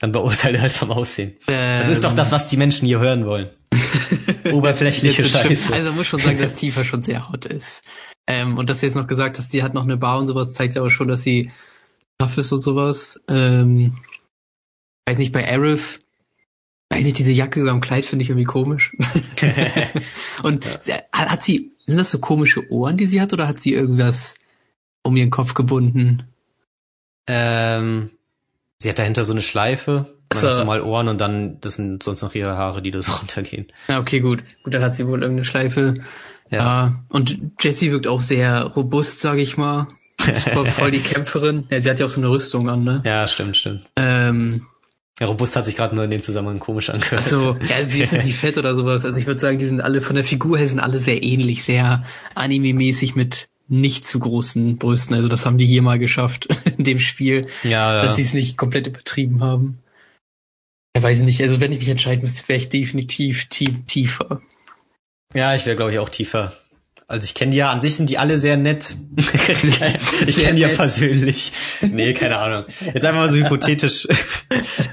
Dann 0.00 0.12
beurteile 0.12 0.60
halt 0.60 0.72
vom 0.72 0.90
Aussehen. 0.90 1.36
Ähm, 1.48 1.78
das 1.78 1.88
ist 1.88 2.04
doch 2.04 2.12
das, 2.12 2.30
was 2.30 2.48
die 2.48 2.56
Menschen 2.56 2.86
hier 2.86 3.00
hören 3.00 3.24
wollen. 3.24 3.48
Oberflächliche 4.52 5.26
Scheiße. 5.26 5.72
Also 5.72 5.92
muss 5.92 6.06
schon 6.06 6.20
sagen, 6.20 6.38
dass 6.38 6.54
Tifa 6.56 6.84
schon 6.84 7.02
sehr 7.02 7.30
hot 7.30 7.46
ist. 7.46 7.82
Ähm, 8.28 8.58
und 8.58 8.68
dass 8.68 8.80
du 8.80 8.86
jetzt 8.86 8.94
noch 8.94 9.06
gesagt 9.06 9.38
hast, 9.38 9.50
sie 9.50 9.62
hat 9.62 9.74
noch 9.74 9.84
eine 9.84 9.96
Bar 9.96 10.18
und 10.18 10.26
sowas, 10.26 10.52
zeigt 10.52 10.74
ja 10.74 10.82
auch 10.82 10.90
schon, 10.90 11.08
dass 11.08 11.22
sie 11.22 11.50
tough 12.18 12.36
ist 12.36 12.52
und 12.52 12.60
sowas. 12.60 13.18
Ähm, 13.28 13.96
weiß 15.08 15.16
nicht, 15.16 15.32
bei 15.32 15.50
Arif, 15.50 16.00
weiß 16.90 17.02
nicht, 17.02 17.18
diese 17.18 17.32
Jacke 17.32 17.60
über 17.60 17.70
dem 17.70 17.80
Kleid 17.80 18.04
finde 18.04 18.24
ich 18.24 18.28
irgendwie 18.28 18.44
komisch. 18.44 18.94
und 20.42 20.66
ja. 20.84 20.98
hat 21.12 21.42
sie, 21.42 21.70
sind 21.86 21.98
das 21.98 22.10
so 22.10 22.18
komische 22.18 22.70
Ohren, 22.70 22.98
die 22.98 23.06
sie 23.06 23.20
hat, 23.22 23.32
oder 23.32 23.48
hat 23.48 23.58
sie 23.58 23.72
irgendwas 23.72 24.34
um 25.02 25.16
ihren 25.16 25.30
Kopf 25.30 25.54
gebunden? 25.54 26.24
Ähm, 27.26 28.10
sie 28.78 28.90
hat 28.90 28.98
dahinter 28.98 29.24
so 29.24 29.32
eine 29.32 29.40
Schleife. 29.40 30.14
Man 30.30 30.40
so. 30.40 30.48
hat 30.48 30.54
so 30.54 30.64
mal 30.66 30.82
Ohren 30.82 31.08
und 31.08 31.22
dann, 31.22 31.58
das 31.62 31.76
sind 31.76 32.02
sonst 32.02 32.20
noch 32.20 32.34
ihre 32.34 32.58
Haare, 32.58 32.82
die 32.82 32.90
da 32.90 33.00
so 33.00 33.12
runtergehen. 33.18 33.68
Ja, 33.88 34.00
okay, 34.00 34.20
gut. 34.20 34.44
Gut, 34.62 34.74
dann 34.74 34.82
hat 34.82 34.94
sie 34.94 35.06
wohl 35.06 35.22
irgendeine 35.22 35.46
Schleife. 35.46 35.94
Ja. 36.50 36.98
Uh, 37.10 37.16
und 37.16 37.38
Jessie 37.60 37.92
wirkt 37.92 38.06
auch 38.06 38.20
sehr 38.20 38.62
robust, 38.62 39.20
sage 39.20 39.40
ich 39.40 39.56
mal. 39.56 39.88
voll 40.64 40.90
die 40.90 41.00
Kämpferin. 41.00 41.66
Ja, 41.70 41.80
sie 41.80 41.88
hat 41.88 41.98
ja 41.98 42.04
auch 42.04 42.10
so 42.10 42.20
eine 42.20 42.28
Rüstung 42.28 42.68
an, 42.68 42.84
ne? 42.84 43.00
Ja, 43.06 43.26
stimmt, 43.26 43.56
stimmt. 43.56 43.88
Ähm, 43.96 44.66
ja, 45.20 45.26
robust 45.26 45.56
hat 45.56 45.64
sich 45.64 45.76
gerade 45.76 45.94
nur 45.94 46.04
in 46.04 46.10
den 46.10 46.22
Zusammenhang 46.22 46.60
komisch 46.60 46.90
angehört. 46.90 47.24
Also, 47.24 47.56
ja, 47.68 47.84
sie 47.84 48.04
sind 48.04 48.24
nicht 48.24 48.38
fett 48.38 48.56
oder 48.56 48.74
sowas. 48.74 49.04
Also 49.04 49.18
ich 49.18 49.26
würde 49.26 49.40
sagen, 49.40 49.58
die 49.58 49.66
sind 49.66 49.80
alle 49.80 50.00
von 50.00 50.14
der 50.14 50.24
Figur 50.24 50.58
her 50.58 50.68
sind 50.68 50.78
alle 50.78 50.98
sehr 50.98 51.22
ähnlich, 51.22 51.64
sehr 51.64 52.04
anime-mäßig 52.36 53.16
mit 53.16 53.48
nicht 53.66 54.04
zu 54.04 54.20
großen 54.20 54.78
Brüsten. 54.78 55.14
Also 55.14 55.28
das 55.28 55.44
haben 55.44 55.58
die 55.58 55.66
hier 55.66 55.82
mal 55.82 55.98
geschafft 55.98 56.48
in 56.78 56.84
dem 56.84 56.98
Spiel, 56.98 57.48
ja, 57.64 57.94
ja. 57.94 58.02
dass 58.04 58.16
sie 58.16 58.22
es 58.22 58.32
nicht 58.32 58.56
komplett 58.56 58.86
übertrieben 58.86 59.42
haben. 59.42 59.78
Ja, 60.96 61.02
weiß 61.02 61.20
ich 61.20 61.26
nicht. 61.26 61.42
Also 61.42 61.60
wenn 61.60 61.72
ich 61.72 61.80
mich 61.80 61.88
entscheiden 61.88 62.22
müsste, 62.22 62.48
wäre 62.48 62.58
ich 62.58 62.68
definitiv 62.68 63.48
Team 63.48 63.86
tiefer. 63.86 64.40
Ja, 65.34 65.54
ich 65.54 65.66
wäre 65.66 65.76
glaube 65.76 65.92
ich 65.92 65.98
auch 65.98 66.08
tiefer. 66.08 66.52
Also 67.10 67.24
ich 67.24 67.32
kenne 67.32 67.52
die 67.52 67.56
ja, 67.56 67.72
an 67.72 67.80
sich 67.80 67.96
sind 67.96 68.10
die 68.10 68.18
alle 68.18 68.38
sehr 68.38 68.58
nett. 68.58 68.94
ich 70.26 70.36
kenne 70.36 70.56
die 70.56 70.60
ja 70.60 70.68
persönlich. 70.68 71.52
Nee, 71.80 72.12
keine 72.12 72.36
Ahnung. 72.36 72.64
Jetzt 72.84 73.06
einfach 73.06 73.22
mal 73.22 73.30
so 73.30 73.38
hypothetisch. 73.38 74.06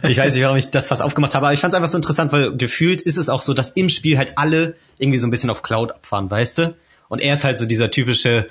ich 0.01 0.17
weiß 0.17 0.33
nicht, 0.33 0.43
warum 0.43 0.55
ich 0.55 0.71
das 0.71 0.87
fast 0.87 1.01
aufgemacht 1.01 1.35
habe, 1.35 1.47
aber 1.47 1.53
ich 1.53 1.59
fand 1.59 1.73
es 1.73 1.75
einfach 1.75 1.89
so 1.89 1.97
interessant, 1.97 2.31
weil 2.31 2.55
gefühlt 2.55 3.01
ist 3.01 3.17
es 3.17 3.27
auch 3.27 3.41
so, 3.41 3.53
dass 3.53 3.71
im 3.71 3.89
Spiel 3.89 4.17
halt 4.17 4.37
alle 4.37 4.75
irgendwie 4.97 5.17
so 5.17 5.27
ein 5.27 5.29
bisschen 5.29 5.49
auf 5.49 5.61
Cloud 5.61 5.91
abfahren, 5.91 6.31
weißt 6.31 6.59
du? 6.59 6.75
Und 7.09 7.19
er 7.19 7.33
ist 7.33 7.43
halt 7.43 7.59
so 7.59 7.65
dieser 7.65 7.91
typische 7.91 8.47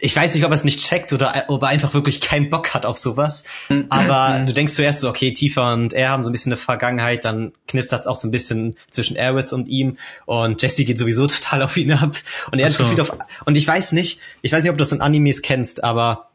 ich 0.00 0.14
weiß 0.14 0.34
nicht, 0.34 0.44
ob 0.44 0.50
er 0.50 0.54
es 0.54 0.64
nicht 0.64 0.80
checkt 0.80 1.12
oder 1.12 1.44
ob 1.48 1.62
er 1.62 1.68
einfach 1.68 1.94
wirklich 1.94 2.20
keinen 2.20 2.50
Bock 2.50 2.74
hat 2.74 2.84
auf 2.84 2.98
sowas. 2.98 3.44
Mhm. 3.68 3.86
Aber 3.90 4.40
mhm. 4.40 4.46
du 4.46 4.52
denkst 4.52 4.74
zuerst 4.74 5.00
so, 5.00 5.08
okay, 5.08 5.32
Tifa 5.32 5.72
und 5.72 5.92
er 5.92 6.10
haben 6.10 6.22
so 6.22 6.30
ein 6.30 6.32
bisschen 6.32 6.52
eine 6.52 6.56
Vergangenheit, 6.56 7.24
dann 7.24 7.52
knistert 7.68 8.02
es 8.02 8.06
auch 8.06 8.16
so 8.16 8.26
ein 8.26 8.32
bisschen 8.32 8.76
zwischen 8.90 9.16
Aerith 9.16 9.52
und 9.52 9.68
ihm 9.68 9.96
und 10.26 10.60
Jesse 10.60 10.84
geht 10.84 10.98
sowieso 10.98 11.26
total 11.28 11.62
auf 11.62 11.76
ihn 11.76 11.92
ab 11.92 12.16
und 12.50 12.58
er 12.58 12.68
hat 12.68 12.76
gefühlt 12.76 13.00
auf 13.00 13.16
und 13.44 13.56
ich 13.56 13.66
weiß 13.66 13.92
nicht, 13.92 14.18
ich 14.42 14.52
weiß 14.52 14.64
nicht, 14.64 14.70
ob 14.70 14.76
du 14.76 14.82
das 14.82 14.92
in 14.92 15.00
Animes 15.00 15.42
kennst, 15.42 15.84
aber 15.84 16.30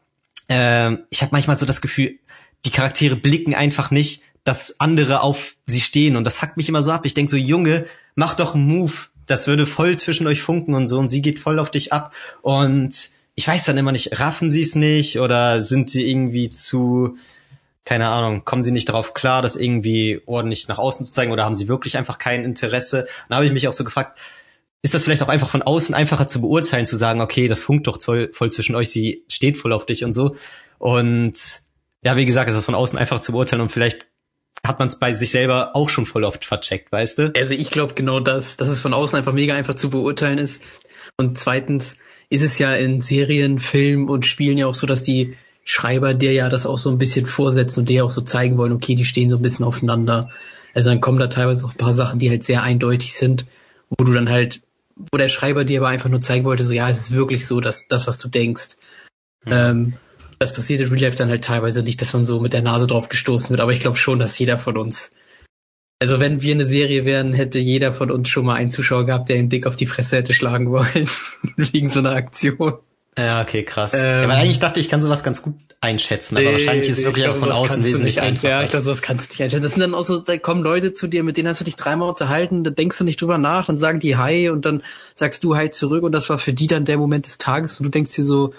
ähm, 0.48 1.04
ich 1.10 1.22
habe 1.22 1.32
manchmal 1.32 1.56
so 1.56 1.66
das 1.66 1.82
Gefühl, 1.82 2.18
die 2.64 2.70
Charaktere 2.70 3.16
blicken 3.16 3.54
einfach 3.54 3.90
nicht, 3.90 4.22
dass 4.44 4.80
andere 4.80 5.22
auf 5.22 5.54
sie 5.66 5.80
stehen 5.80 6.16
und 6.16 6.24
das 6.24 6.40
hackt 6.40 6.56
mich 6.56 6.68
immer 6.68 6.82
so 6.82 6.92
ab. 6.92 7.04
Ich 7.04 7.14
denk 7.14 7.30
so, 7.30 7.36
Junge, 7.36 7.86
mach 8.14 8.34
doch 8.34 8.54
einen 8.54 8.66
Move, 8.66 8.92
das 9.26 9.46
würde 9.46 9.66
voll 9.66 9.98
zwischen 9.98 10.26
euch 10.26 10.40
funken 10.40 10.74
und 10.74 10.88
so 10.88 10.98
und 10.98 11.10
sie 11.10 11.20
geht 11.20 11.38
voll 11.38 11.58
auf 11.58 11.70
dich 11.70 11.92
ab 11.92 12.12
und 12.42 13.10
ich 13.40 13.48
weiß 13.48 13.64
dann 13.64 13.78
immer 13.78 13.90
nicht, 13.90 14.20
raffen 14.20 14.50
sie 14.50 14.60
es 14.60 14.74
nicht 14.74 15.18
oder 15.18 15.62
sind 15.62 15.88
sie 15.88 16.10
irgendwie 16.10 16.50
zu, 16.50 17.16
keine 17.86 18.08
Ahnung, 18.08 18.44
kommen 18.44 18.62
sie 18.62 18.70
nicht 18.70 18.90
darauf 18.90 19.14
klar, 19.14 19.40
das 19.40 19.56
irgendwie 19.56 20.20
ordentlich 20.26 20.68
nach 20.68 20.78
außen 20.78 21.06
zu 21.06 21.12
zeigen 21.12 21.32
oder 21.32 21.46
haben 21.46 21.54
sie 21.54 21.66
wirklich 21.66 21.96
einfach 21.96 22.18
kein 22.18 22.44
Interesse? 22.44 23.06
dann 23.28 23.36
habe 23.36 23.46
ich 23.46 23.52
mich 23.52 23.66
auch 23.66 23.72
so 23.72 23.82
gefragt, 23.82 24.18
ist 24.82 24.92
das 24.92 25.04
vielleicht 25.04 25.22
auch 25.22 25.30
einfach 25.30 25.48
von 25.48 25.62
außen 25.62 25.94
einfacher 25.94 26.28
zu 26.28 26.42
beurteilen, 26.42 26.86
zu 26.86 26.96
sagen, 26.96 27.22
okay, 27.22 27.48
das 27.48 27.62
funkt 27.62 27.86
doch 27.86 27.98
voll, 27.98 28.30
voll 28.34 28.52
zwischen 28.52 28.74
euch, 28.74 28.90
sie 28.90 29.24
steht 29.26 29.56
voll 29.56 29.72
auf 29.72 29.86
dich 29.86 30.04
und 30.04 30.12
so. 30.12 30.36
Und 30.76 31.32
ja, 32.04 32.16
wie 32.16 32.26
gesagt, 32.26 32.50
ist 32.50 32.56
das 32.56 32.66
von 32.66 32.74
außen 32.74 32.98
einfach 32.98 33.22
zu 33.22 33.32
beurteilen 33.32 33.62
und 33.62 33.72
vielleicht 33.72 34.06
hat 34.66 34.80
man 34.80 34.88
es 34.88 34.98
bei 34.98 35.14
sich 35.14 35.30
selber 35.30 35.74
auch 35.74 35.88
schon 35.88 36.04
voll 36.04 36.24
oft 36.24 36.44
vercheckt, 36.44 36.92
weißt 36.92 37.18
du? 37.18 37.32
Also 37.34 37.54
ich 37.54 37.70
glaube 37.70 37.94
genau 37.94 38.20
das, 38.20 38.58
dass 38.58 38.68
es 38.68 38.82
von 38.82 38.92
außen 38.92 39.16
einfach 39.16 39.32
mega 39.32 39.54
einfach 39.54 39.76
zu 39.76 39.88
beurteilen 39.88 40.36
ist. 40.36 40.60
Und 41.16 41.38
zweitens, 41.38 41.96
ist 42.30 42.42
es 42.42 42.58
ja 42.58 42.74
in 42.74 43.00
Serien, 43.02 43.58
Filmen 43.58 44.08
und 44.08 44.24
Spielen 44.24 44.56
ja 44.56 44.66
auch 44.66 44.74
so, 44.74 44.86
dass 44.86 45.02
die 45.02 45.36
Schreiber 45.64 46.14
dir 46.14 46.32
ja 46.32 46.48
das 46.48 46.64
auch 46.64 46.78
so 46.78 46.90
ein 46.90 46.98
bisschen 46.98 47.26
vorsetzen 47.26 47.80
und 47.80 47.88
dir 47.88 48.04
auch 48.04 48.10
so 48.10 48.22
zeigen 48.22 48.56
wollen, 48.56 48.72
okay, 48.72 48.94
die 48.94 49.04
stehen 49.04 49.28
so 49.28 49.36
ein 49.36 49.42
bisschen 49.42 49.64
aufeinander. 49.64 50.30
Also 50.72 50.88
dann 50.88 51.00
kommen 51.00 51.18
da 51.18 51.26
teilweise 51.26 51.66
auch 51.66 51.72
ein 51.72 51.76
paar 51.76 51.92
Sachen, 51.92 52.18
die 52.18 52.30
halt 52.30 52.44
sehr 52.44 52.62
eindeutig 52.62 53.14
sind, 53.14 53.44
wo 53.90 54.04
du 54.04 54.12
dann 54.12 54.30
halt, 54.30 54.62
wo 55.12 55.18
der 55.18 55.28
Schreiber 55.28 55.64
dir 55.64 55.80
aber 55.80 55.88
einfach 55.88 56.08
nur 56.08 56.20
zeigen 56.20 56.44
wollte, 56.44 56.62
so 56.62 56.72
ja, 56.72 56.88
es 56.88 57.00
ist 57.00 57.14
wirklich 57.14 57.46
so, 57.46 57.60
dass 57.60 57.86
das, 57.88 58.06
was 58.06 58.18
du 58.18 58.28
denkst. 58.28 58.76
Mhm. 59.44 59.52
Ähm, 59.52 59.92
das 60.38 60.52
passiert 60.54 60.80
in 60.80 60.88
Real 60.88 61.02
Life 61.02 61.16
dann 61.16 61.28
halt 61.28 61.44
teilweise 61.44 61.82
nicht, 61.82 62.00
dass 62.00 62.12
man 62.12 62.24
so 62.24 62.40
mit 62.40 62.52
der 62.52 62.62
Nase 62.62 62.86
drauf 62.86 63.08
gestoßen 63.08 63.50
wird, 63.50 63.60
aber 63.60 63.72
ich 63.72 63.80
glaube 63.80 63.96
schon, 63.96 64.18
dass 64.18 64.38
jeder 64.38 64.56
von 64.56 64.76
uns 64.76 65.12
also 66.00 66.18
wenn 66.18 66.40
wir 66.40 66.54
eine 66.54 66.64
Serie 66.64 67.04
wären, 67.04 67.34
hätte 67.34 67.58
jeder 67.58 67.92
von 67.92 68.10
uns 68.10 68.28
schon 68.30 68.46
mal 68.46 68.54
einen 68.54 68.70
Zuschauer 68.70 69.04
gehabt, 69.04 69.28
der 69.28 69.36
ihn 69.36 69.50
dick 69.50 69.66
auf 69.66 69.76
die 69.76 69.86
Fresse 69.86 70.16
hätte 70.16 70.32
schlagen 70.32 70.70
wollen. 70.70 71.08
Wegen 71.56 71.90
so 71.90 71.98
einer 71.98 72.12
Aktion. 72.12 72.78
Ja, 73.18 73.42
okay, 73.42 73.64
krass. 73.64 73.92
Ähm, 73.92 74.22
ja, 74.22 74.28
weil 74.28 74.36
eigentlich 74.36 74.60
dachte 74.60 74.80
ich, 74.80 74.86
ich 74.86 74.90
kann 74.90 75.02
sowas 75.02 75.22
ganz 75.22 75.42
gut 75.42 75.54
einschätzen, 75.82 76.36
aber 76.36 76.46
nee, 76.46 76.52
wahrscheinlich 76.52 76.88
ist 76.88 76.98
es 76.98 77.04
wirklich 77.04 77.26
auch 77.26 77.36
von 77.36 77.52
außen 77.52 77.84
wesentlich 77.84 78.20
einfacher. 78.20 78.48
Ja, 78.48 78.62
ich 78.62 78.70
glaube, 78.70 78.82
sowas 78.82 79.02
kannst 79.02 79.28
du 79.28 79.32
nicht 79.32 79.42
einschätzen. 79.42 79.62
Das 79.62 79.72
sind 79.72 79.80
dann 79.80 79.94
auch 79.94 80.04
so, 80.04 80.18
da 80.18 80.38
kommen 80.38 80.62
Leute 80.62 80.92
zu 80.92 81.06
dir, 81.06 81.22
mit 81.22 81.36
denen 81.36 81.48
hast 81.48 81.60
du 81.60 81.64
dich 81.64 81.76
dreimal 81.76 82.08
unterhalten, 82.08 82.64
da 82.64 82.70
denkst 82.70 82.96
du 82.98 83.04
nicht 83.04 83.20
drüber 83.20 83.38
nach, 83.38 83.66
dann 83.66 83.76
sagen 83.76 84.00
die 84.00 84.16
Hi 84.16 84.48
und 84.48 84.64
dann 84.64 84.82
sagst 85.16 85.44
du 85.44 85.54
Hi 85.56 85.70
zurück 85.70 86.02
und 86.02 86.12
das 86.12 86.30
war 86.30 86.38
für 86.38 86.52
die 86.52 86.66
dann 86.66 86.84
der 86.84 86.98
Moment 86.98 87.26
des 87.26 87.38
Tages 87.38 87.78
und 87.78 87.84
du 87.84 87.90
denkst 87.90 88.14
dir 88.14 88.24
so, 88.24 88.54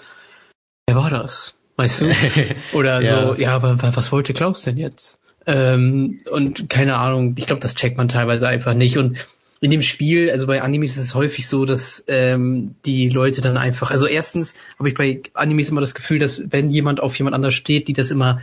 wer 0.86 0.96
war 0.96 1.10
das? 1.10 1.54
Weißt 1.76 2.02
du? 2.02 2.10
Oder 2.72 3.00
ja. 3.00 3.26
so, 3.26 3.34
ja, 3.40 3.54
aber 3.54 3.78
was 3.80 4.12
wollte 4.12 4.34
Klaus 4.34 4.62
denn 4.62 4.76
jetzt? 4.76 5.18
Ähm, 5.46 6.18
und 6.30 6.68
keine 6.70 6.96
Ahnung, 6.96 7.34
ich 7.36 7.46
glaube, 7.46 7.60
das 7.60 7.74
checkt 7.74 7.96
man 7.96 8.08
teilweise 8.08 8.48
einfach 8.48 8.74
nicht. 8.74 8.98
Und 8.98 9.26
in 9.60 9.70
dem 9.70 9.82
Spiel, 9.82 10.30
also 10.30 10.46
bei 10.46 10.62
Animes 10.62 10.96
ist 10.96 11.04
es 11.04 11.14
häufig 11.14 11.46
so, 11.46 11.64
dass 11.64 12.04
ähm, 12.08 12.74
die 12.84 13.08
Leute 13.08 13.40
dann 13.40 13.56
einfach, 13.56 13.90
also 13.90 14.06
erstens 14.06 14.54
habe 14.78 14.88
ich 14.88 14.94
bei 14.94 15.22
Animes 15.34 15.68
immer 15.68 15.80
das 15.80 15.94
Gefühl, 15.94 16.18
dass 16.18 16.42
wenn 16.50 16.68
jemand 16.68 17.00
auf 17.00 17.16
jemand 17.16 17.34
anders 17.34 17.54
steht, 17.54 17.86
die 17.86 17.92
das 17.92 18.10
immer 18.10 18.40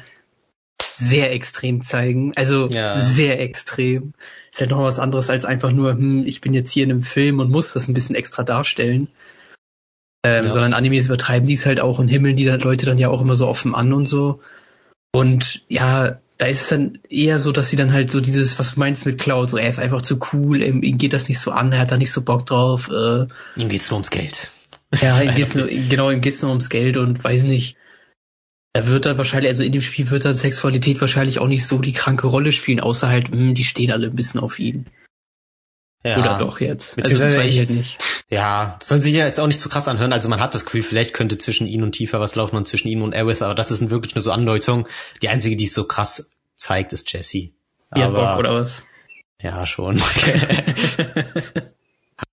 sehr 0.95 1.31
extrem 1.31 1.81
zeigen, 1.81 2.33
also 2.35 2.67
ja. 2.69 2.99
sehr 2.99 3.39
extrem. 3.41 4.13
Ist 4.51 4.59
halt 4.59 4.71
noch 4.71 4.81
was 4.81 4.99
anderes 4.99 5.29
als 5.29 5.45
einfach 5.45 5.71
nur, 5.71 5.91
hm, 5.91 6.23
ich 6.25 6.41
bin 6.41 6.53
jetzt 6.53 6.71
hier 6.71 6.83
in 6.83 6.91
einem 6.91 7.03
Film 7.03 7.39
und 7.39 7.51
muss 7.51 7.73
das 7.73 7.87
ein 7.87 7.93
bisschen 7.93 8.15
extra 8.15 8.43
darstellen. 8.43 9.09
Ähm, 10.25 10.45
ja. 10.45 10.51
Sondern 10.51 10.73
Animes 10.73 11.05
übertreiben 11.05 11.47
dies 11.47 11.65
halt 11.65 11.79
auch 11.79 11.99
und 11.99 12.09
himmeln 12.09 12.35
die 12.35 12.45
Leute 12.45 12.85
dann 12.85 12.97
ja 12.97 13.09
auch 13.09 13.21
immer 13.21 13.35
so 13.35 13.47
offen 13.47 13.75
an 13.75 13.93
und 13.93 14.05
so. 14.05 14.41
Und 15.11 15.63
ja, 15.69 16.19
da 16.39 16.47
ist 16.47 16.61
es 16.61 16.69
dann 16.69 16.99
eher 17.09 17.39
so, 17.39 17.51
dass 17.51 17.69
sie 17.69 17.75
dann 17.75 17.91
halt 17.91 18.09
so 18.11 18.21
dieses, 18.21 18.57
was 18.59 18.73
du 18.73 18.79
meinst 18.79 19.05
mit 19.05 19.19
Cloud, 19.19 19.49
so 19.49 19.57
er 19.57 19.67
ist 19.67 19.77
einfach 19.77 20.01
zu 20.01 20.19
cool, 20.31 20.63
ihm, 20.63 20.81
ihm 20.83 20.97
geht 20.97 21.11
das 21.11 21.27
nicht 21.27 21.39
so 21.39 21.51
an, 21.51 21.73
er 21.73 21.79
hat 21.79 21.91
da 21.91 21.97
nicht 21.97 22.13
so 22.13 22.21
Bock 22.21 22.45
drauf. 22.45 22.89
Äh, 22.89 23.27
ihm 23.61 23.67
geht's 23.67 23.89
nur 23.89 23.97
ums 23.97 24.09
Geld. 24.09 24.49
Ja, 25.01 25.21
ihm 25.21 25.35
geht's 25.35 25.53
nur, 25.53 25.67
genau, 25.67 26.09
ihm 26.09 26.21
geht's 26.21 26.41
nur 26.41 26.51
ums 26.51 26.69
Geld 26.69 26.95
und 26.95 27.21
weiß 27.21 27.43
nicht. 27.43 27.75
Da 28.71 28.87
wird 28.87 29.05
dann 29.05 29.17
wahrscheinlich, 29.17 29.49
also 29.49 29.63
in 29.63 29.73
dem 29.73 29.81
Spiel 29.81 30.09
wird 30.11 30.23
dann 30.23 30.33
Sexualität 30.33 31.01
wahrscheinlich 31.01 31.39
auch 31.39 31.47
nicht 31.47 31.67
so 31.67 31.79
die 31.79 31.91
kranke 31.91 32.27
Rolle 32.27 32.53
spielen, 32.53 32.79
außer 32.79 33.09
halt, 33.09 33.31
mh, 33.31 33.37
hm, 33.37 33.55
die 33.55 33.65
stehen 33.65 33.91
alle 33.91 34.07
ein 34.07 34.15
bisschen 34.15 34.39
auf 34.39 34.59
ihn. 34.59 34.85
Ja. 36.05 36.19
Oder 36.19 36.37
doch 36.37 36.61
jetzt. 36.61 36.95
Beziehungsweise 36.95 37.35
also 37.35 37.37
das 37.37 37.45
weiß 37.45 37.53
ich 37.53 37.59
halt 37.59 37.69
nicht. 37.71 38.18
Ja, 38.31 38.77
soll 38.81 39.01
sich 39.01 39.13
ja 39.13 39.25
jetzt 39.25 39.39
auch 39.39 39.47
nicht 39.47 39.59
zu 39.59 39.69
so 39.69 39.73
krass 39.73 39.87
anhören. 39.87 40.13
Also 40.13 40.29
man 40.29 40.39
hat 40.39 40.53
das 40.53 40.65
Gefühl, 40.65 40.83
vielleicht 40.83 41.13
könnte 41.13 41.39
zwischen 41.39 41.65
ihnen 41.65 41.83
und 41.83 41.93
Tifa 41.93 42.19
was 42.19 42.35
laufen 42.35 42.57
und 42.57 42.67
zwischen 42.67 42.87
ihm 42.87 43.01
und 43.01 43.15
Aerith, 43.15 43.41
aber 43.41 43.55
das 43.55 43.71
ist 43.71 43.89
wirklich 43.89 44.13
nur 44.13 44.21
so 44.21 44.31
Andeutung. 44.31 44.87
Die 45.23 45.29
einzige, 45.29 45.55
die 45.55 45.65
es 45.65 45.73
so 45.73 45.85
krass 45.85 46.37
zeigt, 46.55 46.93
ist 46.93 47.11
Jessie. 47.11 47.53
Ja, 47.95 48.05
aber, 48.05 48.27
Bock 48.27 48.39
oder 48.39 48.53
was? 48.53 48.83
Ja, 49.41 49.65
schon. 49.65 49.99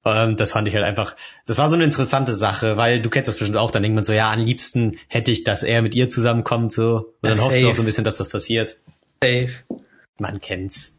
Und 0.02 0.40
das 0.40 0.52
fand 0.52 0.68
ich 0.68 0.74
halt 0.74 0.84
einfach, 0.84 1.16
das 1.46 1.56
war 1.58 1.68
so 1.68 1.76
eine 1.76 1.84
interessante 1.84 2.34
Sache, 2.34 2.76
weil 2.76 3.00
du 3.00 3.08
kennst 3.08 3.28
das 3.28 3.38
bestimmt 3.38 3.56
auch, 3.56 3.70
dann 3.70 3.82
denkt 3.82 3.94
man 3.94 4.04
so, 4.04 4.12
ja, 4.12 4.32
am 4.32 4.44
liebsten 4.44 4.98
hätte 5.08 5.30
ich, 5.30 5.44
dass 5.44 5.62
er 5.62 5.80
mit 5.80 5.94
ihr 5.94 6.08
zusammenkommt, 6.08 6.72
so. 6.72 7.14
Und 7.22 7.30
dann 7.30 7.38
ja, 7.38 7.42
hoffst 7.42 7.62
du 7.62 7.70
auch 7.70 7.74
so 7.74 7.82
ein 7.82 7.86
bisschen, 7.86 8.04
dass 8.04 8.18
das 8.18 8.28
passiert. 8.28 8.76
Safe. 9.22 9.50
Man 10.18 10.40
kennt's. 10.40 10.98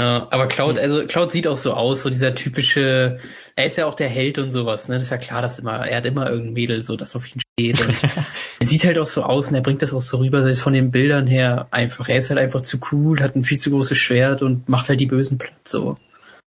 Ja, 0.00 0.28
aber 0.30 0.48
Cloud, 0.48 0.78
also 0.78 1.06
Cloud 1.06 1.32
sieht 1.32 1.46
auch 1.46 1.56
so 1.56 1.72
aus, 1.72 2.02
so 2.02 2.10
dieser 2.10 2.34
typische, 2.34 3.20
er 3.56 3.66
ist 3.66 3.76
ja 3.76 3.86
auch 3.86 3.94
der 3.94 4.08
Held 4.08 4.38
und 4.38 4.50
sowas, 4.50 4.88
ne? 4.88 4.94
Das 4.94 5.04
ist 5.04 5.10
ja 5.10 5.18
klar, 5.18 5.40
dass 5.42 5.58
immer, 5.58 5.86
er 5.86 5.98
hat 5.98 6.06
immer 6.06 6.28
irgendein 6.28 6.54
Mädel, 6.54 6.82
so 6.82 6.96
das 6.96 7.14
auf 7.14 7.26
ihn 7.32 7.40
steht. 7.40 7.80
Und 7.80 7.94
er 8.60 8.66
sieht 8.66 8.84
halt 8.84 8.98
auch 8.98 9.06
so 9.06 9.22
aus 9.22 9.48
und 9.48 9.54
er 9.54 9.60
bringt 9.60 9.82
das 9.82 9.92
auch 9.92 10.00
so 10.00 10.18
rüber, 10.18 10.42
sei 10.42 10.50
es 10.50 10.60
von 10.60 10.72
den 10.72 10.90
Bildern 10.90 11.26
her 11.26 11.68
einfach. 11.70 12.08
Er 12.08 12.18
ist 12.18 12.30
halt 12.30 12.40
einfach 12.40 12.62
zu 12.62 12.78
cool, 12.90 13.20
hat 13.20 13.36
ein 13.36 13.44
viel 13.44 13.58
zu 13.58 13.70
großes 13.70 13.96
Schwert 13.96 14.42
und 14.42 14.68
macht 14.68 14.88
halt 14.88 15.00
die 15.00 15.06
Bösen 15.06 15.38
platt 15.38 15.52
so. 15.64 15.96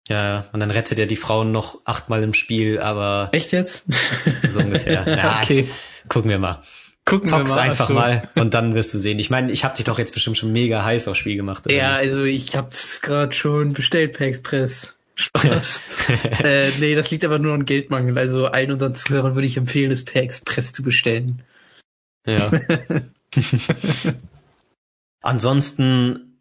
Ja, 0.09 0.47
und 0.53 0.61
dann 0.61 0.71
rettet 0.71 0.99
er 0.99 1.07
die 1.07 1.17
Frauen 1.17 1.53
noch 1.53 1.79
achtmal 1.85 2.23
im 2.23 2.35
Spiel, 2.35 2.79
aber. 2.79 3.29
Echt 3.33 3.53
jetzt? 3.53 3.85
So 4.49 4.61
ungefähr. 4.61 5.05
Ja, 5.07 5.41
okay. 5.43 5.69
Gucken 6.09 6.31
wir 6.31 6.39
mal. 6.39 6.63
Gucken 7.05 7.29
Tox 7.29 7.51
wir 7.51 7.57
mal. 7.57 7.63
einfach 7.63 7.89
so. 7.89 7.95
mal 7.95 8.29
und 8.37 8.55
dann 8.55 8.75
wirst 8.75 8.95
du 8.95 8.99
sehen. 8.99 9.19
Ich 9.19 9.31
meine, 9.31 9.51
ich 9.51 9.65
habe 9.65 9.75
dich 9.75 9.85
doch 9.85 9.99
jetzt 9.99 10.15
bestimmt 10.15 10.39
schon 10.39 10.53
mega 10.53 10.85
heiß 10.85 11.09
aufs 11.09 11.19
Spiel 11.19 11.37
gemacht. 11.37 11.67
Oder 11.67 11.75
Ja, 11.75 11.95
also 11.95 12.23
ich 12.23 12.55
hab's 12.55 13.01
gerade 13.01 13.33
schon 13.33 13.73
bestellt 13.73 14.13
per 14.13 14.29
Express. 14.29 14.95
Spaß. 15.15 15.81
äh, 16.45 16.71
nee, 16.81 16.95
das 16.95 17.11
liegt 17.11 17.25
aber 17.25 17.39
nur 17.39 17.55
an 17.55 17.65
Geldmangel. 17.65 18.19
Also 18.19 18.47
allen 18.47 18.73
unseren 18.73 18.95
Zuhörern 18.95 19.35
würde 19.35 19.47
ich 19.47 19.57
empfehlen, 19.57 19.91
es 19.91 20.05
per 20.05 20.23
Express 20.23 20.73
zu 20.73 20.83
bestellen. 20.83 21.43
Ja. 22.27 22.51
Ansonsten 25.21 26.39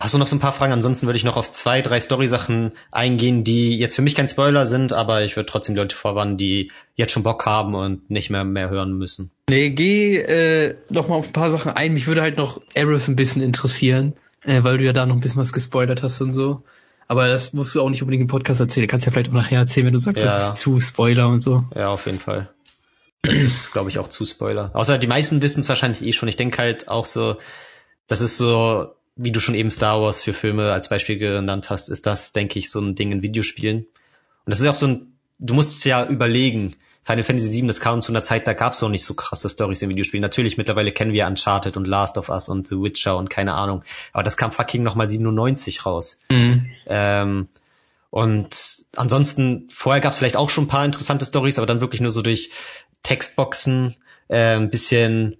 hast 0.00 0.14
du 0.14 0.18
noch 0.18 0.26
so 0.26 0.36
ein 0.36 0.40
paar 0.40 0.52
Fragen. 0.52 0.72
Ansonsten 0.72 1.06
würde 1.06 1.16
ich 1.16 1.24
noch 1.24 1.36
auf 1.36 1.50
zwei, 1.52 1.82
drei 1.82 2.00
Story-Sachen 2.00 2.72
eingehen, 2.90 3.44
die 3.44 3.78
jetzt 3.78 3.96
für 3.96 4.02
mich 4.02 4.14
kein 4.14 4.28
Spoiler 4.28 4.66
sind, 4.66 4.92
aber 4.92 5.22
ich 5.22 5.36
würde 5.36 5.46
trotzdem 5.46 5.76
Leute 5.76 5.96
vorwarnen, 5.96 6.36
die 6.36 6.70
jetzt 6.94 7.12
schon 7.12 7.22
Bock 7.22 7.46
haben 7.46 7.74
und 7.74 8.10
nicht 8.10 8.30
mehr 8.30 8.44
mehr 8.44 8.70
hören 8.70 8.96
müssen. 8.96 9.30
Nee, 9.48 9.70
geh 9.70 10.18
äh, 10.18 10.76
noch 10.88 11.08
mal 11.08 11.16
auf 11.16 11.26
ein 11.28 11.32
paar 11.32 11.50
Sachen 11.50 11.72
ein. 11.72 11.94
Mich 11.94 12.06
würde 12.06 12.22
halt 12.22 12.36
noch 12.36 12.60
Aerith 12.74 13.08
ein 13.08 13.16
bisschen 13.16 13.42
interessieren, 13.42 14.14
äh, 14.44 14.62
weil 14.62 14.78
du 14.78 14.84
ja 14.84 14.92
da 14.92 15.06
noch 15.06 15.14
ein 15.14 15.20
bisschen 15.20 15.40
was 15.40 15.52
gespoilert 15.52 16.02
hast 16.02 16.20
und 16.20 16.32
so. 16.32 16.62
Aber 17.08 17.26
das 17.28 17.52
musst 17.54 17.74
du 17.74 17.80
auch 17.80 17.88
nicht 17.88 18.02
unbedingt 18.02 18.22
im 18.22 18.28
Podcast 18.28 18.60
erzählen. 18.60 18.86
Du 18.86 18.90
kannst 18.90 19.06
ja 19.06 19.12
vielleicht 19.12 19.30
auch 19.30 19.34
nachher 19.34 19.58
erzählen, 19.58 19.86
wenn 19.86 19.94
du 19.94 19.98
sagst, 19.98 20.22
Ja. 20.22 20.26
das 20.26 20.50
ist 20.52 20.60
zu 20.60 20.78
Spoiler 20.78 21.28
und 21.28 21.40
so. 21.40 21.64
Ja, 21.74 21.88
auf 21.88 22.04
jeden 22.06 22.20
Fall. 22.20 22.50
Das 23.22 23.34
ist, 23.34 23.72
glaube 23.72 23.88
ich, 23.90 23.98
auch 23.98 24.08
zu 24.08 24.24
Spoiler. 24.26 24.70
Außer 24.74 24.98
die 24.98 25.06
meisten 25.06 25.40
wissen 25.42 25.60
es 25.60 25.68
wahrscheinlich 25.68 26.02
eh 26.02 26.12
schon. 26.12 26.28
Ich 26.28 26.36
denke 26.36 26.58
halt 26.58 26.88
auch 26.88 27.04
so, 27.06 27.36
das 28.06 28.20
ist 28.20 28.36
so, 28.36 28.88
wie 29.16 29.32
du 29.32 29.40
schon 29.40 29.54
eben 29.54 29.70
Star 29.70 30.00
Wars 30.00 30.22
für 30.22 30.32
Filme 30.34 30.70
als 30.70 30.88
Beispiel 30.88 31.18
genannt 31.18 31.70
hast, 31.70 31.88
ist 31.88 32.06
das, 32.06 32.32
denke 32.32 32.58
ich, 32.58 32.70
so 32.70 32.78
ein 32.80 32.94
Ding 32.94 33.10
in 33.10 33.22
Videospielen. 33.22 33.78
Und 33.78 33.86
das 34.46 34.60
ist 34.60 34.66
auch 34.66 34.74
so 34.74 34.86
ein, 34.86 35.12
du 35.38 35.54
musst 35.54 35.84
ja 35.86 36.06
überlegen, 36.06 36.76
Final 37.08 37.24
Fantasy 37.24 37.62
VII, 37.62 37.68
das 37.68 37.80
kam 37.80 38.02
zu 38.02 38.12
einer 38.12 38.22
Zeit, 38.22 38.46
da 38.46 38.52
gab 38.52 38.74
es 38.74 38.82
noch 38.82 38.90
nicht 38.90 39.02
so 39.02 39.14
krasse 39.14 39.48
Stories 39.48 39.80
in 39.80 39.88
Videospielen. 39.88 40.20
Natürlich, 40.20 40.58
mittlerweile 40.58 40.92
kennen 40.92 41.14
wir 41.14 41.26
Uncharted 41.26 41.78
und 41.78 41.86
Last 41.86 42.18
of 42.18 42.28
Us 42.28 42.50
und 42.50 42.68
The 42.68 42.74
Witcher 42.74 43.16
und 43.16 43.30
keine 43.30 43.54
Ahnung. 43.54 43.82
Aber 44.12 44.22
das 44.24 44.36
kam 44.36 44.52
fucking 44.52 44.82
nochmal 44.82 45.08
97 45.08 45.86
raus. 45.86 46.20
Mhm. 46.28 46.66
Ähm, 46.86 47.48
und 48.10 48.84
ansonsten, 48.94 49.68
vorher 49.70 50.02
gab 50.02 50.12
es 50.12 50.18
vielleicht 50.18 50.36
auch 50.36 50.50
schon 50.50 50.64
ein 50.64 50.68
paar 50.68 50.84
interessante 50.84 51.24
Stories, 51.24 51.56
aber 51.56 51.66
dann 51.66 51.80
wirklich 51.80 52.02
nur 52.02 52.10
so 52.10 52.20
durch 52.20 52.50
Textboxen, 53.02 53.96
äh, 54.28 54.56
ein 54.56 54.68
bisschen, 54.68 55.38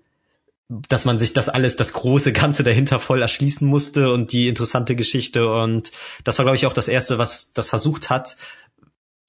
dass 0.70 1.04
man 1.04 1.18
sich 1.18 1.34
das 1.34 1.50
alles, 1.50 1.76
das 1.76 1.92
große 1.92 2.32
Ganze 2.32 2.62
dahinter 2.62 2.98
voll 2.98 3.20
erschließen 3.20 3.68
musste 3.68 4.10
und 4.10 4.32
die 4.32 4.48
interessante 4.48 4.96
Geschichte. 4.96 5.52
Und 5.52 5.92
das 6.24 6.38
war, 6.38 6.46
glaube 6.46 6.56
ich, 6.56 6.64
auch 6.64 6.72
das 6.72 6.88
Erste, 6.88 7.18
was 7.18 7.52
das 7.52 7.68
versucht 7.68 8.08
hat, 8.08 8.38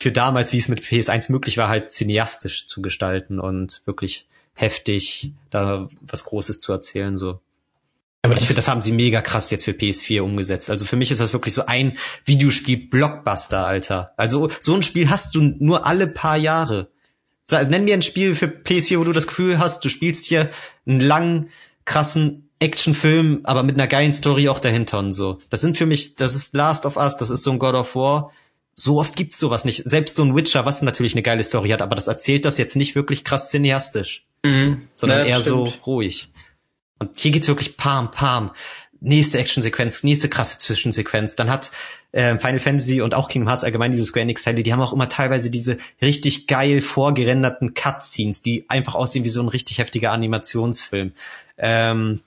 für 0.01 0.11
damals, 0.11 0.53
wie 0.53 0.57
es 0.57 0.69
mit 0.69 0.81
PS1 0.81 1.31
möglich 1.31 1.57
war, 1.57 1.67
halt 1.67 1.91
cineastisch 1.91 2.67
zu 2.67 2.81
gestalten 2.81 3.39
und 3.39 3.81
wirklich 3.85 4.27
heftig 4.53 5.33
da 5.49 5.89
was 6.01 6.25
Großes 6.25 6.59
zu 6.59 6.71
erzählen, 6.71 7.17
so. 7.17 7.39
Aber 8.21 8.33
Ich 8.33 8.41
finde, 8.41 8.55
das 8.55 8.67
haben 8.67 8.81
sie 8.81 8.91
mega 8.91 9.21
krass 9.21 9.49
jetzt 9.49 9.63
für 9.63 9.71
PS4 9.71 10.21
umgesetzt. 10.21 10.69
Also 10.69 10.85
für 10.85 10.97
mich 10.97 11.09
ist 11.09 11.21
das 11.21 11.31
wirklich 11.31 11.53
so 11.53 11.65
ein 11.65 11.97
Videospiel-Blockbuster, 12.25 13.65
Alter. 13.65 14.13
Also 14.17 14.49
so 14.59 14.75
ein 14.75 14.83
Spiel 14.83 15.09
hast 15.09 15.35
du 15.35 15.41
nur 15.41 15.87
alle 15.87 16.07
paar 16.07 16.35
Jahre. 16.35 16.89
Nenn 17.49 17.85
mir 17.85 17.93
ein 17.93 18.01
Spiel 18.01 18.35
für 18.35 18.47
PS4, 18.47 18.99
wo 18.99 19.05
du 19.05 19.13
das 19.13 19.25
Gefühl 19.25 19.57
hast, 19.57 19.85
du 19.85 19.89
spielst 19.89 20.25
hier 20.25 20.49
einen 20.85 20.99
langen, 20.99 21.49
krassen 21.85 22.49
Actionfilm, 22.59 23.39
aber 23.43 23.63
mit 23.63 23.75
einer 23.75 23.87
geilen 23.87 24.11
Story 24.11 24.49
auch 24.49 24.59
dahinter 24.59 24.99
und 24.99 25.13
so. 25.13 25.39
Das 25.49 25.61
sind 25.61 25.77
für 25.77 25.85
mich, 25.85 26.15
das 26.15 26.35
ist 26.35 26.53
Last 26.53 26.85
of 26.85 26.97
Us, 26.97 27.15
das 27.15 27.29
ist 27.29 27.43
so 27.43 27.51
ein 27.51 27.59
God 27.59 27.75
of 27.75 27.95
War. 27.95 28.31
So 28.79 28.99
oft 28.99 29.15
gibt's 29.15 29.37
sowas 29.37 29.65
nicht. 29.65 29.83
Selbst 29.85 30.15
so 30.15 30.23
ein 30.23 30.35
Witcher, 30.35 30.65
was 30.65 30.81
natürlich 30.81 31.13
eine 31.13 31.21
geile 31.21 31.43
Story 31.43 31.69
hat, 31.69 31.81
aber 31.81 31.95
das 31.95 32.07
erzählt 32.07 32.45
das 32.45 32.57
jetzt 32.57 32.75
nicht 32.77 32.95
wirklich 32.95 33.23
krass 33.25 33.49
cineastisch 33.49 34.25
Mhm. 34.43 34.87
sondern 34.95 35.19
Ja, 35.19 35.25
eher 35.25 35.41
so 35.41 35.65
stimmt. 35.67 35.85
ruhig. 35.85 36.29
Und 36.97 37.19
hier 37.19 37.31
geht's 37.31 37.49
wirklich 37.49 37.75
pam, 37.75 38.09
pam. 38.09 38.51
Nächste 39.01 39.37
Actionsequenz, 39.37 40.03
nächste 40.03 40.29
krasse 40.29 40.59
Zwischensequenz. 40.59 41.35
Dann 41.35 41.49
hat 41.49 41.71
äh, 42.13 42.37
Final 42.39 42.59
Fantasy 42.59 43.01
und 43.01 43.13
auch 43.13 43.27
Kingdom 43.27 43.49
Hearts 43.49 43.63
allgemein 43.65 43.91
diese 43.91 44.03
Square 44.05 44.23
Enix 44.23 44.43
Teile, 44.43 44.63
die 44.63 44.71
haben 44.73 44.81
auch 44.81 44.93
immer 44.93 45.09
teilweise 45.09 45.51
diese 45.51 45.77
richtig 46.01 46.47
geil 46.47 46.79
vorgerenderten 46.81 47.73
Cutscenes, 47.73 48.41
die 48.41 48.65
einfach 48.69 48.95
aussehen 48.95 49.23
wie 49.25 49.29
so 49.29 49.41
ein 49.41 49.49
richtig 49.49 49.77
heftiger 49.77 50.11
Animationsfilm. 50.13 51.11
Ähm, 51.57 52.21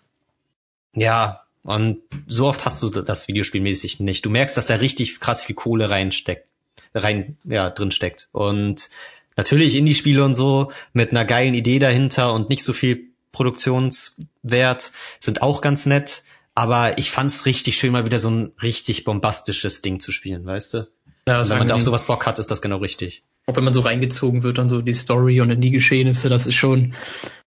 ja, 0.94 1.41
und 1.64 2.00
so 2.26 2.48
oft 2.48 2.64
hast 2.64 2.82
du 2.82 2.88
das 2.88 3.28
Videospielmäßig 3.28 4.00
nicht. 4.00 4.24
Du 4.24 4.30
merkst, 4.30 4.56
dass 4.56 4.66
da 4.66 4.76
richtig 4.76 5.20
krass 5.20 5.42
viel 5.42 5.54
Kohle 5.54 5.90
reinsteckt, 5.90 6.48
rein, 6.94 7.36
ja, 7.44 7.70
drin 7.70 7.90
steckt. 7.90 8.28
Und 8.32 8.88
natürlich 9.36 9.76
Indie-Spiele 9.76 10.24
und 10.24 10.34
so 10.34 10.72
mit 10.92 11.10
einer 11.10 11.24
geilen 11.24 11.54
Idee 11.54 11.78
dahinter 11.78 12.32
und 12.32 12.48
nicht 12.48 12.64
so 12.64 12.72
viel 12.72 13.12
Produktionswert 13.30 14.92
sind 15.20 15.42
auch 15.42 15.60
ganz 15.60 15.86
nett. 15.86 16.24
Aber 16.54 16.98
ich 16.98 17.10
fand's 17.10 17.46
richtig 17.46 17.76
schön, 17.76 17.92
mal 17.92 18.04
wieder 18.04 18.18
so 18.18 18.28
ein 18.28 18.52
richtig 18.62 19.04
bombastisches 19.04 19.80
Ding 19.80 20.00
zu 20.00 20.12
spielen, 20.12 20.44
weißt 20.44 20.74
du? 20.74 20.88
Ja, 21.26 21.40
Und 21.40 21.48
wenn 21.48 21.58
man 21.58 21.68
da 21.68 21.76
auf 21.76 21.82
sowas 21.82 22.06
Bock 22.06 22.26
hat, 22.26 22.38
ist 22.38 22.50
das 22.50 22.60
genau 22.60 22.78
richtig. 22.78 23.22
Auch 23.46 23.56
wenn 23.56 23.64
man 23.64 23.72
so 23.72 23.80
reingezogen 23.80 24.42
wird, 24.42 24.58
dann 24.58 24.68
so 24.68 24.82
die 24.82 24.92
Story 24.92 25.40
und 25.40 25.50
in 25.50 25.60
die 25.60 25.70
Geschehnisse, 25.70 26.28
das 26.28 26.46
ist 26.46 26.54
schon, 26.54 26.94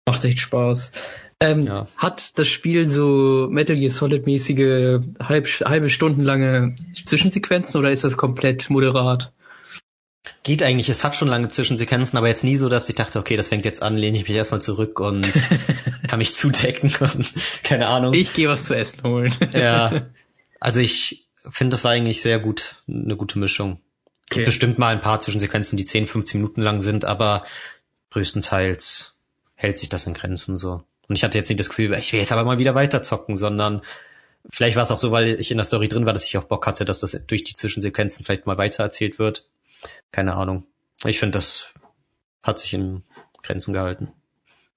macht 0.08 0.24
echt 0.24 0.40
Spaß. 0.40 0.94
Ähm, 1.40 1.68
Ja. 1.68 1.88
Hat 1.98 2.38
das 2.40 2.48
Spiel 2.48 2.88
so 2.88 3.48
Metal 3.50 3.76
Gear 3.76 3.92
Solid 3.92 4.26
mäßige 4.26 5.00
halb, 5.20 5.48
halbe 5.64 5.90
Stunden 5.90 6.24
lange 6.24 6.76
Zwischensequenzen 7.06 7.80
oder 7.80 7.92
ist 7.92 8.04
das 8.04 8.18
komplett 8.18 8.70
moderat? 8.70 9.32
Geht 10.44 10.64
eigentlich, 10.64 10.90
es 10.90 11.04
hat 11.04 11.16
schon 11.16 11.28
lange 11.28 11.50
Zwischensequenzen, 11.50 12.18
aber 12.18 12.28
jetzt 12.28 12.44
nie 12.44 12.56
so, 12.56 12.70
dass 12.70 12.90
ich 12.90 12.96
dachte, 12.96 13.20
okay, 13.20 13.38
das 13.38 13.50
fängt 13.50 13.66
jetzt 13.66 13.82
an, 13.82 13.98
lehne 13.98 14.18
ich 14.18 14.28
mich 14.28 14.36
erstmal 14.36 14.62
zurück 14.62 15.00
und 15.00 15.32
kann 16.08 16.20
mich 16.20 16.34
zudecken 16.34 16.92
und 17.00 17.34
keine 17.64 17.88
Ahnung. 17.88 18.14
Ich 18.14 18.34
gehe 18.34 18.50
was 18.50 18.66
zu 18.66 18.76
essen 18.76 19.04
holen. 19.04 19.34
Ja, 19.54 20.08
also 20.60 20.80
ich 20.80 21.28
finde, 21.50 21.74
das 21.76 21.84
war 21.84 21.92
eigentlich 21.92 22.22
sehr 22.22 22.40
gut, 22.40 22.78
eine 22.88 23.16
gute 23.16 23.40
Mischung. 23.40 23.74
Okay. 24.30 24.40
Gibt 24.40 24.46
bestimmt 24.48 24.80
mal 24.80 24.90
ein 24.90 25.02
paar 25.02 25.20
Zwischensequenzen, 25.20 25.78
die 25.78 25.86
10, 25.86 26.08
15 26.08 26.42
Minuten 26.42 26.62
lang 26.62 26.82
sind, 26.82 27.06
aber 27.06 27.46
größtenteils 28.12 29.20
hält 29.54 29.80
sich 29.80 29.90
das 29.90 30.08
in 30.08 30.14
Grenzen 30.14 30.58
so. 30.58 30.84
Und 31.08 31.18
ich 31.18 31.24
hatte 31.24 31.38
jetzt 31.38 31.50
nicht 31.50 31.60
das 31.60 31.70
Gefühl, 31.70 31.94
ich 31.94 32.12
will 32.14 32.20
jetzt 32.20 32.32
aber 32.32 32.44
mal 32.44 32.58
wieder 32.58 32.76
weiterzocken, 32.76 33.36
sondern 33.36 33.82
vielleicht 34.50 34.76
war 34.76 34.84
es 34.84 34.92
auch 34.92 35.00
so, 35.00 35.12
weil 35.12 35.40
ich 35.40 35.52
in 35.52 35.58
der 35.58 35.66
Story 35.66 35.88
drin 35.88 36.06
war, 36.06 36.14
dass 36.14 36.26
ich 36.26 36.38
auch 36.38 36.44
Bock 36.44 36.68
hatte, 36.68 36.86
dass 36.86 37.00
das 37.00 37.26
durch 37.28 37.44
die 37.44 37.54
Zwischensequenzen 37.54 38.26
vielleicht 38.26 38.46
mal 38.46 38.58
weitererzählt 38.58 39.20
wird. 39.20 39.50
Keine 40.12 40.36
Ahnung. 40.36 40.66
Ich 41.06 41.20
finde, 41.20 41.38
das 41.38 41.74
hat 42.44 42.60
sich 42.60 42.74
in 42.74 43.04
Grenzen 43.44 43.74
gehalten. 43.74 44.10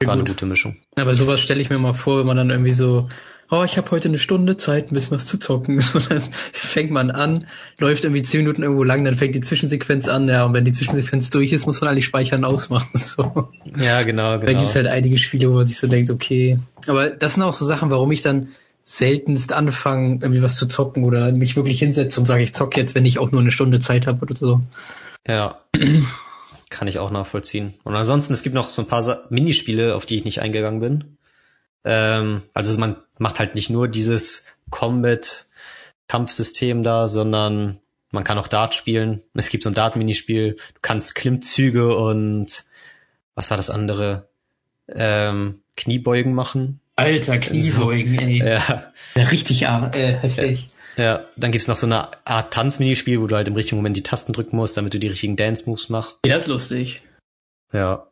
War 0.02 0.14
eine 0.14 0.22
gut. 0.22 0.30
gute 0.30 0.46
Mischung. 0.46 0.76
Aber 0.96 1.14
sowas 1.14 1.40
stelle 1.40 1.60
ich 1.60 1.68
mir 1.68 1.78
mal 1.78 1.92
vor, 1.92 2.20
wenn 2.20 2.26
man 2.26 2.36
dann 2.36 2.50
irgendwie 2.50 2.72
so, 2.72 3.08
oh, 3.50 3.64
ich 3.64 3.76
habe 3.76 3.90
heute 3.90 4.08
eine 4.08 4.18
Stunde 4.18 4.56
Zeit, 4.56 4.90
ein 4.90 4.94
bisschen 4.94 5.16
was 5.16 5.26
zu 5.26 5.38
zocken. 5.38 5.82
Und 5.94 6.10
dann 6.10 6.22
fängt 6.52 6.90
man 6.90 7.10
an, 7.10 7.46
läuft 7.78 8.04
irgendwie 8.04 8.22
zehn 8.22 8.40
Minuten 8.40 8.62
irgendwo 8.62 8.84
lang, 8.84 9.04
dann 9.04 9.14
fängt 9.14 9.34
die 9.34 9.40
Zwischensequenz 9.40 10.08
an, 10.08 10.28
ja, 10.28 10.44
und 10.44 10.54
wenn 10.54 10.64
die 10.64 10.72
Zwischensequenz 10.72 11.30
durch 11.30 11.52
ist, 11.52 11.66
muss 11.66 11.80
man 11.80 11.90
eigentlich 11.90 12.06
speichern 12.06 12.44
ausmachen. 12.44 12.90
So. 13.10 13.48
Ja, 13.76 14.02
genau, 14.02 14.32
Da 14.32 14.38
genau. 14.38 14.60
gibt 14.60 14.68
es 14.68 14.76
halt 14.76 14.86
einige 14.86 15.18
Spiele, 15.18 15.50
wo 15.50 15.56
man 15.56 15.66
sich 15.66 15.78
so 15.78 15.88
denkt, 15.88 16.10
okay. 16.10 16.58
Aber 16.86 17.10
das 17.10 17.34
sind 17.34 17.42
auch 17.42 17.52
so 17.52 17.64
Sachen, 17.64 17.90
warum 17.90 18.12
ich 18.12 18.22
dann 18.22 18.48
seltenst 18.84 19.52
anfange, 19.52 20.20
irgendwie 20.22 20.42
was 20.42 20.56
zu 20.56 20.66
zocken 20.66 21.02
oder 21.04 21.32
mich 21.32 21.56
wirklich 21.56 21.80
hinsetze 21.80 22.20
und 22.20 22.26
sage, 22.26 22.42
ich 22.42 22.54
zocke 22.54 22.78
jetzt, 22.78 22.94
wenn 22.94 23.04
ich 23.04 23.18
auch 23.18 23.32
nur 23.32 23.40
eine 23.40 23.50
Stunde 23.50 23.80
Zeit 23.80 24.06
habe 24.06 24.22
oder 24.22 24.36
so. 24.36 24.60
Ja. 25.26 25.60
Kann 26.70 26.86
ich 26.86 26.98
auch 26.98 27.10
nachvollziehen. 27.10 27.74
Und 27.82 27.94
ansonsten, 27.94 28.32
es 28.32 28.42
gibt 28.42 28.54
noch 28.54 28.68
so 28.68 28.82
ein 28.82 28.88
paar 28.88 29.02
Sa 29.02 29.24
Minispiele, 29.28 29.96
auf 29.96 30.06
die 30.06 30.16
ich 30.16 30.24
nicht 30.24 30.40
eingegangen 30.40 30.80
bin. 30.80 31.16
Ähm, 31.84 32.42
also 32.54 32.78
man 32.78 32.96
macht 33.18 33.38
halt 33.38 33.54
nicht 33.54 33.68
nur 33.70 33.88
dieses 33.88 34.46
Combat-Kampfsystem 34.70 36.82
da, 36.82 37.08
sondern 37.08 37.80
man 38.12 38.24
kann 38.24 38.38
auch 38.38 38.48
Dart 38.48 38.74
spielen. 38.74 39.22
Es 39.34 39.50
gibt 39.50 39.62
so 39.62 39.70
ein 39.70 39.74
Dart-Minispiel. 39.74 40.54
Du 40.54 40.80
kannst 40.82 41.14
Klimmzüge 41.14 41.96
und 41.96 42.64
was 43.34 43.50
war 43.50 43.56
das 43.56 43.70
andere? 43.70 44.28
Ähm, 44.88 45.60
Kniebeugen 45.76 46.34
machen. 46.34 46.80
Alter, 46.96 47.38
Kniebeugen, 47.38 48.18
ey. 48.18 48.38
Ja. 48.44 48.92
Ja, 49.14 49.24
richtig 49.24 49.66
ah, 49.68 49.90
äh, 49.94 50.18
heftig. 50.18 50.68
Ja, 50.96 51.24
dann 51.36 51.52
gibt's 51.52 51.68
noch 51.68 51.76
so 51.76 51.86
eine 51.86 52.08
Art 52.26 52.52
Tanzminispiel, 52.52 53.20
wo 53.20 53.26
du 53.26 53.36
halt 53.36 53.48
im 53.48 53.54
richtigen 53.54 53.76
Moment 53.76 53.96
die 53.96 54.02
Tasten 54.02 54.32
drücken 54.32 54.56
musst, 54.56 54.76
damit 54.76 54.92
du 54.92 54.98
die 54.98 55.06
richtigen 55.06 55.36
Dance-Moves 55.36 55.88
machst. 55.88 56.18
Ja, 56.26 56.34
das 56.34 56.42
ist 56.42 56.48
lustig. 56.48 57.02
Ja. 57.72 58.08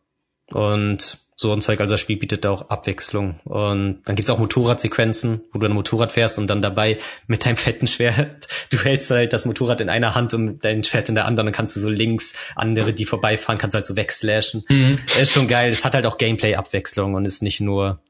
Und 0.52 1.18
so 1.40 1.52
ein 1.52 1.62
Zeug. 1.62 1.80
Also 1.80 1.94
das 1.94 2.00
Spiel 2.00 2.16
bietet 2.16 2.44
da 2.44 2.50
auch 2.50 2.68
Abwechslung. 2.68 3.38
Und 3.44 4.00
dann 4.04 4.16
gibt's 4.16 4.28
auch 4.28 4.40
Motorradsequenzen, 4.40 5.42
wo 5.52 5.60
du 5.60 5.66
ein 5.66 5.72
Motorrad 5.72 6.10
fährst 6.10 6.36
und 6.36 6.48
dann 6.48 6.62
dabei 6.62 6.98
mit 7.28 7.46
deinem 7.46 7.56
fetten 7.56 7.86
Schwert, 7.86 8.48
du 8.70 8.78
hältst 8.78 9.08
halt 9.10 9.32
das 9.32 9.46
Motorrad 9.46 9.80
in 9.80 9.88
einer 9.88 10.16
Hand 10.16 10.34
und 10.34 10.64
dein 10.64 10.82
Schwert 10.82 11.08
in 11.08 11.14
der 11.14 11.26
anderen, 11.26 11.46
dann 11.46 11.54
kannst 11.54 11.76
du 11.76 11.80
so 11.80 11.88
links 11.88 12.34
andere, 12.56 12.92
die 12.92 13.04
vorbeifahren, 13.04 13.56
kannst 13.56 13.74
halt 13.74 13.86
so 13.86 13.96
wegslashen. 13.96 14.64
Mhm. 14.68 14.98
Ist 15.20 15.32
schon 15.32 15.46
geil. 15.46 15.70
Es 15.70 15.84
hat 15.84 15.94
halt 15.94 16.06
auch 16.06 16.18
Gameplay-Abwechslung 16.18 17.14
und 17.14 17.24
ist 17.24 17.40
nicht 17.40 17.60
nur 17.60 18.00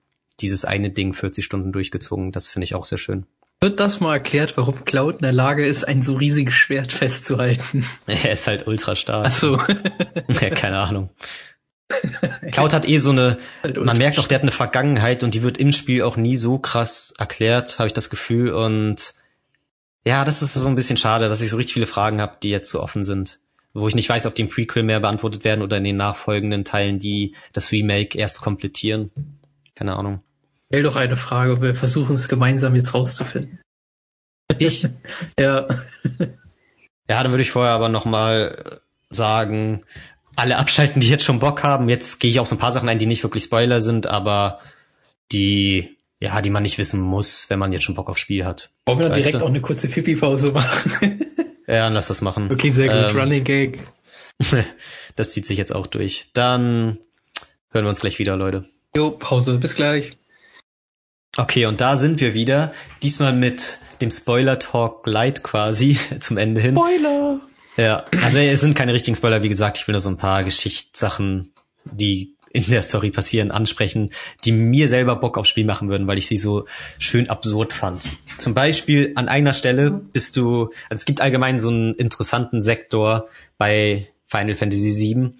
dieses 0.40 0.64
eine 0.64 0.88
Ding 0.88 1.12
40 1.12 1.44
Stunden 1.44 1.70
durchgezogen. 1.70 2.32
Das 2.32 2.48
finde 2.48 2.64
ich 2.64 2.74
auch 2.74 2.86
sehr 2.86 2.98
schön. 2.98 3.26
Wird 3.60 3.80
das 3.80 3.98
mal 3.98 4.14
erklärt, 4.14 4.56
warum 4.56 4.84
Cloud 4.84 5.16
in 5.16 5.22
der 5.22 5.32
Lage 5.32 5.66
ist, 5.66 5.82
ein 5.82 6.00
so 6.00 6.14
riesiges 6.14 6.54
Schwert 6.54 6.92
festzuhalten? 6.92 7.84
Er 8.06 8.32
ist 8.32 8.46
halt 8.46 8.68
ultra 8.68 8.94
stark. 8.94 9.26
Ach 9.26 9.32
so. 9.32 9.58
ja, 10.40 10.50
keine 10.50 10.78
Ahnung. 10.78 11.10
Cloud 12.52 12.72
hat 12.72 12.88
eh 12.88 12.98
so 12.98 13.10
eine, 13.10 13.38
man 13.80 13.98
merkt 13.98 14.18
auch, 14.18 14.26
der 14.26 14.36
hat 14.36 14.42
eine 14.42 14.50
Vergangenheit 14.50 15.22
und 15.22 15.34
die 15.34 15.42
wird 15.42 15.58
im 15.58 15.72
Spiel 15.72 16.02
auch 16.02 16.16
nie 16.16 16.36
so 16.36 16.58
krass 16.58 17.14
erklärt, 17.18 17.78
habe 17.78 17.86
ich 17.86 17.92
das 17.92 18.10
Gefühl. 18.10 18.52
Und 18.52 19.14
ja, 20.04 20.24
das 20.24 20.42
ist 20.42 20.54
so 20.54 20.66
ein 20.66 20.74
bisschen 20.74 20.96
schade, 20.96 21.28
dass 21.28 21.40
ich 21.40 21.50
so 21.50 21.56
richtig 21.56 21.74
viele 21.74 21.86
Fragen 21.86 22.20
habe, 22.20 22.36
die 22.42 22.50
jetzt 22.50 22.70
so 22.70 22.82
offen 22.82 23.02
sind. 23.02 23.40
Wo 23.74 23.86
ich 23.88 23.94
nicht 23.94 24.08
weiß, 24.08 24.26
ob 24.26 24.34
die 24.34 24.42
im 24.42 24.48
Prequel 24.48 24.82
mehr 24.82 25.00
beantwortet 25.00 25.44
werden 25.44 25.62
oder 25.62 25.76
in 25.76 25.84
den 25.84 25.96
nachfolgenden 25.96 26.64
Teilen, 26.64 26.98
die 26.98 27.34
das 27.52 27.70
Remake 27.70 28.18
erst 28.18 28.40
komplettieren. 28.40 29.10
Keine 29.74 29.96
Ahnung. 29.96 30.22
Stell 30.68 30.82
doch 30.82 30.96
eine 30.96 31.16
Frage, 31.16 31.62
wir 31.62 31.74
versuchen 31.74 32.14
es 32.14 32.28
gemeinsam 32.28 32.74
jetzt 32.74 32.92
rauszufinden. 32.92 33.60
Ich? 34.58 34.86
ja. 35.38 35.68
Ja, 37.08 37.22
dann 37.22 37.32
würde 37.32 37.42
ich 37.42 37.50
vorher 37.50 37.72
aber 37.72 37.88
nochmal 37.88 38.80
sagen, 39.10 39.82
alle 40.38 40.56
abschalten, 40.56 41.00
die 41.00 41.08
jetzt 41.08 41.24
schon 41.24 41.40
Bock 41.40 41.62
haben. 41.62 41.88
Jetzt 41.88 42.20
gehe 42.20 42.30
ich 42.30 42.40
auf 42.40 42.46
so 42.46 42.54
ein 42.54 42.58
paar 42.58 42.72
Sachen 42.72 42.88
ein, 42.88 42.98
die 42.98 43.06
nicht 43.06 43.22
wirklich 43.22 43.44
Spoiler 43.44 43.80
sind, 43.80 44.06
aber 44.06 44.60
die, 45.32 45.96
ja, 46.20 46.40
die 46.40 46.50
man 46.50 46.62
nicht 46.62 46.78
wissen 46.78 47.00
muss, 47.00 47.46
wenn 47.48 47.58
man 47.58 47.72
jetzt 47.72 47.84
schon 47.84 47.94
Bock 47.94 48.08
aufs 48.08 48.20
Spiel 48.20 48.44
hat. 48.44 48.70
Wollen 48.86 48.98
wir 48.98 49.08
dann 49.08 49.18
direkt 49.18 49.34
du? 49.34 49.44
auch 49.44 49.48
eine 49.48 49.60
kurze 49.60 49.88
Pipi-Pause 49.88 50.52
machen? 50.52 50.92
ja, 51.66 51.84
dann 51.84 51.92
lass 51.92 52.08
das 52.08 52.20
machen. 52.20 52.50
Okay, 52.50 52.70
sehr 52.70 52.88
gut. 52.88 53.10
Ähm, 53.10 53.18
Running 53.18 53.44
Gag. 53.44 53.82
das 55.16 55.32
zieht 55.32 55.46
sich 55.46 55.58
jetzt 55.58 55.74
auch 55.74 55.86
durch. 55.86 56.30
Dann 56.34 56.98
hören 57.70 57.84
wir 57.84 57.88
uns 57.88 58.00
gleich 58.00 58.18
wieder, 58.18 58.36
Leute. 58.36 58.64
Jo, 58.96 59.10
Pause. 59.10 59.58
Bis 59.58 59.74
gleich. 59.74 60.16
Okay, 61.36 61.66
und 61.66 61.80
da 61.80 61.96
sind 61.96 62.20
wir 62.20 62.34
wieder. 62.34 62.72
Diesmal 63.02 63.32
mit 63.32 63.78
dem 64.00 64.10
Spoiler-Talk 64.10 65.06
Light 65.06 65.42
quasi 65.42 65.98
zum 66.20 66.36
Ende 66.36 66.60
hin. 66.60 66.76
Spoiler! 66.76 67.40
Ja, 67.78 68.04
also 68.20 68.40
es 68.40 68.60
sind 68.60 68.74
keine 68.74 68.92
richtigen 68.92 69.16
Spoiler, 69.16 69.42
wie 69.44 69.48
gesagt, 69.48 69.78
ich 69.78 69.86
will 69.86 69.92
nur 69.92 70.00
so 70.00 70.08
ein 70.08 70.18
paar 70.18 70.42
Geschichtssachen, 70.42 71.52
die 71.84 72.34
in 72.50 72.64
der 72.66 72.82
Story 72.82 73.10
passieren, 73.10 73.52
ansprechen, 73.52 74.10
die 74.44 74.50
mir 74.50 74.88
selber 74.88 75.14
Bock 75.14 75.38
aufs 75.38 75.48
Spiel 75.48 75.64
machen 75.64 75.88
würden, 75.88 76.08
weil 76.08 76.18
ich 76.18 76.26
sie 76.26 76.38
so 76.38 76.66
schön 76.98 77.30
absurd 77.30 77.72
fand. 77.72 78.08
Zum 78.36 78.52
Beispiel 78.52 79.12
an 79.14 79.28
einer 79.28 79.52
Stelle 79.52 79.92
bist 79.92 80.36
du, 80.36 80.64
also 80.90 81.00
es 81.00 81.04
gibt 81.04 81.20
allgemein 81.20 81.60
so 81.60 81.68
einen 81.68 81.94
interessanten 81.94 82.62
Sektor 82.62 83.28
bei 83.58 84.08
Final 84.26 84.56
Fantasy 84.56 85.14
VII. 85.14 85.34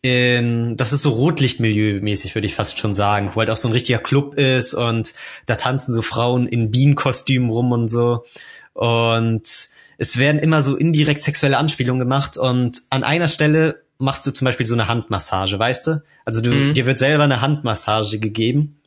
In, 0.00 0.76
das 0.78 0.94
ist 0.94 1.02
so 1.02 1.10
Rotlichtmilieu-mäßig, 1.10 2.34
würde 2.34 2.46
ich 2.46 2.54
fast 2.54 2.78
schon 2.78 2.94
sagen, 2.94 3.32
wo 3.34 3.40
halt 3.40 3.50
auch 3.50 3.56
so 3.58 3.68
ein 3.68 3.72
richtiger 3.72 3.98
Club 3.98 4.34
ist 4.34 4.72
und 4.72 5.12
da 5.44 5.56
tanzen 5.56 5.92
so 5.92 6.00
Frauen 6.00 6.46
in 6.46 6.70
Bienenkostümen 6.70 7.50
rum 7.50 7.70
und 7.70 7.90
so. 7.90 8.24
Und 8.72 9.68
es 10.02 10.16
werden 10.16 10.40
immer 10.40 10.60
so 10.60 10.74
indirekt 10.74 11.22
sexuelle 11.22 11.58
Anspielungen 11.58 12.00
gemacht 12.00 12.36
und 12.36 12.82
an 12.90 13.04
einer 13.04 13.28
Stelle 13.28 13.84
machst 13.98 14.26
du 14.26 14.32
zum 14.32 14.46
Beispiel 14.46 14.66
so 14.66 14.74
eine 14.74 14.88
Handmassage, 14.88 15.56
weißt 15.56 15.86
du? 15.86 16.02
Also 16.24 16.40
du, 16.40 16.50
mhm. 16.50 16.74
dir 16.74 16.86
wird 16.86 16.98
selber 16.98 17.22
eine 17.22 17.40
Handmassage 17.40 18.18
gegeben, 18.18 18.80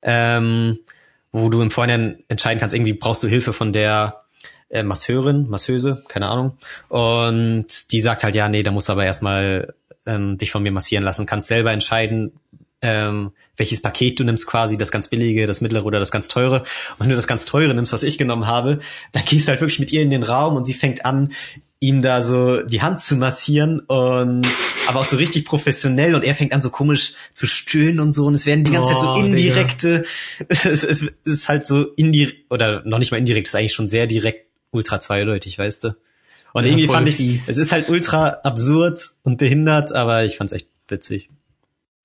ähm, 0.00 0.78
wo 1.32 1.50
du 1.50 1.60
im 1.60 1.70
Vorhinein 1.70 2.24
entscheiden 2.28 2.60
kannst, 2.60 2.74
irgendwie 2.74 2.94
brauchst 2.94 3.22
du 3.22 3.28
Hilfe 3.28 3.52
von 3.52 3.74
der 3.74 4.22
äh, 4.70 4.82
Masseurin, 4.82 5.50
Masseuse, 5.50 6.02
keine 6.08 6.28
Ahnung. 6.28 6.56
Und 6.88 7.92
die 7.92 8.00
sagt 8.00 8.24
halt, 8.24 8.34
ja, 8.34 8.48
nee, 8.48 8.62
da 8.62 8.70
musst 8.70 8.88
du 8.88 8.92
aber 8.92 9.04
erstmal 9.04 9.74
ähm, 10.06 10.38
dich 10.38 10.50
von 10.50 10.62
mir 10.62 10.72
massieren 10.72 11.04
lassen, 11.04 11.26
kannst 11.26 11.48
selber 11.48 11.72
entscheiden, 11.72 12.32
ähm, 12.82 13.32
welches 13.56 13.80
Paket 13.80 14.18
du 14.18 14.24
nimmst 14.24 14.46
quasi, 14.46 14.76
das 14.76 14.90
ganz 14.90 15.08
billige, 15.08 15.46
das 15.46 15.60
mittlere 15.60 15.84
oder 15.84 16.00
das 16.00 16.10
ganz 16.10 16.28
teure. 16.28 16.60
Und 16.60 17.00
wenn 17.00 17.08
du 17.08 17.16
das 17.16 17.26
ganz 17.26 17.46
teure 17.46 17.74
nimmst, 17.74 17.92
was 17.92 18.02
ich 18.02 18.18
genommen 18.18 18.46
habe, 18.46 18.80
dann 19.12 19.24
gehst 19.24 19.46
du 19.46 19.50
halt 19.50 19.60
wirklich 19.60 19.78
mit 19.78 19.92
ihr 19.92 20.02
in 20.02 20.10
den 20.10 20.22
Raum 20.22 20.56
und 20.56 20.66
sie 20.66 20.74
fängt 20.74 21.04
an, 21.04 21.30
ihm 21.82 22.00
da 22.00 22.22
so 22.22 22.62
die 22.62 22.80
Hand 22.80 23.00
zu 23.00 23.16
massieren 23.16 23.80
und 23.80 24.46
aber 24.86 25.00
auch 25.00 25.04
so 25.04 25.16
richtig 25.16 25.44
professionell 25.44 26.14
und 26.14 26.24
er 26.24 26.36
fängt 26.36 26.52
an 26.52 26.62
so 26.62 26.70
komisch 26.70 27.14
zu 27.32 27.48
stöhnen 27.48 27.98
und 27.98 28.12
so 28.12 28.26
und 28.26 28.34
es 28.34 28.46
werden 28.46 28.62
die 28.62 28.70
ganze 28.70 28.92
oh, 28.92 28.94
Zeit 28.94 29.00
so 29.00 29.12
oh, 29.14 29.16
indirekte, 29.16 30.04
es, 30.48 30.64
es, 30.64 30.84
es, 30.84 31.12
ist 31.24 31.48
halt 31.48 31.66
so 31.66 31.88
indirekt 31.96 32.44
oder 32.50 32.82
noch 32.84 32.98
nicht 32.98 33.10
mal 33.10 33.18
indirekt, 33.18 33.48
ist 33.48 33.56
eigentlich 33.56 33.74
schon 33.74 33.88
sehr 33.88 34.06
direkt 34.06 34.46
ultra 34.70 35.00
zweideutig, 35.00 35.58
weißt 35.58 35.84
du. 35.84 35.88
Und 36.52 36.64
ja, 36.64 36.70
irgendwie 36.70 36.86
fand 36.86 37.08
ich, 37.08 37.40
es 37.46 37.58
ist 37.58 37.72
halt 37.72 37.88
ultra 37.88 38.28
absurd 38.44 39.10
und 39.24 39.38
behindert, 39.38 39.92
aber 39.92 40.24
ich 40.24 40.36
fand's 40.36 40.52
echt 40.52 40.68
witzig. 40.86 41.30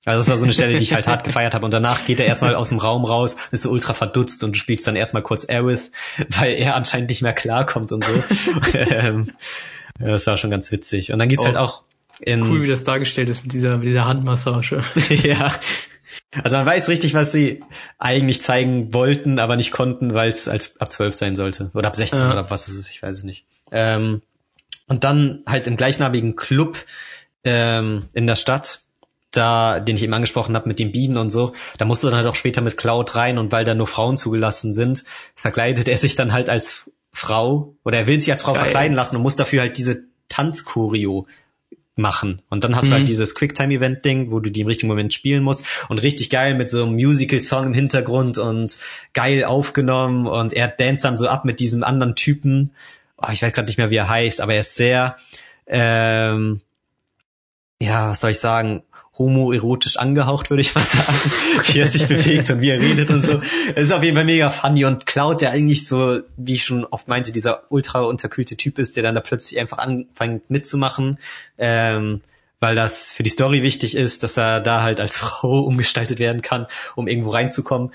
Also 0.07 0.21
das 0.21 0.29
war 0.29 0.37
so 0.37 0.45
eine 0.45 0.53
Stelle, 0.53 0.77
die 0.77 0.83
ich 0.83 0.93
halt 0.93 1.05
hart 1.05 1.23
gefeiert 1.25 1.53
habe. 1.53 1.65
Und 1.65 1.71
danach 1.71 2.05
geht 2.05 2.21
er 2.21 2.25
erstmal 2.25 2.55
aus 2.55 2.69
dem 2.69 2.77
Raum 2.77 3.03
raus, 3.03 3.35
ist 3.51 3.63
so 3.63 3.69
ultra 3.69 3.93
verdutzt 3.93 4.41
und 4.41 4.55
du 4.55 4.59
spielst 4.59 4.87
dann 4.87 4.95
erstmal 4.95 5.21
kurz 5.21 5.43
Aerith, 5.49 5.91
weil 6.29 6.53
er 6.53 6.75
anscheinend 6.75 7.09
nicht 7.09 7.21
mehr 7.21 7.33
klarkommt 7.33 7.91
und 7.91 8.05
so. 8.05 8.11
Ähm, 8.73 9.31
das 9.99 10.27
war 10.27 10.37
schon 10.37 10.51
ganz 10.51 10.71
witzig. 10.71 11.11
Und 11.11 11.19
dann 11.19 11.27
geht's 11.27 11.43
halt 11.43 11.55
oh, 11.55 11.59
halt 11.59 11.69
auch 11.69 11.83
in. 12.19 12.43
Cool, 12.43 12.61
wie 12.61 12.67
das 12.67 12.83
dargestellt 12.83 13.27
ist 13.29 13.43
mit 13.43 13.53
dieser, 13.53 13.77
mit 13.77 13.87
dieser 13.87 14.05
Handmassage. 14.05 14.81
ja. 15.09 15.51
Also 16.43 16.57
man 16.57 16.65
weiß 16.65 16.87
richtig, 16.87 17.13
was 17.13 17.31
sie 17.31 17.63
eigentlich 17.97 18.41
zeigen 18.41 18.93
wollten, 18.93 19.39
aber 19.39 19.55
nicht 19.55 19.71
konnten, 19.71 20.13
weil 20.13 20.29
es 20.29 20.47
als 20.47 20.79
ab 20.79 20.91
12 20.91 21.15
sein 21.15 21.35
sollte. 21.35 21.69
Oder 21.73 21.87
ab 21.87 21.95
16 21.95 22.19
ja. 22.19 22.31
oder 22.31 22.49
was 22.49 22.67
ist 22.67 22.75
es, 22.75 22.89
ich 22.89 23.01
weiß 23.01 23.17
es 23.17 23.23
nicht. 23.23 23.45
Ähm, 23.71 24.21
und 24.87 25.03
dann 25.03 25.43
halt 25.45 25.67
im 25.67 25.75
gleichnamigen 25.75 26.35
Club 26.35 26.77
ähm, 27.43 28.05
in 28.13 28.27
der 28.27 28.35
Stadt 28.35 28.81
da, 29.37 29.79
den 29.79 29.95
ich 29.95 30.03
eben 30.03 30.13
angesprochen 30.13 30.55
habe 30.55 30.67
mit 30.67 30.79
den 30.79 30.91
Bienen 30.91 31.17
und 31.17 31.29
so, 31.29 31.53
da 31.77 31.85
musst 31.85 32.03
du 32.03 32.07
dann 32.07 32.17
halt 32.17 32.27
auch 32.27 32.35
später 32.35 32.61
mit 32.61 32.77
Cloud 32.77 33.15
rein 33.15 33.37
und 33.37 33.51
weil 33.51 33.65
da 33.65 33.75
nur 33.75 33.87
Frauen 33.87 34.17
zugelassen 34.17 34.73
sind, 34.73 35.03
verkleidet 35.35 35.87
er 35.87 35.97
sich 35.97 36.15
dann 36.15 36.33
halt 36.33 36.49
als 36.49 36.91
Frau 37.11 37.75
oder 37.83 37.99
er 37.99 38.07
will 38.07 38.19
sich 38.19 38.31
als 38.31 38.41
Frau 38.41 38.53
Geil. 38.53 38.63
verkleiden 38.63 38.95
lassen 38.95 39.15
und 39.15 39.21
muss 39.21 39.35
dafür 39.35 39.61
halt 39.61 39.77
diese 39.77 40.03
Tanzkurio 40.29 41.27
machen. 41.97 42.41
Und 42.49 42.63
dann 42.63 42.75
hast 42.75 42.85
mhm. 42.85 42.89
du 42.89 42.93
halt 42.93 43.03
mhm. 43.03 43.07
dieses 43.07 43.35
Quicktime-Event-Ding, 43.35 44.31
wo 44.31 44.39
du 44.39 44.51
die 44.51 44.61
im 44.61 44.67
richtigen 44.67 44.87
Moment 44.87 45.13
spielen 45.13 45.43
musst. 45.43 45.65
Und 45.89 45.97
richtig 45.99 46.29
geil 46.29 46.55
mit 46.55 46.69
so 46.69 46.83
einem 46.83 46.93
Musical-Song 46.93 47.65
im 47.65 47.73
Hintergrund 47.73 48.37
und 48.37 48.77
geil 49.13 49.43
aufgenommen. 49.43 50.27
Und 50.27 50.53
er 50.53 50.67
dance 50.67 51.03
dann 51.03 51.17
so 51.17 51.27
ab 51.27 51.43
mit 51.43 51.59
diesem 51.59 51.83
anderen 51.83 52.15
Typen. 52.15 52.71
Oh, 53.17 53.31
ich 53.31 53.41
weiß 53.41 53.51
gerade 53.51 53.67
nicht 53.67 53.77
mehr, 53.77 53.89
wie 53.89 53.95
er 53.95 54.09
heißt, 54.09 54.41
aber 54.41 54.53
er 54.53 54.59
ist 54.59 54.75
sehr, 54.75 55.17
ähm, 55.65 56.61
ja, 57.81 58.09
was 58.09 58.21
soll 58.21 58.31
ich 58.31 58.39
sagen, 58.39 58.81
homoerotisch 59.17 59.97
angehaucht, 59.97 60.49
würde 60.49 60.61
ich 60.61 60.73
mal 60.73 60.85
sagen, 60.85 61.31
wie 61.67 61.79
er 61.79 61.87
sich 61.87 62.07
bewegt 62.07 62.49
und 62.49 62.61
wie 62.61 62.69
er 62.69 62.79
redet 62.79 63.09
und 63.09 63.21
so. 63.21 63.39
Es 63.75 63.87
ist 63.87 63.91
auf 63.91 64.03
jeden 64.03 64.15
Fall 64.15 64.25
mega 64.25 64.49
funny 64.49 64.85
und 64.85 65.05
Cloud, 65.05 65.41
der 65.41 65.51
eigentlich 65.51 65.87
so, 65.87 66.19
wie 66.37 66.55
ich 66.55 66.65
schon 66.65 66.85
oft 66.85 67.07
meinte, 67.07 67.31
dieser 67.31 67.63
ultra 67.69 68.01
unterkühlte 68.01 68.57
Typ 68.57 68.79
ist, 68.79 68.95
der 68.95 69.03
dann 69.03 69.15
da 69.15 69.21
plötzlich 69.21 69.59
einfach 69.59 69.77
anfängt 69.77 70.49
mitzumachen, 70.49 71.19
ähm, 71.57 72.21
weil 72.59 72.75
das 72.75 73.11
für 73.11 73.21
die 73.21 73.29
Story 73.29 73.61
wichtig 73.61 73.95
ist, 73.95 74.23
dass 74.23 74.37
er 74.37 74.59
da 74.59 74.81
halt 74.81 74.99
als 74.99 75.17
Frau 75.19 75.61
umgestaltet 75.61 76.17
werden 76.17 76.41
kann, 76.41 76.65
um 76.95 77.07
irgendwo 77.07 77.29
reinzukommen. 77.29 77.91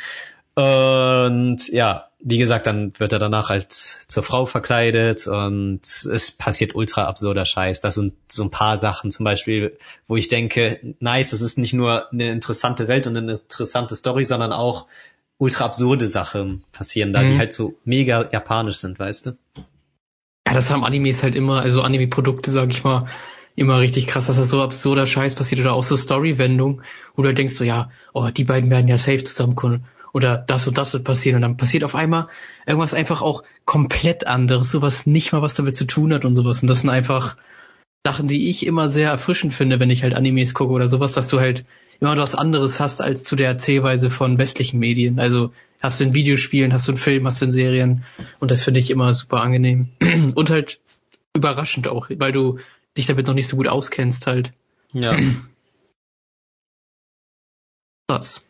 Und 0.55 1.69
ja, 1.69 2.09
wie 2.25 2.39
gesagt, 2.39 2.67
dann 2.67 2.93
wird 2.99 3.13
er 3.13 3.19
danach 3.19 3.49
halt 3.49 3.73
zur 3.73 4.23
Frau 4.23 4.47
verkleidet 4.47 5.27
und 5.27 5.81
es 5.83 6.31
passiert 6.31 6.75
ultra 6.75 7.07
absurder 7.07 7.45
Scheiß. 7.45 7.81
Das 7.81 7.97
sind 7.97 8.15
so 8.29 8.45
ein 8.45 8.51
paar 8.51 8.79
Sachen 8.79 9.11
zum 9.11 9.25
Beispiel, 9.25 9.77
wo 10.07 10.17
ich 10.17 10.29
denke, 10.29 10.79
nice, 11.01 11.31
das 11.31 11.41
ist 11.41 11.59
nicht 11.59 11.73
nur 11.73 12.13
eine 12.13 12.31
interessante 12.31 12.87
Welt 12.87 13.07
und 13.07 13.17
eine 13.17 13.33
interessante 13.33 13.97
Story, 13.97 14.25
sondern 14.25 14.53
auch 14.53 14.87
ultra 15.39 15.65
absurde 15.65 16.07
Sachen 16.07 16.63
passieren 16.71 17.13
da, 17.13 17.23
mhm. 17.23 17.29
die 17.29 17.39
halt 17.39 17.55
so 17.55 17.75
mega 17.85 18.29
japanisch 18.31 18.77
sind, 18.77 18.99
weißt 19.01 19.27
du? 19.27 19.31
Ja, 20.47 20.55
das 20.55 20.71
haben 20.71 20.85
Animes 20.85 21.23
halt 21.23 21.35
immer, 21.35 21.61
also 21.63 21.83
Anime-Produkte, 21.83 22.51
sag 22.51 22.71
ich 22.71 22.85
mal, 22.85 23.09
immer 23.57 23.81
richtig 23.81 24.07
krass, 24.07 24.27
dass 24.27 24.37
das 24.37 24.49
so 24.49 24.63
absurder 24.63 25.07
Scheiß 25.07 25.35
passiert 25.35 25.61
oder 25.61 25.73
auch 25.73 25.85
so 25.85 25.97
Story-Wendung, 25.97 26.83
wo 27.17 27.23
du 27.23 27.35
denkst 27.35 27.55
so, 27.55 27.65
ja, 27.65 27.91
oh, 28.13 28.29
die 28.29 28.45
beiden 28.45 28.71
werden 28.71 28.87
ja 28.87 28.99
safe 28.99 29.25
zusammenkommen 29.25 29.87
oder 30.13 30.39
das 30.39 30.69
und 30.69 30.79
das 30.79 30.93
wird 30.93 31.05
passieren 31.05 31.37
und 31.37 31.43
dann 31.43 31.57
passiert 31.57 31.85
auf 31.85 31.95
einmal 31.95 32.29
irgendwas 32.67 32.95
einfach 32.95 33.23
auch 33.23 33.43
komplett 33.65 34.27
anderes, 34.27 34.71
sowas 34.71 35.07
nicht 35.07 35.33
mal 35.33 35.43
was 35.43 35.55
damit 35.55 35.77
zu 35.77 35.87
tun 35.87 36.13
hat 36.13 36.25
und 36.25 36.35
sowas. 36.35 36.63
Und 36.63 36.69
das 36.69 36.81
sind 36.81 36.91
einfach 36.91 37.37
Sachen, 38.07 38.29
die 38.29 38.51
ich 38.51 38.67
immer 38.67 38.89
sehr 38.89 39.11
erfrischend 39.11 39.53
finde, 39.55 39.81
wenn 39.81 39.91
ich 39.91 40.03
halt 40.03 40.15
Animes 40.15 40.55
gucke 40.55 40.73
oder 40.73 40.89
sowas, 40.89 41.13
dass 41.13 41.29
du 41.29 41.41
halt 41.41 41.65
immer 42.01 42.17
was 42.17 42.35
anderes 42.35 42.81
hast 42.81 43.01
als 43.01 43.23
zu 43.25 43.37
der 43.37 43.47
Erzählweise 43.49 44.11
von 44.11 44.39
westlichen 44.39 44.81
Medien. 44.81 45.21
Also 45.21 45.53
hast 45.81 46.01
du 46.01 46.05
in 46.05 46.15
Videospielen, 46.15 46.73
hast 46.73 46.89
du 46.89 46.93
in 46.93 46.99
Filmen, 46.99 47.27
hast 47.27 47.41
du 47.41 47.47
in 47.47 47.53
Serien 47.53 48.05
und 48.41 48.51
das 48.51 48.63
finde 48.63 48.81
ich 48.81 48.91
immer 48.91 49.15
super 49.15 49.41
angenehm. 49.41 49.89
und 50.35 50.51
halt 50.51 50.81
überraschend 51.35 51.89
auch, 51.89 52.11
weil 52.11 52.33
du 52.33 52.59
dich 52.97 53.07
damit 53.07 53.27
noch 53.27 53.35
nicht 53.35 53.49
so 53.49 53.57
gut 53.57 53.69
auskennst 53.69 54.27
halt. 54.27 54.53
Ja. 54.93 55.17
Krass. 58.09 58.43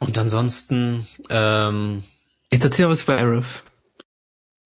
Und 0.00 0.18
ansonsten, 0.18 1.06
ähm, 1.28 2.02
Jetzt 2.50 2.64
erzähl 2.64 2.86
mal 2.86 2.92
was 2.92 3.02
über 3.02 3.18
Arif. 3.18 3.62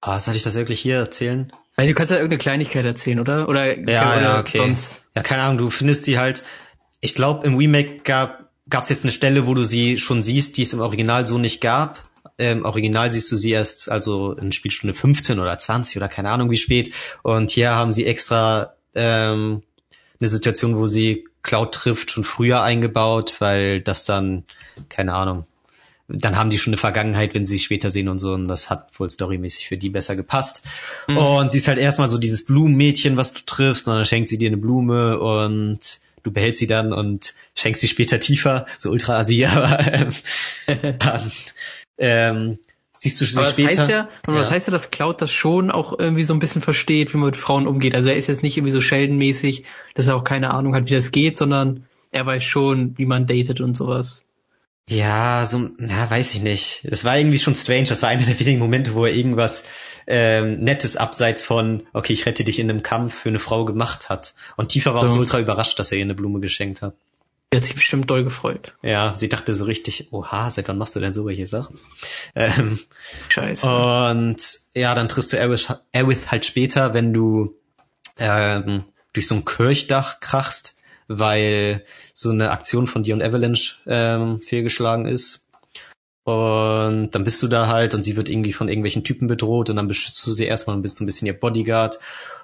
ah, 0.01 0.19
soll 0.19 0.37
ich 0.37 0.43
das 0.43 0.55
wirklich 0.55 0.81
hier 0.81 0.97
erzählen? 0.97 1.53
Also 1.77 1.89
du 1.91 1.95
kannst 1.95 2.11
ja 2.11 2.17
irgendeine 2.17 2.39
Kleinigkeit 2.39 2.85
erzählen, 2.85 3.21
oder? 3.21 3.49
Oder, 3.49 3.79
Ja, 3.79 4.13
oder 4.13 4.23
ja, 4.23 4.41
okay. 4.41 4.59
sonst. 4.59 5.03
Ja, 5.15 5.23
keine 5.23 5.43
Ahnung, 5.43 5.59
du 5.59 5.71
findest 5.71 6.07
die 6.07 6.19
halt, 6.19 6.45
ich 7.01 7.15
glaube, 7.15 7.47
im 7.47 7.57
Remake 7.57 7.99
gab 8.05 8.45
gab's 8.69 8.89
jetzt 8.89 9.05
eine 9.05 9.13
Stelle, 9.13 9.47
wo 9.47 9.55
du 9.55 9.65
sie 9.65 9.99
schon 9.99 10.23
siehst, 10.23 10.57
die 10.57 10.63
es 10.63 10.73
im 10.73 10.81
Original 10.81 11.27
so 11.27 11.37
nicht 11.39 11.61
gab. 11.61 12.03
Im 12.39 12.65
Original 12.65 13.13
siehst 13.13 13.31
du 13.31 13.37
sie 13.37 13.51
erst, 13.51 13.91
also 13.91 14.33
in 14.33 14.53
Spielstunde 14.53 14.95
15 14.95 15.39
oder 15.39 15.59
20 15.59 15.97
oder 15.99 16.09
keine 16.09 16.31
Ahnung 16.31 16.51
wie 16.51 16.57
spät. 16.57 16.93
Und 17.23 17.51
hier 17.51 17.71
haben 17.73 17.93
sie 17.93 18.07
extra 18.07 18.75
ähm, 18.95 19.63
eine 20.19 20.29
Situation, 20.29 20.77
wo 20.77 20.87
sie 20.87 21.27
Cloud 21.45 21.73
trifft, 21.73 22.11
schon 22.11 22.25
früher 22.25 22.63
eingebaut, 22.63 23.37
weil 23.39 23.81
das 23.81 24.05
dann, 24.05 24.43
keine 24.89 25.15
Ahnung, 25.15 25.45
dann 26.09 26.37
haben 26.37 26.51
die 26.51 26.59
schon 26.59 26.73
eine 26.73 26.79
Vergangenheit, 26.79 27.35
wenn 27.35 27.47
sie 27.47 27.55
sich 27.55 27.65
später 27.65 27.91
sehen 27.91 28.09
und 28.09 28.19
so. 28.19 28.33
Und 28.33 28.49
das 28.49 28.69
hat 28.69 28.99
wohl 28.99 29.09
storymäßig 29.09 29.69
für 29.69 29.79
die 29.79 29.91
besser 29.91 30.17
gepasst. 30.17 30.65
Und 31.07 31.53
sie 31.53 31.59
ist 31.59 31.69
halt 31.69 31.79
erstmal 31.79 32.09
so 32.09 32.19
dieses 32.19 32.45
Blumenmädchen, 32.45 33.17
was 33.17 33.33
du 33.35 33.41
triffst, 33.47 33.87
und 33.87 33.95
dann 33.95 34.05
schenkt 34.05 34.29
sie 34.29 34.39
dir 34.39 34.49
eine 34.49 34.57
Blume 34.57 35.19
und 35.19 36.01
du 36.23 36.31
behältst 36.31 36.59
sie 36.59 36.67
dann 36.67 36.93
und 36.93 37.35
schenkst 37.55 37.81
sie 37.81 37.89
später 37.89 38.19
tiefer, 38.19 38.67
so 38.77 38.91
ultra 38.91 39.19
asi, 39.19 39.45
aber 39.47 39.79
ähm, 39.93 40.09
dann 40.99 41.33
ähm, 41.99 42.59
siehst 43.05 43.21
du 43.21 43.25
sie 43.25 43.37
Aber 43.37 43.45
das 43.45 43.53
später. 43.53 43.83
heißt 43.83 43.91
ja, 43.91 44.09
und 44.27 44.35
das 44.35 44.49
Ja. 44.49 44.55
heißt 44.55 44.67
ja, 44.67 44.71
dass 44.73 44.91
Cloud 44.91 45.21
das 45.23 45.33
schon 45.33 45.71
auch 45.71 45.99
irgendwie 45.99 46.25
so 46.25 46.33
ein 46.35 46.41
bisschen 46.41 46.63
versteht, 46.63 47.13
wie 47.15 47.19
man 47.19 47.27
mit 47.27 47.37
Frauen 47.37 47.67
umgeht. 47.67 47.95
Also 47.95 48.09
er 48.09 48.17
ist 48.17 48.27
jetzt 48.27 48.43
nicht 48.43 48.57
irgendwie 48.57 48.73
so 48.73 48.81
Sheldon-mäßig, 48.81 49.65
dass 49.95 50.07
er 50.09 50.17
auch 50.17 50.25
keine 50.25 50.53
Ahnung 50.53 50.75
hat, 50.75 50.87
wie 50.91 50.95
das 50.95 51.13
geht, 51.13 51.37
sondern 51.39 51.85
er 52.11 52.27
weiß 52.27 52.43
schon, 52.45 52.97
wie 52.99 53.07
man 53.07 53.27
datet 53.27 53.61
und 53.61 53.75
sowas. 53.77 54.23
Ja, 54.89 55.47
so, 55.47 55.71
na, 55.79 56.11
weiß 56.11 56.35
ich 56.35 56.43
nicht. 56.43 56.85
Es 56.91 57.05
war 57.05 57.17
irgendwie 57.19 57.39
schon 57.39 57.55
strange. 57.55 57.85
Das 57.85 58.03
war 58.03 58.11
einer 58.11 58.23
der 58.25 58.39
wenigen 58.39 58.59
Momente, 58.59 58.95
wo 58.95 59.07
er 59.07 59.15
irgendwas 59.15 59.67
ähm, 60.07 60.61
Nettes 60.61 60.97
abseits 60.99 61.43
von, 61.43 61.85
okay, 61.95 62.13
ich 62.13 62.27
rette 62.27 62.45
dich 62.45 62.59
in 62.59 62.69
einem 62.69 62.83
Kampf 62.83 63.15
für 63.15 63.31
eine 63.31 63.39
Frau 63.39 63.65
gemacht 63.65 64.11
hat. 64.11 64.35
Und 64.59 64.69
Tifa 64.69 64.93
war 64.93 65.03
auch 65.03 65.07
So. 65.07 65.15
so 65.15 65.21
ultra 65.21 65.41
überrascht, 65.41 65.79
dass 65.79 65.91
er 65.91 65.99
ihr 65.99 66.05
eine 66.05 66.15
Blume 66.15 66.41
geschenkt 66.41 66.83
hat. 66.83 66.95
Der 67.55 67.61
hat 67.61 67.67
sich 67.67 67.77
bestimmt 67.77 68.11
doll 68.11 68.25
gefreut. 68.25 68.73
Ja, 68.83 69.15
sie 69.17 69.29
dachte 69.29 69.55
so 69.55 69.63
richtig, 69.63 70.09
oha, 70.11 70.51
seit 70.51 70.67
wann 70.67 70.77
machst 70.77 70.97
du 70.97 71.01
denn 71.01 71.15
so 71.15 71.25
welche 71.25 71.47
Sachen? 71.47 71.79
Ähm, 72.35 72.81
Scheiße. 73.29 73.65
und 73.65 74.59
ja, 74.75 74.93
dann 74.97 75.07
triffst 75.07 75.33
du 75.33 75.37
Aerith, 75.37 75.69
Aerith 75.93 76.33
halt 76.33 76.47
später, 76.47 76.95
wenn 76.95 77.15
du 77.15 77.55
ähm, 78.19 78.83
durch 79.13 79.29
so 79.29 79.37
ein 79.37 79.45
Kirchdach 79.45 80.19
krachst, 80.19 80.79
weil 81.07 81.85
so 82.13 82.31
eine 82.31 82.51
Aktion 82.51 82.89
von 82.89 83.05
dir 83.05 83.15
und 83.15 83.23
Avalanche 83.23 83.77
ähm, 83.87 84.41
fehlgeschlagen 84.41 85.07
ist. 85.07 85.47
Und 86.25 87.11
dann 87.13 87.23
bist 87.23 87.41
du 87.41 87.47
da 87.47 87.69
halt 87.69 87.95
und 87.95 88.03
sie 88.03 88.17
wird 88.17 88.29
irgendwie 88.29 88.53
von 88.53 88.69
irgendwelchen 88.69 89.05
Typen 89.05 89.29
bedroht 89.29 89.71
und 89.71 89.77
dann 89.77 89.87
beschützt 89.87 90.27
du 90.27 90.33
sie 90.33 90.47
erstmal 90.47 90.75
und 90.75 90.83
bist 90.83 90.97
so 90.97 91.05
ein 91.05 91.07
bisschen 91.07 91.29
ihr 91.29 91.39
Bodyguard 91.39 92.01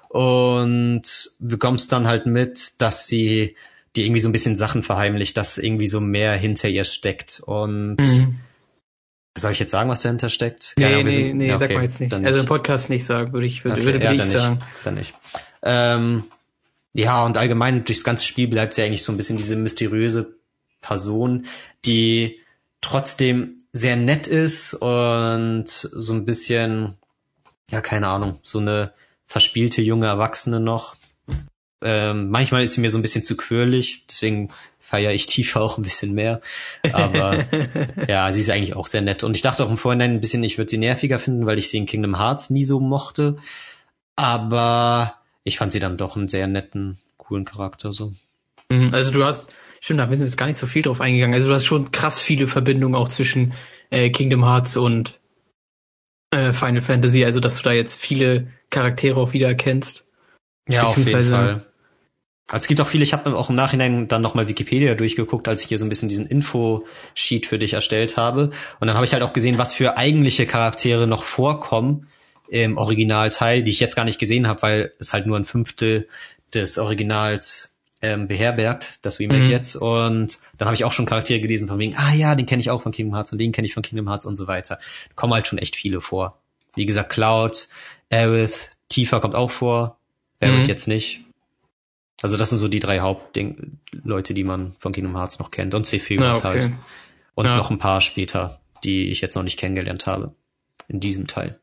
und 0.07 1.31
bekommst 1.41 1.91
dann 1.91 2.07
halt 2.07 2.27
mit, 2.27 2.79
dass 2.79 3.07
sie 3.07 3.57
dir 3.95 4.05
irgendwie 4.05 4.21
so 4.21 4.29
ein 4.29 4.31
bisschen 4.31 4.55
Sachen 4.57 4.83
verheimlicht, 4.83 5.35
dass 5.37 5.57
irgendwie 5.57 5.87
so 5.87 5.99
mehr 5.99 6.33
hinter 6.33 6.69
ihr 6.69 6.85
steckt. 6.85 7.41
Und 7.45 7.97
Mhm. 7.97 8.39
soll 9.37 9.51
ich 9.51 9.59
jetzt 9.59 9.71
sagen, 9.71 9.89
was 9.89 10.01
dahinter 10.01 10.29
steckt? 10.29 10.73
Nee, 10.77 10.83
Ja, 10.91 11.03
nee, 11.03 11.09
sind- 11.09 11.37
nee, 11.37 11.47
ja, 11.47 11.57
sag 11.57 11.65
okay, 11.69 11.75
mal 11.75 11.83
jetzt 11.83 11.99
nicht. 11.99 12.13
Also 12.13 12.39
im 12.41 12.45
Podcast 12.45 12.89
nicht 12.89 13.05
sagen, 13.05 13.33
würde 13.33 13.47
ich, 13.47 13.63
würde, 13.63 13.77
Okay, 13.77 13.85
würde, 13.85 13.97
würde 14.01 14.05
ja, 14.05 14.11
ich 14.13 14.17
dann 14.17 14.31
sagen. 14.31 14.55
Nicht, 14.55 14.65
dann 14.85 14.93
nicht. 14.95 15.13
Ähm, 15.63 16.23
ja, 16.93 17.25
und 17.25 17.37
allgemein 17.37 17.83
durchs 17.85 18.03
ganze 18.03 18.25
Spiel 18.25 18.47
bleibt 18.47 18.73
sie 18.73 18.83
eigentlich 18.83 19.03
so 19.03 19.11
ein 19.11 19.17
bisschen 19.17 19.37
diese 19.37 19.55
mysteriöse 19.55 20.35
Person, 20.81 21.45
die 21.85 22.39
trotzdem 22.81 23.57
sehr 23.71 23.95
nett 23.95 24.27
ist 24.27 24.73
und 24.73 25.65
so 25.67 26.13
ein 26.13 26.25
bisschen, 26.25 26.95
ja, 27.69 27.79
keine 27.81 28.07
Ahnung, 28.07 28.39
so 28.43 28.59
eine 28.59 28.91
verspielte 29.27 29.81
junge 29.81 30.07
Erwachsene 30.07 30.59
noch. 30.59 30.95
Ähm, 31.81 32.29
manchmal 32.29 32.63
ist 32.63 32.73
sie 32.73 32.81
mir 32.81 32.89
so 32.89 32.97
ein 32.97 33.01
bisschen 33.01 33.23
zu 33.23 33.35
quirlig, 33.35 34.05
deswegen 34.07 34.49
feiere 34.79 35.13
ich 35.13 35.25
Tifa 35.25 35.61
auch 35.61 35.77
ein 35.77 35.83
bisschen 35.83 36.13
mehr. 36.13 36.41
Aber 36.91 37.45
ja, 38.07 38.31
sie 38.33 38.41
ist 38.41 38.49
eigentlich 38.49 38.75
auch 38.75 38.87
sehr 38.87 39.01
nett. 39.01 39.23
Und 39.23 39.35
ich 39.35 39.41
dachte 39.41 39.63
auch 39.63 39.69
im 39.69 39.77
Vorhinein 39.77 40.11
ein 40.11 40.21
bisschen, 40.21 40.43
ich 40.43 40.57
würde 40.57 40.69
sie 40.69 40.77
nerviger 40.77 41.17
finden, 41.17 41.45
weil 41.45 41.57
ich 41.57 41.69
sie 41.69 41.77
in 41.77 41.85
Kingdom 41.85 42.19
Hearts 42.19 42.49
nie 42.49 42.65
so 42.65 42.79
mochte. 42.79 43.37
Aber 44.17 45.15
ich 45.43 45.57
fand 45.57 45.71
sie 45.71 45.79
dann 45.79 45.97
doch 45.97 46.17
einen 46.17 46.27
sehr 46.27 46.47
netten, 46.47 46.97
coolen 47.17 47.45
Charakter 47.45 47.93
so. 47.93 48.13
Mhm, 48.69 48.93
Also 48.93 49.11
du 49.11 49.23
hast, 49.23 49.49
stimmt, 49.79 50.01
da 50.01 50.09
sind 50.09 50.19
wir 50.19 50.25
jetzt 50.25 50.37
gar 50.37 50.47
nicht 50.47 50.57
so 50.57 50.67
viel 50.67 50.81
drauf 50.81 50.99
eingegangen. 50.99 51.33
Also 51.33 51.47
du 51.47 51.53
hast 51.53 51.65
schon 51.65 51.91
krass 51.91 52.19
viele 52.19 52.47
Verbindungen 52.47 52.95
auch 52.95 53.07
zwischen 53.07 53.53
äh, 53.91 54.09
Kingdom 54.09 54.43
Hearts 54.43 54.75
und 54.75 55.19
äh, 56.31 56.53
Final 56.53 56.81
Fantasy, 56.81 57.23
also 57.23 57.39
dass 57.39 57.57
du 57.57 57.63
da 57.63 57.71
jetzt 57.71 57.95
viele 57.95 58.47
Charaktere 58.69 59.19
auch 59.19 59.33
wieder 59.33 59.47
erkennst. 59.47 60.05
Ja, 60.69 60.83
auf 60.83 60.97
jeden 60.97 61.25
Fall. 61.25 61.65
Also 62.51 62.63
es 62.63 62.67
gibt 62.67 62.81
auch 62.81 62.87
viele, 62.87 63.03
ich 63.03 63.13
habe 63.13 63.35
auch 63.37 63.49
im 63.49 63.55
Nachhinein 63.55 64.07
dann 64.07 64.21
nochmal 64.21 64.47
Wikipedia 64.47 64.93
durchgeguckt, 64.95 65.47
als 65.47 65.61
ich 65.61 65.69
hier 65.69 65.79
so 65.79 65.85
ein 65.85 65.89
bisschen 65.89 66.09
diesen 66.09 66.27
Info-Sheet 66.27 67.45
für 67.45 67.57
dich 67.57 67.73
erstellt 67.73 68.17
habe. 68.17 68.51
Und 68.79 68.87
dann 68.87 68.95
habe 68.95 69.05
ich 69.05 69.13
halt 69.13 69.23
auch 69.23 69.33
gesehen, 69.33 69.57
was 69.57 69.73
für 69.73 69.97
eigentliche 69.97 70.45
Charaktere 70.45 71.07
noch 71.07 71.23
vorkommen 71.23 72.07
im 72.49 72.77
Originalteil, 72.77 73.63
die 73.63 73.71
ich 73.71 73.79
jetzt 73.79 73.95
gar 73.95 74.03
nicht 74.05 74.19
gesehen 74.19 74.47
habe, 74.47 74.61
weil 74.61 74.91
es 74.99 75.13
halt 75.13 75.25
nur 75.25 75.37
ein 75.37 75.45
Fünftel 75.45 76.09
des 76.53 76.77
Originals 76.77 77.69
ähm, 78.01 78.27
beherbergt, 78.27 78.99
das 79.03 79.19
Remake 79.19 79.43
Mhm. 79.45 79.49
jetzt. 79.51 79.75
Und 79.75 80.37
dann 80.57 80.67
habe 80.67 80.75
ich 80.75 80.83
auch 80.83 80.91
schon 80.91 81.05
Charaktere 81.05 81.39
gelesen 81.39 81.67
von 81.69 81.79
wegen, 81.79 81.95
ah 81.95 82.13
ja, 82.13 82.35
den 82.35 82.47
kenne 82.47 82.59
ich 82.59 82.69
auch 82.69 82.81
von 82.81 82.91
Kingdom 82.91 83.15
Hearts 83.15 83.31
und 83.31 83.37
den 83.37 83.51
kenne 83.53 83.67
ich 83.67 83.73
von 83.73 83.83
Kingdom 83.83 84.09
Hearts 84.09 84.25
und 84.25 84.35
so 84.35 84.47
weiter. 84.47 84.75
Da 85.09 85.13
kommen 85.15 85.33
halt 85.33 85.47
schon 85.47 85.59
echt 85.59 85.75
viele 85.77 86.01
vor. 86.01 86.37
Wie 86.75 86.85
gesagt, 86.85 87.11
Cloud, 87.11 87.67
Aerith, 88.11 88.71
Tifa 88.89 89.19
kommt 89.19 89.35
auch 89.35 89.51
vor, 89.51 89.97
Barrett 90.39 90.63
Mhm. 90.63 90.65
jetzt 90.65 90.87
nicht. 90.87 91.21
Also 92.21 92.37
das 92.37 92.49
sind 92.49 92.59
so 92.59 92.67
die 92.67 92.79
drei 92.79 92.99
Hauptleute, 92.99 94.33
die 94.33 94.43
man 94.43 94.75
von 94.79 94.91
Kingdom 94.93 95.17
Hearts 95.17 95.39
noch 95.39 95.51
kennt. 95.51 95.73
Und 95.73 95.91
Ja, 95.91 96.35
okay. 96.35 96.41
halt. 96.43 96.69
Und 97.35 97.45
Ja. 97.45 97.57
noch 97.57 97.71
ein 97.71 97.79
paar 97.79 98.01
später, 98.01 98.59
die 98.83 99.09
ich 99.11 99.21
jetzt 99.21 99.35
noch 99.35 99.43
nicht 99.43 99.57
kennengelernt 99.57 100.05
habe. 100.05 100.33
In 100.87 100.99
diesem 100.99 101.27
Teil. 101.27 101.59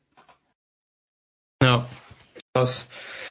Ja. 1.63 1.89
Krass. 2.55 2.89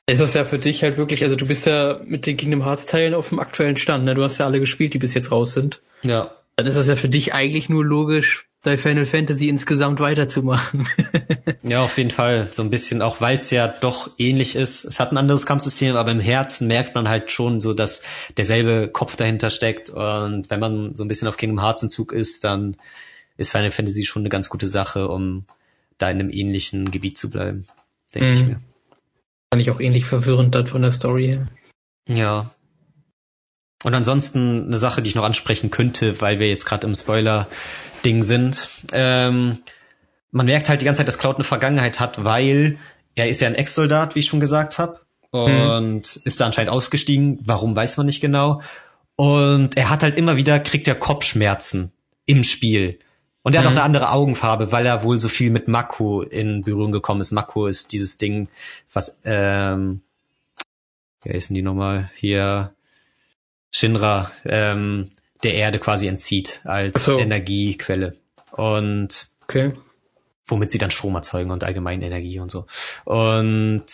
Ist 0.09 0.21
das 0.21 0.33
ja 0.35 0.45
für 0.45 0.59
dich 0.59 0.83
halt 0.83 0.97
wirklich, 0.97 1.23
also 1.23 1.35
du 1.35 1.45
bist 1.47 1.65
ja 1.65 1.99
mit 2.05 2.25
den 2.25 2.37
Kingdom 2.37 2.63
Hearts 2.63 2.85
Teilen 2.85 3.13
auf 3.13 3.29
dem 3.29 3.39
aktuellen 3.39 3.75
Stand, 3.75 4.05
ne? 4.05 4.15
Du 4.15 4.23
hast 4.23 4.37
ja 4.37 4.45
alle 4.45 4.59
gespielt, 4.59 4.93
die 4.93 4.99
bis 4.99 5.13
jetzt 5.13 5.31
raus 5.31 5.53
sind. 5.53 5.81
Ja. 6.03 6.29
Dann 6.55 6.65
ist 6.65 6.75
das 6.75 6.87
ja 6.87 6.95
für 6.95 7.09
dich 7.09 7.33
eigentlich 7.33 7.67
nur 7.67 7.83
logisch, 7.83 8.46
bei 8.67 8.77
Final 8.77 9.05
Fantasy 9.05 9.47
insgesamt 9.47 9.99
weiterzumachen. 10.01 10.87
Ja, 11.63 11.83
auf 11.83 11.97
jeden 11.97 12.11
Fall. 12.11 12.47
So 12.49 12.61
ein 12.61 12.69
bisschen, 12.69 13.01
auch 13.01 13.19
weil 13.19 13.37
es 13.37 13.49
ja 13.51 13.67
doch 13.67 14.11
ähnlich 14.17 14.55
ist. 14.55 14.85
Es 14.85 15.01
hat 15.01 15.11
ein 15.11 15.17
anderes 15.17 15.45
Kampfsystem, 15.45 15.97
aber 15.97 16.11
im 16.11 16.21
Herzen 16.21 16.67
merkt 16.67 16.95
man 16.95 17.09
halt 17.09 17.29
schon 17.29 17.59
so, 17.59 17.73
dass 17.73 18.03
derselbe 18.37 18.87
Kopf 18.87 19.17
dahinter 19.17 19.49
steckt. 19.49 19.89
Und 19.89 20.49
wenn 20.49 20.59
man 20.61 20.95
so 20.95 21.03
ein 21.03 21.09
bisschen 21.09 21.27
auf 21.27 21.35
Kingdom 21.35 21.61
Hearts 21.61 21.83
Entzug 21.83 22.13
ist, 22.13 22.45
dann 22.45 22.77
ist 23.35 23.51
Final 23.51 23.71
Fantasy 23.71 24.05
schon 24.05 24.21
eine 24.21 24.29
ganz 24.29 24.47
gute 24.47 24.67
Sache, 24.67 25.09
um 25.09 25.45
da 25.97 26.09
in 26.09 26.19
einem 26.21 26.29
ähnlichen 26.29 26.89
Gebiet 26.91 27.17
zu 27.17 27.29
bleiben. 27.29 27.67
Denke 28.15 28.31
ich 28.33 28.41
Mhm. 28.41 28.47
mir. 28.47 28.59
Fand 29.51 29.61
ich 29.61 29.69
auch 29.71 29.81
ähnlich 29.81 30.05
verwirrend 30.05 30.55
dann 30.55 30.67
von 30.67 30.81
der 30.81 30.93
Story 30.93 31.27
her. 31.27 31.47
Ja. 32.07 32.51
Und 33.83 33.93
ansonsten 33.93 34.67
eine 34.67 34.77
Sache, 34.77 35.01
die 35.01 35.09
ich 35.09 35.15
noch 35.15 35.23
ansprechen 35.25 35.69
könnte, 35.69 36.19
weil 36.21 36.39
wir 36.39 36.47
jetzt 36.49 36.65
gerade 36.65 36.87
im 36.87 36.95
Spoiler-Ding 37.97 38.23
sind. 38.23 38.69
Ähm, 38.91 39.59
man 40.31 40.45
merkt 40.45 40.69
halt 40.69 40.81
die 40.81 40.85
ganze 40.85 40.99
Zeit, 40.99 41.07
dass 41.07 41.17
Cloud 41.19 41.35
eine 41.35 41.43
Vergangenheit 41.43 41.99
hat, 41.99 42.23
weil 42.23 42.77
er 43.15 43.29
ist 43.29 43.41
ja 43.41 43.47
ein 43.47 43.55
Ex-Soldat, 43.55 44.15
wie 44.15 44.19
ich 44.19 44.27
schon 44.27 44.39
gesagt 44.39 44.77
habe, 44.77 44.99
und 45.31 46.15
ist 46.23 46.39
da 46.39 46.45
anscheinend 46.45 46.71
ausgestiegen. 46.71 47.39
Warum 47.43 47.75
weiß 47.75 47.97
man 47.97 48.05
nicht 48.05 48.21
genau. 48.21 48.61
Und 49.15 49.75
er 49.75 49.89
hat 49.89 50.03
halt 50.03 50.15
immer 50.15 50.37
wieder, 50.37 50.59
kriegt 50.59 50.87
er 50.87 50.95
Kopfschmerzen 50.95 51.91
im 52.25 52.43
Spiel. 52.43 52.99
Und 53.43 53.53
er 53.53 53.59
hat 53.61 53.67
auch 53.67 53.71
Mhm. 53.71 53.77
eine 53.77 53.85
andere 53.85 54.11
Augenfarbe, 54.11 54.71
weil 54.71 54.85
er 54.85 55.03
wohl 55.03 55.19
so 55.19 55.29
viel 55.29 55.51
mit 55.51 55.67
Mako 55.67 56.21
in 56.21 56.61
Berührung 56.63 56.91
gekommen 56.91 57.21
ist. 57.21 57.31
Mako 57.31 57.67
ist 57.67 57.93
dieses 57.93 58.17
Ding, 58.17 58.49
was, 58.91 59.21
ähm, 59.25 60.01
wer 61.23 61.35
ist 61.35 61.49
denn 61.49 61.55
die 61.55 61.61
nochmal? 61.61 62.09
Hier, 62.15 62.73
Shinra, 63.71 64.31
ähm, 64.45 65.09
der 65.43 65.53
Erde 65.53 65.79
quasi 65.79 66.07
entzieht 66.07 66.61
als 66.63 67.05
so. 67.05 67.17
Energiequelle. 67.19 68.15
Und 68.51 69.27
Okay. 69.43 69.73
womit 70.47 70.71
sie 70.71 70.77
dann 70.77 70.91
Strom 70.91 71.15
erzeugen 71.15 71.51
und 71.51 71.63
allgemein 71.63 72.01
Energie 72.01 72.39
und 72.39 72.51
so. 72.51 72.65
Und 73.05 73.85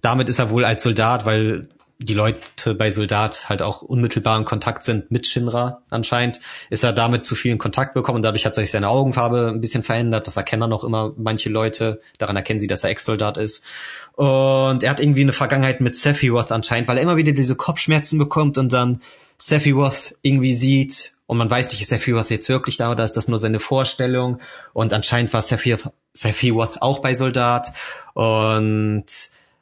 damit 0.00 0.28
ist 0.28 0.38
er 0.38 0.50
wohl 0.50 0.64
als 0.64 0.82
Soldat, 0.82 1.26
weil 1.26 1.68
die 1.98 2.14
Leute 2.14 2.74
bei 2.74 2.90
Soldat 2.90 3.48
halt 3.48 3.62
auch 3.62 3.80
unmittelbar 3.80 4.36
in 4.36 4.44
Kontakt 4.44 4.82
sind 4.82 5.10
mit 5.10 5.26
Shinra 5.26 5.82
anscheinend, 5.90 6.40
ist 6.68 6.82
er 6.82 6.92
damit 6.92 7.24
zu 7.24 7.34
viel 7.34 7.52
in 7.52 7.58
Kontakt 7.58 7.94
bekommen 7.94 8.16
und 8.16 8.22
dadurch 8.22 8.44
hat 8.44 8.54
sich 8.54 8.70
seine 8.70 8.88
Augenfarbe 8.88 9.52
ein 9.54 9.60
bisschen 9.60 9.84
verändert. 9.84 10.26
Das 10.26 10.36
erkennen 10.36 10.72
auch 10.72 10.84
immer 10.84 11.12
manche 11.16 11.50
Leute. 11.50 12.00
Daran 12.18 12.36
erkennen 12.36 12.58
sie, 12.58 12.66
dass 12.66 12.84
er 12.84 12.90
Ex-Soldat 12.90 13.38
ist. 13.38 13.64
Und 14.12 14.82
er 14.82 14.90
hat 14.90 15.00
irgendwie 15.00 15.22
eine 15.22 15.32
Vergangenheit 15.32 15.80
mit 15.80 15.96
Sephiroth 15.96 16.52
anscheinend, 16.52 16.88
weil 16.88 16.98
er 16.98 17.04
immer 17.04 17.16
wieder 17.16 17.32
diese 17.32 17.56
Kopfschmerzen 17.56 18.18
bekommt 18.18 18.58
und 18.58 18.72
dann 18.72 19.00
Sephiroth 19.46 20.14
irgendwie 20.22 20.54
sieht 20.54 21.12
und 21.26 21.36
man 21.36 21.50
weiß 21.50 21.70
nicht, 21.70 21.82
ist 21.82 21.90
Sephiroth 21.90 22.30
jetzt 22.30 22.48
wirklich 22.48 22.78
da 22.78 22.90
oder 22.90 23.04
ist 23.04 23.12
das 23.12 23.28
nur 23.28 23.38
seine 23.38 23.60
Vorstellung? 23.60 24.40
Und 24.72 24.94
anscheinend 24.94 25.34
war 25.34 25.42
Sephiroth, 25.42 25.92
Sephiroth 26.14 26.80
auch 26.80 27.00
bei 27.00 27.14
Soldat 27.14 27.74
und 28.14 29.04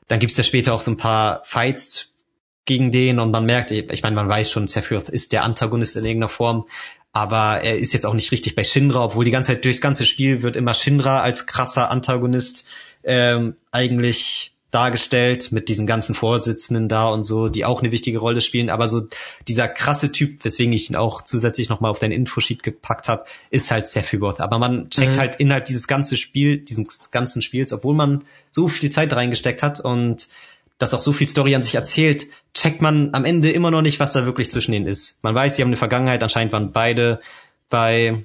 dann 0.07 0.21
gibt's 0.21 0.37
ja 0.37 0.45
später 0.45 0.73
auch 0.73 0.81
so 0.81 0.93
ein 0.93 0.99
paar 0.99 1.43
Fights 1.45 2.13
gegen 2.65 2.93
den 2.93 3.19
und 3.19 3.33
man 3.33 3.45
merkt, 3.45 3.73
ich, 3.73 3.91
ich 3.91 4.05
meine, 4.05 4.15
man 4.15 4.29
weiß 4.29 4.53
schon, 4.53 4.69
Sephiroth 4.69 5.09
ist 5.09 5.33
der 5.33 5.43
Antagonist 5.43 5.97
in 5.97 6.05
irgendeiner 6.05 6.29
Form, 6.29 6.69
aber 7.13 7.63
er 7.63 7.77
ist 7.77 7.93
jetzt 7.93 8.07
auch 8.07 8.15
nicht 8.15 8.31
richtig 8.31 8.55
bei 8.55 8.63
Shinra, 8.63 9.05
obwohl 9.07 9.25
die 9.25 9.33
ganze 9.33 9.53
Zeit 9.53 9.65
durchs 9.65 9.81
ganze 9.81 10.07
Spiel 10.07 10.43
wird 10.43 10.55
immer 10.55 10.75
Shinra 10.75 11.23
als 11.23 11.49
krasser 11.49 11.91
Antagonist 11.91 12.69
ähm, 13.03 13.57
eigentlich 13.73 14.52
dargestellt 14.73 15.53
mit 15.53 15.69
diesen 15.69 15.87
ganzen 15.87 16.15
Vorsitzenden 16.15 16.89
da 16.89 17.09
und 17.09 17.25
so, 17.25 17.51
die 17.51 17.65
auch 17.65 17.83
eine 17.83 17.93
wichtige 17.93 18.19
Rolle 18.19 18.41
spielen. 18.41 18.71
Aber 18.71 18.89
so 18.89 19.03
dieser 19.47 19.69
krasse 19.69 20.11
Typ, 20.11 20.45
weswegen 20.45 20.73
ich 20.73 20.89
ihn 20.89 20.97
auch 20.97 21.23
zusätzlich 21.23 21.69
nochmal 21.69 21.91
auf 21.91 21.99
dein 21.99 22.11
Infosheet 22.11 22.63
gepackt 22.63 23.09
habe, 23.09 23.27
ist 23.51 23.71
halt 23.71 23.87
Sephiroth. 23.87 24.41
Aber 24.41 24.59
man 24.59 24.89
checkt 24.89 25.17
mhm. 25.17 25.21
halt 25.21 25.37
innerhalb 25.37 25.67
dieses 25.67 25.87
ganze 25.87 26.17
Spiel, 26.17 26.57
dieses 26.57 27.11
ganzen 27.11 27.43
Spiels, 27.43 27.73
obwohl 27.75 27.95
man 27.95 28.25
so 28.51 28.67
viel 28.69 28.89
Zeit 28.89 29.13
reingesteckt 29.13 29.63
hat 29.63 29.79
und 29.79 30.29
das 30.79 30.95
auch 30.95 31.03
so 31.03 31.13
viel 31.13 31.29
Story 31.29 31.55
an 31.55 31.63
sich 31.63 31.75
erzählt, 31.75 32.27
checkt 32.55 32.81
man 32.81 33.11
am 33.13 33.27
Ende 33.27 33.51
immer 33.51 33.71
noch 33.71 33.83
nicht, 33.83 34.01
was 34.01 34.13
da 34.13 34.25
wirklich 34.25 34.51
zwischen 34.51 34.73
ihnen 34.73 34.87
ist. 34.87 35.23
Man 35.23 35.35
weiß, 35.35 35.55
die 35.55 35.63
haben 35.63 35.69
eine 35.69 35.77
Vergangenheit, 35.77 36.23
anscheinend 36.23 36.53
waren 36.55 36.73
beide 36.73 37.21
bei 37.69 38.25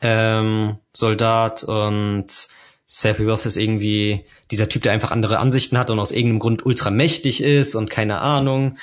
ähm, 0.00 0.78
Soldat 0.92 1.62
und 1.62 2.48
Sephiroth 2.92 3.46
ist 3.46 3.56
irgendwie 3.56 4.24
dieser 4.50 4.68
Typ, 4.68 4.82
der 4.82 4.92
einfach 4.92 5.12
andere 5.12 5.38
Ansichten 5.38 5.78
hat 5.78 5.90
und 5.90 6.00
aus 6.00 6.10
irgendeinem 6.10 6.40
Grund 6.40 6.66
ultra 6.66 6.90
mächtig 6.90 7.40
ist 7.40 7.76
und 7.76 7.88
keine 7.88 8.18
Ahnung. 8.18 8.76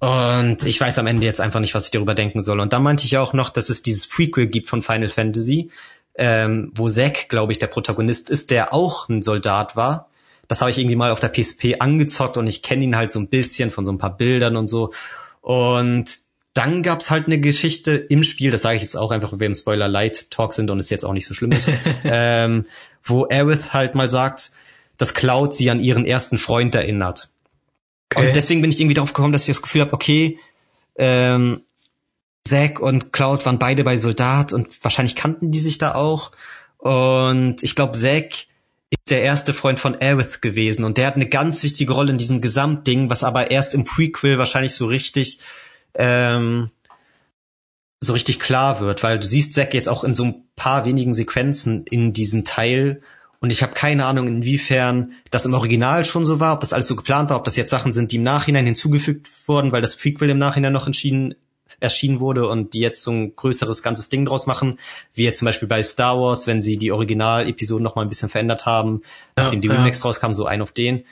Und 0.00 0.64
ich 0.64 0.80
weiß 0.80 0.98
am 0.98 1.06
Ende 1.06 1.26
jetzt 1.26 1.40
einfach 1.40 1.60
nicht, 1.60 1.74
was 1.74 1.84
ich 1.84 1.90
darüber 1.90 2.14
denken 2.14 2.40
soll. 2.40 2.58
Und 2.58 2.72
da 2.72 2.78
meinte 2.78 3.04
ich 3.04 3.18
auch 3.18 3.34
noch, 3.34 3.50
dass 3.50 3.68
es 3.68 3.82
dieses 3.82 4.08
Prequel 4.08 4.46
gibt 4.46 4.66
von 4.66 4.80
Final 4.80 5.10
Fantasy, 5.10 5.70
ähm, 6.14 6.72
wo 6.74 6.88
Zack, 6.88 7.28
glaube 7.28 7.52
ich, 7.52 7.58
der 7.58 7.66
Protagonist 7.66 8.30
ist, 8.30 8.50
der 8.50 8.72
auch 8.72 9.10
ein 9.10 9.22
Soldat 9.22 9.76
war. 9.76 10.08
Das 10.46 10.62
habe 10.62 10.70
ich 10.70 10.78
irgendwie 10.78 10.96
mal 10.96 11.10
auf 11.10 11.20
der 11.20 11.28
PSP 11.28 11.76
angezockt 11.80 12.38
und 12.38 12.46
ich 12.46 12.62
kenne 12.62 12.84
ihn 12.84 12.96
halt 12.96 13.12
so 13.12 13.18
ein 13.18 13.28
bisschen 13.28 13.70
von 13.70 13.84
so 13.84 13.92
ein 13.92 13.98
paar 13.98 14.16
Bildern 14.16 14.56
und 14.56 14.68
so. 14.68 14.94
Und 15.42 16.06
dann 16.54 16.82
gab's 16.82 17.10
halt 17.10 17.26
eine 17.26 17.38
Geschichte 17.38 17.92
im 17.92 18.24
Spiel, 18.24 18.50
das 18.50 18.62
sage 18.62 18.76
ich 18.76 18.82
jetzt 18.82 18.96
auch 18.96 19.10
einfach, 19.10 19.32
wenn 19.32 19.40
wir 19.40 19.46
im 19.46 19.54
Spoiler 19.54 19.86
Light 19.86 20.30
Talk 20.30 20.52
sind 20.52 20.70
und 20.70 20.78
es 20.78 20.90
jetzt 20.90 21.04
auch 21.04 21.12
nicht 21.12 21.26
so 21.26 21.34
schlimm 21.34 21.52
ist, 21.52 21.68
ähm, 22.04 22.66
wo 23.02 23.26
Aerith 23.26 23.72
halt 23.72 23.94
mal 23.94 24.10
sagt, 24.10 24.52
dass 24.96 25.14
Cloud 25.14 25.54
sie 25.54 25.70
an 25.70 25.80
ihren 25.80 26.04
ersten 26.04 26.38
Freund 26.38 26.74
erinnert. 26.74 27.28
Okay. 28.10 28.28
Und 28.28 28.36
deswegen 28.36 28.60
bin 28.60 28.70
ich 28.70 28.80
irgendwie 28.80 28.94
darauf 28.94 29.12
gekommen, 29.12 29.32
dass 29.32 29.42
ich 29.42 29.54
das 29.54 29.62
Gefühl 29.62 29.82
habe, 29.82 29.92
okay, 29.92 30.38
ähm, 30.96 31.62
Zack 32.44 32.80
und 32.80 33.12
Cloud 33.12 33.44
waren 33.44 33.58
beide 33.58 33.84
bei 33.84 33.96
Soldat 33.96 34.52
und 34.52 34.68
wahrscheinlich 34.82 35.14
kannten 35.14 35.52
die 35.52 35.60
sich 35.60 35.78
da 35.78 35.94
auch. 35.94 36.32
Und 36.78 37.62
ich 37.62 37.74
glaube, 37.74 37.98
Zack 37.98 38.46
ist 38.90 39.10
der 39.10 39.22
erste 39.22 39.52
Freund 39.52 39.78
von 39.78 39.94
Aerith 40.00 40.40
gewesen 40.40 40.84
und 40.84 40.96
der 40.96 41.06
hat 41.06 41.16
eine 41.16 41.28
ganz 41.28 41.62
wichtige 41.62 41.92
Rolle 41.92 42.12
in 42.12 42.18
diesem 42.18 42.40
Gesamtding, 42.40 43.10
was 43.10 43.22
aber 43.22 43.50
erst 43.50 43.74
im 43.74 43.84
Prequel 43.84 44.38
wahrscheinlich 44.38 44.74
so 44.74 44.86
richtig 44.86 45.40
ähm, 45.94 46.70
so 48.00 48.12
richtig 48.12 48.38
klar 48.38 48.80
wird, 48.80 49.02
weil 49.02 49.18
du 49.18 49.26
siehst 49.26 49.54
Zack 49.54 49.74
jetzt 49.74 49.88
auch 49.88 50.04
in 50.04 50.14
so 50.14 50.24
ein 50.24 50.47
paar 50.58 50.84
wenigen 50.84 51.14
Sequenzen 51.14 51.84
in 51.84 52.12
diesem 52.12 52.44
Teil 52.44 53.00
und 53.40 53.50
ich 53.50 53.62
habe 53.62 53.72
keine 53.72 54.04
Ahnung, 54.06 54.26
inwiefern 54.26 55.12
das 55.30 55.46
im 55.46 55.54
Original 55.54 56.04
schon 56.04 56.26
so 56.26 56.40
war, 56.40 56.54
ob 56.54 56.60
das 56.60 56.72
alles 56.72 56.88
so 56.88 56.96
geplant 56.96 57.30
war, 57.30 57.36
ob 57.36 57.44
das 57.44 57.56
jetzt 57.56 57.70
Sachen 57.70 57.92
sind, 57.92 58.10
die 58.10 58.16
im 58.16 58.24
Nachhinein 58.24 58.66
hinzugefügt 58.66 59.28
wurden, 59.46 59.70
weil 59.70 59.80
das 59.80 59.96
Prequel 59.96 60.30
im 60.30 60.38
Nachhinein 60.38 60.72
noch 60.72 60.86
entschieden 60.86 61.34
erschienen 61.80 62.18
wurde 62.18 62.48
und 62.48 62.74
die 62.74 62.80
jetzt 62.80 63.02
so 63.04 63.12
ein 63.12 63.36
größeres 63.36 63.82
ganzes 63.84 64.08
Ding 64.08 64.24
draus 64.24 64.46
machen, 64.46 64.78
wie 65.14 65.22
jetzt 65.22 65.38
zum 65.38 65.46
Beispiel 65.46 65.68
bei 65.68 65.82
Star 65.82 66.18
Wars, 66.18 66.48
wenn 66.48 66.60
sie 66.60 66.78
die 66.78 66.90
Original-Episoden 66.90 67.84
noch 67.84 67.94
mal 67.94 68.02
ein 68.02 68.08
bisschen 68.08 68.28
verändert 68.28 68.66
haben, 68.66 69.02
ja, 69.36 69.44
nachdem 69.44 69.60
die 69.60 69.68
ja. 69.68 69.84
rauskamen, 69.84 70.34
so 70.34 70.46
ein 70.46 70.62
auf 70.62 70.72
den. 70.72 71.04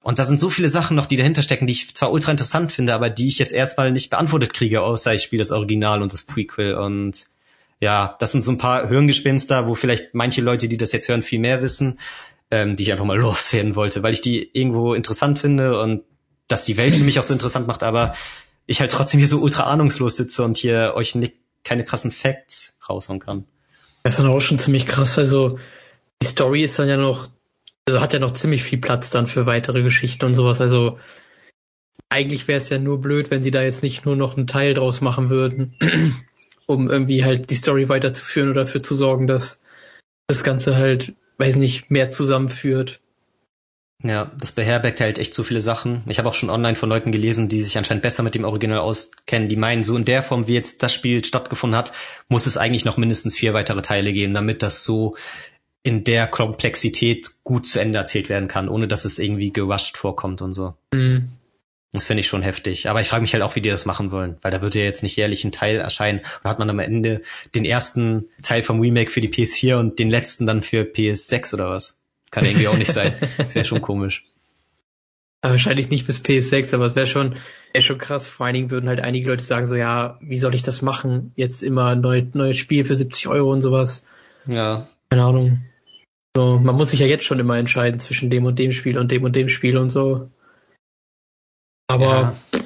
Und 0.00 0.18
da 0.18 0.24
sind 0.24 0.40
so 0.40 0.48
viele 0.48 0.70
Sachen 0.70 0.96
noch, 0.96 1.04
die 1.04 1.16
dahinter 1.16 1.42
stecken, 1.42 1.66
die 1.66 1.74
ich 1.74 1.94
zwar 1.94 2.12
ultra 2.12 2.30
interessant 2.30 2.72
finde, 2.72 2.94
aber 2.94 3.10
die 3.10 3.26
ich 3.26 3.38
jetzt 3.38 3.52
erstmal 3.52 3.92
nicht 3.92 4.08
beantwortet 4.08 4.54
kriege, 4.54 4.80
außer 4.80 5.12
ich 5.12 5.22
spiele 5.22 5.40
das 5.40 5.50
Original 5.50 6.00
und 6.00 6.12
das 6.12 6.22
Prequel. 6.22 6.74
Und 6.74 7.28
ja, 7.80 8.16
das 8.18 8.32
sind 8.32 8.42
so 8.42 8.52
ein 8.52 8.58
paar 8.58 8.88
Hirngespinster, 8.88 9.68
wo 9.68 9.74
vielleicht 9.74 10.14
manche 10.14 10.40
Leute, 10.40 10.68
die 10.68 10.76
das 10.76 10.92
jetzt 10.92 11.08
hören, 11.08 11.22
viel 11.22 11.38
mehr 11.38 11.62
wissen, 11.62 11.98
ähm, 12.50 12.76
die 12.76 12.84
ich 12.84 12.92
einfach 12.92 13.04
mal 13.04 13.18
loswerden 13.18 13.76
wollte, 13.76 14.02
weil 14.02 14.12
ich 14.12 14.20
die 14.20 14.50
irgendwo 14.52 14.94
interessant 14.94 15.38
finde 15.38 15.80
und 15.80 16.02
dass 16.48 16.64
die 16.64 16.76
Welt 16.76 16.96
für 16.96 17.04
mich 17.04 17.18
auch 17.18 17.24
so 17.24 17.34
interessant 17.34 17.66
macht, 17.66 17.82
aber 17.82 18.14
ich 18.66 18.80
halt 18.80 18.90
trotzdem 18.90 19.18
hier 19.18 19.28
so 19.28 19.38
ultra 19.38 19.64
ahnungslos 19.64 20.16
sitze 20.16 20.44
und 20.44 20.56
hier 20.56 20.92
euch 20.94 21.14
nicht, 21.14 21.34
keine 21.64 21.84
krassen 21.84 22.12
Facts 22.12 22.78
raushauen 22.88 23.20
kann. 23.20 23.44
Das 24.02 24.14
ist 24.14 24.18
dann 24.18 24.30
auch 24.30 24.40
schon 24.40 24.58
ziemlich 24.58 24.86
krass. 24.86 25.18
Also 25.18 25.58
die 26.22 26.26
Story 26.26 26.62
ist 26.62 26.78
dann 26.78 26.88
ja 26.88 26.96
noch 26.96 27.28
also 27.88 28.02
hat 28.02 28.12
er 28.12 28.20
noch 28.20 28.34
ziemlich 28.34 28.62
viel 28.62 28.78
Platz 28.78 29.08
dann 29.08 29.26
für 29.26 29.46
weitere 29.46 29.82
Geschichten 29.82 30.26
und 30.26 30.34
sowas. 30.34 30.60
Also 30.60 30.98
eigentlich 32.10 32.46
wäre 32.46 32.58
es 32.58 32.68
ja 32.68 32.78
nur 32.78 33.00
blöd, 33.00 33.30
wenn 33.30 33.42
sie 33.42 33.50
da 33.50 33.62
jetzt 33.62 33.82
nicht 33.82 34.04
nur 34.04 34.14
noch 34.14 34.36
einen 34.36 34.46
Teil 34.46 34.74
draus 34.74 35.00
machen 35.00 35.30
würden, 35.30 35.74
um 36.68 36.90
irgendwie 36.90 37.24
halt 37.24 37.50
die 37.50 37.54
Story 37.56 37.88
weiterzuführen 37.88 38.50
oder 38.50 38.64
dafür 38.64 38.82
zu 38.82 38.94
sorgen, 38.94 39.26
dass 39.26 39.60
das 40.28 40.44
Ganze 40.44 40.76
halt, 40.76 41.14
weiß 41.38 41.56
nicht, 41.56 41.90
mehr 41.90 42.10
zusammenführt. 42.10 43.00
Ja, 44.04 44.30
das 44.38 44.52
beherbergt 44.52 45.00
halt 45.00 45.18
echt 45.18 45.34
so 45.34 45.42
viele 45.42 45.60
Sachen. 45.60 46.02
Ich 46.06 46.18
habe 46.18 46.28
auch 46.28 46.34
schon 46.34 46.50
online 46.50 46.76
von 46.76 46.88
Leuten 46.88 47.10
gelesen, 47.10 47.48
die 47.48 47.62
sich 47.62 47.76
anscheinend 47.76 48.02
besser 48.02 48.22
mit 48.22 48.34
dem 48.34 48.44
Original 48.44 48.78
auskennen, 48.78 49.48
die 49.48 49.56
meinen, 49.56 49.82
so 49.82 49.96
in 49.96 50.04
der 50.04 50.22
Form, 50.22 50.46
wie 50.46 50.54
jetzt 50.54 50.82
das 50.84 50.94
Spiel 50.94 51.24
stattgefunden 51.24 51.76
hat, 51.76 51.92
muss 52.28 52.46
es 52.46 52.58
eigentlich 52.58 52.84
noch 52.84 52.96
mindestens 52.96 53.34
vier 53.34 53.54
weitere 53.54 53.82
Teile 53.82 54.12
geben, 54.12 54.34
damit 54.34 54.62
das 54.62 54.84
so 54.84 55.16
in 55.82 56.04
der 56.04 56.28
Komplexität 56.28 57.30
gut 57.42 57.66
zu 57.66 57.80
Ende 57.80 57.98
erzählt 57.98 58.28
werden 58.28 58.46
kann, 58.46 58.68
ohne 58.68 58.86
dass 58.86 59.04
es 59.04 59.18
irgendwie 59.18 59.52
gerusht 59.52 59.96
vorkommt 59.96 60.42
und 60.42 60.52
so. 60.52 60.74
Mhm. 60.92 61.30
Das 61.92 62.04
finde 62.04 62.20
ich 62.20 62.26
schon 62.26 62.42
heftig. 62.42 62.90
Aber 62.90 63.00
ich 63.00 63.08
frage 63.08 63.22
mich 63.22 63.32
halt 63.32 63.42
auch, 63.42 63.56
wie 63.56 63.62
die 63.62 63.70
das 63.70 63.86
machen 63.86 64.10
wollen, 64.10 64.36
weil 64.42 64.50
da 64.50 64.60
wird 64.60 64.74
ja 64.74 64.82
jetzt 64.82 65.02
nicht 65.02 65.16
jährlich 65.16 65.44
ein 65.44 65.52
Teil 65.52 65.78
erscheinen. 65.78 66.20
Oder 66.40 66.50
hat 66.50 66.58
man 66.58 66.68
am 66.68 66.78
Ende 66.80 67.22
den 67.54 67.64
ersten 67.64 68.28
Teil 68.42 68.62
vom 68.62 68.80
Remake 68.80 69.10
für 69.10 69.22
die 69.22 69.30
PS4 69.30 69.76
und 69.76 69.98
den 69.98 70.10
letzten 70.10 70.46
dann 70.46 70.62
für 70.62 70.82
PS6 70.82 71.54
oder 71.54 71.70
was? 71.70 72.02
Kann 72.30 72.44
irgendwie 72.44 72.68
auch 72.68 72.76
nicht 72.76 72.92
sein. 72.92 73.14
Das 73.38 73.54
wäre 73.54 73.64
schon 73.64 73.80
komisch. 73.80 74.24
Aber 75.40 75.52
wahrscheinlich 75.54 75.88
nicht 75.88 76.06
bis 76.06 76.22
PS6, 76.22 76.74
aber 76.74 76.86
es 76.86 76.96
wäre 76.96 77.06
schon, 77.06 77.36
wäre 77.72 77.82
schon 77.82 77.98
krass. 77.98 78.26
Vor 78.26 78.44
allen 78.44 78.54
Dingen 78.54 78.70
würden 78.70 78.88
halt 78.88 79.00
einige 79.00 79.28
Leute 79.28 79.44
sagen 79.44 79.66
so, 79.66 79.76
ja, 79.76 80.18
wie 80.20 80.38
soll 80.38 80.54
ich 80.54 80.62
das 80.62 80.82
machen? 80.82 81.32
Jetzt 81.36 81.62
immer 81.62 81.94
neu, 81.94 82.24
neues 82.34 82.58
Spiel 82.58 82.84
für 82.84 82.96
70 82.96 83.28
Euro 83.28 83.50
und 83.50 83.62
sowas. 83.62 84.04
Ja. 84.46 84.86
Keine 85.08 85.24
Ahnung. 85.24 85.60
So, 86.36 86.58
man 86.58 86.76
muss 86.76 86.90
sich 86.90 87.00
ja 87.00 87.06
jetzt 87.06 87.24
schon 87.24 87.38
immer 87.38 87.56
entscheiden 87.56 87.98
zwischen 87.98 88.30
dem 88.30 88.44
und 88.44 88.58
dem 88.58 88.72
Spiel 88.72 88.98
und 88.98 89.10
dem 89.10 89.24
und 89.24 89.34
dem 89.34 89.48
Spiel 89.48 89.78
und 89.78 89.90
so. 89.90 90.28
Aber 91.88 92.34
ja. 92.52 92.60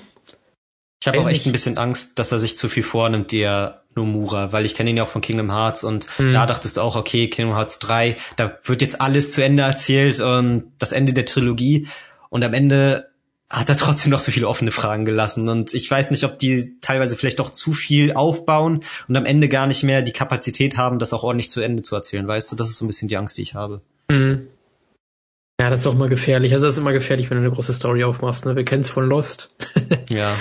ich 1.00 1.08
habe 1.08 1.20
auch 1.20 1.28
echt 1.28 1.38
nicht. 1.38 1.46
ein 1.46 1.52
bisschen 1.52 1.78
Angst, 1.78 2.18
dass 2.18 2.32
er 2.32 2.38
sich 2.38 2.56
zu 2.56 2.68
viel 2.68 2.82
vornimmt, 2.82 3.32
der 3.32 3.82
Nomura, 3.94 4.52
weil 4.52 4.66
ich 4.66 4.74
kenne 4.74 4.90
ihn 4.90 4.96
ja 4.96 5.04
auch 5.04 5.08
von 5.08 5.22
Kingdom 5.22 5.50
Hearts 5.50 5.84
und 5.84 6.06
hm. 6.16 6.32
da 6.32 6.46
dachtest 6.46 6.76
du 6.76 6.80
auch, 6.80 6.96
okay, 6.96 7.28
Kingdom 7.28 7.54
Hearts 7.56 7.78
3, 7.78 8.16
da 8.36 8.58
wird 8.64 8.82
jetzt 8.82 9.00
alles 9.00 9.32
zu 9.32 9.42
Ende 9.42 9.62
erzählt 9.62 10.20
und 10.20 10.72
das 10.78 10.92
Ende 10.92 11.12
der 11.12 11.24
Trilogie 11.24 11.88
und 12.30 12.44
am 12.44 12.54
Ende 12.54 13.12
hat 13.52 13.68
er 13.68 13.76
trotzdem 13.76 14.10
noch 14.10 14.20
so 14.20 14.32
viele 14.32 14.48
offene 14.48 14.72
Fragen 14.72 15.04
gelassen. 15.04 15.46
Und 15.46 15.74
ich 15.74 15.88
weiß 15.88 16.10
nicht, 16.10 16.24
ob 16.24 16.38
die 16.38 16.80
teilweise 16.80 17.16
vielleicht 17.16 17.38
doch 17.38 17.50
zu 17.52 17.74
viel 17.74 18.14
aufbauen 18.14 18.82
und 19.08 19.16
am 19.16 19.26
Ende 19.26 19.50
gar 19.50 19.66
nicht 19.66 19.82
mehr 19.82 20.00
die 20.00 20.12
Kapazität 20.12 20.78
haben, 20.78 20.98
das 20.98 21.12
auch 21.12 21.22
ordentlich 21.22 21.50
zu 21.50 21.60
Ende 21.60 21.82
zu 21.82 21.94
erzählen. 21.94 22.26
Weißt 22.26 22.50
du, 22.50 22.56
das 22.56 22.70
ist 22.70 22.78
so 22.78 22.86
ein 22.86 22.88
bisschen 22.88 23.08
die 23.08 23.18
Angst, 23.18 23.36
die 23.36 23.42
ich 23.42 23.54
habe. 23.54 23.82
Mhm. 24.10 24.48
Ja, 25.62 25.70
das 25.70 25.78
ist 25.78 25.86
auch 25.86 25.94
mal 25.94 26.08
gefährlich. 26.08 26.52
Also 26.54 26.66
das 26.66 26.74
ist 26.74 26.80
immer 26.80 26.92
gefährlich, 26.92 27.30
wenn 27.30 27.38
du 27.38 27.44
eine 27.44 27.54
große 27.54 27.72
Story 27.72 28.02
aufmachst. 28.02 28.46
Ne? 28.46 28.56
Wir 28.56 28.64
kennen 28.64 28.80
es 28.80 28.90
von 28.90 29.06
Lost. 29.06 29.54
ja. 30.10 30.36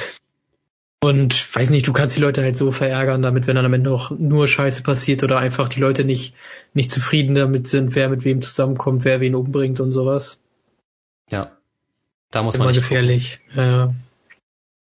Und 0.99 1.55
weiß 1.55 1.69
nicht, 1.69 1.87
du 1.87 1.93
kannst 1.93 2.15
die 2.15 2.21
Leute 2.21 2.41
halt 2.41 2.57
so 2.57 2.71
verärgern, 2.71 3.21
damit 3.21 3.45
wenn 3.45 3.55
dann 3.55 3.65
am 3.65 3.73
Ende 3.73 3.91
auch 3.91 4.09
nur 4.09 4.47
Scheiße 4.47 4.81
passiert 4.81 5.21
oder 5.21 5.37
einfach 5.37 5.69
die 5.69 5.79
Leute 5.79 6.05
nicht, 6.05 6.33
nicht 6.73 6.89
zufrieden 6.89 7.35
damit 7.35 7.67
sind, 7.67 7.93
wer 7.93 8.09
mit 8.09 8.23
wem 8.23 8.41
zusammenkommt, 8.41 9.05
wer 9.05 9.21
wen 9.21 9.35
umbringt 9.35 9.79
und 9.79 9.91
sowas. 9.91 10.39
Ja. 11.29 11.51
Da 12.31 12.41
muss 12.41 12.55
Immer 12.55 12.65
man 12.65 12.73
nicht 12.73 12.81
gefährlich. 12.81 13.41
Ja. 13.55 13.93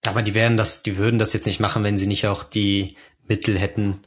Aber 0.05 0.21
die 0.21 0.33
werden 0.33 0.57
das, 0.57 0.83
die 0.83 0.97
würden 0.97 1.17
das 1.17 1.31
jetzt 1.31 1.45
nicht 1.45 1.61
machen, 1.61 1.85
wenn 1.85 1.97
sie 1.97 2.07
nicht 2.07 2.27
auch 2.27 2.43
die 2.43 2.97
Mittel 3.25 3.57
hätten, 3.57 4.01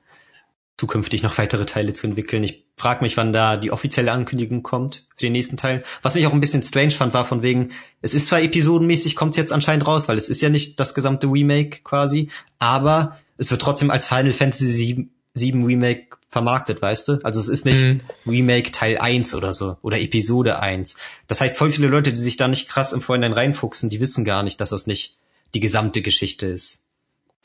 zukünftig 0.76 1.22
noch 1.22 1.38
weitere 1.38 1.64
Teile 1.64 1.94
zu 1.94 2.06
entwickeln. 2.06 2.44
Ich 2.44 2.67
frage 2.78 3.02
mich, 3.02 3.16
wann 3.16 3.32
da 3.32 3.56
die 3.56 3.72
offizielle 3.72 4.12
Ankündigung 4.12 4.62
kommt 4.62 5.06
für 5.16 5.26
den 5.26 5.32
nächsten 5.32 5.56
Teil. 5.56 5.84
Was 6.02 6.14
mich 6.14 6.26
auch 6.26 6.32
ein 6.32 6.40
bisschen 6.40 6.62
strange 6.62 6.92
fand, 6.92 7.12
war 7.12 7.26
von 7.26 7.42
wegen, 7.42 7.72
es 8.00 8.14
ist 8.14 8.26
zwar 8.26 8.40
episodenmäßig, 8.40 9.16
kommt 9.16 9.36
jetzt 9.36 9.52
anscheinend 9.52 9.86
raus, 9.86 10.08
weil 10.08 10.16
es 10.16 10.28
ist 10.28 10.40
ja 10.40 10.48
nicht 10.48 10.78
das 10.78 10.94
gesamte 10.94 11.26
Remake 11.26 11.80
quasi, 11.82 12.30
aber 12.58 13.18
es 13.36 13.50
wird 13.50 13.60
trotzdem 13.60 13.90
als 13.90 14.06
Final 14.06 14.32
Fantasy 14.32 14.66
7, 14.66 15.10
7 15.34 15.64
Remake 15.64 16.06
vermarktet, 16.30 16.80
weißt 16.80 17.08
du? 17.08 17.18
Also 17.24 17.40
es 17.40 17.48
ist 17.48 17.64
nicht 17.64 17.82
mhm. 17.82 18.00
Remake 18.26 18.70
Teil 18.70 18.98
1 18.98 19.34
oder 19.34 19.52
so 19.52 19.78
oder 19.82 19.98
Episode 20.00 20.60
1. 20.60 20.96
Das 21.26 21.40
heißt, 21.40 21.56
voll 21.56 21.72
viele 21.72 21.88
Leute, 21.88 22.12
die 22.12 22.20
sich 22.20 22.36
da 22.36 22.48
nicht 22.48 22.68
krass 22.68 22.92
im 22.92 23.00
Vorhinein 23.00 23.32
reinfuchsen, 23.32 23.90
die 23.90 24.00
wissen 24.00 24.24
gar 24.24 24.42
nicht, 24.42 24.60
dass 24.60 24.70
das 24.70 24.86
nicht 24.86 25.16
die 25.54 25.60
gesamte 25.60 26.02
Geschichte 26.02 26.46
ist. 26.46 26.84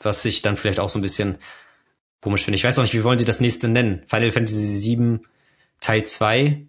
Was 0.00 0.22
sich 0.22 0.42
dann 0.42 0.56
vielleicht 0.56 0.80
auch 0.80 0.88
so 0.88 0.98
ein 0.98 1.02
bisschen 1.02 1.38
komisch 2.24 2.44
finde. 2.44 2.56
Ich 2.56 2.64
weiß 2.64 2.78
auch 2.78 2.82
nicht, 2.82 2.94
wie 2.94 3.04
wollen 3.04 3.18
sie 3.18 3.26
das 3.26 3.40
nächste 3.40 3.68
nennen? 3.68 4.02
Final 4.06 4.32
Fantasy 4.32 4.96
VII 4.96 5.20
Teil 5.80 6.04
2? 6.04 6.66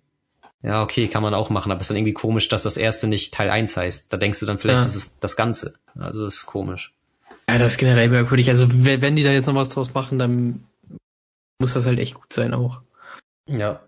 Ja, 0.61 0.83
okay, 0.83 1.07
kann 1.07 1.23
man 1.23 1.33
auch 1.33 1.49
machen, 1.49 1.71
aber 1.71 1.79
es 1.79 1.85
ist 1.85 1.89
dann 1.91 1.97
irgendwie 1.97 2.13
komisch, 2.13 2.49
dass 2.49 2.63
das 2.63 2.75
erste 2.75 3.07
nicht 3.07 3.33
Teil 3.33 3.49
1 3.49 3.77
heißt. 3.77 4.11
Da 4.11 4.17
denkst 4.17 4.39
du 4.39 4.45
dann 4.45 4.59
vielleicht, 4.59 4.79
ja. 4.79 4.83
das 4.83 4.95
ist 4.95 5.23
das 5.23 5.37
Ganze. 5.37 5.75
Also 5.97 6.25
das 6.25 6.35
ist 6.35 6.45
komisch. 6.45 6.93
Ja, 7.47 7.57
das 7.57 7.73
ist 7.73 7.77
generell 7.77 8.09
merkwürdig. 8.09 8.49
Also 8.49 8.67
wenn 8.69 9.15
die 9.15 9.23
da 9.23 9.31
jetzt 9.31 9.45
noch 9.45 9.55
was 9.55 9.69
draus 9.69 9.93
machen, 9.93 10.19
dann 10.19 10.65
muss 11.57 11.73
das 11.73 11.85
halt 11.85 11.99
echt 11.99 12.15
gut 12.15 12.33
sein 12.33 12.53
auch. 12.53 12.81
Ja. 13.47 13.79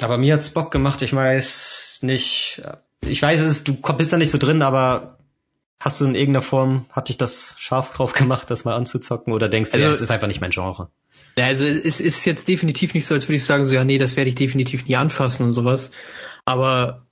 Aber 0.00 0.18
mir 0.18 0.34
hat's 0.34 0.50
Bock 0.50 0.70
gemacht, 0.70 1.02
ich 1.02 1.12
weiß 1.12 2.00
nicht. 2.02 2.62
Ich 3.00 3.20
weiß 3.20 3.40
es, 3.40 3.64
du 3.64 3.74
bist 3.74 4.12
da 4.12 4.16
nicht 4.16 4.30
so 4.30 4.38
drin, 4.38 4.62
aber 4.62 5.18
hast 5.80 6.00
du 6.00 6.04
in 6.04 6.14
irgendeiner 6.14 6.42
Form, 6.42 6.86
hat 6.90 7.08
dich 7.08 7.16
das 7.16 7.54
scharf 7.58 7.90
drauf 7.90 8.12
gemacht, 8.12 8.50
das 8.50 8.64
mal 8.64 8.76
anzuzocken 8.76 9.32
oder 9.32 9.48
denkst 9.48 9.72
du, 9.72 9.76
also, 9.76 9.86
ja, 9.86 9.92
es 9.92 10.00
ist 10.00 10.10
einfach 10.10 10.28
nicht 10.28 10.40
mein 10.40 10.50
Genre? 10.50 10.88
Also 11.38 11.64
es 11.64 12.00
ist 12.00 12.24
jetzt 12.24 12.48
definitiv 12.48 12.94
nicht 12.94 13.06
so, 13.06 13.14
als 13.14 13.28
würde 13.28 13.36
ich 13.36 13.44
sagen, 13.44 13.64
so 13.64 13.74
ja, 13.74 13.84
nee, 13.84 13.98
das 13.98 14.16
werde 14.16 14.28
ich 14.28 14.34
definitiv 14.34 14.86
nie 14.86 14.96
anfassen 14.96 15.44
und 15.44 15.52
sowas. 15.52 15.90
Aber 16.46 17.06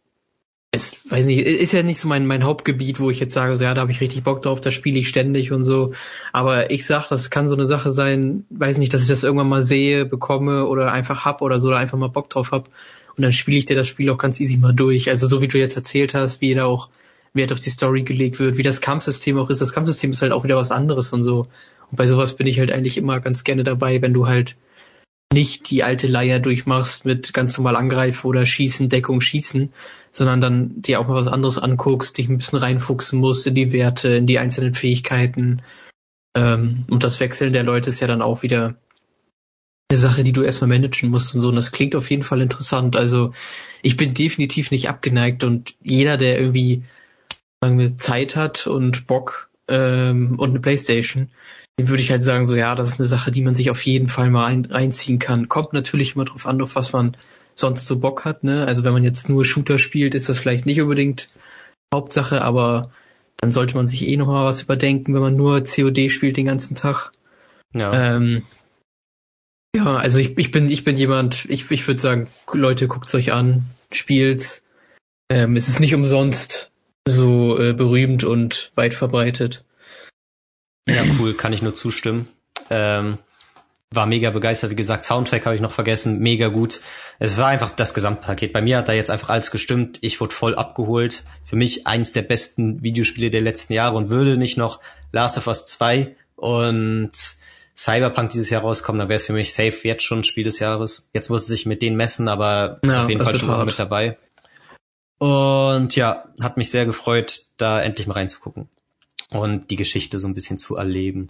es, 0.74 0.96
weiß 1.08 1.26
nicht, 1.26 1.40
ist 1.46 1.72
ja 1.72 1.82
nicht 1.82 2.00
so 2.00 2.08
mein, 2.08 2.26
mein 2.26 2.44
Hauptgebiet, 2.44 3.00
wo 3.00 3.10
ich 3.10 3.20
jetzt 3.20 3.34
sage, 3.34 3.56
so 3.56 3.64
ja, 3.64 3.74
da 3.74 3.82
habe 3.82 3.92
ich 3.92 4.00
richtig 4.00 4.24
Bock 4.24 4.42
drauf, 4.42 4.60
da 4.60 4.70
spiele 4.70 4.98
ich 4.98 5.08
ständig 5.08 5.52
und 5.52 5.64
so. 5.64 5.92
Aber 6.32 6.70
ich 6.70 6.86
sag, 6.86 7.08
das 7.08 7.30
kann 7.30 7.48
so 7.48 7.54
eine 7.54 7.66
Sache 7.66 7.92
sein, 7.92 8.44
weiß 8.50 8.78
nicht, 8.78 8.92
dass 8.94 9.02
ich 9.02 9.08
das 9.08 9.22
irgendwann 9.22 9.48
mal 9.48 9.62
sehe, 9.62 10.04
bekomme 10.04 10.66
oder 10.66 10.92
einfach 10.92 11.24
hab 11.24 11.42
oder 11.42 11.60
so 11.60 11.68
oder 11.68 11.78
einfach 11.78 11.98
mal 11.98 12.08
Bock 12.08 12.30
drauf 12.30 12.50
hab. 12.50 12.68
Und 13.16 13.22
dann 13.22 13.32
spiele 13.32 13.58
ich 13.58 13.66
dir 13.66 13.76
das 13.76 13.86
Spiel 13.86 14.10
auch 14.10 14.18
ganz 14.18 14.40
easy 14.40 14.56
mal 14.56 14.74
durch. 14.74 15.08
Also 15.08 15.28
so 15.28 15.40
wie 15.40 15.48
du 15.48 15.58
jetzt 15.58 15.76
erzählt 15.76 16.14
hast, 16.14 16.40
wie 16.40 16.54
da 16.54 16.64
auch 16.64 16.88
Wert 17.32 17.52
auf 17.52 17.60
die 17.60 17.70
Story 17.70 18.02
gelegt 18.02 18.38
wird, 18.38 18.56
wie 18.56 18.62
das 18.62 18.80
Kampfsystem 18.80 19.38
auch 19.38 19.50
ist. 19.50 19.60
Das 19.60 19.72
Kampfsystem 19.72 20.10
ist 20.10 20.22
halt 20.22 20.32
auch 20.32 20.44
wieder 20.44 20.56
was 20.56 20.70
anderes 20.70 21.12
und 21.12 21.22
so. 21.22 21.46
Und 21.94 21.98
bei 21.98 22.06
sowas 22.06 22.34
bin 22.34 22.48
ich 22.48 22.58
halt 22.58 22.72
eigentlich 22.72 22.96
immer 22.96 23.20
ganz 23.20 23.44
gerne 23.44 23.62
dabei, 23.62 24.02
wenn 24.02 24.12
du 24.12 24.26
halt 24.26 24.56
nicht 25.32 25.70
die 25.70 25.84
alte 25.84 26.08
Leier 26.08 26.40
durchmachst 26.40 27.04
mit 27.04 27.32
ganz 27.32 27.56
normal 27.56 27.76
angreifen 27.76 28.26
oder 28.26 28.44
schießen, 28.44 28.88
Deckung, 28.88 29.20
schießen, 29.20 29.72
sondern 30.12 30.40
dann 30.40 30.82
dir 30.82 30.98
auch 30.98 31.06
mal 31.06 31.14
was 31.14 31.28
anderes 31.28 31.56
anguckst, 31.56 32.18
dich 32.18 32.28
ein 32.28 32.38
bisschen 32.38 32.58
reinfuchsen 32.58 33.20
musst 33.20 33.46
in 33.46 33.54
die 33.54 33.70
Werte, 33.70 34.08
in 34.08 34.26
die 34.26 34.40
einzelnen 34.40 34.74
Fähigkeiten. 34.74 35.62
Ähm, 36.36 36.84
und 36.90 37.04
das 37.04 37.20
Wechseln 37.20 37.52
der 37.52 37.62
Leute 37.62 37.90
ist 37.90 38.00
ja 38.00 38.08
dann 38.08 38.22
auch 38.22 38.42
wieder 38.42 38.74
eine 39.88 39.96
Sache, 39.96 40.24
die 40.24 40.32
du 40.32 40.42
erstmal 40.42 40.66
managen 40.66 41.10
musst 41.10 41.32
und 41.32 41.42
so. 41.42 41.50
Und 41.50 41.54
das 41.54 41.70
klingt 41.70 41.94
auf 41.94 42.10
jeden 42.10 42.24
Fall 42.24 42.40
interessant. 42.40 42.96
Also 42.96 43.32
ich 43.82 43.96
bin 43.96 44.14
definitiv 44.14 44.72
nicht 44.72 44.88
abgeneigt 44.88 45.44
und 45.44 45.76
jeder, 45.80 46.16
der 46.16 46.40
irgendwie 46.40 46.82
sagen 47.62 47.78
wir, 47.78 47.96
Zeit 47.98 48.34
hat 48.34 48.66
und 48.66 49.06
Bock 49.06 49.48
ähm, 49.68 50.40
und 50.40 50.50
eine 50.50 50.60
Playstation, 50.60 51.30
den 51.78 51.88
würde 51.88 52.02
ich 52.02 52.10
halt 52.10 52.22
sagen, 52.22 52.44
so 52.44 52.54
ja, 52.54 52.74
das 52.74 52.88
ist 52.88 53.00
eine 53.00 53.08
Sache, 53.08 53.30
die 53.30 53.42
man 53.42 53.54
sich 53.54 53.70
auf 53.70 53.84
jeden 53.84 54.08
Fall 54.08 54.30
mal 54.30 54.46
ein, 54.46 54.64
reinziehen 54.64 55.18
kann. 55.18 55.48
Kommt 55.48 55.72
natürlich 55.72 56.14
immer 56.14 56.24
drauf 56.24 56.46
an, 56.46 56.62
auf 56.62 56.76
was 56.76 56.92
man 56.92 57.16
sonst 57.54 57.86
so 57.86 57.98
Bock 57.98 58.24
hat, 58.24 58.44
ne? 58.44 58.66
Also 58.66 58.84
wenn 58.84 58.92
man 58.92 59.04
jetzt 59.04 59.28
nur 59.28 59.44
Shooter 59.44 59.78
spielt, 59.78 60.14
ist 60.14 60.28
das 60.28 60.38
vielleicht 60.38 60.66
nicht 60.66 60.80
unbedingt 60.80 61.28
Hauptsache, 61.92 62.42
aber 62.42 62.90
dann 63.38 63.50
sollte 63.50 63.74
man 63.76 63.86
sich 63.86 64.06
eh 64.06 64.16
noch 64.16 64.26
mal 64.26 64.44
was 64.44 64.62
überdenken, 64.62 65.14
wenn 65.14 65.20
man 65.20 65.36
nur 65.36 65.62
COD 65.64 66.10
spielt 66.10 66.36
den 66.36 66.46
ganzen 66.46 66.74
Tag. 66.74 67.12
Ja. 67.74 68.16
Ähm, 68.16 68.42
ja, 69.76 69.96
also 69.96 70.18
ich, 70.18 70.38
ich 70.38 70.50
bin 70.52 70.68
ich 70.68 70.84
bin 70.84 70.96
jemand, 70.96 71.46
ich, 71.46 71.68
ich 71.70 71.86
würde 71.86 72.00
sagen, 72.00 72.28
Leute, 72.52 72.86
guckt's 72.86 73.14
euch 73.14 73.32
an, 73.32 73.64
spielt's. 73.92 74.62
Ähm, 75.28 75.56
es 75.56 75.68
ist 75.68 75.80
nicht 75.80 75.94
umsonst 75.94 76.70
so 77.06 77.58
äh, 77.58 77.72
berühmt 77.72 78.24
und 78.24 78.70
weit 78.76 78.94
verbreitet. 78.94 79.64
Ja, 80.86 81.02
cool, 81.18 81.34
kann 81.34 81.52
ich 81.52 81.62
nur 81.62 81.74
zustimmen. 81.74 82.28
Ähm, 82.70 83.18
war 83.90 84.06
mega 84.06 84.30
begeistert. 84.30 84.70
Wie 84.70 84.76
gesagt, 84.76 85.04
Soundtrack 85.04 85.46
habe 85.46 85.54
ich 85.54 85.60
noch 85.60 85.72
vergessen, 85.72 86.18
mega 86.18 86.48
gut. 86.48 86.80
Es 87.18 87.38
war 87.38 87.48
einfach 87.48 87.70
das 87.70 87.94
Gesamtpaket. 87.94 88.52
Bei 88.52 88.60
mir 88.60 88.78
hat 88.78 88.88
da 88.88 88.92
jetzt 88.92 89.10
einfach 89.10 89.30
alles 89.30 89.50
gestimmt. 89.50 89.98
Ich 90.00 90.20
wurde 90.20 90.34
voll 90.34 90.54
abgeholt. 90.54 91.24
Für 91.44 91.56
mich 91.56 91.86
eins 91.86 92.12
der 92.12 92.22
besten 92.22 92.82
Videospiele 92.82 93.30
der 93.30 93.40
letzten 93.40 93.72
Jahre 93.72 93.96
und 93.96 94.10
würde 94.10 94.36
nicht 94.36 94.56
noch 94.56 94.80
Last 95.12 95.38
of 95.38 95.46
Us 95.46 95.66
2 95.66 96.16
und 96.36 97.12
Cyberpunk 97.76 98.30
dieses 98.30 98.50
Jahr 98.50 98.62
rauskommen, 98.62 99.00
dann 99.00 99.08
wäre 99.08 99.16
es 99.16 99.24
für 99.24 99.32
mich 99.32 99.52
safe 99.52 99.78
jetzt 99.82 100.04
schon 100.04 100.22
Spiel 100.22 100.44
des 100.44 100.58
Jahres. 100.58 101.10
Jetzt 101.12 101.28
muss 101.28 101.42
es 101.42 101.48
sich 101.48 101.66
mit 101.66 101.82
denen 101.82 101.96
messen, 101.96 102.28
aber 102.28 102.78
ist 102.82 102.94
ja, 102.94 103.02
auf 103.02 103.08
jeden 103.08 103.24
Fall 103.24 103.34
schon 103.34 103.48
mal 103.48 103.64
mit 103.64 103.78
dabei. 103.78 104.16
Und 105.18 105.96
ja, 105.96 106.24
hat 106.40 106.56
mich 106.56 106.70
sehr 106.70 106.86
gefreut, 106.86 107.46
da 107.56 107.80
endlich 107.80 108.06
mal 108.06 108.14
reinzugucken 108.14 108.68
und 109.30 109.70
die 109.70 109.76
Geschichte 109.76 110.18
so 110.18 110.28
ein 110.28 110.34
bisschen 110.34 110.58
zu 110.58 110.76
erleben. 110.76 111.28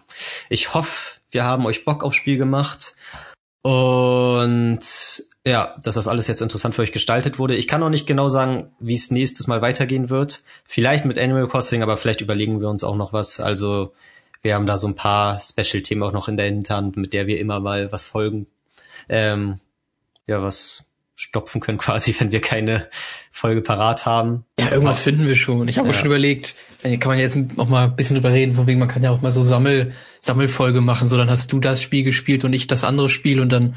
Ich 0.48 0.74
hoffe, 0.74 1.20
wir 1.30 1.44
haben 1.44 1.66
euch 1.66 1.84
Bock 1.84 2.04
aufs 2.04 2.16
Spiel 2.16 2.36
gemacht 2.36 2.94
und 3.62 4.80
ja, 5.46 5.76
dass 5.82 5.96
das 5.96 6.08
alles 6.08 6.26
jetzt 6.26 6.40
interessant 6.40 6.74
für 6.74 6.82
euch 6.82 6.92
gestaltet 6.92 7.38
wurde. 7.38 7.54
Ich 7.54 7.68
kann 7.68 7.80
noch 7.80 7.90
nicht 7.90 8.06
genau 8.06 8.28
sagen, 8.28 8.72
wie 8.80 8.94
es 8.94 9.10
nächstes 9.10 9.46
Mal 9.46 9.60
weitergehen 9.60 10.08
wird. 10.08 10.42
Vielleicht 10.64 11.04
mit 11.04 11.18
Animal 11.18 11.48
Crossing, 11.48 11.82
aber 11.82 11.98
vielleicht 11.98 12.22
überlegen 12.22 12.60
wir 12.60 12.68
uns 12.68 12.82
auch 12.82 12.96
noch 12.96 13.12
was. 13.12 13.40
Also 13.40 13.92
wir 14.40 14.54
haben 14.54 14.66
da 14.66 14.78
so 14.78 14.86
ein 14.86 14.96
paar 14.96 15.40
Special-Themen 15.40 16.02
auch 16.02 16.12
noch 16.12 16.28
in 16.28 16.36
der 16.36 16.46
Hinterhand, 16.46 16.96
mit 16.96 17.12
der 17.12 17.26
wir 17.26 17.38
immer 17.40 17.60
mal 17.60 17.92
was 17.92 18.04
folgen. 18.04 18.46
Ähm, 19.08 19.60
ja, 20.26 20.42
was 20.42 20.90
stopfen 21.14 21.60
können 21.60 21.78
quasi, 21.78 22.14
wenn 22.18 22.32
wir 22.32 22.40
keine 22.40 22.88
Folge 23.30 23.60
parat 23.60 24.06
haben. 24.06 24.44
Ja, 24.58 24.64
also 24.66 24.76
irgendwas 24.76 25.00
finden 25.00 25.26
wir 25.26 25.36
schon. 25.36 25.68
Ich 25.68 25.78
habe 25.78 25.88
ja. 25.88 25.94
schon 25.94 26.06
überlegt, 26.06 26.54
kann 26.84 27.12
man 27.12 27.18
jetzt 27.18 27.36
noch 27.36 27.68
mal 27.68 27.84
ein 27.84 27.96
bisschen 27.96 28.16
drüber 28.16 28.32
reden, 28.32 28.52
von 28.52 28.66
wegen 28.66 28.78
man 28.78 28.88
kann 28.88 29.02
ja 29.02 29.10
auch 29.10 29.22
mal 29.22 29.32
so 29.32 29.42
Sammel 29.42 29.92
Sammelfolge 30.20 30.82
machen, 30.82 31.08
so 31.08 31.16
dann 31.16 31.30
hast 31.30 31.50
du 31.50 31.58
das 31.58 31.80
Spiel 31.80 32.04
gespielt 32.04 32.44
und 32.44 32.52
ich 32.52 32.66
das 32.66 32.84
andere 32.84 33.08
Spiel 33.08 33.40
und 33.40 33.48
dann 33.48 33.76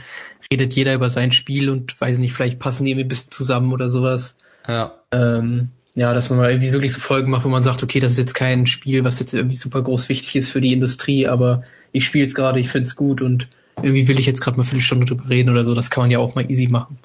redet 0.51 0.73
jeder 0.73 0.93
über 0.93 1.09
sein 1.09 1.31
Spiel 1.31 1.69
und 1.69 1.99
weiß 1.99 2.17
nicht, 2.17 2.33
vielleicht 2.33 2.59
passen 2.59 2.83
die 2.83 2.91
irgendwie 2.91 3.05
ein 3.05 3.09
bisschen 3.09 3.31
zusammen 3.31 3.71
oder 3.71 3.89
sowas. 3.89 4.35
Ja. 4.67 4.93
Ähm, 5.11 5.69
ja, 5.95 6.13
dass 6.13 6.29
man 6.29 6.39
mal 6.39 6.51
irgendwie 6.51 6.71
wirklich 6.71 6.93
so 6.93 6.99
Folgen 6.99 7.31
macht, 7.31 7.45
wo 7.45 7.49
man 7.49 7.61
sagt, 7.61 7.81
okay, 7.81 7.99
das 7.99 8.11
ist 8.11 8.17
jetzt 8.17 8.35
kein 8.35 8.67
Spiel, 8.67 9.03
was 9.03 9.19
jetzt 9.19 9.33
irgendwie 9.33 9.55
super 9.55 9.81
groß 9.81 10.09
wichtig 10.09 10.35
ist 10.35 10.49
für 10.49 10.61
die 10.61 10.73
Industrie, 10.73 11.27
aber 11.27 11.63
ich 11.91 12.05
spiele 12.05 12.25
es 12.25 12.35
gerade, 12.35 12.59
ich 12.59 12.69
find's 12.69 12.95
gut 12.95 13.21
und 13.21 13.47
irgendwie 13.81 14.07
will 14.07 14.19
ich 14.19 14.25
jetzt 14.25 14.41
gerade 14.41 14.57
mal 14.57 14.63
für 14.63 14.73
eine 14.73 14.81
Stunde 14.81 15.05
drüber 15.05 15.29
reden 15.29 15.49
oder 15.49 15.63
so. 15.63 15.73
Das 15.73 15.89
kann 15.89 16.03
man 16.03 16.11
ja 16.11 16.19
auch 16.19 16.35
mal 16.35 16.49
easy 16.49 16.67
machen. 16.67 16.99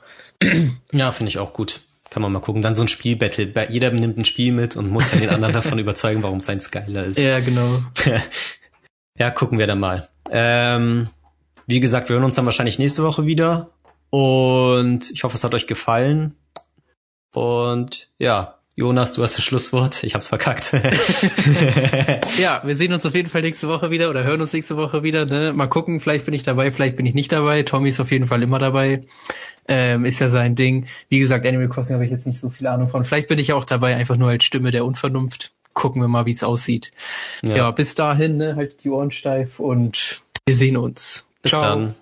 Ja, 0.93 1.13
finde 1.13 1.29
ich 1.29 1.39
auch 1.39 1.53
gut. 1.53 1.81
Kann 2.13 2.21
man 2.21 2.31
mal 2.31 2.41
gucken. 2.41 2.61
Dann 2.61 2.75
so 2.75 2.83
ein 2.83 2.89
Spielbattle. 2.89 3.51
Jeder 3.71 3.91
nimmt 3.91 4.19
ein 4.19 4.27
Spiel 4.27 4.53
mit 4.53 4.77
und 4.77 4.91
muss 4.91 5.11
dann 5.11 5.21
den 5.21 5.31
anderen 5.31 5.55
davon 5.55 5.79
überzeugen, 5.79 6.23
warum 6.23 6.41
seins 6.41 6.71
geiler 6.71 7.05
ist. 7.05 7.19
Ja, 7.19 7.41
genau. 7.41 7.83
ja, 9.19 9.31
gucken 9.31 9.59
wir 9.59 9.67
dann 9.67 9.81
mal. 9.81 10.11
Ähm, 10.31 11.09
wie 11.67 11.81
gesagt, 11.81 12.11
wir 12.11 12.17
hören 12.17 12.25
uns 12.27 12.37
dann 12.37 12.45
wahrscheinlich 12.45 12.79
nächste 12.79 13.03
Woche 13.03 13.25
wieder. 13.25 13.71
Und 14.11 15.11
ich 15.11 15.25
hoffe, 15.25 15.37
es 15.37 15.45
hat 15.45 15.55
euch 15.55 15.67
gefallen. 15.67 16.35
Und 17.33 18.11
ja, 18.19 18.59
Jonas, 18.77 19.15
du 19.15 19.23
hast 19.23 19.39
das 19.39 19.45
Schlusswort. 19.45 20.05
Ich 20.05 20.15
hab's 20.15 20.29
verkackt. 20.29 20.73
ja, 22.39 22.61
wir 22.63 22.77
sehen 22.77 22.93
uns 22.93 23.07
auf 23.07 23.15
jeden 23.15 23.31
Fall 23.31 23.41
nächste 23.41 23.69
Woche 23.69 23.91
wieder 23.91 24.11
oder 24.11 24.23
hören 24.25 24.43
uns 24.43 24.53
nächste 24.53 24.77
Woche 24.77 25.03
wieder. 25.03 25.25
Ne? 25.25 25.55
Mal 25.55 25.69
gucken, 25.69 26.01
vielleicht 26.01 26.27
bin 26.27 26.35
ich 26.35 26.43
dabei, 26.43 26.73
vielleicht 26.73 26.97
bin 26.97 27.07
ich 27.07 27.15
nicht 27.15 27.33
dabei. 27.33 27.63
Tommy 27.63 27.89
ist 27.89 28.01
auf 28.01 28.11
jeden 28.11 28.27
Fall 28.27 28.43
immer 28.43 28.59
dabei. 28.59 29.07
Ähm, 29.69 30.05
ist 30.05 30.19
ja 30.19 30.29
sein 30.29 30.55
Ding. 30.55 30.87
Wie 31.09 31.19
gesagt, 31.19 31.47
Animal 31.47 31.69
Crossing 31.69 31.95
habe 31.95 32.05
ich 32.05 32.11
jetzt 32.11 32.27
nicht 32.27 32.41
so 32.41 32.51
viel 32.51 32.67
Ahnung 32.67 32.89
von. 32.89 33.05
Vielleicht 33.05 33.29
bin 33.29 33.39
ich 33.39 33.53
auch 33.53 33.65
dabei, 33.65 33.97
einfach 33.97 34.17
nur 34.17 34.29
als 34.29 34.45
Stimme 34.45 34.71
der 34.71 34.85
Unvernunft. 34.85 35.53
Gucken 35.73 36.03
wir 36.03 36.09
mal, 36.09 36.27
wie 36.27 36.33
es 36.33 36.43
aussieht. 36.43 36.93
Ja. 37.43 37.57
ja. 37.57 37.71
bis 37.71 37.95
dahin, 37.95 38.37
ne, 38.37 38.57
halt 38.57 38.85
die 38.85 38.91
Ohren 38.91 39.11
steif 39.11 39.59
und 39.59 40.23
wir 40.45 40.55
sehen 40.55 40.77
uns. 40.77 41.25
Bis 41.41 41.53
Ciao. 41.53 41.63
dann. 41.63 41.95